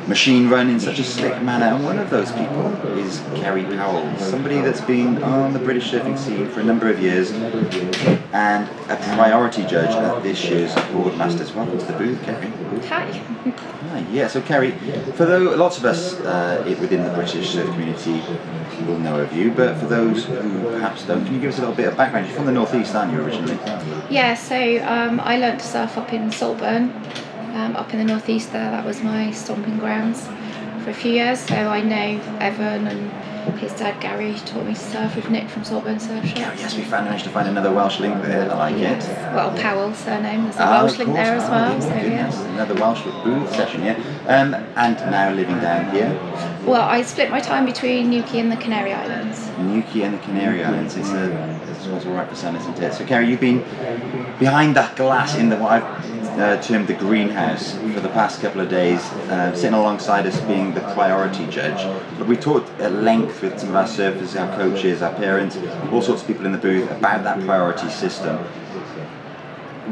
machine 0.07 0.49
run 0.49 0.69
in 0.69 0.79
such 0.79 0.97
a 0.97 1.03
slick 1.03 1.39
manner. 1.43 1.75
And 1.75 1.85
one 1.85 1.99
of 1.99 2.09
those 2.09 2.31
people 2.31 2.67
is 2.97 3.19
Kerry 3.35 3.63
Powell, 3.63 4.17
somebody 4.17 4.59
that's 4.61 4.81
been 4.81 5.21
on 5.21 5.53
the 5.53 5.59
British 5.59 5.91
surfing 5.91 6.17
scene 6.17 6.49
for 6.49 6.61
a 6.61 6.63
number 6.63 6.89
of 6.89 6.99
years 6.99 7.31
and 8.33 8.67
a 8.89 8.95
priority 9.15 9.63
judge 9.65 9.91
at 9.91 10.23
this 10.23 10.43
year's 10.45 10.73
Boardmasters. 10.73 11.53
Welcome 11.53 11.77
to 11.77 11.85
the 11.85 11.93
booth, 11.93 12.23
Kerry. 12.23 12.47
Hi. 12.87 13.11
Hi, 13.89 14.05
yeah, 14.11 14.27
so 14.27 14.41
Kerry, 14.41 14.71
for 15.15 15.25
though 15.25 15.55
lots 15.55 15.77
of 15.77 15.85
us 15.85 16.19
uh, 16.21 16.63
within 16.79 17.03
the 17.03 17.09
British 17.11 17.49
surf 17.49 17.67
community 17.71 18.21
will 18.85 18.99
know 18.99 19.19
of 19.19 19.33
you, 19.33 19.51
but 19.51 19.77
for 19.77 19.85
those 19.85 20.25
who 20.25 20.63
perhaps 20.71 21.05
don't, 21.05 21.23
can 21.25 21.33
you 21.33 21.39
give 21.39 21.51
us 21.51 21.57
a 21.57 21.61
little 21.61 21.75
bit 21.75 21.87
of 21.87 21.97
background? 21.97 22.27
You're 22.27 22.35
from 22.35 22.45
the 22.45 22.51
northeast, 22.51 22.95
aren't 22.95 23.11
you, 23.11 23.21
originally? 23.21 23.57
Yeah, 24.09 24.33
so 24.33 24.55
um, 24.85 25.19
I 25.19 25.37
learnt 25.37 25.59
to 25.61 25.65
surf 25.65 25.97
up 25.97 26.13
in 26.13 26.31
Saltburn, 26.31 26.91
um, 27.53 27.75
up 27.75 27.93
in 27.93 27.99
the 27.99 28.05
northeast 28.05 28.51
there. 28.51 28.71
That 28.71 28.85
was 28.85 29.01
my 29.01 29.31
stomping 29.31 29.77
grounds 29.77 30.27
for 30.83 30.91
a 30.91 30.93
few 30.93 31.11
years. 31.11 31.39
So 31.39 31.55
I 31.55 31.81
know 31.81 32.21
Evan 32.39 32.87
and 32.87 33.11
his 33.57 33.73
dad 33.73 33.99
Gary 34.01 34.33
taught 34.45 34.65
me 34.65 34.73
to 34.73 34.79
surf 34.79 35.15
with 35.15 35.29
Nick 35.29 35.49
from 35.49 35.63
Saltburn 35.63 35.99
Surf 35.99 36.25
Shop. 36.25 36.37
Yes, 36.57 36.75
we 36.75 36.83
found, 36.83 37.05
managed 37.05 37.23
to 37.25 37.29
find 37.29 37.47
another 37.47 37.71
Welsh 37.71 37.99
link 37.99 38.21
there. 38.23 38.49
I 38.51 38.55
like 38.71 38.75
it. 38.75 39.03
Well, 39.33 39.55
Powell 39.57 39.93
surname. 39.93 40.43
There's 40.43 40.55
a 40.57 40.63
Ah, 40.63 40.83
Welsh 40.83 40.97
link 40.99 41.13
there 41.13 41.35
as 41.35 41.43
Ah, 41.43 41.51
well. 41.51 41.81
So 41.81 41.89
goodness. 41.89 42.35
yeah. 42.35 42.53
Another 42.53 42.75
Welsh 42.75 43.03
booth 43.23 43.55
session, 43.55 43.83
yeah. 43.83 43.95
Um, 44.27 44.53
and 44.75 44.95
now 45.11 45.31
living 45.31 45.59
down 45.59 45.91
here, 45.91 46.17
Well, 46.65 46.81
I 46.81 47.01
split 47.03 47.31
my 47.31 47.39
time 47.39 47.65
between 47.65 48.09
Newquay 48.09 48.39
and 48.39 48.51
the 48.51 48.57
Canary 48.57 48.93
Islands. 48.93 49.49
Newquay 49.57 50.03
and 50.03 50.13
the 50.13 50.19
Canary 50.23 50.63
Islands. 50.63 50.95
It's 50.97 51.09
a, 51.11 51.31
it's 51.71 51.85
what's 51.87 52.05
all 52.05 52.13
right 52.13 52.27
for 52.27 52.35
sun, 52.35 52.55
isn't 52.55 52.79
it? 52.79 52.93
So, 52.93 53.05
Kerry, 53.05 53.27
you've 53.29 53.39
been 53.39 53.63
behind 54.39 54.75
that 54.75 54.95
glass 54.95 55.35
in 55.35 55.49
the 55.49 55.57
what 55.57 55.71
I've 55.71 56.18
uh, 56.37 56.61
termed 56.61 56.87
the 56.87 56.93
greenhouse 56.93 57.73
for 57.73 57.99
the 57.99 58.09
past 58.09 58.41
couple 58.41 58.61
of 58.61 58.69
days, 58.69 58.99
uh, 59.29 59.53
sitting 59.55 59.73
alongside 59.73 60.25
us 60.25 60.39
being 60.41 60.73
the 60.73 60.81
priority 60.93 61.45
judge. 61.47 61.83
But 62.17 62.27
we 62.27 62.37
talked 62.37 62.69
at 62.79 62.93
length 62.93 63.41
with 63.41 63.59
some 63.59 63.69
of 63.69 63.75
our 63.75 63.85
surfers, 63.85 64.39
our 64.39 64.55
coaches, 64.55 65.01
our 65.01 65.13
parents, 65.13 65.57
all 65.91 66.01
sorts 66.01 66.21
of 66.21 66.27
people 66.27 66.45
in 66.45 66.51
the 66.51 66.57
booth 66.57 66.89
about 66.91 67.23
that 67.23 67.39
priority 67.45 67.89
system. 67.89 68.39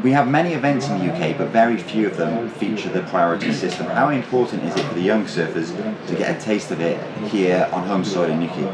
We 0.02 0.12
have 0.12 0.28
many 0.28 0.52
events 0.54 0.88
in 0.88 0.98
the 0.98 1.12
UK, 1.12 1.36
but 1.36 1.48
very 1.48 1.76
few 1.76 2.06
of 2.06 2.16
them 2.16 2.48
feature 2.50 2.88
the 2.88 3.02
priority 3.02 3.52
system. 3.52 3.86
How 3.86 4.10
important 4.10 4.62
is 4.62 4.76
it 4.76 4.84
for 4.84 4.94
the 4.94 5.00
young 5.00 5.24
surfers 5.24 5.74
to 6.06 6.14
get 6.14 6.36
a 6.36 6.40
taste 6.40 6.70
of 6.70 6.80
it 6.80 7.02
here 7.30 7.68
on 7.72 7.84
home 7.84 8.04
soil 8.04 8.30
in 8.30 8.38
Newquay? 8.38 8.72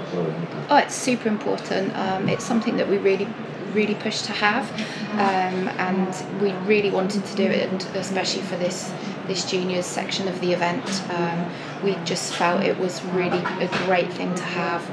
Oh, 0.68 0.76
it's 0.76 0.94
super 0.94 1.28
important. 1.28 1.96
Um, 1.96 2.28
it's 2.28 2.44
something 2.44 2.76
that 2.76 2.90
we 2.90 2.98
really, 2.98 3.26
really 3.74 3.94
push 3.94 4.22
to 4.22 4.32
have, 4.32 4.70
um, 5.12 5.68
and 5.78 6.40
we 6.40 6.52
really 6.66 6.90
wanted 6.90 7.24
to 7.24 7.36
do 7.36 7.44
it, 7.44 7.68
and 7.70 7.82
especially 7.96 8.42
for 8.42 8.56
this 8.56 8.92
this 9.26 9.50
juniors 9.50 9.86
section 9.86 10.28
of 10.28 10.40
the 10.40 10.52
event. 10.52 11.02
Um, 11.10 11.50
we 11.82 11.94
just 12.04 12.34
felt 12.34 12.62
it 12.62 12.78
was 12.78 13.04
really 13.06 13.38
a 13.38 13.68
great 13.86 14.12
thing 14.12 14.34
to 14.34 14.42
have. 14.42 14.88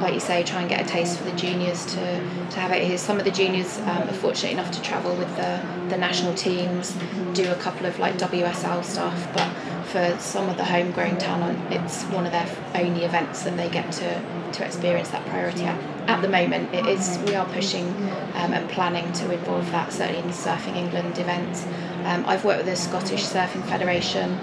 Like 0.00 0.12
you 0.12 0.20
say, 0.20 0.42
try 0.42 0.60
and 0.60 0.68
get 0.68 0.84
a 0.84 0.88
taste 0.88 1.16
for 1.18 1.24
the 1.24 1.36
juniors 1.36 1.86
to, 1.86 2.00
to 2.00 2.60
have 2.60 2.70
it 2.70 2.84
here. 2.84 2.98
Some 2.98 3.18
of 3.18 3.24
the 3.24 3.30
juniors 3.30 3.78
um, 3.78 4.08
are 4.08 4.12
fortunate 4.12 4.52
enough 4.52 4.70
to 4.72 4.82
travel 4.82 5.14
with 5.16 5.34
the, 5.36 5.64
the 5.88 5.96
national 5.96 6.34
teams, 6.34 6.96
do 7.32 7.50
a 7.50 7.54
couple 7.54 7.86
of 7.86 7.98
like 7.98 8.18
WSL 8.18 8.84
stuff, 8.84 9.28
but 9.32 9.48
for 9.86 10.16
some 10.18 10.48
of 10.48 10.56
the 10.56 10.64
homegrown 10.64 11.18
talent, 11.18 11.72
it's 11.72 12.02
one 12.04 12.26
of 12.26 12.32
their 12.32 12.48
only 12.74 13.04
events 13.04 13.44
that 13.44 13.56
they 13.56 13.68
get 13.68 13.92
to, 13.92 14.22
to 14.52 14.64
experience 14.64 15.10
that 15.10 15.24
priority 15.26 15.64
at. 15.64 15.78
At 16.08 16.22
the 16.22 16.28
moment, 16.28 16.74
it 16.74 16.86
is 16.86 17.18
we 17.26 17.34
are 17.34 17.46
pushing 17.46 17.88
um, 18.34 18.52
and 18.52 18.68
planning 18.68 19.12
to 19.14 19.32
involve 19.32 19.70
that 19.72 19.92
certainly 19.92 20.20
in 20.20 20.26
the 20.26 20.32
Surfing 20.32 20.76
England 20.76 21.18
event. 21.18 21.66
Um, 22.04 22.24
I've 22.26 22.44
worked 22.44 22.64
with 22.64 22.66
the 22.66 22.76
Scottish 22.76 23.24
Surfing 23.24 23.64
Federation. 23.64 24.38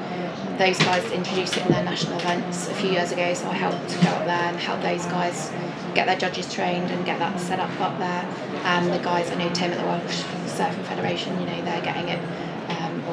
Those 0.57 0.77
guys 0.79 1.03
introduced 1.11 1.57
it 1.57 1.65
in 1.65 1.71
their 1.71 1.83
national 1.83 2.19
events 2.19 2.67
a 2.67 2.73
few 2.75 2.91
years 2.91 3.11
ago, 3.11 3.33
so 3.33 3.47
I 3.49 3.53
helped 3.53 3.89
go 4.03 4.09
up 4.09 4.25
there 4.25 4.49
and 4.49 4.57
help 4.57 4.81
those 4.81 5.05
guys 5.05 5.51
get 5.93 6.05
their 6.07 6.17
judges 6.17 6.51
trained 6.53 6.89
and 6.91 7.05
get 7.05 7.19
that 7.19 7.39
set 7.39 7.59
up 7.59 7.79
up 7.79 7.97
there. 7.99 8.25
And 8.63 8.91
the 8.91 8.99
guys 8.99 9.29
I 9.29 9.35
know 9.35 9.51
Tim 9.53 9.71
at 9.71 9.79
the 9.79 9.85
Welsh 9.85 10.21
Surfing 10.45 10.83
Federation, 10.85 11.39
you 11.39 11.45
know, 11.45 11.61
they're 11.63 11.81
getting 11.81 12.09
it 12.09 12.19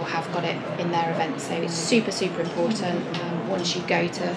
or 0.01 0.07
have 0.07 0.31
got 0.33 0.45
it 0.45 0.57
in 0.81 0.91
their 0.91 1.11
events. 1.11 1.45
So 1.45 1.55
it's 1.55 1.75
super, 1.75 2.11
super 2.11 2.41
important. 2.41 3.19
Um, 3.19 3.49
once 3.49 3.77
you 3.77 3.83
go 3.83 4.09
to 4.09 4.37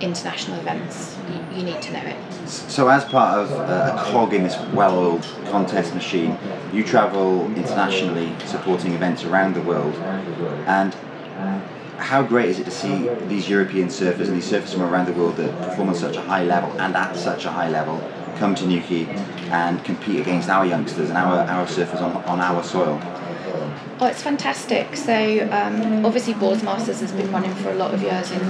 international 0.00 0.58
events, 0.58 1.16
you, 1.28 1.58
you 1.58 1.64
need 1.64 1.82
to 1.82 1.92
know 1.92 2.02
it. 2.02 2.48
So, 2.48 2.88
as 2.88 3.04
part 3.04 3.38
of 3.38 3.50
a 3.52 4.02
cog 4.10 4.32
in 4.34 4.42
this 4.42 4.58
well-oiled 4.72 5.22
contest 5.50 5.94
machine, 5.94 6.38
you 6.72 6.82
travel 6.82 7.46
internationally 7.54 8.34
supporting 8.46 8.94
events 8.94 9.24
around 9.24 9.54
the 9.54 9.62
world. 9.62 9.94
And 10.66 10.94
how 11.98 12.22
great 12.22 12.48
is 12.48 12.58
it 12.58 12.64
to 12.64 12.70
see 12.70 13.08
these 13.26 13.48
European 13.48 13.88
surfers 13.88 14.26
and 14.26 14.36
these 14.36 14.50
surfers 14.50 14.72
from 14.72 14.82
around 14.82 15.06
the 15.06 15.12
world 15.12 15.36
that 15.36 15.56
perform 15.62 15.88
on 15.90 15.94
such 15.94 16.16
a 16.16 16.20
high 16.22 16.42
level 16.44 16.70
and 16.80 16.96
at 16.96 17.14
such 17.14 17.44
a 17.44 17.50
high 17.50 17.68
level 17.68 18.00
come 18.38 18.54
to 18.56 18.66
Newquay 18.66 19.06
and 19.50 19.84
compete 19.84 20.20
against 20.20 20.48
our 20.48 20.66
youngsters 20.66 21.10
and 21.10 21.18
our, 21.18 21.38
our 21.48 21.66
surfers 21.66 22.00
on, 22.00 22.16
on 22.24 22.40
our 22.40 22.62
soil? 22.64 23.00
Oh, 24.00 24.06
it's 24.06 24.22
fantastic. 24.22 24.96
So 24.96 25.48
um, 25.52 26.04
obviously, 26.04 26.34
Boardmasters 26.34 27.00
has 27.00 27.12
been 27.12 27.30
running 27.30 27.54
for 27.54 27.70
a 27.70 27.74
lot 27.74 27.94
of 27.94 28.02
years 28.02 28.30
in, 28.30 28.40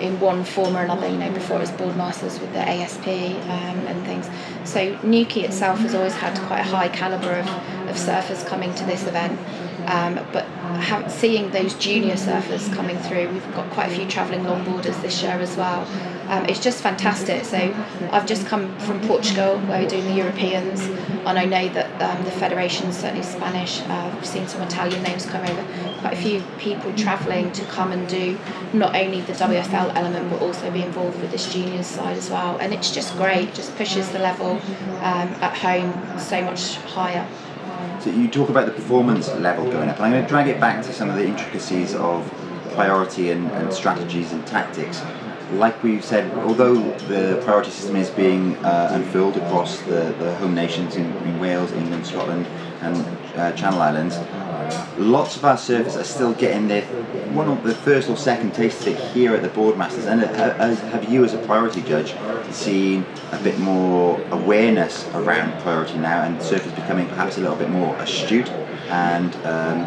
in 0.00 0.20
one 0.20 0.44
form 0.44 0.76
or 0.76 0.82
another. 0.82 1.08
You 1.08 1.16
know, 1.16 1.32
before 1.32 1.56
it 1.56 1.60
was 1.60 1.70
Boardmasters 1.70 2.40
with 2.40 2.52
the 2.52 2.60
ASP 2.60 3.06
um, 3.06 3.86
and 3.86 4.04
things. 4.04 4.28
So 4.64 4.98
Newquay 5.02 5.42
itself 5.42 5.78
has 5.80 5.94
always 5.94 6.14
had 6.14 6.38
quite 6.46 6.60
a 6.60 6.64
high 6.64 6.88
calibre 6.88 7.40
of, 7.40 7.48
of 7.88 7.96
surfers 7.96 8.46
coming 8.46 8.74
to 8.74 8.84
this 8.84 9.06
event. 9.06 9.38
Um, 9.86 10.14
but 10.32 10.44
have, 10.44 11.10
seeing 11.10 11.50
those 11.50 11.74
junior 11.74 12.14
surfers 12.14 12.72
coming 12.74 12.98
through, 12.98 13.28
we've 13.30 13.54
got 13.54 13.70
quite 13.70 13.90
a 13.90 13.94
few 13.94 14.06
travelling 14.08 14.44
longboarders 14.44 15.00
this 15.02 15.22
year 15.22 15.32
as 15.32 15.56
well. 15.56 15.86
Um, 16.28 16.44
it's 16.44 16.60
just 16.60 16.82
fantastic. 16.82 17.44
So 17.44 17.56
I've 18.12 18.26
just 18.26 18.46
come 18.46 18.76
from 18.80 19.00
Portugal 19.06 19.58
where 19.60 19.82
we're 19.82 19.88
doing 19.88 20.04
the 20.04 20.14
Europeans, 20.14 20.82
and 20.82 21.38
I 21.38 21.44
know 21.44 21.68
that 21.70 22.02
um, 22.02 22.24
the 22.24 22.30
federation, 22.30 22.92
certainly 22.92 23.22
Spanish, 23.22 23.80
uh, 23.82 24.14
I've 24.14 24.26
seen 24.26 24.46
some 24.46 24.60
Italian 24.62 25.02
names 25.02 25.24
come 25.24 25.42
over. 25.44 25.64
Quite 26.00 26.12
a 26.12 26.16
few 26.16 26.42
people 26.58 26.92
travelling 26.94 27.50
to 27.52 27.64
come 27.66 27.92
and 27.92 28.06
do 28.08 28.38
not 28.72 28.94
only 28.94 29.22
the 29.22 29.32
WSL 29.32 29.94
element 29.94 30.30
but 30.30 30.42
also 30.42 30.70
be 30.70 30.82
involved 30.82 31.20
with 31.20 31.30
this 31.30 31.52
juniors 31.52 31.86
side 31.86 32.16
as 32.16 32.30
well. 32.30 32.58
And 32.58 32.74
it's 32.74 32.92
just 32.92 33.16
great. 33.16 33.54
Just 33.54 33.74
pushes 33.76 34.10
the 34.10 34.18
level 34.18 34.60
um, 35.00 35.28
at 35.40 35.56
home 35.56 36.18
so 36.18 36.42
much 36.42 36.76
higher. 36.76 37.26
So 38.08 38.14
you 38.14 38.26
talk 38.26 38.48
about 38.48 38.64
the 38.64 38.72
performance 38.72 39.28
level 39.34 39.70
going 39.70 39.90
up, 39.90 39.96
and 39.96 40.06
I'm 40.06 40.12
going 40.12 40.22
to 40.22 40.28
drag 40.30 40.48
it 40.48 40.58
back 40.58 40.82
to 40.82 40.94
some 40.94 41.10
of 41.10 41.16
the 41.16 41.26
intricacies 41.26 41.94
of 41.94 42.26
priority 42.72 43.28
and, 43.32 43.50
and 43.50 43.70
strategies 43.70 44.32
and 44.32 44.46
tactics. 44.46 45.02
Like 45.52 45.82
we've 45.82 46.02
said, 46.02 46.32
although 46.38 46.76
the 47.00 47.38
priority 47.44 47.70
system 47.70 47.96
is 47.96 48.08
being 48.08 48.56
uh, 48.64 48.92
unfurled 48.92 49.36
across 49.36 49.80
the, 49.82 50.14
the 50.20 50.34
home 50.36 50.54
nations 50.54 50.96
in, 50.96 51.04
in 51.04 51.38
Wales, 51.38 51.70
England, 51.72 52.06
Scotland, 52.06 52.46
and 52.80 52.96
uh, 53.36 53.52
Channel 53.52 53.82
Islands, 53.82 54.16
lots 54.98 55.36
of 55.36 55.44
our 55.44 55.56
surfers 55.56 55.98
are 55.98 56.04
still 56.04 56.32
getting 56.34 56.68
their 56.68 56.82
one 57.32 57.48
of 57.48 57.62
the 57.62 57.74
first 57.74 58.08
or 58.08 58.16
second 58.16 58.54
taste 58.54 58.82
of 58.82 58.88
it 58.88 58.98
here 59.12 59.34
at 59.34 59.42
the 59.42 59.48
Boardmasters. 59.48 60.06
And 60.06 60.22
uh, 60.22 60.74
have 60.90 61.08
you, 61.08 61.24
as 61.24 61.34
a 61.34 61.38
priority 61.38 61.82
judge, 61.82 62.14
seen 62.52 63.04
a 63.32 63.38
bit 63.42 63.58
more 63.58 64.20
awareness 64.30 65.06
around 65.14 65.60
priority 65.62 65.98
now, 65.98 66.22
and 66.22 66.38
surfers 66.38 66.74
becoming 66.74 67.06
perhaps 67.08 67.36
a 67.36 67.40
little 67.40 67.56
bit 67.56 67.70
more 67.70 67.94
astute 67.96 68.48
and 68.88 69.34
um, 69.46 69.82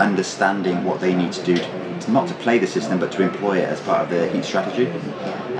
understanding 0.00 0.84
what 0.84 1.00
they 1.00 1.14
need 1.14 1.32
to 1.32 1.42
do 1.44 1.56
to, 1.56 2.10
not 2.10 2.28
to 2.28 2.34
play 2.34 2.58
the 2.58 2.66
system, 2.66 2.98
but 2.98 3.12
to 3.12 3.22
employ 3.22 3.58
it 3.58 3.68
as 3.68 3.80
part 3.80 4.02
of 4.02 4.10
their 4.10 4.30
heat 4.30 4.44
strategy? 4.44 4.92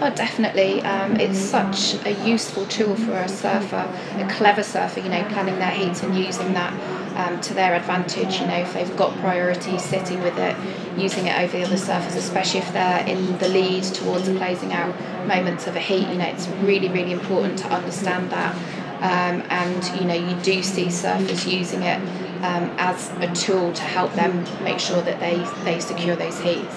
Oh, 0.00 0.12
definitely. 0.14 0.82
Um, 0.82 1.16
it's 1.16 1.38
such 1.38 2.04
a 2.04 2.12
useful 2.26 2.66
tool 2.66 2.96
for 2.96 3.12
a 3.12 3.28
surfer, 3.28 3.88
a 4.16 4.28
clever 4.28 4.62
surfer, 4.62 5.00
you 5.00 5.08
know, 5.08 5.24
planning 5.30 5.58
their 5.58 5.70
heats 5.70 6.02
and 6.02 6.16
using 6.16 6.52
that 6.54 6.72
um, 7.14 7.40
to 7.42 7.54
their 7.54 7.74
advantage. 7.74 8.40
You 8.40 8.46
know, 8.46 8.56
if 8.56 8.74
they've 8.74 8.96
got 8.96 9.16
priority, 9.18 9.78
sitting 9.78 10.22
with 10.22 10.38
it, 10.38 10.56
using 10.98 11.26
it 11.26 11.38
over 11.38 11.56
the 11.56 11.64
other 11.64 11.76
surfers, 11.76 12.16
especially 12.16 12.60
if 12.60 12.72
they're 12.72 13.06
in 13.06 13.38
the 13.38 13.48
lead 13.48 13.84
towards 13.84 14.28
closing 14.28 14.72
out 14.72 14.94
moments 15.26 15.66
of 15.66 15.76
a 15.76 15.80
heat. 15.80 16.08
You 16.08 16.16
know, 16.16 16.26
it's 16.26 16.48
really, 16.48 16.88
really 16.88 17.12
important 17.12 17.58
to 17.60 17.68
understand 17.68 18.30
that. 18.30 18.54
Um, 19.00 19.42
and 19.50 20.00
you 20.00 20.06
know, 20.06 20.14
you 20.14 20.34
do 20.42 20.62
see 20.62 20.86
surfers 20.86 21.50
using 21.50 21.82
it 21.82 21.98
um, 22.44 22.74
as 22.78 23.10
a 23.20 23.32
tool 23.34 23.72
to 23.72 23.82
help 23.82 24.12
them 24.14 24.44
make 24.62 24.78
sure 24.78 25.02
that 25.02 25.20
they, 25.20 25.36
they 25.64 25.80
secure 25.80 26.16
those 26.16 26.40
heats. 26.40 26.74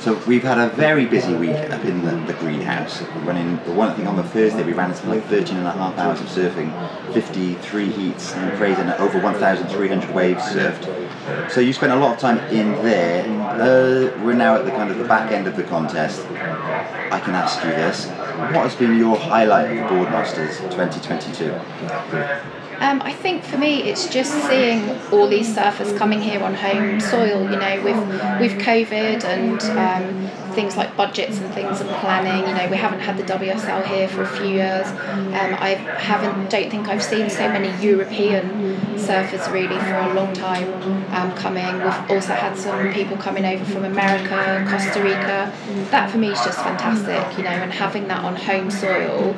So 0.00 0.20
we've 0.26 0.42
had 0.42 0.58
a 0.58 0.68
very 0.74 1.06
busy 1.06 1.34
week 1.34 1.56
up 1.70 1.84
in 1.84 2.04
the, 2.04 2.12
the 2.30 2.38
greenhouse. 2.38 3.00
Running 3.24 3.56
the 3.64 3.72
one 3.72 3.96
thing 3.96 4.06
on 4.06 4.16
the 4.16 4.22
Thursday 4.22 4.62
we 4.64 4.72
ran 4.72 4.94
something 4.94 5.10
like 5.10 5.24
13 5.28 5.56
and 5.56 5.66
a 5.66 5.72
half 5.72 5.96
hours 5.98 6.20
of 6.20 6.26
surfing, 6.26 6.70
53 7.14 7.86
heats 7.86 8.34
and 8.34 8.56
crazy 8.58 8.80
and 8.82 8.90
over 8.92 9.18
1,300 9.18 10.14
waves 10.14 10.42
surfed. 10.42 11.50
So 11.50 11.60
you 11.60 11.72
spent 11.72 11.92
a 11.92 11.96
lot 11.96 12.14
of 12.14 12.20
time 12.20 12.38
in 12.52 12.72
there. 12.82 13.24
Uh, 13.24 14.22
we're 14.22 14.34
now 14.34 14.56
at 14.56 14.64
the 14.64 14.72
kind 14.72 14.90
of 14.90 14.98
the 14.98 15.04
back 15.04 15.32
end 15.32 15.46
of 15.46 15.56
the 15.56 15.64
contest. 15.64 16.26
I 16.30 17.20
can 17.24 17.34
ask 17.34 17.64
you 17.64 17.70
this: 17.70 18.08
What 18.08 18.64
has 18.64 18.74
been 18.74 18.98
your 18.98 19.16
highlight 19.16 19.70
of 19.70 19.76
the 19.76 19.82
Boardmasters 19.94 20.58
2022? 20.70 22.61
Um, 22.82 23.00
I 23.02 23.12
think 23.12 23.44
for 23.44 23.56
me, 23.58 23.84
it's 23.84 24.08
just 24.08 24.32
seeing 24.48 24.90
all 25.12 25.28
these 25.28 25.54
surfers 25.54 25.96
coming 25.96 26.20
here 26.20 26.42
on 26.42 26.52
home 26.54 26.98
soil. 26.98 27.48
You 27.48 27.56
know, 27.56 27.80
with 27.84 27.96
with 28.40 28.60
COVID 28.60 29.22
and 29.22 29.62
um, 29.78 30.41
things 30.54 30.76
like 30.76 30.96
budgets 30.96 31.38
and 31.38 31.52
things 31.54 31.80
and 31.80 31.90
planning. 31.90 32.48
You 32.48 32.54
know, 32.54 32.68
we 32.70 32.76
haven't 32.76 33.00
had 33.00 33.16
the 33.16 33.24
WSL 33.24 33.84
here 33.86 34.08
for 34.08 34.22
a 34.22 34.28
few 34.28 34.48
years. 34.48 34.86
Um, 34.86 35.54
I 35.58 35.78
haven't, 35.98 36.50
don't 36.50 36.70
think 36.70 36.88
I've 36.88 37.02
seen 37.02 37.30
so 37.30 37.48
many 37.48 37.68
European 37.84 38.76
surfers 38.96 39.50
really 39.52 39.78
for 39.78 39.94
a 39.94 40.14
long 40.14 40.32
time 40.32 40.72
um, 41.12 41.34
coming. 41.36 41.74
We've 41.74 42.10
also 42.10 42.34
had 42.34 42.56
some 42.56 42.92
people 42.92 43.16
coming 43.16 43.44
over 43.44 43.64
from 43.64 43.84
America, 43.84 44.66
Costa 44.68 45.02
Rica. 45.02 45.52
That 45.90 46.10
for 46.10 46.18
me 46.18 46.28
is 46.28 46.38
just 46.44 46.58
fantastic. 46.58 47.38
You 47.38 47.44
know, 47.44 47.50
and 47.50 47.72
having 47.72 48.08
that 48.08 48.24
on 48.24 48.36
home 48.36 48.70
soil, 48.70 49.36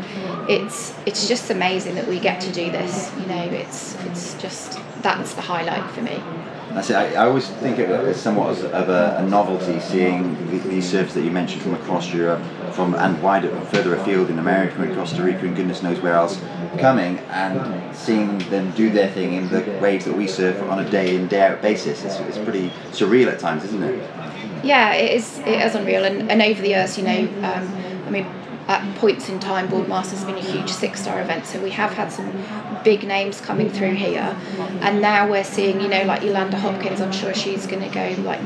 it's 0.48 0.94
it's 1.06 1.28
just 1.28 1.50
amazing 1.50 1.94
that 1.96 2.06
we 2.06 2.20
get 2.20 2.40
to 2.42 2.52
do 2.52 2.70
this. 2.70 3.12
You 3.18 3.26
know, 3.26 3.44
it's 3.44 3.94
it's 4.06 4.34
just 4.40 4.78
that's 5.02 5.34
the 5.34 5.42
highlight 5.42 5.90
for 5.90 6.02
me. 6.02 6.20
That's 6.74 6.90
it. 6.90 6.96
I, 6.96 7.14
I 7.14 7.26
always 7.26 7.48
think 7.48 7.78
of 7.78 7.88
it 7.88 8.00
as 8.00 8.20
somewhat 8.20 8.50
as, 8.50 8.64
of 8.64 8.88
a, 8.88 9.16
a 9.18 9.28
novelty 9.28 9.78
seeing 9.78 10.34
the, 10.50 10.58
these 10.58 10.92
surfers 10.92 11.12
that 11.12 11.22
you 11.22 11.30
mentioned 11.30 11.62
from 11.62 11.74
across 11.74 12.12
Europe, 12.12 12.42
from 12.72 12.94
and 12.94 13.22
wider, 13.22 13.48
further 13.66 13.94
afield 13.94 14.28
in 14.28 14.40
America 14.40 14.82
and 14.82 14.92
Costa 14.94 15.22
Rica 15.22 15.46
and 15.46 15.54
goodness 15.54 15.84
knows 15.84 16.00
where 16.00 16.14
else, 16.14 16.40
coming 16.78 17.18
and 17.30 17.94
seeing 17.94 18.38
them 18.50 18.72
do 18.72 18.90
their 18.90 19.08
thing 19.12 19.34
in 19.34 19.48
the 19.50 19.60
waves 19.80 20.04
that 20.04 20.16
we 20.16 20.26
surf 20.26 20.60
on 20.62 20.80
a 20.80 20.90
day 20.90 21.14
in 21.14 21.28
day 21.28 21.42
out 21.42 21.62
basis. 21.62 22.04
It's, 22.04 22.18
it's 22.18 22.38
pretty 22.38 22.70
surreal 22.90 23.32
at 23.32 23.38
times, 23.38 23.62
isn't 23.64 23.82
it? 23.82 24.10
Yeah, 24.64 24.94
it 24.94 25.12
is. 25.12 25.38
It 25.40 25.60
is 25.60 25.76
unreal, 25.76 26.04
and, 26.04 26.28
and 26.28 26.42
over 26.42 26.60
the 26.60 26.70
years, 26.70 26.98
you 26.98 27.04
know, 27.04 27.20
um, 27.44 27.68
I 28.06 28.10
mean, 28.10 28.26
at 28.66 28.96
points 28.96 29.28
in 29.28 29.40
time, 29.40 29.68
Boardmasters 29.68 30.12
has 30.12 30.24
been 30.24 30.36
a 30.36 30.40
huge 30.40 30.70
six 30.70 31.02
star 31.02 31.20
event, 31.20 31.46
so 31.46 31.60
we 31.60 31.70
have 31.70 31.92
had 31.92 32.10
some 32.10 32.32
big 32.82 33.04
names 33.04 33.40
coming 33.40 33.70
through 33.70 33.94
here. 33.94 34.36
And 34.80 35.00
now 35.00 35.30
we're 35.30 35.44
seeing, 35.44 35.80
you 35.80 35.88
know, 35.88 36.04
like 36.04 36.22
Yolanda 36.22 36.56
Hopkins, 36.56 37.00
I'm 37.00 37.12
sure 37.12 37.34
she's 37.34 37.66
going 37.66 37.82
to 37.82 37.94
go 37.94 38.22
like 38.22 38.40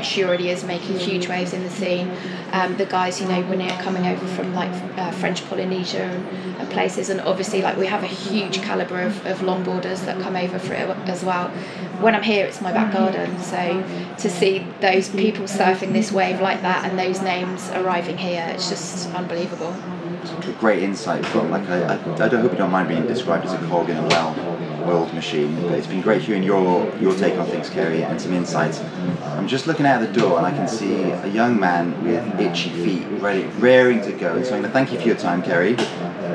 she 0.00 0.24
already 0.24 0.48
is 0.48 0.64
making 0.64 0.98
huge 0.98 1.28
waves 1.28 1.52
in 1.52 1.62
the 1.62 1.70
scene. 1.70 2.10
Um, 2.52 2.76
the 2.76 2.86
guys, 2.86 3.20
you 3.20 3.28
know, 3.28 3.42
when 3.42 3.58
they're 3.58 3.82
coming 3.82 4.06
over 4.06 4.26
from 4.26 4.54
like 4.54 4.72
uh, 4.98 5.10
French 5.12 5.44
Polynesia 5.48 6.02
and, 6.02 6.56
and, 6.56 6.70
places, 6.70 7.10
and 7.10 7.20
obviously 7.20 7.62
like 7.62 7.76
we 7.76 7.86
have 7.86 8.02
a 8.02 8.08
huge 8.08 8.62
calibre 8.62 9.06
of, 9.06 9.26
of 9.26 9.38
longboarders 9.38 10.04
that 10.06 10.20
come 10.20 10.36
over 10.36 10.58
for 10.58 10.74
it 10.74 10.88
as 11.08 11.24
well. 11.24 11.48
When 12.00 12.14
I'm 12.14 12.22
here, 12.22 12.46
it's 12.46 12.60
my 12.60 12.72
back 12.72 12.92
garden, 12.92 13.38
so 13.38 13.84
to 14.18 14.30
see 14.30 14.66
those 14.80 15.08
people 15.08 15.44
surfing 15.44 15.92
this 15.92 16.10
wave 16.10 16.40
like 16.40 16.62
that 16.62 16.84
and 16.84 16.98
those 16.98 17.20
names 17.20 17.70
arriving 17.70 18.18
here, 18.18 18.46
it's 18.50 18.68
just 18.68 19.08
unbelievable. 19.14 19.74
Great 20.58 20.82
insight 20.82 21.24
from 21.26 21.50
like 21.50 21.68
I, 21.68 21.82
I, 21.82 21.94
I 21.94 22.28
hope 22.28 22.52
you 22.52 22.58
don't 22.58 22.70
mind 22.70 22.88
being 22.88 23.06
described 23.06 23.44
as 23.44 23.52
a 23.52 23.58
cog 23.68 23.90
in 23.90 23.96
a 23.96 24.06
well 24.06 24.34
oiled 24.86 25.12
machine. 25.14 25.54
But 25.62 25.72
it's 25.72 25.86
been 25.86 26.00
great 26.00 26.22
hearing 26.22 26.42
your 26.42 26.94
your 26.98 27.14
take 27.16 27.38
on 27.38 27.46
things, 27.46 27.70
Kerry, 27.70 28.02
and 28.04 28.20
some 28.20 28.32
insights. 28.32 28.80
I'm 29.22 29.48
just 29.48 29.66
looking 29.66 29.86
out 29.86 30.00
the 30.00 30.12
door 30.12 30.38
and 30.38 30.46
I 30.46 30.50
can 30.50 30.68
see 30.68 31.02
a 31.02 31.28
young 31.28 31.58
man 31.58 32.02
with 32.04 32.40
itchy 32.40 32.70
feet, 32.70 33.06
ready, 33.20 33.44
raring 33.58 34.02
to 34.02 34.12
go. 34.12 34.36
And 34.36 34.44
so 34.44 34.54
I'm 34.54 34.62
going 34.62 34.70
to 34.70 34.70
thank 34.70 34.92
you 34.92 34.98
for 34.98 35.06
your 35.06 35.16
time, 35.16 35.42
Kerry. 35.42 35.76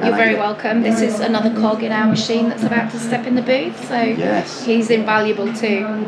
You're 0.04 0.16
very 0.16 0.36
welcome. 0.36 0.84
This 0.84 1.02
is 1.02 1.20
another 1.20 1.50
cog 1.60 1.84
in 1.84 1.92
our 1.92 2.08
machine 2.08 2.50
that's 2.50 2.64
about 2.64 2.92
to 2.92 3.00
step 3.00 3.26
in 3.26 3.36
the 3.36 3.42
booth, 3.42 3.88
so 3.88 4.00
yes. 4.02 4.64
he's 4.64 4.90
invaluable 4.92 5.48
too. 5.54 6.06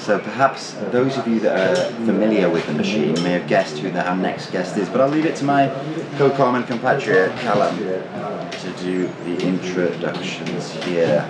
so 0.00 0.18
perhaps 0.18 0.72
those 0.90 1.16
of 1.16 1.28
you 1.28 1.38
that 1.40 1.78
are 1.78 1.92
familiar 2.06 2.50
with 2.50 2.66
the 2.66 2.72
machine 2.72 3.14
may 3.22 3.32
have 3.32 3.46
guessed 3.46 3.78
who 3.78 3.90
the, 3.90 4.06
our 4.06 4.16
next 4.16 4.50
guest 4.50 4.76
is, 4.76 4.88
but 4.88 5.00
I'll 5.00 5.08
leave 5.08 5.26
it 5.26 5.36
to 5.36 5.44
my 5.44 5.68
co-com 6.16 6.56
and 6.56 6.66
compatriot 6.66 7.30
Callum 7.38 8.43
to 8.64 8.72
do 8.82 9.06
the 9.24 9.46
introductions 9.46 10.72
here. 10.84 11.28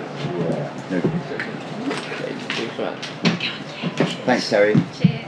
No. 0.89 1.01
Thanks, 4.25 4.49
Terry. 4.49 4.75
Cheers. 4.93 5.25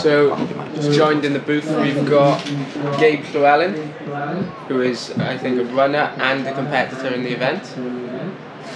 So, 0.00 0.36
just 0.74 0.92
joined 0.92 1.24
in 1.24 1.32
the 1.32 1.40
booth, 1.40 1.68
we've 1.80 2.08
got 2.08 2.44
Gabe 2.98 3.24
Llewellyn, 3.34 3.74
who 4.68 4.80
is, 4.80 5.10
I 5.18 5.36
think, 5.38 5.60
a 5.60 5.64
runner 5.64 6.12
and 6.18 6.46
a 6.46 6.54
competitor 6.54 7.08
in 7.08 7.24
the 7.24 7.32
event. 7.32 7.66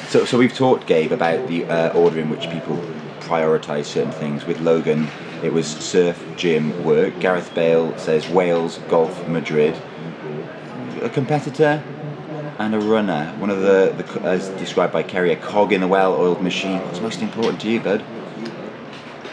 So, 0.09 0.25
so 0.25 0.37
we've 0.39 0.55
taught 0.55 0.87
Gabe 0.87 1.13
about 1.13 1.47
the 1.49 1.65
uh, 1.67 1.93
order 1.93 2.19
in 2.19 2.31
which 2.31 2.51
people 2.51 2.77
prioritise 3.21 3.85
certain 3.85 4.13
things. 4.13 4.45
With 4.45 4.61
Logan, 4.61 5.09
it 5.43 5.53
was 5.53 5.67
surf, 5.67 6.25
gym, 6.37 6.85
work. 6.85 7.19
Gareth 7.21 7.55
Bale 7.55 7.97
says 7.99 8.29
Wales, 8.29 8.79
golf, 8.89 9.29
Madrid. 9.29 9.81
A 11.03 11.09
competitor 11.09 11.83
and 12.59 12.75
a 12.75 12.81
runner. 12.81 13.33
One 13.39 13.51
of 13.51 13.61
the, 13.61 13.95
the 13.97 14.23
as 14.23 14.49
described 14.51 14.93
by 14.93 15.03
Kerry, 15.03 15.33
a 15.33 15.37
cog 15.37 15.73
in 15.73 15.83
a 15.83 15.89
well-oiled 15.89 16.43
machine. 16.43 16.81
What's 16.83 17.01
most 17.01 17.23
important 17.23 17.61
to 17.63 17.71
you, 17.71 17.81
bud? 17.81 18.05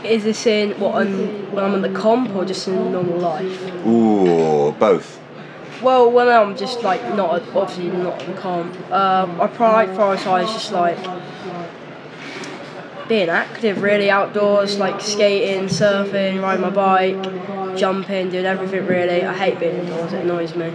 Is 0.03 0.23
this 0.23 0.45
in 0.45 0.79
what 0.79 0.95
I'm, 0.95 1.51
when 1.51 1.63
I'm 1.63 1.73
on 1.73 1.81
the 1.81 1.89
comp 1.89 2.35
or 2.35 2.45
just 2.45 2.67
in 2.67 2.91
normal 2.91 3.17
life? 3.17 3.85
Ooh, 3.85 4.71
both. 4.73 5.19
Well, 5.81 6.11
when 6.11 6.27
I'm 6.27 6.55
just 6.55 6.83
like 6.83 7.01
not 7.15 7.41
obviously 7.55 7.89
not 7.89 8.21
on 8.21 8.31
the 8.31 8.39
comp, 8.39 8.75
uh, 8.91 9.27
I 9.39 9.47
prioritise 9.47 10.53
just 10.53 10.71
like 10.71 10.97
being 13.07 13.29
active, 13.29 13.81
really 13.81 14.09
outdoors, 14.09 14.77
like 14.77 14.99
skating, 15.01 15.65
surfing, 15.65 16.41
riding 16.41 16.61
my 16.61 16.69
bike, 16.69 17.77
jumping, 17.77 18.29
doing 18.29 18.45
everything. 18.45 18.85
Really, 18.85 19.23
I 19.23 19.33
hate 19.33 19.59
being 19.59 19.77
indoors. 19.77 20.13
It 20.13 20.23
annoys 20.23 20.55
me. 20.55 20.71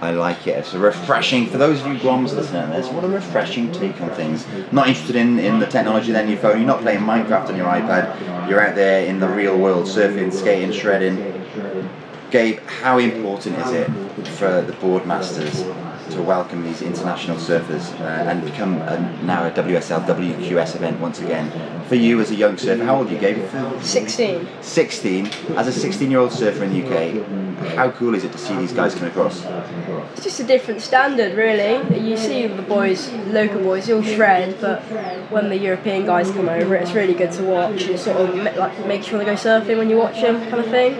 I 0.00 0.10
like 0.10 0.46
it. 0.46 0.58
It's 0.58 0.74
a 0.74 0.78
refreshing, 0.78 1.46
for 1.46 1.58
those 1.58 1.80
of 1.80 1.86
you 1.86 1.94
Groms 1.94 2.34
listening 2.34 2.70
this, 2.70 2.88
what 2.88 3.04
a 3.04 3.08
refreshing 3.08 3.72
take 3.72 4.00
on 4.00 4.10
things. 4.10 4.46
Not 4.70 4.88
interested 4.88 5.16
in, 5.16 5.38
in 5.38 5.58
the 5.58 5.66
technology 5.66 6.12
then 6.12 6.28
your 6.28 6.38
phone, 6.38 6.58
you're 6.58 6.66
not 6.66 6.82
playing 6.82 7.00
Minecraft 7.00 7.48
on 7.48 7.56
your 7.56 7.66
iPad, 7.66 8.48
you're 8.48 8.60
out 8.60 8.74
there 8.74 9.06
in 9.06 9.20
the 9.20 9.28
real 9.28 9.56
world, 9.56 9.86
surfing, 9.86 10.32
skating, 10.32 10.72
shredding. 10.72 11.32
Gabe, 12.30 12.58
how 12.66 12.98
important 12.98 13.56
is 13.58 13.72
it 13.72 13.88
for 14.36 14.60
the 14.60 14.72
boardmasters 14.74 15.64
to 16.10 16.22
welcome 16.22 16.62
these 16.62 16.82
international 16.82 17.36
surfers 17.36 17.92
uh, 18.00 18.04
and 18.04 18.44
become 18.44 18.74
a, 18.82 19.22
now 19.22 19.46
a 19.46 19.50
WSL 19.50 20.06
WQS 20.06 20.76
event 20.76 21.00
once 21.00 21.20
again? 21.20 21.50
For 21.88 21.94
you 21.94 22.20
as 22.20 22.30
a 22.30 22.34
young 22.34 22.56
surfer, 22.58 22.84
how 22.84 22.96
old 22.96 23.08
are 23.08 23.12
you, 23.12 23.18
Gabe? 23.18 23.82
16. 23.82 24.48
16. 24.60 25.26
As 25.56 25.68
a 25.68 25.72
16 25.72 26.10
year 26.10 26.20
old 26.20 26.32
surfer 26.32 26.64
in 26.64 26.72
the 26.72 26.84
UK, 26.84 27.46
how 27.76 27.90
cool 27.90 28.14
is 28.14 28.24
it 28.24 28.32
to 28.32 28.38
see 28.38 28.56
these 28.56 28.72
guys 28.72 28.94
come 28.94 29.08
across? 29.08 29.44
It's 30.12 30.24
just 30.24 30.40
a 30.40 30.44
different 30.44 30.82
standard, 30.82 31.36
really. 31.36 31.98
You 31.98 32.16
see 32.16 32.46
the 32.46 32.62
boys, 32.62 33.10
local 33.26 33.60
boys, 33.62 33.86
they 33.86 33.92
all 33.92 34.02
shred, 34.02 34.60
but 34.60 34.82
when 35.30 35.48
the 35.48 35.56
European 35.58 36.06
guys 36.06 36.30
come 36.30 36.48
over, 36.48 36.74
it's 36.74 36.92
really 36.92 37.14
good 37.14 37.32
to 37.32 37.44
watch. 37.44 37.82
It 37.82 37.98
sort 37.98 38.16
of 38.16 38.34
like 38.34 38.86
makes 38.86 39.08
you 39.08 39.16
want 39.16 39.26
to 39.26 39.32
go 39.34 39.38
surfing 39.38 39.78
when 39.78 39.90
you 39.90 39.96
watch 39.96 40.20
them, 40.20 40.40
kind 40.50 40.64
of 40.64 40.66
thing. 40.66 40.94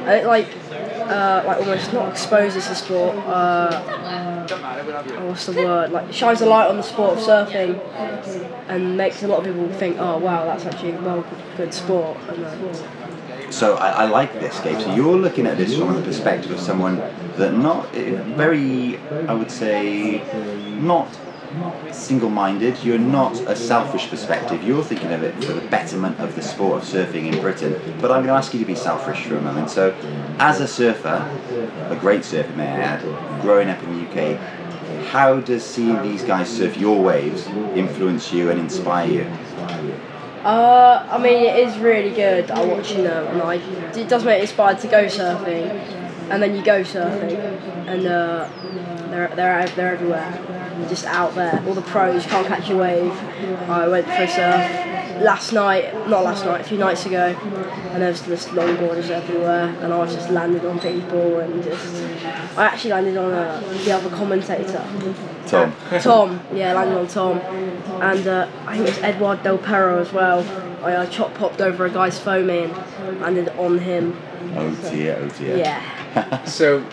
And 0.00 0.10
it 0.10 0.26
like, 0.26 0.48
uh, 0.70 1.44
like 1.46 1.58
almost 1.58 1.92
not 1.92 2.10
exposes 2.10 2.68
the 2.68 2.74
sport. 2.74 3.16
Uh, 3.26 4.31
oh, 4.50 5.26
what's 5.28 5.46
the 5.46 5.52
word? 5.52 5.92
Like 5.92 6.12
shines 6.12 6.40
a 6.40 6.46
light 6.46 6.68
on 6.68 6.76
the 6.76 6.82
sport 6.82 7.18
of 7.18 7.24
surfing, 7.24 7.80
and 8.68 8.96
makes 8.96 9.22
a 9.22 9.28
lot 9.28 9.40
of 9.40 9.44
people 9.44 9.68
think, 9.78 9.96
oh 9.98 10.18
wow, 10.18 10.44
that's 10.44 10.66
actually 10.66 10.92
a 10.92 11.00
well 11.00 11.24
good 11.56 11.72
sport. 11.74 12.16
And, 12.28 12.44
uh, 12.44 13.50
So 13.50 13.76
I, 13.76 14.04
I 14.04 14.04
like 14.06 14.32
this, 14.34 14.58
Gabe. 14.60 14.80
So 14.80 14.94
you're 14.94 15.16
looking 15.16 15.46
at 15.46 15.56
this 15.58 15.76
from 15.76 15.94
the 15.94 16.02
perspective 16.02 16.50
of 16.50 16.60
someone 16.60 16.96
that 17.36 17.52
not 17.52 17.94
eh, 17.94 18.22
very, 18.34 18.98
I 19.28 19.34
would 19.34 19.50
say, 19.50 20.22
not 20.80 21.08
single-minded. 21.92 22.82
You're 22.82 22.98
not 22.98 23.38
a 23.42 23.56
selfish 23.56 24.08
perspective. 24.08 24.62
You're 24.62 24.84
thinking 24.84 25.12
of 25.12 25.22
it 25.22 25.34
for 25.44 25.52
the 25.52 25.66
betterment 25.68 26.18
of 26.20 26.34
the 26.34 26.42
sport 26.42 26.82
of 26.82 26.88
surfing 26.88 27.32
in 27.32 27.40
Britain. 27.40 27.80
But 28.00 28.10
I'm 28.10 28.18
going 28.18 28.28
to 28.28 28.32
ask 28.34 28.52
you 28.54 28.60
to 28.60 28.66
be 28.66 28.74
selfish 28.74 29.24
for 29.24 29.36
a 29.36 29.40
moment. 29.40 29.70
So, 29.70 29.94
as 30.38 30.60
a 30.60 30.68
surfer, 30.68 31.28
a 31.90 31.96
great 31.96 32.24
surfer, 32.24 32.52
may 32.54 32.68
I 32.68 32.80
add, 32.80 33.42
growing 33.42 33.68
up 33.68 33.82
in 33.82 33.98
the 33.98 34.08
UK, 34.08 34.38
how 35.06 35.40
does 35.40 35.64
seeing 35.64 36.02
these 36.02 36.22
guys 36.22 36.48
surf 36.48 36.76
your 36.76 37.02
waves 37.02 37.46
influence 37.74 38.32
you 38.32 38.50
and 38.50 38.58
inspire 38.58 39.10
you? 39.10 39.26
Uh, 40.44 41.06
I 41.08 41.18
mean, 41.18 41.44
it 41.44 41.68
is 41.68 41.78
really 41.78 42.10
good. 42.10 42.50
I 42.50 42.64
watching 42.64 43.04
them, 43.04 43.26
and 43.28 43.38
like, 43.38 43.60
it 43.96 44.08
does 44.08 44.24
make 44.24 44.38
me 44.38 44.42
inspired 44.42 44.80
to 44.80 44.88
go 44.88 45.04
surfing. 45.04 45.70
And 46.30 46.42
then 46.42 46.56
you 46.56 46.64
go 46.64 46.82
surfing, 46.82 47.38
and 47.86 48.06
uh, 48.06 48.48
they're 49.12 49.28
they're 49.34 49.60
out, 49.60 49.76
they're 49.76 49.94
everywhere, 49.94 50.30
They're 50.78 50.88
just 50.88 51.04
out 51.04 51.34
there. 51.34 51.62
All 51.66 51.74
the 51.74 51.82
pros 51.82 52.26
can't 52.26 52.46
catch 52.46 52.70
a 52.70 52.76
wave. 52.76 53.12
I 53.68 53.88
went 53.88 54.06
for 54.06 54.22
a 54.22 54.28
surf 54.28 54.92
last 55.22 55.52
night, 55.52 55.94
not 56.08 56.24
last 56.24 56.44
night, 56.44 56.60
a 56.60 56.64
few 56.64 56.78
nights 56.78 57.06
ago, 57.06 57.36
and 57.92 58.02
there 58.02 58.10
was 58.10 58.22
just 58.22 58.48
longboarders 58.48 59.10
everywhere, 59.10 59.68
and 59.80 59.92
I 59.92 59.98
was 59.98 60.14
just 60.14 60.30
landed 60.30 60.64
on 60.64 60.78
people, 60.80 61.40
and 61.40 61.62
just 61.62 62.02
I 62.56 62.64
actually 62.64 62.90
landed 62.90 63.16
on 63.16 63.32
uh, 63.32 63.60
the 63.84 63.92
other 63.92 64.10
commentator. 64.10 64.84
Tom. 65.46 65.74
Tom, 66.00 66.40
yeah, 66.54 66.72
landed 66.72 66.98
on 66.98 67.06
Tom, 67.06 67.38
and 67.38 68.26
uh, 68.26 68.48
I 68.66 68.76
think 68.76 68.88
it 68.88 68.94
was 68.94 68.98
Edouard 69.02 69.42
Delpero 69.42 70.00
as 70.00 70.12
well. 70.12 70.40
I 70.84 70.94
uh, 70.94 71.06
chop 71.06 71.34
popped 71.34 71.60
over 71.60 71.86
a 71.86 71.90
guy's 71.90 72.18
foaming, 72.18 72.74
landed 73.20 73.48
on 73.50 73.78
him. 73.78 74.16
Oh 74.56 74.74
dear, 74.90 75.18
oh 75.20 75.28
dear. 75.28 75.56
Yeah. 75.56 76.44
so, 76.44 76.84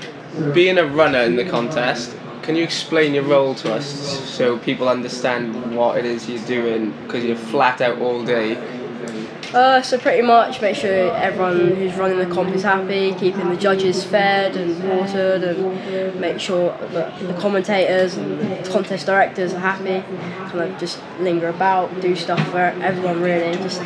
being 0.53 0.77
a 0.77 0.85
runner 0.85 1.19
in 1.19 1.35
the 1.35 1.45
contest, 1.45 2.15
can 2.41 2.55
you 2.55 2.63
explain 2.63 3.13
your 3.13 3.23
role 3.23 3.53
to 3.55 3.73
us 3.73 3.87
so 4.29 4.57
people 4.57 4.89
understand 4.89 5.75
what 5.75 5.97
it 5.97 6.05
is 6.05 6.27
you're 6.27 6.45
doing? 6.45 6.93
Because 7.03 7.23
you're 7.23 7.35
flat 7.35 7.81
out 7.81 7.99
all 7.99 8.23
day. 8.23 8.57
Uh, 9.53 9.81
so 9.81 9.97
pretty 9.97 10.21
much 10.21 10.61
make 10.61 10.75
sure 10.75 11.11
everyone 11.15 11.75
who's 11.75 11.95
running 11.95 12.19
the 12.19 12.33
comp 12.33 12.53
is 12.53 12.61
happy, 12.61 13.13
keeping 13.15 13.49
the 13.49 13.55
judges 13.55 14.03
fed 14.03 14.55
and 14.55 14.83
watered, 14.87 15.43
and 15.43 16.19
make 16.19 16.39
sure 16.39 16.77
that 16.91 17.19
the 17.19 17.33
commentators 17.33 18.15
and 18.15 18.65
contest 18.67 19.07
directors 19.07 19.53
are 19.53 19.59
happy. 19.59 20.03
Kind 20.51 20.71
of 20.71 20.79
just 20.79 20.99
linger 21.19 21.49
about, 21.49 21.99
do 21.99 22.15
stuff 22.15 22.39
for 22.49 22.59
everyone 22.59 23.21
really. 23.21 23.55
Just 23.57 23.81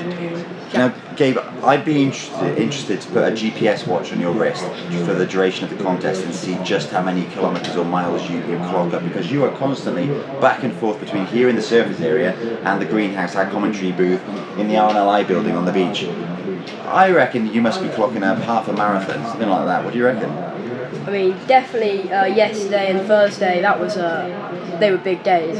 Now, 0.73 0.89
Gabe, 1.15 1.37
I'd 1.63 1.85
be 1.85 2.01
interested, 2.01 2.57
interested 2.57 2.99
to 3.01 3.07
put 3.09 3.23
a 3.23 3.31
GPS 3.31 3.85
watch 3.85 4.11
on 4.11 4.19
your 4.19 4.33
wrist 4.33 4.63
for 5.05 5.13
the 5.13 5.25
duration 5.25 5.63
of 5.65 5.77
the 5.77 5.83
contest 5.83 6.23
and 6.23 6.33
see 6.33 6.57
just 6.63 6.89
how 6.89 7.03
many 7.03 7.25
kilometres 7.25 7.75
or 7.75 7.85
miles 7.85 8.27
you, 8.29 8.37
you 8.37 8.57
clock 8.57 8.91
up 8.93 9.03
because 9.03 9.31
you 9.31 9.43
are 9.45 9.55
constantly 9.57 10.07
back 10.41 10.63
and 10.63 10.73
forth 10.73 10.99
between 10.99 11.27
here 11.27 11.47
in 11.47 11.55
the 11.55 11.61
surface 11.61 12.01
area 12.01 12.33
and 12.63 12.81
the 12.81 12.85
greenhouse, 12.85 13.35
our 13.35 13.49
commentary 13.51 13.91
booth 13.91 14.21
in 14.57 14.67
the 14.67 14.73
RNLI 14.73 15.27
building 15.27 15.55
on 15.55 15.65
the 15.65 15.71
beach. 15.71 16.05
I 16.85 17.11
reckon 17.11 17.53
you 17.53 17.61
must 17.61 17.81
be 17.81 17.87
clocking 17.89 18.23
up 18.23 18.39
half 18.39 18.67
a 18.67 18.73
marathon, 18.73 19.23
something 19.25 19.49
like 19.49 19.65
that. 19.65 19.83
What 19.83 19.93
do 19.93 19.99
you 19.99 20.05
reckon? 20.05 20.31
I 21.05 21.11
mean, 21.11 21.37
definitely 21.47 22.11
uh, 22.11 22.25
yesterday 22.25 22.91
and 22.91 23.05
Thursday. 23.05 23.61
That 23.61 23.79
was 23.79 23.97
uh, 23.97 24.77
they 24.79 24.89
were 24.89 24.97
big 24.97 25.23
days. 25.23 25.59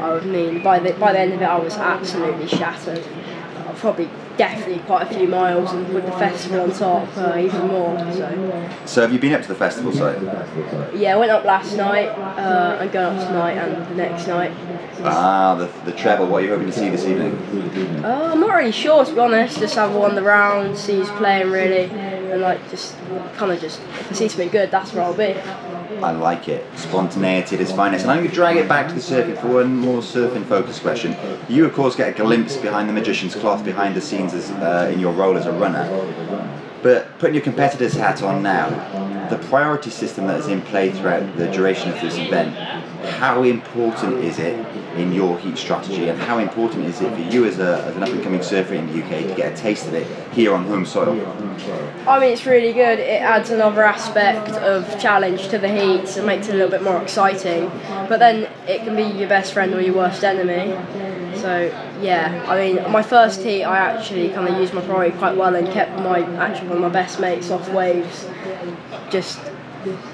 I 0.00 0.20
mean, 0.20 0.62
by 0.62 0.80
the 0.80 0.92
by 0.94 1.12
the 1.12 1.20
end 1.20 1.32
of 1.32 1.42
it, 1.42 1.44
I 1.44 1.58
was 1.58 1.76
absolutely 1.76 2.48
shattered. 2.48 3.06
Uh, 3.56 3.72
probably, 3.74 4.10
definitely 4.40 4.78
quite 4.84 5.02
a 5.10 5.14
few 5.14 5.28
miles, 5.28 5.70
and 5.72 5.86
with 5.92 6.06
the 6.06 6.12
festival 6.12 6.62
on 6.62 6.72
top, 6.72 7.06
uh, 7.18 7.36
even 7.38 7.66
more. 7.66 7.98
So, 8.12 8.70
So, 8.86 9.02
have 9.02 9.12
you 9.12 9.18
been 9.18 9.34
up 9.34 9.42
to 9.42 9.48
the 9.48 9.54
festival 9.54 9.92
site? 9.92 10.16
yeah, 10.94 11.12
I 11.14 11.16
went 11.18 11.30
up 11.30 11.44
last 11.44 11.76
night. 11.76 12.08
Uh, 12.08 12.78
I'm 12.80 12.88
going 12.90 13.18
up 13.18 13.26
tonight 13.26 13.52
and 13.58 13.86
the 13.86 13.94
next 13.96 14.26
night. 14.26 14.52
Ah, 15.04 15.54
the, 15.56 15.66
the 15.84 15.92
treble. 15.92 16.26
What 16.26 16.42
are 16.42 16.46
you 16.46 16.52
hoping 16.52 16.68
to 16.68 16.72
see 16.72 16.88
this 16.88 17.04
evening? 17.04 17.36
Uh, 18.02 18.30
I'm 18.32 18.40
not 18.40 18.54
really 18.54 18.72
sure 18.72 19.04
to 19.04 19.12
be 19.12 19.20
honest. 19.20 19.58
Just 19.58 19.74
have 19.74 19.94
a 19.94 19.98
wander 19.98 20.26
around, 20.26 20.76
see 20.76 20.94
who's 20.96 21.10
playing 21.10 21.50
really, 21.50 21.84
and 21.84 22.40
like 22.40 22.60
just 22.70 22.96
kind 23.36 23.52
of 23.52 23.60
just 23.60 23.78
if 23.80 24.10
I 24.10 24.14
see 24.14 24.28
something 24.28 24.48
good, 24.48 24.70
that's 24.70 24.92
where 24.94 25.04
I'll 25.04 25.14
be. 25.14 25.34
I 26.02 26.12
like 26.12 26.48
it. 26.48 26.66
Spontaneity 26.76 27.56
at 27.56 27.62
its 27.62 27.72
finest. 27.72 28.04
And 28.04 28.12
I'm 28.12 28.18
going 28.18 28.28
to 28.28 28.34
drag 28.34 28.56
it 28.56 28.68
back 28.68 28.88
to 28.88 28.94
the 28.94 29.00
surfing 29.00 29.40
for 29.40 29.48
one 29.48 29.76
more 29.76 30.00
surfing 30.00 30.46
focused 30.46 30.82
question. 30.82 31.16
You, 31.48 31.64
of 31.64 31.74
course, 31.74 31.96
get 31.96 32.08
a 32.08 32.12
glimpse 32.12 32.56
behind 32.56 32.88
the 32.88 32.92
magician's 32.92 33.34
cloth, 33.34 33.64
behind 33.64 33.94
the 33.94 34.00
scenes 34.00 34.32
as, 34.32 34.50
uh, 34.50 34.90
in 34.92 34.98
your 34.98 35.12
role 35.12 35.36
as 35.36 35.46
a 35.46 35.52
runner. 35.52 35.86
But 36.82 37.18
putting 37.18 37.34
your 37.34 37.44
competitor's 37.44 37.94
hat 37.94 38.22
on 38.22 38.42
now, 38.42 38.70
the 39.28 39.36
priority 39.36 39.90
system 39.90 40.26
that 40.28 40.40
is 40.40 40.48
in 40.48 40.62
play 40.62 40.90
throughout 40.90 41.36
the 41.36 41.50
duration 41.50 41.92
of 41.92 42.00
this 42.00 42.16
event, 42.16 42.54
how 43.20 43.42
important 43.42 44.24
is 44.24 44.38
it 44.38 44.69
in 44.96 45.12
your 45.12 45.38
heat 45.38 45.56
strategy 45.56 46.08
and 46.08 46.18
how 46.20 46.38
important 46.38 46.84
is 46.84 47.00
it 47.00 47.12
for 47.12 47.34
you 47.34 47.44
as, 47.44 47.58
a, 47.58 47.84
as 47.84 47.96
an 47.96 48.02
up 48.02 48.08
and 48.08 48.22
coming 48.22 48.42
surfer 48.42 48.74
in 48.74 48.86
the 48.86 49.02
UK 49.02 49.28
to 49.28 49.34
get 49.34 49.52
a 49.52 49.56
taste 49.56 49.86
of 49.86 49.94
it 49.94 50.06
here 50.32 50.54
on 50.54 50.64
home 50.64 50.84
soil? 50.84 51.10
I 52.08 52.18
mean, 52.18 52.32
it's 52.32 52.46
really 52.46 52.72
good. 52.72 52.98
It 52.98 53.22
adds 53.22 53.50
another 53.50 53.84
aspect 53.84 54.50
of 54.50 55.00
challenge 55.00 55.48
to 55.48 55.58
the 55.58 55.68
heats 55.68 56.16
and 56.16 56.26
makes 56.26 56.48
it 56.48 56.54
a 56.54 56.58
little 56.58 56.70
bit 56.70 56.82
more 56.82 57.00
exciting. 57.00 57.70
But 58.08 58.18
then 58.18 58.50
it 58.66 58.84
can 58.84 58.96
be 58.96 59.02
your 59.02 59.28
best 59.28 59.52
friend 59.52 59.74
or 59.74 59.80
your 59.80 59.94
worst 59.94 60.24
enemy. 60.24 60.76
So 61.36 61.66
yeah, 62.00 62.44
I 62.48 62.58
mean, 62.58 62.90
my 62.90 63.02
first 63.02 63.42
heat, 63.42 63.64
I 63.64 63.78
actually 63.78 64.30
kind 64.30 64.48
of 64.48 64.58
used 64.58 64.74
my 64.74 64.82
priority 64.82 65.16
quite 65.16 65.36
well 65.36 65.54
and 65.54 65.68
kept 65.68 65.98
my 66.00 66.20
actually 66.36 66.68
one 66.68 66.78
of 66.78 66.82
my 66.82 66.88
best 66.88 67.20
mates 67.20 67.50
off 67.50 67.68
waves. 67.70 68.26
Just 69.10 69.40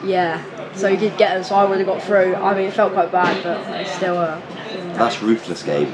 yeah, 0.04 0.44
so 0.76 0.88
he 0.88 0.96
did 0.96 1.16
get 1.16 1.34
them, 1.34 1.44
so 1.44 1.54
I 1.54 1.64
would 1.64 1.78
have 1.78 1.86
got 1.86 2.02
through. 2.02 2.34
I 2.34 2.54
mean, 2.54 2.66
it 2.66 2.74
felt 2.74 2.92
quite 2.92 3.10
bad, 3.10 3.42
but 3.42 3.80
it's 3.80 3.92
still 3.92 4.18
uh, 4.18 4.40
That's 4.94 5.22
ruthless, 5.22 5.62
Gabe. 5.62 5.88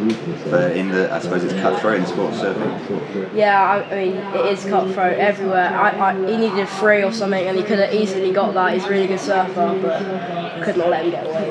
But 0.50 0.76
in 0.76 0.88
the, 0.88 1.12
I 1.12 1.20
suppose 1.20 1.44
it's 1.44 1.54
cutthroat 1.54 2.00
in 2.00 2.06
sports 2.06 2.38
surfing. 2.38 3.34
Yeah, 3.34 3.60
I, 3.60 3.84
I 3.84 4.04
mean, 4.04 4.16
it 4.16 4.46
is 4.46 4.64
cutthroat 4.64 5.18
everywhere. 5.18 5.68
I, 5.68 5.90
I, 6.10 6.14
he 6.30 6.36
needed 6.36 6.68
three 6.68 7.02
or 7.02 7.12
something, 7.12 7.46
and 7.46 7.56
he 7.56 7.62
could 7.62 7.78
have 7.78 7.94
easily 7.94 8.32
got 8.32 8.54
that. 8.54 8.74
He's 8.74 8.84
a 8.84 8.90
really 8.90 9.06
good 9.06 9.20
surfer, 9.20 9.78
but 9.80 10.62
could 10.64 10.76
not 10.76 10.90
let 10.90 11.04
him 11.04 11.10
get 11.12 11.26
away. 11.26 11.50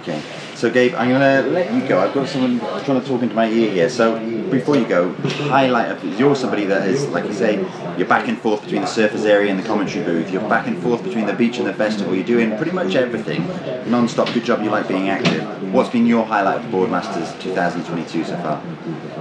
Okay. 0.00 0.22
So, 0.58 0.68
Gabe, 0.68 0.92
I'm 0.96 1.08
going 1.08 1.20
to 1.20 1.48
let 1.50 1.72
you 1.72 1.86
go. 1.86 2.00
I've 2.00 2.12
got 2.12 2.28
someone 2.28 2.58
trying 2.84 3.00
to 3.00 3.06
talk 3.06 3.22
into 3.22 3.32
my 3.32 3.48
ear 3.48 3.70
here. 3.70 3.88
So, 3.88 4.18
before 4.50 4.74
you 4.74 4.88
go, 4.88 5.12
highlight 5.12 5.88
of 5.92 6.18
you're 6.18 6.34
somebody 6.34 6.64
that 6.64 6.88
is, 6.88 7.06
like 7.10 7.26
you 7.26 7.32
say, 7.32 7.64
you're 7.96 8.08
back 8.08 8.26
and 8.26 8.36
forth 8.36 8.62
between 8.62 8.80
the 8.80 8.88
surfers 8.88 9.24
area 9.24 9.52
and 9.52 9.60
the 9.60 9.64
commentary 9.64 10.04
booth. 10.04 10.32
You're 10.32 10.48
back 10.48 10.66
and 10.66 10.76
forth 10.82 11.04
between 11.04 11.26
the 11.26 11.32
beach 11.32 11.58
and 11.58 11.66
the 11.68 11.74
festival. 11.74 12.12
You're 12.12 12.26
doing 12.26 12.56
pretty 12.56 12.72
much 12.72 12.96
everything 12.96 13.46
non-stop. 13.88 14.34
Good 14.34 14.44
job. 14.44 14.64
You 14.64 14.70
like 14.70 14.88
being 14.88 15.08
active. 15.08 15.72
What's 15.72 15.90
been 15.90 16.06
your 16.06 16.26
highlight 16.26 16.64
of 16.64 16.72
Boardmasters 16.72 17.40
2022 17.40 18.24
so 18.24 18.36
far? 18.38 18.60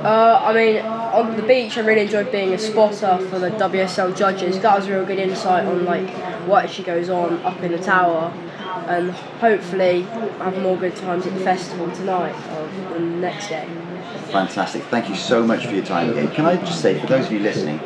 Uh, 0.04 0.42
I 0.44 0.54
mean, 0.54 0.78
on 0.78 1.38
the 1.38 1.44
beach, 1.44 1.78
I 1.78 1.82
really 1.82 2.02
enjoyed 2.02 2.32
being 2.32 2.54
a 2.54 2.58
spotter 2.58 3.20
for 3.30 3.38
the 3.38 3.52
WSL 3.52 4.18
judges. 4.18 4.60
That 4.62 4.76
was 4.76 4.88
a 4.88 4.92
real 4.92 5.06
good 5.06 5.20
insight 5.20 5.68
on 5.68 5.86
like 5.86 6.10
what 6.48 6.66
actually 6.66 6.86
goes 6.86 7.10
on 7.10 7.44
up 7.44 7.62
in 7.62 7.74
the 7.74 7.78
tower, 7.78 8.34
and 8.88 9.12
hopefully 9.40 10.02
have 10.02 10.58
more 10.62 10.78
good 10.78 10.95
times 10.95 11.26
at 11.26 11.34
the 11.34 11.40
festival 11.41 11.90
tonight 11.91 12.36
or 12.56 12.94
the 12.94 12.99
next 12.99 13.49
day. 13.49 13.68
fantastic. 14.32 14.84
Thank 14.86 15.10
you 15.10 15.16
so 15.16 15.45
much 15.45 15.66
for 15.66 15.74
your 15.74 15.86
time, 15.86 16.14
Gabe. 16.14 16.32
Can 16.34 16.45
I 16.45 16.58
just 16.58 16.82
say, 16.82 16.99
for 16.99 17.08
those 17.08 17.28
of 17.28 17.32
you 17.32 17.40
listening, 17.40 17.80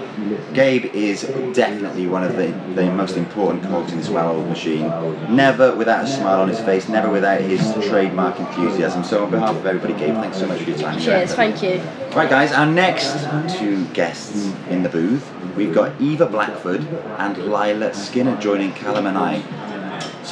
Gabe 0.53 0.85
is 0.85 1.21
definitely 1.53 2.07
one 2.07 2.23
of 2.23 2.35
the, 2.35 2.47
the 2.75 2.91
most 2.91 3.17
important 3.17 3.63
cogs 3.63 3.91
in 3.91 3.97
this 3.97 4.09
well-oiled 4.09 4.47
machine. 4.47 4.87
Never 5.33 5.75
without 5.75 6.05
a 6.05 6.07
smile 6.07 6.41
on 6.41 6.49
his 6.49 6.59
face, 6.59 6.89
never 6.89 7.09
without 7.09 7.41
his 7.41 7.61
trademark 7.87 8.39
enthusiasm. 8.39 9.03
So 9.03 9.23
on 9.23 9.31
behalf 9.31 9.55
of 9.55 9.65
everybody, 9.65 9.93
Gabe, 9.93 10.15
thanks 10.15 10.37
so 10.37 10.47
much 10.47 10.61
for 10.61 10.69
your 10.69 10.79
time. 10.79 10.99
Cheers, 10.99 11.33
thank 11.33 11.63
you. 11.63 11.79
Right, 12.15 12.29
guys, 12.29 12.51
our 12.51 12.65
next 12.65 13.13
two 13.57 13.85
guests 13.87 14.51
in 14.69 14.83
the 14.83 14.89
booth, 14.89 15.31
we've 15.55 15.73
got 15.73 15.99
Eva 16.01 16.25
Blackford 16.25 16.81
and 17.17 17.37
Lila 17.37 17.93
Skinner 17.93 18.39
joining 18.39 18.73
Callum 18.73 19.05
and 19.05 19.17
I. 19.17 19.70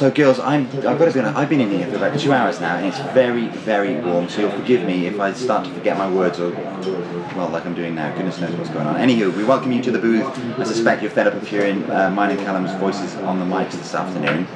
So, 0.00 0.10
girls, 0.10 0.40
I'm, 0.40 0.64
I've 0.64 0.98
got 0.98 1.04
to 1.04 1.12
be 1.12 1.20
honest, 1.20 1.36
I've 1.36 1.50
been 1.50 1.60
in 1.60 1.68
here 1.68 1.86
for 1.86 1.96
about 1.96 2.18
two 2.18 2.32
hours 2.32 2.58
now, 2.58 2.76
and 2.78 2.86
it's 2.86 2.98
very, 3.12 3.48
very 3.48 4.00
warm, 4.00 4.30
so 4.30 4.40
you'll 4.40 4.50
forgive 4.50 4.86
me 4.86 5.06
if 5.06 5.20
I 5.20 5.34
start 5.34 5.66
to 5.66 5.70
forget 5.74 5.98
my 5.98 6.10
words, 6.10 6.40
or, 6.40 6.52
well, 7.36 7.50
like 7.50 7.66
I'm 7.66 7.74
doing 7.74 7.96
now. 7.96 8.10
Goodness 8.16 8.40
knows 8.40 8.54
what's 8.54 8.70
going 8.70 8.86
on. 8.86 8.96
Anywho, 8.96 9.36
we 9.36 9.44
welcome 9.44 9.72
you 9.72 9.82
to 9.82 9.90
the 9.90 9.98
booth. 9.98 10.24
I 10.58 10.64
suspect 10.64 11.02
you're 11.02 11.10
fed 11.10 11.26
up 11.26 11.34
of 11.34 11.46
hearing 11.46 11.84
uh, 11.90 12.08
mine 12.08 12.30
and 12.30 12.40
Callum's 12.40 12.72
voices 12.80 13.14
on 13.16 13.40
the 13.40 13.44
mics 13.44 13.72
this 13.72 13.94
afternoon. 13.94 14.46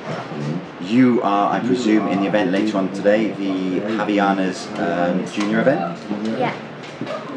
You 0.81 1.21
are, 1.21 1.53
I 1.53 1.61
presume, 1.61 2.09
in 2.09 2.23
the 2.23 2.27
event 2.27 2.51
later 2.51 2.79
on 2.79 2.91
today, 2.95 3.33
the 3.33 3.81
Javianas 3.99 4.67
um, 4.79 5.31
Junior 5.31 5.61
event? 5.61 6.39
Yeah. 6.39 6.57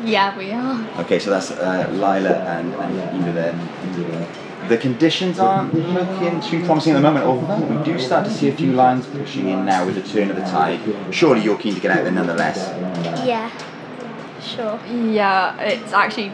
Yeah, 0.05 0.37
we 0.37 0.53
are. 0.53 1.01
Okay, 1.01 1.19
so 1.19 1.29
that's 1.29 1.51
uh, 1.51 1.89
Lila 1.91 2.35
and, 2.35 2.73
and 2.73 3.21
Eva 3.21 3.31
there. 3.33 4.46
The 4.67 4.77
conditions 4.77 5.39
aren't 5.39 5.73
looking 5.73 6.41
too 6.41 6.65
promising 6.65 6.93
at 6.93 6.95
the 6.95 7.01
moment, 7.01 7.25
although 7.25 7.65
we 7.65 7.83
do 7.85 7.97
start 7.97 8.25
to 8.25 8.31
see 8.31 8.49
a 8.49 8.55
few 8.55 8.73
lines 8.73 9.05
pushing 9.07 9.47
in 9.49 9.65
now 9.65 9.85
with 9.85 9.95
the 9.95 10.01
turn 10.01 10.29
of 10.29 10.35
the 10.35 10.43
tide. 10.43 10.79
Surely 11.11 11.41
you're 11.41 11.57
keen 11.57 11.73
to 11.75 11.79
get 11.79 11.91
out 11.91 12.03
there 12.03 12.11
nonetheless. 12.11 12.57
Yeah. 13.25 13.49
Sure. 14.41 14.79
Yeah, 14.87 15.59
it's 15.61 15.93
actually 15.93 16.33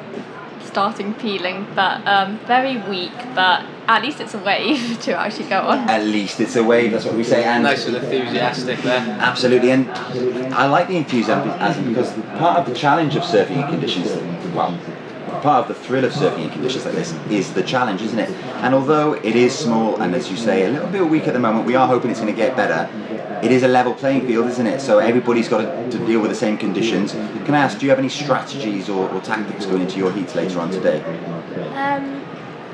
starting 0.64 1.14
peeling, 1.14 1.68
but 1.76 2.06
um, 2.08 2.40
very 2.48 2.78
weak. 2.90 3.14
But 3.36 3.66
at 3.88 4.02
least 4.02 4.20
it's 4.20 4.34
a 4.34 4.40
wave 4.40 5.00
to 5.06 5.14
actually 5.14 5.50
go 5.50 5.60
on. 5.60 5.90
At 5.90 6.04
least 6.04 6.40
it's 6.40 6.56
a 6.56 6.64
wave, 6.64 6.92
that's 6.92 7.06
what 7.06 7.16
we 7.16 7.24
say. 7.24 7.44
And 7.44 7.64
Nice 7.64 7.86
and 7.86 7.96
enthusiastic 7.98 8.80
there. 8.80 9.00
Absolutely, 9.20 9.72
and 9.72 9.90
I 10.54 10.68
like 10.68 10.88
the 10.88 10.98
enthusiasm 10.98 11.88
because 11.90 12.14
part 12.40 12.60
of 12.60 12.66
the 12.66 12.74
challenge 12.74 13.16
of 13.16 13.24
surfing 13.24 13.64
in 13.64 13.68
conditions, 13.68 14.08
well, 14.54 14.78
part 15.44 15.70
of 15.70 15.76
the 15.76 15.84
thrill 15.84 16.06
of 16.06 16.14
surfing 16.14 16.46
in 16.46 16.50
conditions 16.50 16.86
like 16.86 16.96
this 16.96 17.14
is 17.30 17.54
the 17.54 17.62
challenge, 17.62 18.02
isn't 18.02 18.18
it? 18.18 18.30
And 18.64 18.74
although 18.74 19.14
it 19.14 19.36
is 19.36 19.54
small 19.54 20.02
and, 20.02 20.16
as 20.16 20.32
you 20.32 20.38
say, 20.38 20.66
a 20.66 20.70
little 20.70 20.88
bit 20.88 21.08
weak 21.08 21.28
at 21.28 21.34
the 21.34 21.40
moment, 21.40 21.68
we 21.68 21.76
are 21.76 21.86
hoping 21.86 22.10
it's 22.12 22.22
going 22.22 22.34
to 22.34 22.42
get 22.42 22.56
better. 22.56 22.90
It 23.44 23.52
is 23.52 23.64
a 23.64 23.68
level 23.68 23.94
playing 23.94 24.26
field, 24.26 24.48
isn't 24.48 24.66
it? 24.66 24.80
So 24.80 25.00
everybody's 25.00 25.50
got 25.50 25.62
to, 25.62 25.92
to 25.92 26.06
deal 26.06 26.22
with 26.22 26.32
the 26.32 26.36
same 26.36 26.58
conditions. 26.58 27.12
Can 27.12 27.56
I 27.56 27.60
ask, 27.60 27.78
do 27.78 27.86
you 27.86 27.90
have 27.90 28.00
any 28.00 28.08
strategies 28.08 28.88
or, 28.88 29.10
or 29.10 29.20
tactics 29.20 29.66
going 29.66 29.82
into 29.82 29.98
your 29.98 30.14
heats 30.14 30.34
later 30.34 30.62
on 30.62 30.72
today? 30.72 31.04
Um, 31.76 32.24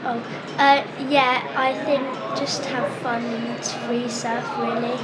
oh, 0.06 0.24
uh, 0.60 0.86
yeah, 1.10 1.52
I 1.58 1.74
think 1.86 2.04
just 2.38 2.64
have 2.66 2.88
fun 3.00 3.24
and 3.26 3.66
free 3.66 4.08
surf 4.08 4.48
really. 4.60 4.96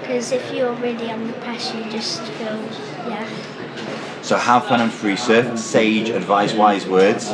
Because 0.00 0.32
if 0.32 0.50
you're 0.54 0.72
really 0.72 1.10
under 1.10 1.34
pressure, 1.40 1.78
you 1.78 1.90
just 1.90 2.22
feel, 2.22 2.56
yeah. 3.06 3.28
So 4.26 4.36
have 4.36 4.66
fun 4.66 4.80
and 4.80 4.92
free 4.92 5.14
surf. 5.14 5.56
Sage, 5.56 6.08
advice, 6.08 6.52
wise 6.52 6.84
words. 6.84 7.30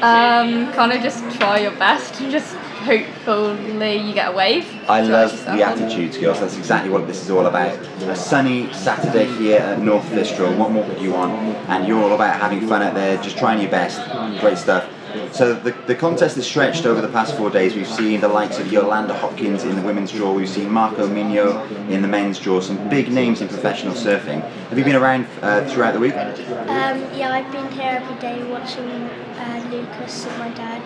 Um, 0.00 0.72
kind 0.72 0.90
of 0.90 1.02
just 1.02 1.22
try 1.38 1.58
your 1.58 1.72
best 1.72 2.18
and 2.22 2.32
just 2.32 2.54
hopefully 2.54 3.98
you 3.98 4.14
get 4.14 4.32
a 4.32 4.32
wave. 4.34 4.66
I 4.88 5.02
love 5.02 5.32
the 5.44 5.62
attitudes, 5.62 6.16
girls. 6.16 6.40
That's 6.40 6.56
exactly 6.56 6.88
what 6.90 7.06
this 7.06 7.22
is 7.22 7.30
all 7.30 7.44
about. 7.44 7.78
A 8.04 8.16
sunny 8.16 8.72
Saturday 8.72 9.26
here 9.36 9.58
at 9.58 9.80
North 9.80 10.06
Fistral. 10.06 10.56
What 10.56 10.70
more 10.70 10.86
could 10.86 10.98
you 10.98 11.12
want? 11.12 11.34
And 11.68 11.86
you're 11.86 12.02
all 12.02 12.14
about 12.14 12.40
having 12.40 12.66
fun 12.66 12.80
out 12.80 12.94
there, 12.94 13.22
just 13.22 13.36
trying 13.36 13.60
your 13.60 13.70
best. 13.70 14.00
Great 14.40 14.56
stuff. 14.56 14.88
So 15.32 15.54
the, 15.54 15.72
the 15.86 15.94
contest 15.94 16.36
is 16.36 16.46
stretched 16.46 16.86
over 16.86 17.00
the 17.00 17.08
past 17.08 17.36
four 17.36 17.50
days. 17.50 17.74
We've 17.74 17.86
seen 17.86 18.20
the 18.20 18.28
likes 18.28 18.58
of 18.58 18.72
Yolanda 18.72 19.14
Hopkins 19.14 19.64
in 19.64 19.76
the 19.76 19.82
women's 19.82 20.12
draw. 20.12 20.32
We've 20.32 20.48
seen 20.48 20.70
Marco 20.70 21.06
Mignot 21.06 21.70
in 21.90 22.02
the 22.02 22.08
men's 22.08 22.38
draw. 22.38 22.60
Some 22.60 22.88
big 22.88 23.10
names 23.10 23.40
in 23.40 23.48
professional 23.48 23.94
surfing. 23.94 24.42
Have 24.68 24.78
you 24.78 24.84
been 24.84 24.96
around 24.96 25.26
uh, 25.42 25.64
throughout 25.68 25.94
the 25.94 26.00
week? 26.00 26.14
Um, 26.14 26.98
yeah, 27.14 27.32
I've 27.32 27.50
been 27.52 27.70
here 27.72 28.00
every 28.02 28.20
day 28.20 28.42
watching 28.50 28.88
uh, 28.88 29.68
Lucas 29.70 30.26
and 30.26 30.38
my 30.38 30.48
dad 30.50 30.82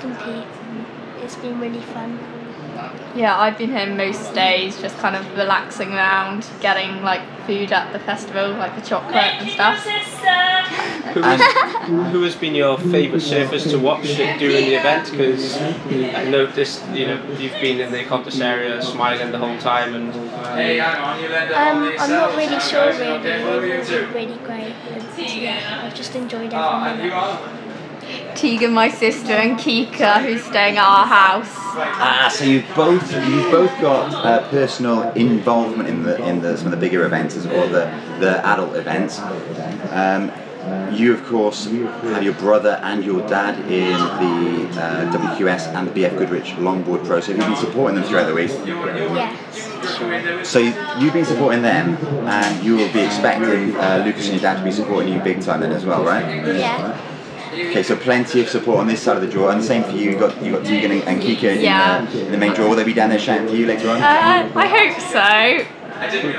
compete. 0.00 0.46
It's 1.22 1.36
been 1.36 1.60
really 1.60 1.80
fun. 1.80 2.39
Yeah, 3.14 3.36
I've 3.36 3.58
been 3.58 3.70
here 3.70 3.86
most 3.86 4.32
days, 4.34 4.80
just 4.80 4.96
kind 4.98 5.16
of 5.16 5.26
relaxing 5.36 5.92
around, 5.92 6.46
getting 6.60 7.02
like 7.02 7.22
food 7.46 7.72
at 7.72 7.92
the 7.92 7.98
festival, 7.98 8.50
like 8.52 8.74
the 8.76 8.82
chocolate 8.82 9.16
and 9.40 9.50
stuff. 9.50 9.84
Who 11.14 11.22
has, 11.22 11.40
who 12.12 12.22
has 12.22 12.36
been 12.36 12.54
your 12.54 12.78
favourite 12.78 13.22
surfers 13.22 13.68
to 13.70 13.78
watch 13.78 14.06
during 14.16 14.38
the 14.38 14.74
event? 14.76 15.10
Because 15.10 15.56
I 15.60 16.24
noticed, 16.30 16.86
you 16.92 17.06
know, 17.08 17.20
you've 17.36 17.60
been 17.60 17.80
in 17.80 17.90
the 17.90 18.04
contest 18.04 18.40
area 18.40 18.80
smiling 18.80 19.32
the 19.32 19.38
whole 19.38 19.58
time 19.58 19.94
and. 19.94 20.14
Um, 20.14 21.92
I'm 21.98 22.10
not 22.10 22.36
really 22.36 22.60
sure 22.60 22.92
really. 22.92 23.22
They've 23.22 23.88
been 23.88 24.14
really 24.14 24.38
great. 24.46 24.74
And, 24.90 25.42
yeah, 25.42 25.82
I've 25.84 25.94
just 25.94 26.14
enjoyed 26.14 26.52
every 26.54 26.96
minute. 26.96 27.59
Tegan, 28.34 28.72
my 28.72 28.88
sister, 28.88 29.32
and 29.32 29.58
Kika, 29.58 30.22
who's 30.22 30.42
staying 30.44 30.76
at 30.76 30.84
our 30.84 31.06
house. 31.06 31.52
Ah, 31.52 32.32
so 32.32 32.44
you've 32.44 32.66
both 32.74 33.12
you've 33.28 33.50
both 33.50 33.70
got 33.80 34.12
uh, 34.24 34.48
personal 34.50 35.12
involvement 35.12 35.88
in 35.88 36.02
the 36.02 36.22
in 36.26 36.40
the 36.40 36.56
some 36.56 36.66
of 36.66 36.72
the 36.72 36.76
bigger 36.76 37.04
events 37.04 37.36
as 37.36 37.46
or 37.46 37.66
the 37.66 37.84
the 38.18 38.44
adult 38.46 38.74
events. 38.76 39.20
Um, 39.90 40.32
you 40.92 41.14
of 41.14 41.24
course 41.24 41.66
have 41.66 42.22
your 42.22 42.34
brother 42.34 42.80
and 42.82 43.04
your 43.04 43.26
dad 43.28 43.58
in 43.70 43.92
the 43.92 44.80
uh, 44.80 45.12
WQS 45.12 45.74
and 45.74 45.88
the 45.88 45.92
BF 45.92 46.18
Goodrich 46.18 46.48
Longboard 46.56 47.04
Pro. 47.06 47.20
So 47.20 47.32
you've 47.32 47.40
been 47.40 47.56
supporting 47.56 47.96
them 47.96 48.04
throughout 48.04 48.26
the 48.26 48.34
week? 48.34 48.50
Yes. 48.50 50.48
So 50.48 50.58
you've 50.58 51.12
been 51.12 51.24
supporting 51.24 51.62
them, 51.62 51.96
and 52.26 52.64
you 52.64 52.76
will 52.76 52.92
be 52.92 53.00
expecting 53.00 53.74
uh, 53.76 54.02
Lucas 54.04 54.24
and 54.28 54.34
your 54.34 54.42
dad 54.42 54.58
to 54.58 54.64
be 54.64 54.70
supporting 54.70 55.12
you 55.12 55.20
big 55.20 55.40
time 55.40 55.60
then 55.60 55.72
as 55.72 55.86
well, 55.86 56.04
right? 56.04 56.44
Yeah. 56.46 57.00
Okay, 57.52 57.82
so 57.82 57.96
plenty 57.96 58.40
of 58.40 58.48
support 58.48 58.78
on 58.78 58.86
this 58.86 59.02
side 59.02 59.16
of 59.16 59.22
the 59.22 59.28
draw, 59.28 59.48
and 59.50 59.60
the 59.60 59.64
same 59.66 59.82
for 59.82 59.90
you. 59.90 60.12
You 60.12 60.18
got 60.18 60.40
you 60.42 60.52
got 60.52 60.64
Tegan 60.64 60.92
and, 60.92 61.02
and 61.04 61.20
Kika 61.22 61.56
in, 61.56 61.60
Yeah. 61.62 62.06
uh, 62.08 62.16
in 62.18 62.30
the 62.32 62.38
main 62.38 62.52
draw. 62.54 62.68
Will 62.68 62.76
they 62.76 62.84
be 62.84 62.94
down 62.94 63.10
there 63.10 63.18
shouting 63.18 63.48
for 63.48 63.54
you 63.56 63.66
later 63.66 63.90
on? 63.90 63.96
Uh, 64.00 64.50
I 64.54 64.66
hope 64.68 65.00
so. 65.00 65.66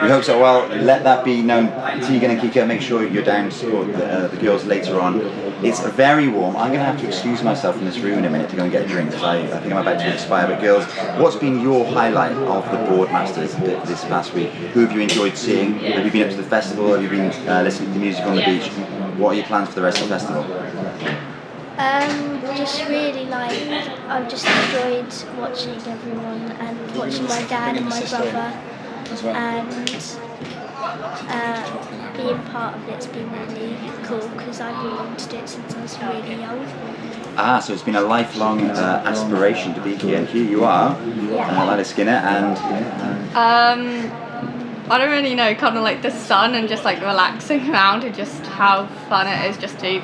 We 0.01 0.09
hope 0.09 0.23
so. 0.23 0.39
Well, 0.41 0.67
let 0.69 1.03
that 1.03 1.23
be 1.23 1.41
known. 1.43 1.67
Tegan 2.01 2.31
and 2.31 2.39
Kika, 2.41 2.65
make 2.65 2.81
sure 2.81 3.05
you're 3.07 3.23
down 3.23 3.49
to 3.49 3.51
support 3.55 3.87
the, 3.93 4.05
uh, 4.05 4.27
the 4.27 4.37
girls 4.37 4.63
later 4.65 4.99
on. 4.99 5.19
It's 5.63 5.81
very 5.89 6.27
warm. 6.29 6.55
I'm 6.55 6.69
going 6.69 6.79
to 6.79 6.85
have 6.85 6.99
to 7.01 7.07
excuse 7.07 7.43
myself 7.43 7.75
from 7.75 7.85
this 7.85 7.99
room 7.99 8.17
in 8.17 8.25
a 8.25 8.29
minute 8.29 8.49
to 8.49 8.55
go 8.55 8.63
and 8.63 8.71
get 8.71 8.85
a 8.85 8.87
drink 8.87 9.09
because 9.11 9.23
I, 9.23 9.37
I 9.41 9.59
think 9.59 9.71
I'm 9.73 9.81
about 9.85 9.99
to 9.99 10.11
expire. 10.11 10.47
But 10.47 10.61
girls, 10.61 10.85
what's 11.21 11.35
been 11.35 11.59
your 11.59 11.85
highlight 11.85 12.31
of 12.31 12.63
the 12.71 12.77
Boardmasters 12.77 13.55
th- 13.63 13.83
this 13.83 14.03
past 14.05 14.33
week? 14.33 14.49
Who 14.73 14.79
have 14.87 14.91
you 14.93 15.01
enjoyed 15.01 15.37
seeing? 15.37 15.75
Have 15.75 16.05
you 16.05 16.11
been 16.11 16.23
up 16.23 16.31
to 16.31 16.37
the 16.37 16.49
festival? 16.49 16.93
Have 16.93 17.03
you 17.03 17.09
been 17.09 17.29
uh, 17.47 17.61
listening 17.61 17.89
to 17.89 17.93
the 17.93 17.99
music 17.99 18.25
on 18.25 18.37
the 18.37 18.43
beach? 18.43 18.67
What 19.19 19.33
are 19.33 19.35
your 19.35 19.45
plans 19.45 19.69
for 19.69 19.75
the 19.75 19.81
rest 19.83 20.01
of 20.01 20.09
the 20.09 20.17
festival? 20.17 20.43
Um, 21.77 22.41
just 22.57 22.87
really 22.87 23.25
like 23.25 23.57
I've 24.07 24.29
just 24.29 24.45
enjoyed 24.45 25.39
watching 25.39 25.75
everyone 25.91 26.51
and 26.51 26.97
watching 26.97 27.23
my 27.23 27.43
dad 27.43 27.77
and 27.77 27.87
my 27.87 28.03
brother 28.05 28.53
and 29.29 30.17
uh, 31.29 32.13
being 32.17 32.39
part 32.51 32.75
of 32.75 32.89
it's 32.89 33.07
been 33.07 33.31
really 33.31 33.75
cool 34.03 34.27
because 34.29 34.61
I've 34.61 34.81
been 34.83 34.95
wanting 34.95 35.17
to 35.17 35.29
do 35.29 35.37
it 35.37 35.49
since 35.49 35.75
I 35.75 35.81
was 35.81 35.97
really 35.99 36.41
young. 36.41 36.65
Ah, 37.37 37.59
so 37.59 37.73
it's 37.73 37.83
been 37.83 37.95
a 37.95 38.01
lifelong 38.01 38.61
uh, 38.69 39.03
aspiration 39.05 39.73
to 39.73 39.81
be 39.81 39.95
here, 39.95 40.17
and 40.17 40.27
here 40.27 40.43
you 40.43 40.65
are, 40.65 40.95
uh, 40.95 41.65
Lila 41.65 41.85
Skinner, 41.85 42.11
and 42.11 42.57
Um, 43.35 44.11
I 44.91 44.97
don't 44.97 45.09
really 45.09 45.35
know, 45.35 45.55
kind 45.55 45.77
of 45.77 45.83
like 45.83 46.01
the 46.01 46.11
sun 46.11 46.53
and 46.55 46.67
just 46.67 46.83
like 46.83 46.99
relaxing 46.99 47.69
around 47.71 48.03
and 48.03 48.13
just 48.13 48.45
how 48.45 48.87
fun 49.07 49.27
it 49.27 49.49
is 49.49 49.57
just 49.57 49.79
to 49.79 50.01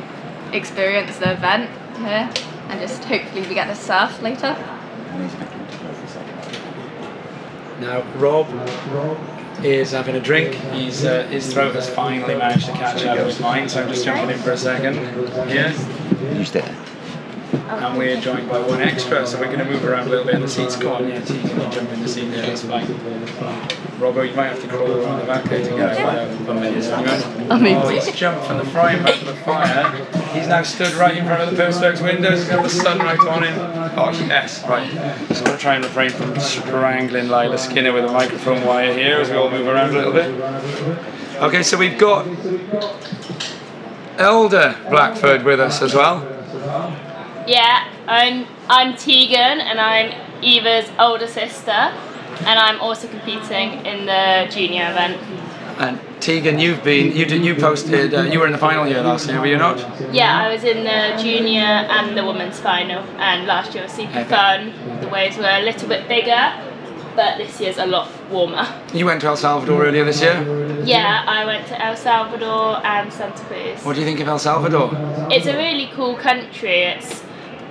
experience 0.53 1.17
the 1.17 1.31
event 1.31 1.69
here 1.97 2.29
and 2.69 2.79
just 2.79 3.03
hopefully 3.03 3.47
we 3.47 3.53
get 3.53 3.67
to 3.67 3.75
surf 3.75 4.21
later. 4.21 4.55
Now, 7.79 8.01
Rob 8.17 8.47
is 9.63 9.91
having 9.91 10.15
a 10.15 10.19
drink. 10.19 10.55
He's 10.73 11.05
uh, 11.05 11.23
his 11.27 11.51
throat 11.51 11.75
has 11.75 11.89
finally 11.89 12.35
managed 12.35 12.65
to 12.65 12.71
catch 12.73 13.03
up 13.05 13.25
with 13.25 13.39
mine, 13.39 13.69
so 13.69 13.81
I'm 13.81 13.89
just 13.89 14.03
jumping 14.03 14.35
in 14.35 14.41
for 14.41 14.51
a 14.51 14.57
second. 14.57 14.95
Yeah. 15.49 15.73
you 16.33 16.45
stay. 16.45 16.75
And 17.69 17.97
we're 17.97 18.19
joined 18.21 18.47
by 18.49 18.59
one 18.59 18.81
extra, 18.81 19.27
so 19.27 19.37
we're 19.39 19.47
going 19.47 19.59
to 19.59 19.65
move 19.65 19.83
around 19.83 20.07
a 20.07 20.09
little 20.09 20.25
bit 20.25 20.35
in 20.35 20.41
the 20.41 20.47
seats. 20.47 20.75
Come 20.77 20.93
on, 20.93 21.09
yeah, 21.09 21.19
Tegan, 21.21 21.49
you 21.61 21.69
jump 21.69 21.91
in 21.91 22.01
the 22.01 22.07
seat 22.07 22.29
there, 22.29 22.41
that's 22.45 22.61
fine. 22.63 22.85
Robbo, 23.99 24.27
you 24.29 24.35
might 24.35 24.47
have 24.47 24.61
to 24.61 24.67
crawl 24.67 24.89
around 24.91 25.19
the 25.19 25.25
back 25.25 25.43
there 25.45 25.63
to 25.63 25.69
get 25.75 25.99
out 25.99 26.27
of 26.29 26.45
the 26.45 26.53
minutes. 26.53 26.87
I 26.89 27.59
mean- 27.59 27.77
oh, 27.77 27.89
he's 27.89 28.09
jumped 28.15 28.45
from 28.45 28.59
the 28.59 28.65
frying 28.65 29.03
pan 29.03 29.17
to 29.19 29.25
the 29.25 29.33
fire. 29.33 30.05
He's 30.33 30.47
now 30.47 30.61
stood 30.63 30.93
right 30.93 31.17
in 31.17 31.25
front 31.25 31.41
of 31.41 31.55
the 31.57 31.61
Perspex 31.61 32.01
windows. 32.01 32.39
He's 32.39 32.49
got 32.49 32.63
the 32.63 32.69
sun 32.69 32.99
right 32.99 33.19
on 33.19 33.43
him. 33.43 33.55
Oh, 33.97 34.11
yes, 34.27 34.63
right. 34.67 34.89
Just 35.27 35.43
going 35.43 35.57
to 35.57 35.61
try 35.61 35.75
and 35.75 35.83
refrain 35.83 36.11
from 36.11 36.39
strangling 36.39 37.27
Lila 37.29 37.57
Skinner 37.57 37.91
with 37.91 38.05
a 38.05 38.11
microphone 38.11 38.65
wire 38.65 38.93
here 38.93 39.17
as 39.17 39.29
we 39.29 39.35
all 39.35 39.49
move 39.51 39.67
around 39.67 39.89
a 39.89 39.93
little 39.97 40.13
bit. 40.13 40.29
Okay, 41.41 41.63
so 41.63 41.77
we've 41.77 41.97
got 41.97 42.25
Elder 44.19 44.75
Blackford 44.89 45.43
with 45.43 45.59
us 45.59 45.81
as 45.81 45.93
well. 45.93 46.19
Yeah, 47.47 47.87
I'm 48.07 48.45
I'm 48.69 48.95
Tegan 48.97 49.59
and 49.61 49.79
I'm 49.79 50.13
Eva's 50.43 50.89
older 50.99 51.27
sister 51.27 51.71
and 51.71 52.59
I'm 52.59 52.79
also 52.81 53.07
competing 53.07 53.85
in 53.85 54.05
the 54.05 54.47
junior 54.51 54.89
event. 54.91 55.17
And 55.79 55.99
Tegan, 56.19 56.59
you've 56.59 56.83
been 56.83 57.15
you 57.15 57.25
did 57.25 57.45
you 57.45 57.55
posted 57.55 58.13
uh, 58.13 58.23
you 58.23 58.39
were 58.39 58.47
in 58.47 58.51
the 58.51 58.57
final 58.57 58.83
here 58.83 59.01
last 59.01 59.29
year, 59.29 59.39
were 59.39 59.45
you 59.47 59.57
not? 59.57 59.77
Yeah, 60.13 60.37
I 60.45 60.51
was 60.53 60.63
in 60.65 60.83
the 60.83 61.21
junior 61.23 61.61
and 61.63 62.17
the 62.17 62.25
women's 62.25 62.59
final 62.59 63.01
and 63.17 63.47
last 63.47 63.73
year 63.73 63.83
was 63.83 63.93
super 63.93 64.19
Okay. 64.19 64.23
fun. 64.29 64.73
The 64.99 65.07
waves 65.07 65.37
were 65.37 65.45
a 65.49 65.61
little 65.63 65.87
bit 65.87 66.07
bigger, 66.09 66.51
but 67.15 67.37
this 67.37 67.61
year's 67.61 67.77
a 67.77 67.85
lot 67.85 68.09
warmer. 68.29 68.67
You 68.93 69.05
went 69.05 69.21
to 69.21 69.27
El 69.27 69.37
Salvador 69.37 69.85
earlier 69.85 70.03
this 70.03 70.21
year. 70.21 70.35
Yeah, 70.83 71.23
I 71.27 71.45
went 71.45 71.65
to 71.67 71.81
El 71.81 71.95
Salvador 71.95 72.85
and 72.85 73.11
Santa 73.13 73.43
Cruz. 73.45 73.83
What 73.85 73.93
do 73.93 74.01
you 74.01 74.05
think 74.05 74.19
of 74.19 74.27
El 74.27 74.39
Salvador? 74.39 74.89
It's 75.31 75.45
a 75.47 75.55
really 75.55 75.89
cool 75.95 76.15
country. 76.15 76.83
It's 76.83 77.23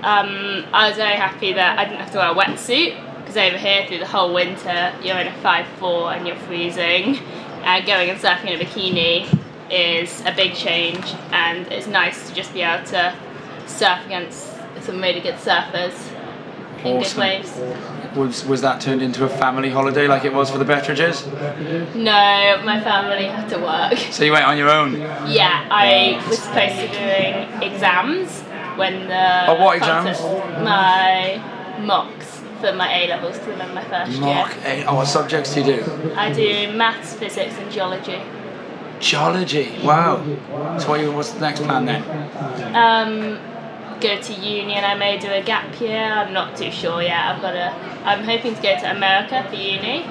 um, 0.03 0.65
I 0.73 0.89
was 0.89 0.97
very 0.97 1.17
happy 1.17 1.53
that 1.53 1.79
I 1.79 1.85
didn't 1.85 2.01
have 2.01 2.13
to 2.13 2.19
wear 2.19 2.31
a 2.31 2.35
wetsuit 2.35 2.97
because 3.21 3.37
over 3.37 3.59
here 3.59 3.87
through 3.87 3.99
the 3.99 4.07
whole 4.07 4.33
winter 4.33 4.95
you're 5.03 5.19
in 5.19 5.27
a 5.27 5.37
5-4 5.43 6.17
and 6.17 6.27
you're 6.27 6.37
freezing. 6.37 7.19
And 7.65 7.85
going 7.85 8.11
and 8.11 8.21
surfing 8.21 8.47
in 8.53 8.61
a 8.61 8.65
bikini 8.65 9.27
is 9.71 10.21
a 10.25 10.33
big 10.33 10.55
change, 10.55 11.05
and 11.33 11.67
it's 11.73 11.89
nice 11.89 12.29
to 12.29 12.35
just 12.35 12.53
be 12.55 12.63
able 12.63 12.85
to 12.87 13.13
surf 13.67 13.99
against 14.07 14.53
some 14.83 15.01
really 15.01 15.21
good 15.21 15.35
surfers 15.35 15.93
in 16.85 16.99
good 16.99 17.07
Awesome. 17.07 17.21
waves. 17.21 17.53
Was 18.15 18.47
was 18.47 18.61
that 18.63 18.81
turned 18.81 19.03
into 19.03 19.25
a 19.25 19.29
family 19.29 19.69
holiday 19.69 20.07
like 20.07 20.25
it 20.25 20.33
was 20.33 20.49
for 20.49 20.59
the 20.59 20.65
Bettridges? 20.65 21.27
No, 21.97 22.63
my 22.65 22.81
family 22.81 23.25
had 23.27 23.49
to 23.51 23.59
work. 23.59 23.99
So 24.13 24.23
you 24.25 24.33
went 24.33 24.45
on 24.45 24.57
your 24.57 24.71
own. 24.71 24.93
Yeah, 25.29 25.67
I 25.71 26.23
was 26.29 26.39
supposed 26.39 26.77
to 26.77 26.83
be 26.83 26.93
doing 26.95 27.73
exams 27.73 28.43
when 28.77 29.09
the. 29.09 29.47
Oh, 29.51 29.63
what 29.65 29.77
exams? 29.79 30.21
My 30.63 31.43
mocks 31.81 32.41
for 32.61 32.73
my 32.73 32.93
A 32.93 33.09
levels 33.09 33.39
because 33.39 33.61
I'm 33.61 33.69
in 33.69 33.75
my 33.75 33.85
first 33.85 34.19
Mock 34.21 34.55
year. 34.55 34.63
eight. 34.65 34.85
Oh, 34.87 34.95
what 34.97 35.07
subjects 35.07 35.55
do 35.55 35.61
you 35.61 35.67
do? 35.77 36.13
I 36.17 36.33
do 36.33 36.73
maths, 36.73 37.15
physics, 37.15 37.55
and 37.59 37.71
geology. 37.71 38.21
Geology. 39.01 39.79
Wow. 39.85 40.25
So 40.79 40.89
what 40.89 41.01
you, 41.01 41.13
what's 41.13 41.33
the 41.33 41.41
next 41.41 41.61
plan 41.63 41.85
then? 41.85 42.03
Um, 42.75 43.39
go 44.01 44.21
to 44.21 44.33
uni 44.33 44.73
and 44.75 44.87
I 44.87 44.95
may 44.95 45.19
do 45.19 45.29
a 45.31 45.43
gap 45.43 45.79
year. 45.81 46.01
I'm 46.03 46.33
not 46.33 46.57
too 46.57 46.71
sure 46.71 47.03
yet. 47.03 47.19
I've 47.19 47.43
got 47.43 47.55
a. 47.55 47.73
I'm 48.07 48.25
hoping 48.25 48.55
to 48.55 48.63
go 48.63 48.75
to 48.79 48.91
America 48.91 49.45
for 49.51 49.57
uni, 49.57 50.05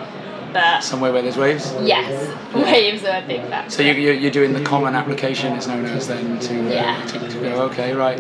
but 0.56 0.82
Somewhere 0.82 1.12
where 1.12 1.22
there's 1.22 1.36
waves. 1.36 1.74
yes, 1.84 2.10
waves 2.56 3.04
are 3.04 3.22
a 3.22 3.28
big 3.28 3.42
factor. 3.50 3.70
So 3.72 3.82
you, 3.84 3.92
you, 3.92 4.12
you're 4.14 4.32
doing 4.32 4.54
the 4.54 4.64
common 4.64 4.96
application, 4.96 5.52
it's 5.54 5.68
known 5.68 5.84
as 5.86 6.08
then 6.08 6.40
to, 6.40 6.56
uh, 6.68 6.74
Yeah. 6.74 7.06
to, 7.08 7.20
to 7.28 7.40
go. 7.42 7.62
Okay, 7.64 7.94
right. 7.94 8.18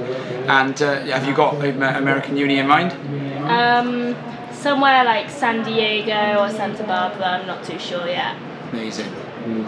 And 0.49 0.80
uh, 0.82 0.99
have 1.06 1.26
you 1.26 1.34
got 1.34 1.56
American 1.64 2.36
Uni 2.36 2.57
in 2.60 2.68
mind? 2.68 2.91
Um, 3.49 4.16
somewhere 4.52 5.06
like 5.06 5.30
San 5.30 5.64
Diego 5.64 6.41
or 6.41 6.49
Santa 6.49 6.84
Barbara. 6.84 7.26
I'm 7.40 7.48
not 7.48 7.64
too 7.64 7.80
sure 7.80 8.06
yet. 8.06 8.36
Amazing. 8.74 9.07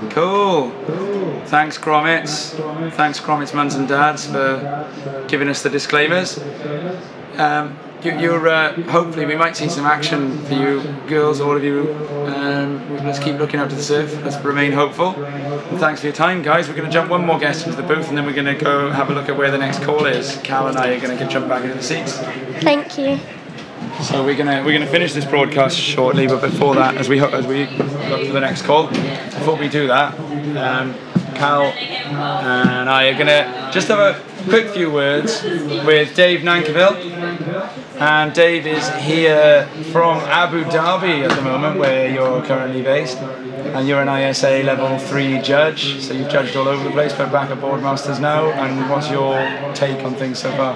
Cool. 0.09 0.71
Thanks, 1.45 1.77
Grommets. 1.77 2.51
Thanks, 2.95 3.19
Grommets 3.21 3.53
mums 3.53 3.75
and 3.75 3.87
dads, 3.87 4.25
for 4.25 5.25
giving 5.29 5.47
us 5.47 5.63
the 5.63 5.69
disclaimers. 5.69 6.37
Um, 7.37 7.77
you, 8.03 8.17
you're 8.19 8.47
uh, 8.47 8.73
hopefully 8.83 9.25
we 9.25 9.35
might 9.35 9.55
see 9.55 9.69
some 9.69 9.85
action 9.85 10.43
for 10.45 10.53
you 10.53 10.81
girls, 11.07 11.39
all 11.41 11.55
of 11.55 11.63
you. 11.63 11.93
Um, 12.27 13.05
let's 13.05 13.19
keep 13.19 13.37
looking 13.37 13.59
out 13.59 13.69
to 13.69 13.75
the 13.75 13.83
surf. 13.83 14.21
Let's 14.23 14.37
remain 14.43 14.71
hopeful. 14.71 15.15
And 15.25 15.79
thanks 15.79 16.01
for 16.01 16.07
your 16.07 16.15
time, 16.15 16.41
guys. 16.41 16.67
We're 16.67 16.75
going 16.75 16.87
to 16.87 16.93
jump 16.93 17.09
one 17.09 17.25
more 17.25 17.39
guest 17.39 17.65
into 17.65 17.81
the 17.81 17.87
booth, 17.87 18.09
and 18.09 18.17
then 18.17 18.25
we're 18.25 18.33
going 18.33 18.45
to 18.45 18.53
go 18.55 18.91
have 18.91 19.09
a 19.09 19.13
look 19.13 19.29
at 19.29 19.37
where 19.37 19.51
the 19.51 19.57
next 19.57 19.81
call 19.83 20.05
is. 20.05 20.37
Cal 20.43 20.67
and 20.67 20.77
I 20.77 20.93
are 20.93 20.99
going 20.99 21.17
to 21.17 21.27
jump 21.27 21.47
back 21.47 21.63
into 21.63 21.75
the 21.75 21.83
seats. 21.83 22.17
Thank 22.63 22.97
you. 22.97 23.19
So 24.01 24.23
we're 24.23 24.35
gonna 24.37 24.63
we're 24.63 24.73
gonna 24.77 24.89
finish 24.91 25.13
this 25.13 25.25
broadcast 25.25 25.75
shortly, 25.75 26.27
but 26.27 26.39
before 26.39 26.75
that, 26.75 26.97
as 26.97 27.09
we 27.09 27.17
ho- 27.17 27.29
as 27.29 27.47
we 27.47 27.65
look 27.65 28.27
for 28.27 28.33
the 28.33 28.39
next 28.39 28.61
call, 28.61 28.87
before 28.89 29.55
we 29.55 29.69
do 29.69 29.87
that, 29.87 30.13
um, 30.55 30.93
Cal 31.33 31.63
and 31.63 32.89
I 32.89 33.07
are 33.07 33.17
gonna 33.17 33.71
just 33.73 33.87
have 33.87 33.97
a 33.99 34.21
quick 34.49 34.69
few 34.69 34.91
words 34.91 35.41
with 35.43 36.15
Dave 36.15 36.41
Nankiville. 36.41 36.95
And 37.99 38.31
Dave 38.31 38.67
is 38.67 38.87
here 38.97 39.67
from 39.91 40.17
Abu 40.17 40.63
Dhabi 40.65 41.27
at 41.27 41.35
the 41.35 41.41
moment, 41.41 41.79
where 41.79 42.07
you're 42.07 42.43
currently 42.45 42.83
based. 42.83 43.17
And 43.17 43.87
you're 43.87 44.03
an 44.03 44.07
ISA 44.07 44.61
level 44.61 44.99
3 44.99 45.41
judge, 45.41 45.99
so 45.99 46.13
you've 46.13 46.29
judged 46.29 46.55
all 46.55 46.67
over 46.67 46.83
the 46.83 46.91
place, 46.91 47.13
but 47.13 47.31
back 47.31 47.49
at 47.49 47.57
Boardmasters 47.57 48.19
now. 48.21 48.51
And 48.51 48.87
what's 48.87 49.09
your 49.09 49.33
take 49.73 50.03
on 50.05 50.13
things 50.13 50.37
so 50.37 50.51
far? 50.51 50.75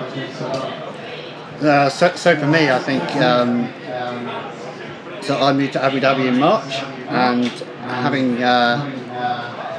Uh, 1.61 1.89
so, 1.89 2.11
so 2.15 2.35
for 2.35 2.47
me, 2.47 2.71
I 2.71 2.79
think 2.79 3.03
um, 3.17 3.71
so. 5.21 5.37
I 5.37 5.53
moved 5.53 5.73
to 5.73 5.83
Abu 5.83 5.99
Dhabi 5.99 6.25
in 6.25 6.39
March, 6.39 6.73
and 7.07 7.45
having 7.85 8.41
uh, 8.41 9.70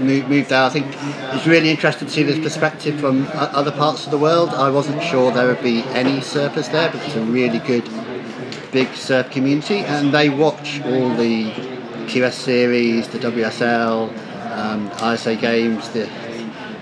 moved, 0.00 0.28
moved 0.28 0.48
there, 0.50 0.62
I 0.62 0.68
think 0.68 0.86
it's 1.34 1.46
really 1.46 1.70
interesting 1.70 2.08
to 2.08 2.12
see 2.12 2.22
this 2.22 2.38
perspective 2.38 2.98
from 3.00 3.28
other 3.32 3.72
parts 3.72 4.04
of 4.04 4.10
the 4.10 4.18
world. 4.18 4.50
I 4.50 4.70
wasn't 4.70 5.02
sure 5.02 5.30
there 5.32 5.46
would 5.46 5.62
be 5.62 5.82
any 5.84 6.18
surfers 6.18 6.70
there, 6.70 6.90
but 6.90 7.02
it's 7.04 7.16
a 7.16 7.22
really 7.22 7.58
good 7.58 7.88
big 8.72 8.92
surf 8.94 9.30
community, 9.30 9.78
and 9.78 10.12
they 10.12 10.28
watch 10.28 10.80
all 10.82 11.14
the 11.14 11.50
QS 12.06 12.32
series, 12.32 13.08
the 13.08 13.18
WSL, 13.18 14.10
um, 14.52 14.90
ISA 15.14 15.36
games, 15.36 15.88
the 15.90 16.08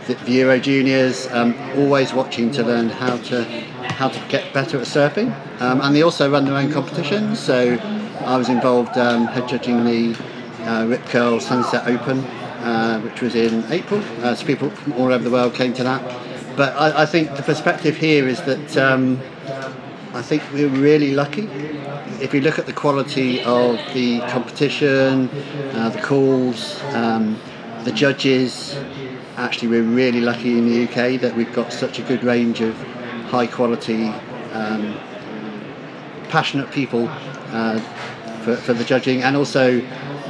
the, 0.07 0.15
the 0.27 0.33
Euro 0.33 0.59
Juniors, 0.59 1.27
um, 1.29 1.55
always 1.77 2.13
watching 2.13 2.51
to 2.53 2.63
learn 2.63 2.91
how 2.91 3.17
to 3.17 3.45
how 3.45 4.09
to 4.09 4.29
get 4.29 4.53
better 4.53 4.79
at 4.79 4.87
surfing. 4.87 5.33
Um, 5.61 5.81
and 5.81 5.95
they 5.95 6.03
also 6.03 6.31
run 6.31 6.45
their 6.45 6.55
own 6.55 6.71
competitions. 6.73 7.39
So 7.39 7.79
I 8.21 8.37
was 8.37 8.49
involved 8.49 8.99
um, 8.99 9.27
head 9.27 9.49
judging 9.49 9.85
the 9.85 10.19
uh, 10.65 10.87
Rip 10.87 11.05
Curl 11.07 11.41
Sunset 11.41 11.87
Open, 11.87 12.25
uh, 12.65 12.99
which 13.01 13.21
was 13.21 13.35
in 13.35 13.71
April. 13.71 14.01
Uh, 14.23 14.35
so 14.35 14.47
people 14.47 14.71
from 14.71 14.95
all 14.95 15.13
over 15.13 15.23
the 15.23 15.31
world 15.31 15.55
came 15.55 15.75
to 15.75 15.85
that. 15.85 16.03
But 16.57 16.75
I, 16.77 17.03
I 17.03 17.07
think 17.07 17.37
the 17.37 17.43
perspective 17.43 17.97
here 17.97 18.27
is 18.27 18.41
that 18.43 18.77
um, 18.77 19.21
I 20.15 20.23
think 20.23 20.43
we're 20.53 20.69
really 20.69 21.13
lucky. 21.13 21.49
If 22.21 22.33
you 22.33 22.41
look 22.41 22.59
at 22.59 22.67
the 22.67 22.73
quality 22.73 23.43
of 23.43 23.77
the 23.93 24.21
competition, 24.29 25.29
uh, 25.73 25.91
the 25.91 26.01
calls, 26.01 26.81
um, 26.95 27.39
the 27.85 27.93
judges, 27.93 28.77
actually 29.37 29.69
we're 29.69 29.83
really 29.83 30.21
lucky 30.21 30.57
in 30.57 30.67
the 30.67 30.85
UK 30.85 31.21
that 31.21 31.35
we've 31.37 31.53
got 31.53 31.73
such 31.73 31.99
a 31.99 32.03
good 32.03 32.25
range 32.25 32.61
of 32.61 32.75
high 33.29 33.47
quality, 33.47 34.07
um, 34.53 34.97
passionate 36.29 36.71
people 36.71 37.09
uh, 37.09 37.79
for, 38.45 38.57
for 38.57 38.73
the 38.73 38.85
judging, 38.85 39.23
and 39.23 39.37
also 39.37 39.81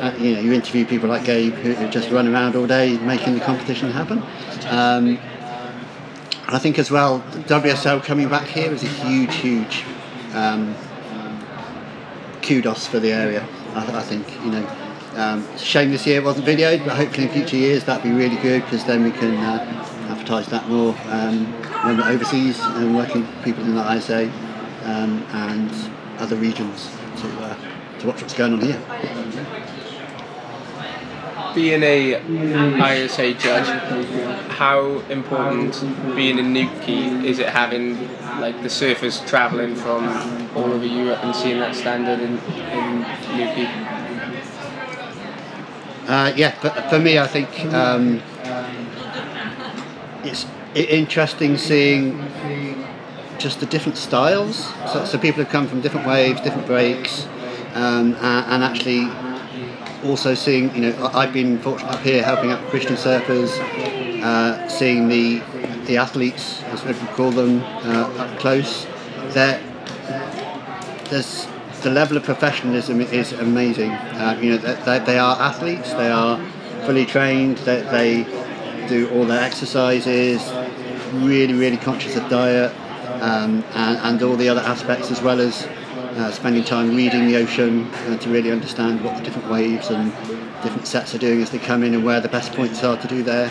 uh, 0.05 0.15
you 0.19 0.35
know 0.35 0.41
you 0.41 0.53
interview 0.53 0.85
people 0.85 1.09
like 1.09 1.25
Gabe 1.25 1.55
who, 1.55 1.89
just 1.89 2.11
run 2.11 2.29
around 2.29 2.57
all 2.57 2.67
day 2.67 2.99
making 2.99 3.35
the 3.35 3.41
competition 3.41 3.91
happen. 3.91 4.19
Um, 4.69 5.19
I 6.47 6.59
think 6.59 6.79
as 6.79 6.91
well, 6.91 7.21
WSL 7.49 8.05
coming 8.05 8.29
back 8.29 8.47
here 8.47 8.71
is 8.71 8.83
a 8.83 8.87
huge, 8.87 9.35
huge 9.37 9.85
um, 10.35 10.75
kudos 12.43 12.87
for 12.87 13.01
the 13.01 13.13
area. 13.13 13.47
I, 13.75 13.99
I 13.99 14.03
think 14.03 14.31
you 14.45 14.51
know. 14.51 14.81
Um, 15.15 15.47
shame 15.57 15.93
this 15.93 16.09
year 16.09 16.21
it 16.21 16.25
wasn't 16.25 16.45
videoed, 16.45 16.85
but 16.85 16.97
hopefully 16.97 17.29
in 17.29 17.33
future 17.33 17.57
years 17.57 17.85
that'd 17.85 18.03
be 18.03 18.11
really 18.11 18.35
good 18.43 18.65
because 18.65 18.85
then 18.85 19.05
we 19.05 19.13
can 19.13 19.37
uh, 19.37 19.85
advertise 20.11 20.49
that 20.49 20.69
more 20.69 20.93
um, 21.07 21.47
when 21.85 21.99
we're 21.99 22.09
overseas 22.09 22.59
and 22.59 22.97
working 22.97 23.25
people 23.45 23.63
in 23.63 23.77
the 23.77 23.95
ISA 23.97 24.25
um, 24.83 25.25
and 25.31 25.71
other 26.19 26.35
regions 26.35 26.91
to, 27.21 27.29
uh, 27.45 27.57
to 28.01 28.07
watch 28.09 28.23
what's 28.23 28.35
going 28.35 28.55
on 28.55 28.61
here. 28.61 28.81
Being 31.55 31.83
a 31.85 33.05
ISA 33.05 33.35
judge, 33.35 33.69
how 34.51 34.99
important 35.09 35.81
being 36.17 36.39
in 36.39 36.53
Newquay 36.53 37.25
is 37.25 37.39
it 37.39 37.49
having 37.49 38.09
like 38.41 38.61
the 38.63 38.69
surfers 38.69 39.25
travelling 39.27 39.77
from 39.77 40.05
all 40.57 40.73
over 40.73 40.85
Europe 40.85 41.21
and 41.23 41.35
seeing 41.35 41.61
that 41.61 41.77
standard 41.77 42.19
in, 42.19 42.39
in 42.39 43.01
Newquay? 43.37 43.69
Uh, 46.09 46.33
yeah, 46.37 46.55
but 46.61 46.91
for 46.91 46.99
me, 46.99 47.19
I 47.21 47.27
think 47.29 47.49
um, 47.73 48.21
it's 50.25 50.47
interesting 50.75 51.57
seeing 51.57 52.19
just 53.39 53.61
the 53.61 53.67
different 53.67 53.97
styles. 53.97 54.67
So, 54.93 55.05
so 55.05 55.19
people 55.19 55.45
have 55.45 55.53
come 55.53 55.69
from 55.69 55.81
different 55.81 56.07
waves, 56.07 56.41
different 56.41 56.67
breaks, 56.67 57.27
um, 57.75 58.15
a- 58.15 58.45
and 58.49 58.65
actually 58.65 59.09
also 60.05 60.35
seeing. 60.35 60.75
You 60.75 60.83
know, 60.83 61.11
I've 61.13 61.33
been 61.33 61.59
fortunate 61.59 61.91
up 61.91 62.01
here 62.01 62.23
helping 62.23 62.51
out 62.51 62.65
Christian 62.71 62.97
surfers, 62.97 63.51
uh, 64.23 64.69
seeing 64.69 65.09
the 65.09 65.43
the 65.87 65.97
athletes, 65.99 66.63
as 66.65 66.85
we 66.85 66.95
call 67.09 67.31
them, 67.31 67.61
uh, 67.61 68.11
up 68.19 68.39
close. 68.39 68.87
They're, 69.35 69.61
there's 71.11 71.47
the 71.83 71.91
level 71.91 72.17
of 72.17 72.23
professionalism 72.23 73.03
is 73.03 73.33
amazing. 73.33 73.91
Uh, 73.91 74.39
you 74.41 74.51
know, 74.51 74.57
they, 74.57 74.99
they, 75.01 75.19
are 75.19 75.39
athletes. 75.39 75.93
They 75.93 76.11
are 76.11 76.39
fully 76.87 77.05
trained. 77.05 77.59
They, 77.59 77.83
they 77.83 78.89
do 78.89 79.11
all 79.11 79.27
their 79.27 79.43
exercises, 79.43 80.43
really, 81.13 81.53
really 81.53 81.77
conscious 81.77 82.17
of 82.17 82.27
diet, 82.31 82.75
um, 83.21 83.63
and, 83.75 83.99
and 83.99 84.23
all 84.23 84.37
the 84.37 84.49
other 84.49 84.63
aspects 84.63 85.11
as 85.11 85.21
well 85.21 85.41
as 85.41 85.65
uh, 86.17 86.31
spending 86.31 86.65
time 86.65 86.97
reading 86.97 87.27
the 87.27 87.37
ocean 87.37 87.85
uh, 87.85 88.17
to 88.19 88.31
really 88.31 88.51
understand 88.51 89.05
what 89.05 89.14
different 89.45 89.51
waves 89.51 89.91
and 89.91 90.11
different 90.63 90.87
sets 90.87 91.15
are 91.15 91.19
doing 91.19 91.43
as 91.43 91.51
they 91.51 91.59
come 91.59 91.83
in 91.83 91.95
and 91.95 92.05
where 92.05 92.21
the 92.21 92.29
best 92.29 92.53
points 92.53 92.83
are 92.83 92.97
to 92.97 93.09
do 93.09 93.23
their, 93.23 93.51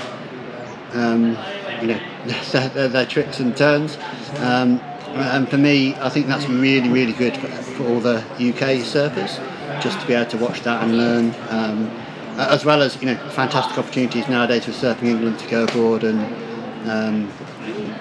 um, 0.94 1.38
you 1.82 1.88
know, 1.88 2.00
their, 2.52 2.70
their, 2.70 2.88
their 2.88 3.06
tricks 3.06 3.40
and 3.40 3.56
turns. 3.56 3.98
Um, 4.38 4.80
and 5.16 5.48
for 5.48 5.58
me, 5.58 5.96
I 5.96 6.10
think 6.10 6.28
that's 6.28 6.48
really, 6.48 6.90
really 6.90 7.14
good 7.14 7.38
for, 7.38 7.48
for 7.48 7.88
all 7.88 8.00
the 8.00 8.18
UK 8.18 8.82
surfers, 8.82 9.40
just 9.82 10.00
to 10.00 10.08
be 10.08 10.14
able 10.14 10.30
to 10.32 10.38
watch 10.38 10.62
that 10.62 10.84
and 10.84 10.98
learn. 10.98 11.36
Um, 11.50 11.92
as 12.36 12.66
well 12.66 12.82
as 12.82 13.00
you 13.00 13.06
know, 13.06 13.16
fantastic 13.30 13.78
opportunities 13.78 14.28
nowadays 14.28 14.66
with 14.66 14.76
Surfing 14.76 15.04
England 15.04 15.38
to 15.38 15.48
go 15.50 15.66
abroad 15.66 16.04
and 16.04 16.90
um, 16.90 17.32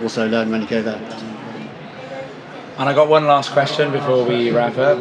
also 0.02 0.27
learn 0.27 0.51
when 0.51 0.62
you 0.62 0.66
go 0.66 0.81
there. 0.81 0.97
And 2.78 2.89
I 2.89 2.94
got 2.94 3.09
one 3.09 3.27
last 3.27 3.51
question 3.51 3.93
before 3.93 4.24
we 4.24 4.51
wrap 4.51 4.78
up. 4.78 4.98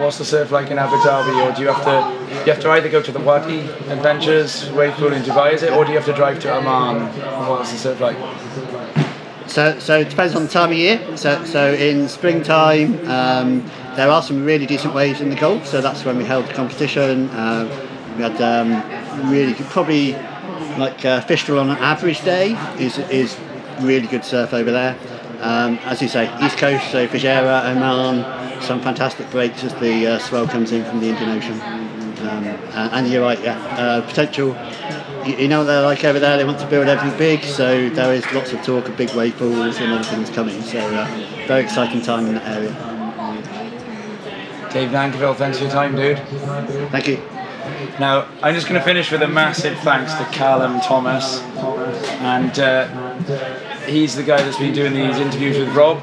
What's 0.00 0.18
the 0.18 0.24
surf 0.24 0.50
like 0.50 0.70
in 0.70 0.78
Abu 0.78 0.96
Dhabi, 0.96 1.44
or 1.44 1.54
do 1.54 1.62
you 1.62 1.68
have 1.68 1.84
to 1.84 2.44
you 2.44 2.52
have 2.52 2.60
to 2.62 2.70
either 2.70 2.88
go 2.88 3.02
to 3.02 3.12
the 3.12 3.20
Wadi 3.20 3.60
Adventures 3.88 4.70
wave 4.72 4.92
pool 4.94 5.12
in 5.12 5.22
Dubai, 5.22 5.52
is 5.52 5.62
it, 5.62 5.72
or 5.72 5.84
do 5.84 5.92
you 5.92 5.96
have 5.96 6.06
to 6.06 6.12
drive 6.14 6.40
to 6.40 6.54
Oman? 6.54 7.06
What's 7.48 7.72
the 7.72 7.78
surf 7.78 8.00
like? 8.00 8.16
So, 9.48 9.78
so 9.78 10.00
it 10.00 10.10
depends 10.10 10.34
on 10.34 10.42
the 10.42 10.48
time 10.48 10.70
of 10.70 10.76
year. 10.76 11.16
So, 11.16 11.44
so 11.44 11.72
in 11.72 12.08
springtime, 12.08 12.98
um, 13.08 13.64
there 13.94 14.10
are 14.10 14.20
some 14.20 14.44
really 14.44 14.66
decent 14.66 14.92
waves 14.92 15.20
in 15.20 15.30
the 15.30 15.36
Gulf. 15.36 15.66
So 15.66 15.80
that's 15.80 16.04
when 16.04 16.18
we 16.18 16.24
held 16.24 16.46
the 16.46 16.52
competition. 16.52 17.28
Uh, 17.30 17.64
we 18.16 18.22
had 18.22 18.40
um, 18.42 19.30
really 19.30 19.54
probably 19.54 20.12
like 20.78 21.04
uh, 21.04 21.22
on 21.50 21.70
an 21.70 21.78
average 21.78 22.22
day 22.22 22.52
is 22.78 22.98
is 22.98 23.38
really 23.80 24.06
good 24.06 24.24
surf 24.24 24.52
over 24.52 24.70
there. 24.70 24.96
Um, 25.40 25.78
as 25.84 26.00
you 26.00 26.08
say, 26.08 26.24
East 26.44 26.58
Coast, 26.58 26.90
so 26.90 27.06
Fujairah, 27.06 27.76
Oman, 27.76 28.20
some 28.62 28.80
fantastic 28.80 29.30
breaks 29.30 29.64
as 29.64 29.74
the 29.74 30.06
uh, 30.06 30.18
swell 30.18 30.46
comes 30.46 30.72
in 30.72 30.84
from 30.84 31.00
the 31.00 31.08
Indian 31.08 31.30
Ocean. 31.30 31.60
Um, 31.60 32.44
and, 32.44 32.92
and 32.92 33.08
you're 33.08 33.22
right, 33.22 33.40
yeah, 33.42 33.58
uh, 33.76 34.06
potential. 34.06 34.56
You, 35.26 35.36
you 35.36 35.48
know 35.48 35.58
what 35.58 35.64
they're 35.66 35.82
like 35.82 36.04
over 36.04 36.18
there. 36.18 36.36
They 36.36 36.44
want 36.44 36.58
to 36.60 36.66
build 36.66 36.88
everything 36.88 37.18
big, 37.18 37.44
so 37.44 37.88
there 37.90 38.12
is 38.14 38.24
lots 38.32 38.52
of 38.52 38.62
talk 38.62 38.88
of 38.88 38.96
big 38.96 39.14
wave 39.14 39.36
pools 39.36 39.78
and 39.78 39.92
other 39.92 40.04
things 40.04 40.30
coming. 40.30 40.60
So 40.62 40.78
uh, 40.78 41.06
very 41.46 41.62
exciting 41.64 42.02
time 42.02 42.26
in 42.26 42.34
that 42.34 42.46
area. 42.46 42.72
Dave 44.72 44.90
Nankerville, 44.90 45.36
thanks 45.36 45.58
for 45.58 45.64
your 45.64 45.72
time, 45.72 45.94
dude. 45.96 46.18
Thank 46.90 47.08
you. 47.08 47.16
Now, 47.98 48.28
I'm 48.42 48.54
just 48.54 48.68
going 48.68 48.78
to 48.78 48.84
finish 48.84 49.10
with 49.10 49.22
a 49.22 49.28
massive 49.28 49.78
thanks 49.80 50.12
to 50.14 50.24
Callum 50.26 50.80
Thomas, 50.80 51.40
and 52.20 52.58
uh, 52.58 52.86
he's 53.86 54.14
the 54.14 54.22
guy 54.22 54.40
that's 54.42 54.58
been 54.58 54.74
doing 54.74 54.92
these 54.92 55.16
interviews 55.16 55.58
with 55.58 55.74
Rob. 55.74 56.02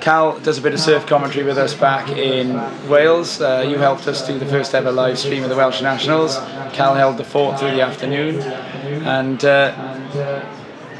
Cal 0.00 0.38
does 0.38 0.58
a 0.58 0.62
bit 0.62 0.72
of 0.72 0.78
surf 0.78 1.06
commentary 1.06 1.44
with 1.44 1.58
us 1.58 1.74
back 1.74 2.08
in 2.10 2.54
Wales. 2.88 3.40
Uh, 3.40 3.66
you 3.68 3.76
helped 3.76 4.06
us 4.06 4.24
do 4.26 4.38
the 4.38 4.46
first 4.46 4.74
ever 4.74 4.92
live 4.92 5.18
stream 5.18 5.42
of 5.42 5.50
the 5.50 5.56
Welsh 5.56 5.82
Nationals. 5.82 6.36
Cal 6.72 6.94
held 6.94 7.16
the 7.16 7.24
fort 7.24 7.58
through 7.58 7.72
the 7.72 7.80
afternoon, 7.80 8.40
and 8.40 9.44
uh, 9.44 9.72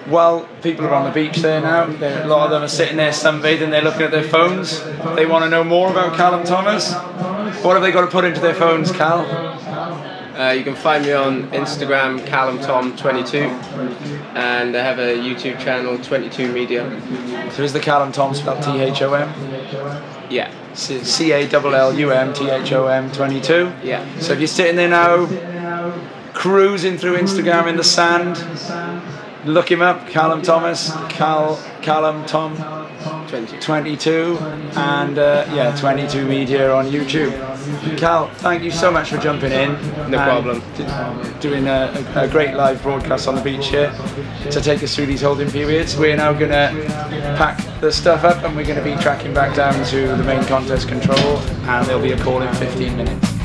while 0.07 0.49
people 0.63 0.87
are 0.87 0.95
on 0.95 1.05
the 1.05 1.13
beach 1.13 1.37
there 1.37 1.61
now, 1.61 1.85
a 1.85 2.27
lot 2.27 2.47
of 2.47 2.51
them 2.51 2.63
are 2.63 2.69
sitting 2.69 2.97
there 2.97 3.13
sunbathing. 3.13 3.71
They're 3.71 3.83
looking 3.83 4.03
at 4.03 4.11
their 4.11 4.25
phones. 4.25 4.83
They 5.15 5.27
want 5.27 5.45
to 5.45 5.51
know 5.51 5.63
more 5.63 5.91
about 5.91 6.17
Callum 6.17 6.45
Thomas. 6.45 6.93
What 7.63 7.75
have 7.75 7.83
they 7.83 7.93
got 7.93 8.03
to 8.03 8.09
put 8.09 8.25
into 8.25 8.41
their 8.41 8.55
phones, 8.55 8.91
Cal? 8.91 9.25
Uh, 10.39 10.51
you 10.51 10.63
can 10.63 10.77
find 10.77 11.05
me 11.05 11.13
on 11.13 11.51
Instagram, 11.51 12.21
CallumThom22, 12.21 13.37
and 14.37 14.77
I 14.77 14.83
have 14.83 15.01
a 15.01 15.17
YouTube 15.17 15.59
channel, 15.59 15.99
22 15.99 16.53
Media. 16.53 16.89
So 17.51 17.65
is 17.65 17.73
the 17.73 17.81
Callum 17.81 18.13
Thom 18.13 18.35
spelled 18.35 18.63
T 18.63 18.79
H 18.79 19.03
O 19.03 19.15
M? 19.15 19.29
Yeah. 20.31 20.55
C 20.75 21.33
A 21.33 21.49
L 21.53 21.75
L 21.75 21.93
U 21.93 22.13
M 22.13 22.33
T 22.33 22.49
H 22.49 22.71
O 22.71 22.87
M 22.87 23.11
22? 23.11 23.73
Yeah. 23.83 24.07
So 24.21 24.33
if 24.33 24.39
you're 24.39 24.47
sitting 24.47 24.77
there 24.77 24.89
now, 24.89 25.27
cruising 26.35 26.99
through 26.99 27.17
Instagram 27.17 27.67
in 27.67 27.77
the 27.77 27.83
sand, 27.83 28.37
look 29.45 29.69
him 29.69 29.83
up, 29.83 30.07
Callum 30.07 30.43
Thomas, 30.43 30.93
Cal, 31.09 31.61
Callum 31.83 32.25
Thom 32.27 32.55
22, 33.29 34.39
and 34.77 35.19
uh, 35.19 35.45
yeah, 35.53 35.77
22 35.77 36.25
Media 36.27 36.73
on 36.73 36.87
YouTube. 36.87 37.31
Cal, 37.99 38.29
thank 38.37 38.63
you 38.63 38.71
so 38.71 38.91
much 38.91 39.11
for 39.11 39.19
jumping 39.19 39.53
in. 39.53 39.73
No 40.11 40.19
problem. 40.19 40.63
d- 40.77 40.87
Doing 41.41 41.67
a, 41.69 41.93
a, 42.17 42.25
a 42.25 42.29
great 42.29 42.55
live 42.55 42.83
broadcast 42.83 43.29
on 43.29 43.35
the 43.35 43.43
beach 43.43 43.69
here 43.69 43.93
to 44.51 44.61
take 44.61 44.83
us 44.83 44.95
through 44.95 45.07
these 45.07 45.21
holding 45.23 45.51
periods. 45.51 45.97
We're 45.97 46.17
now 46.17 46.33
going 46.33 46.51
to 46.51 46.73
pack 47.37 47.59
the 47.81 47.93
stuff 47.93 48.25
up 48.25 48.43
and 48.45 48.57
we're 48.57 48.65
going 48.65 48.83
to 48.83 48.85
be 48.85 49.01
tracking 49.03 49.35
back 49.35 49.55
down 49.55 49.75
to 49.87 50.09
the 50.17 50.25
main 50.25 50.43
contest 50.45 50.89
control, 50.89 51.39
and 51.69 51.87
there'll 51.87 52.03
be 52.03 52.13
a 52.13 52.19
call 52.23 52.43
in 52.43 52.53
15 52.55 52.97
minutes. 52.97 53.38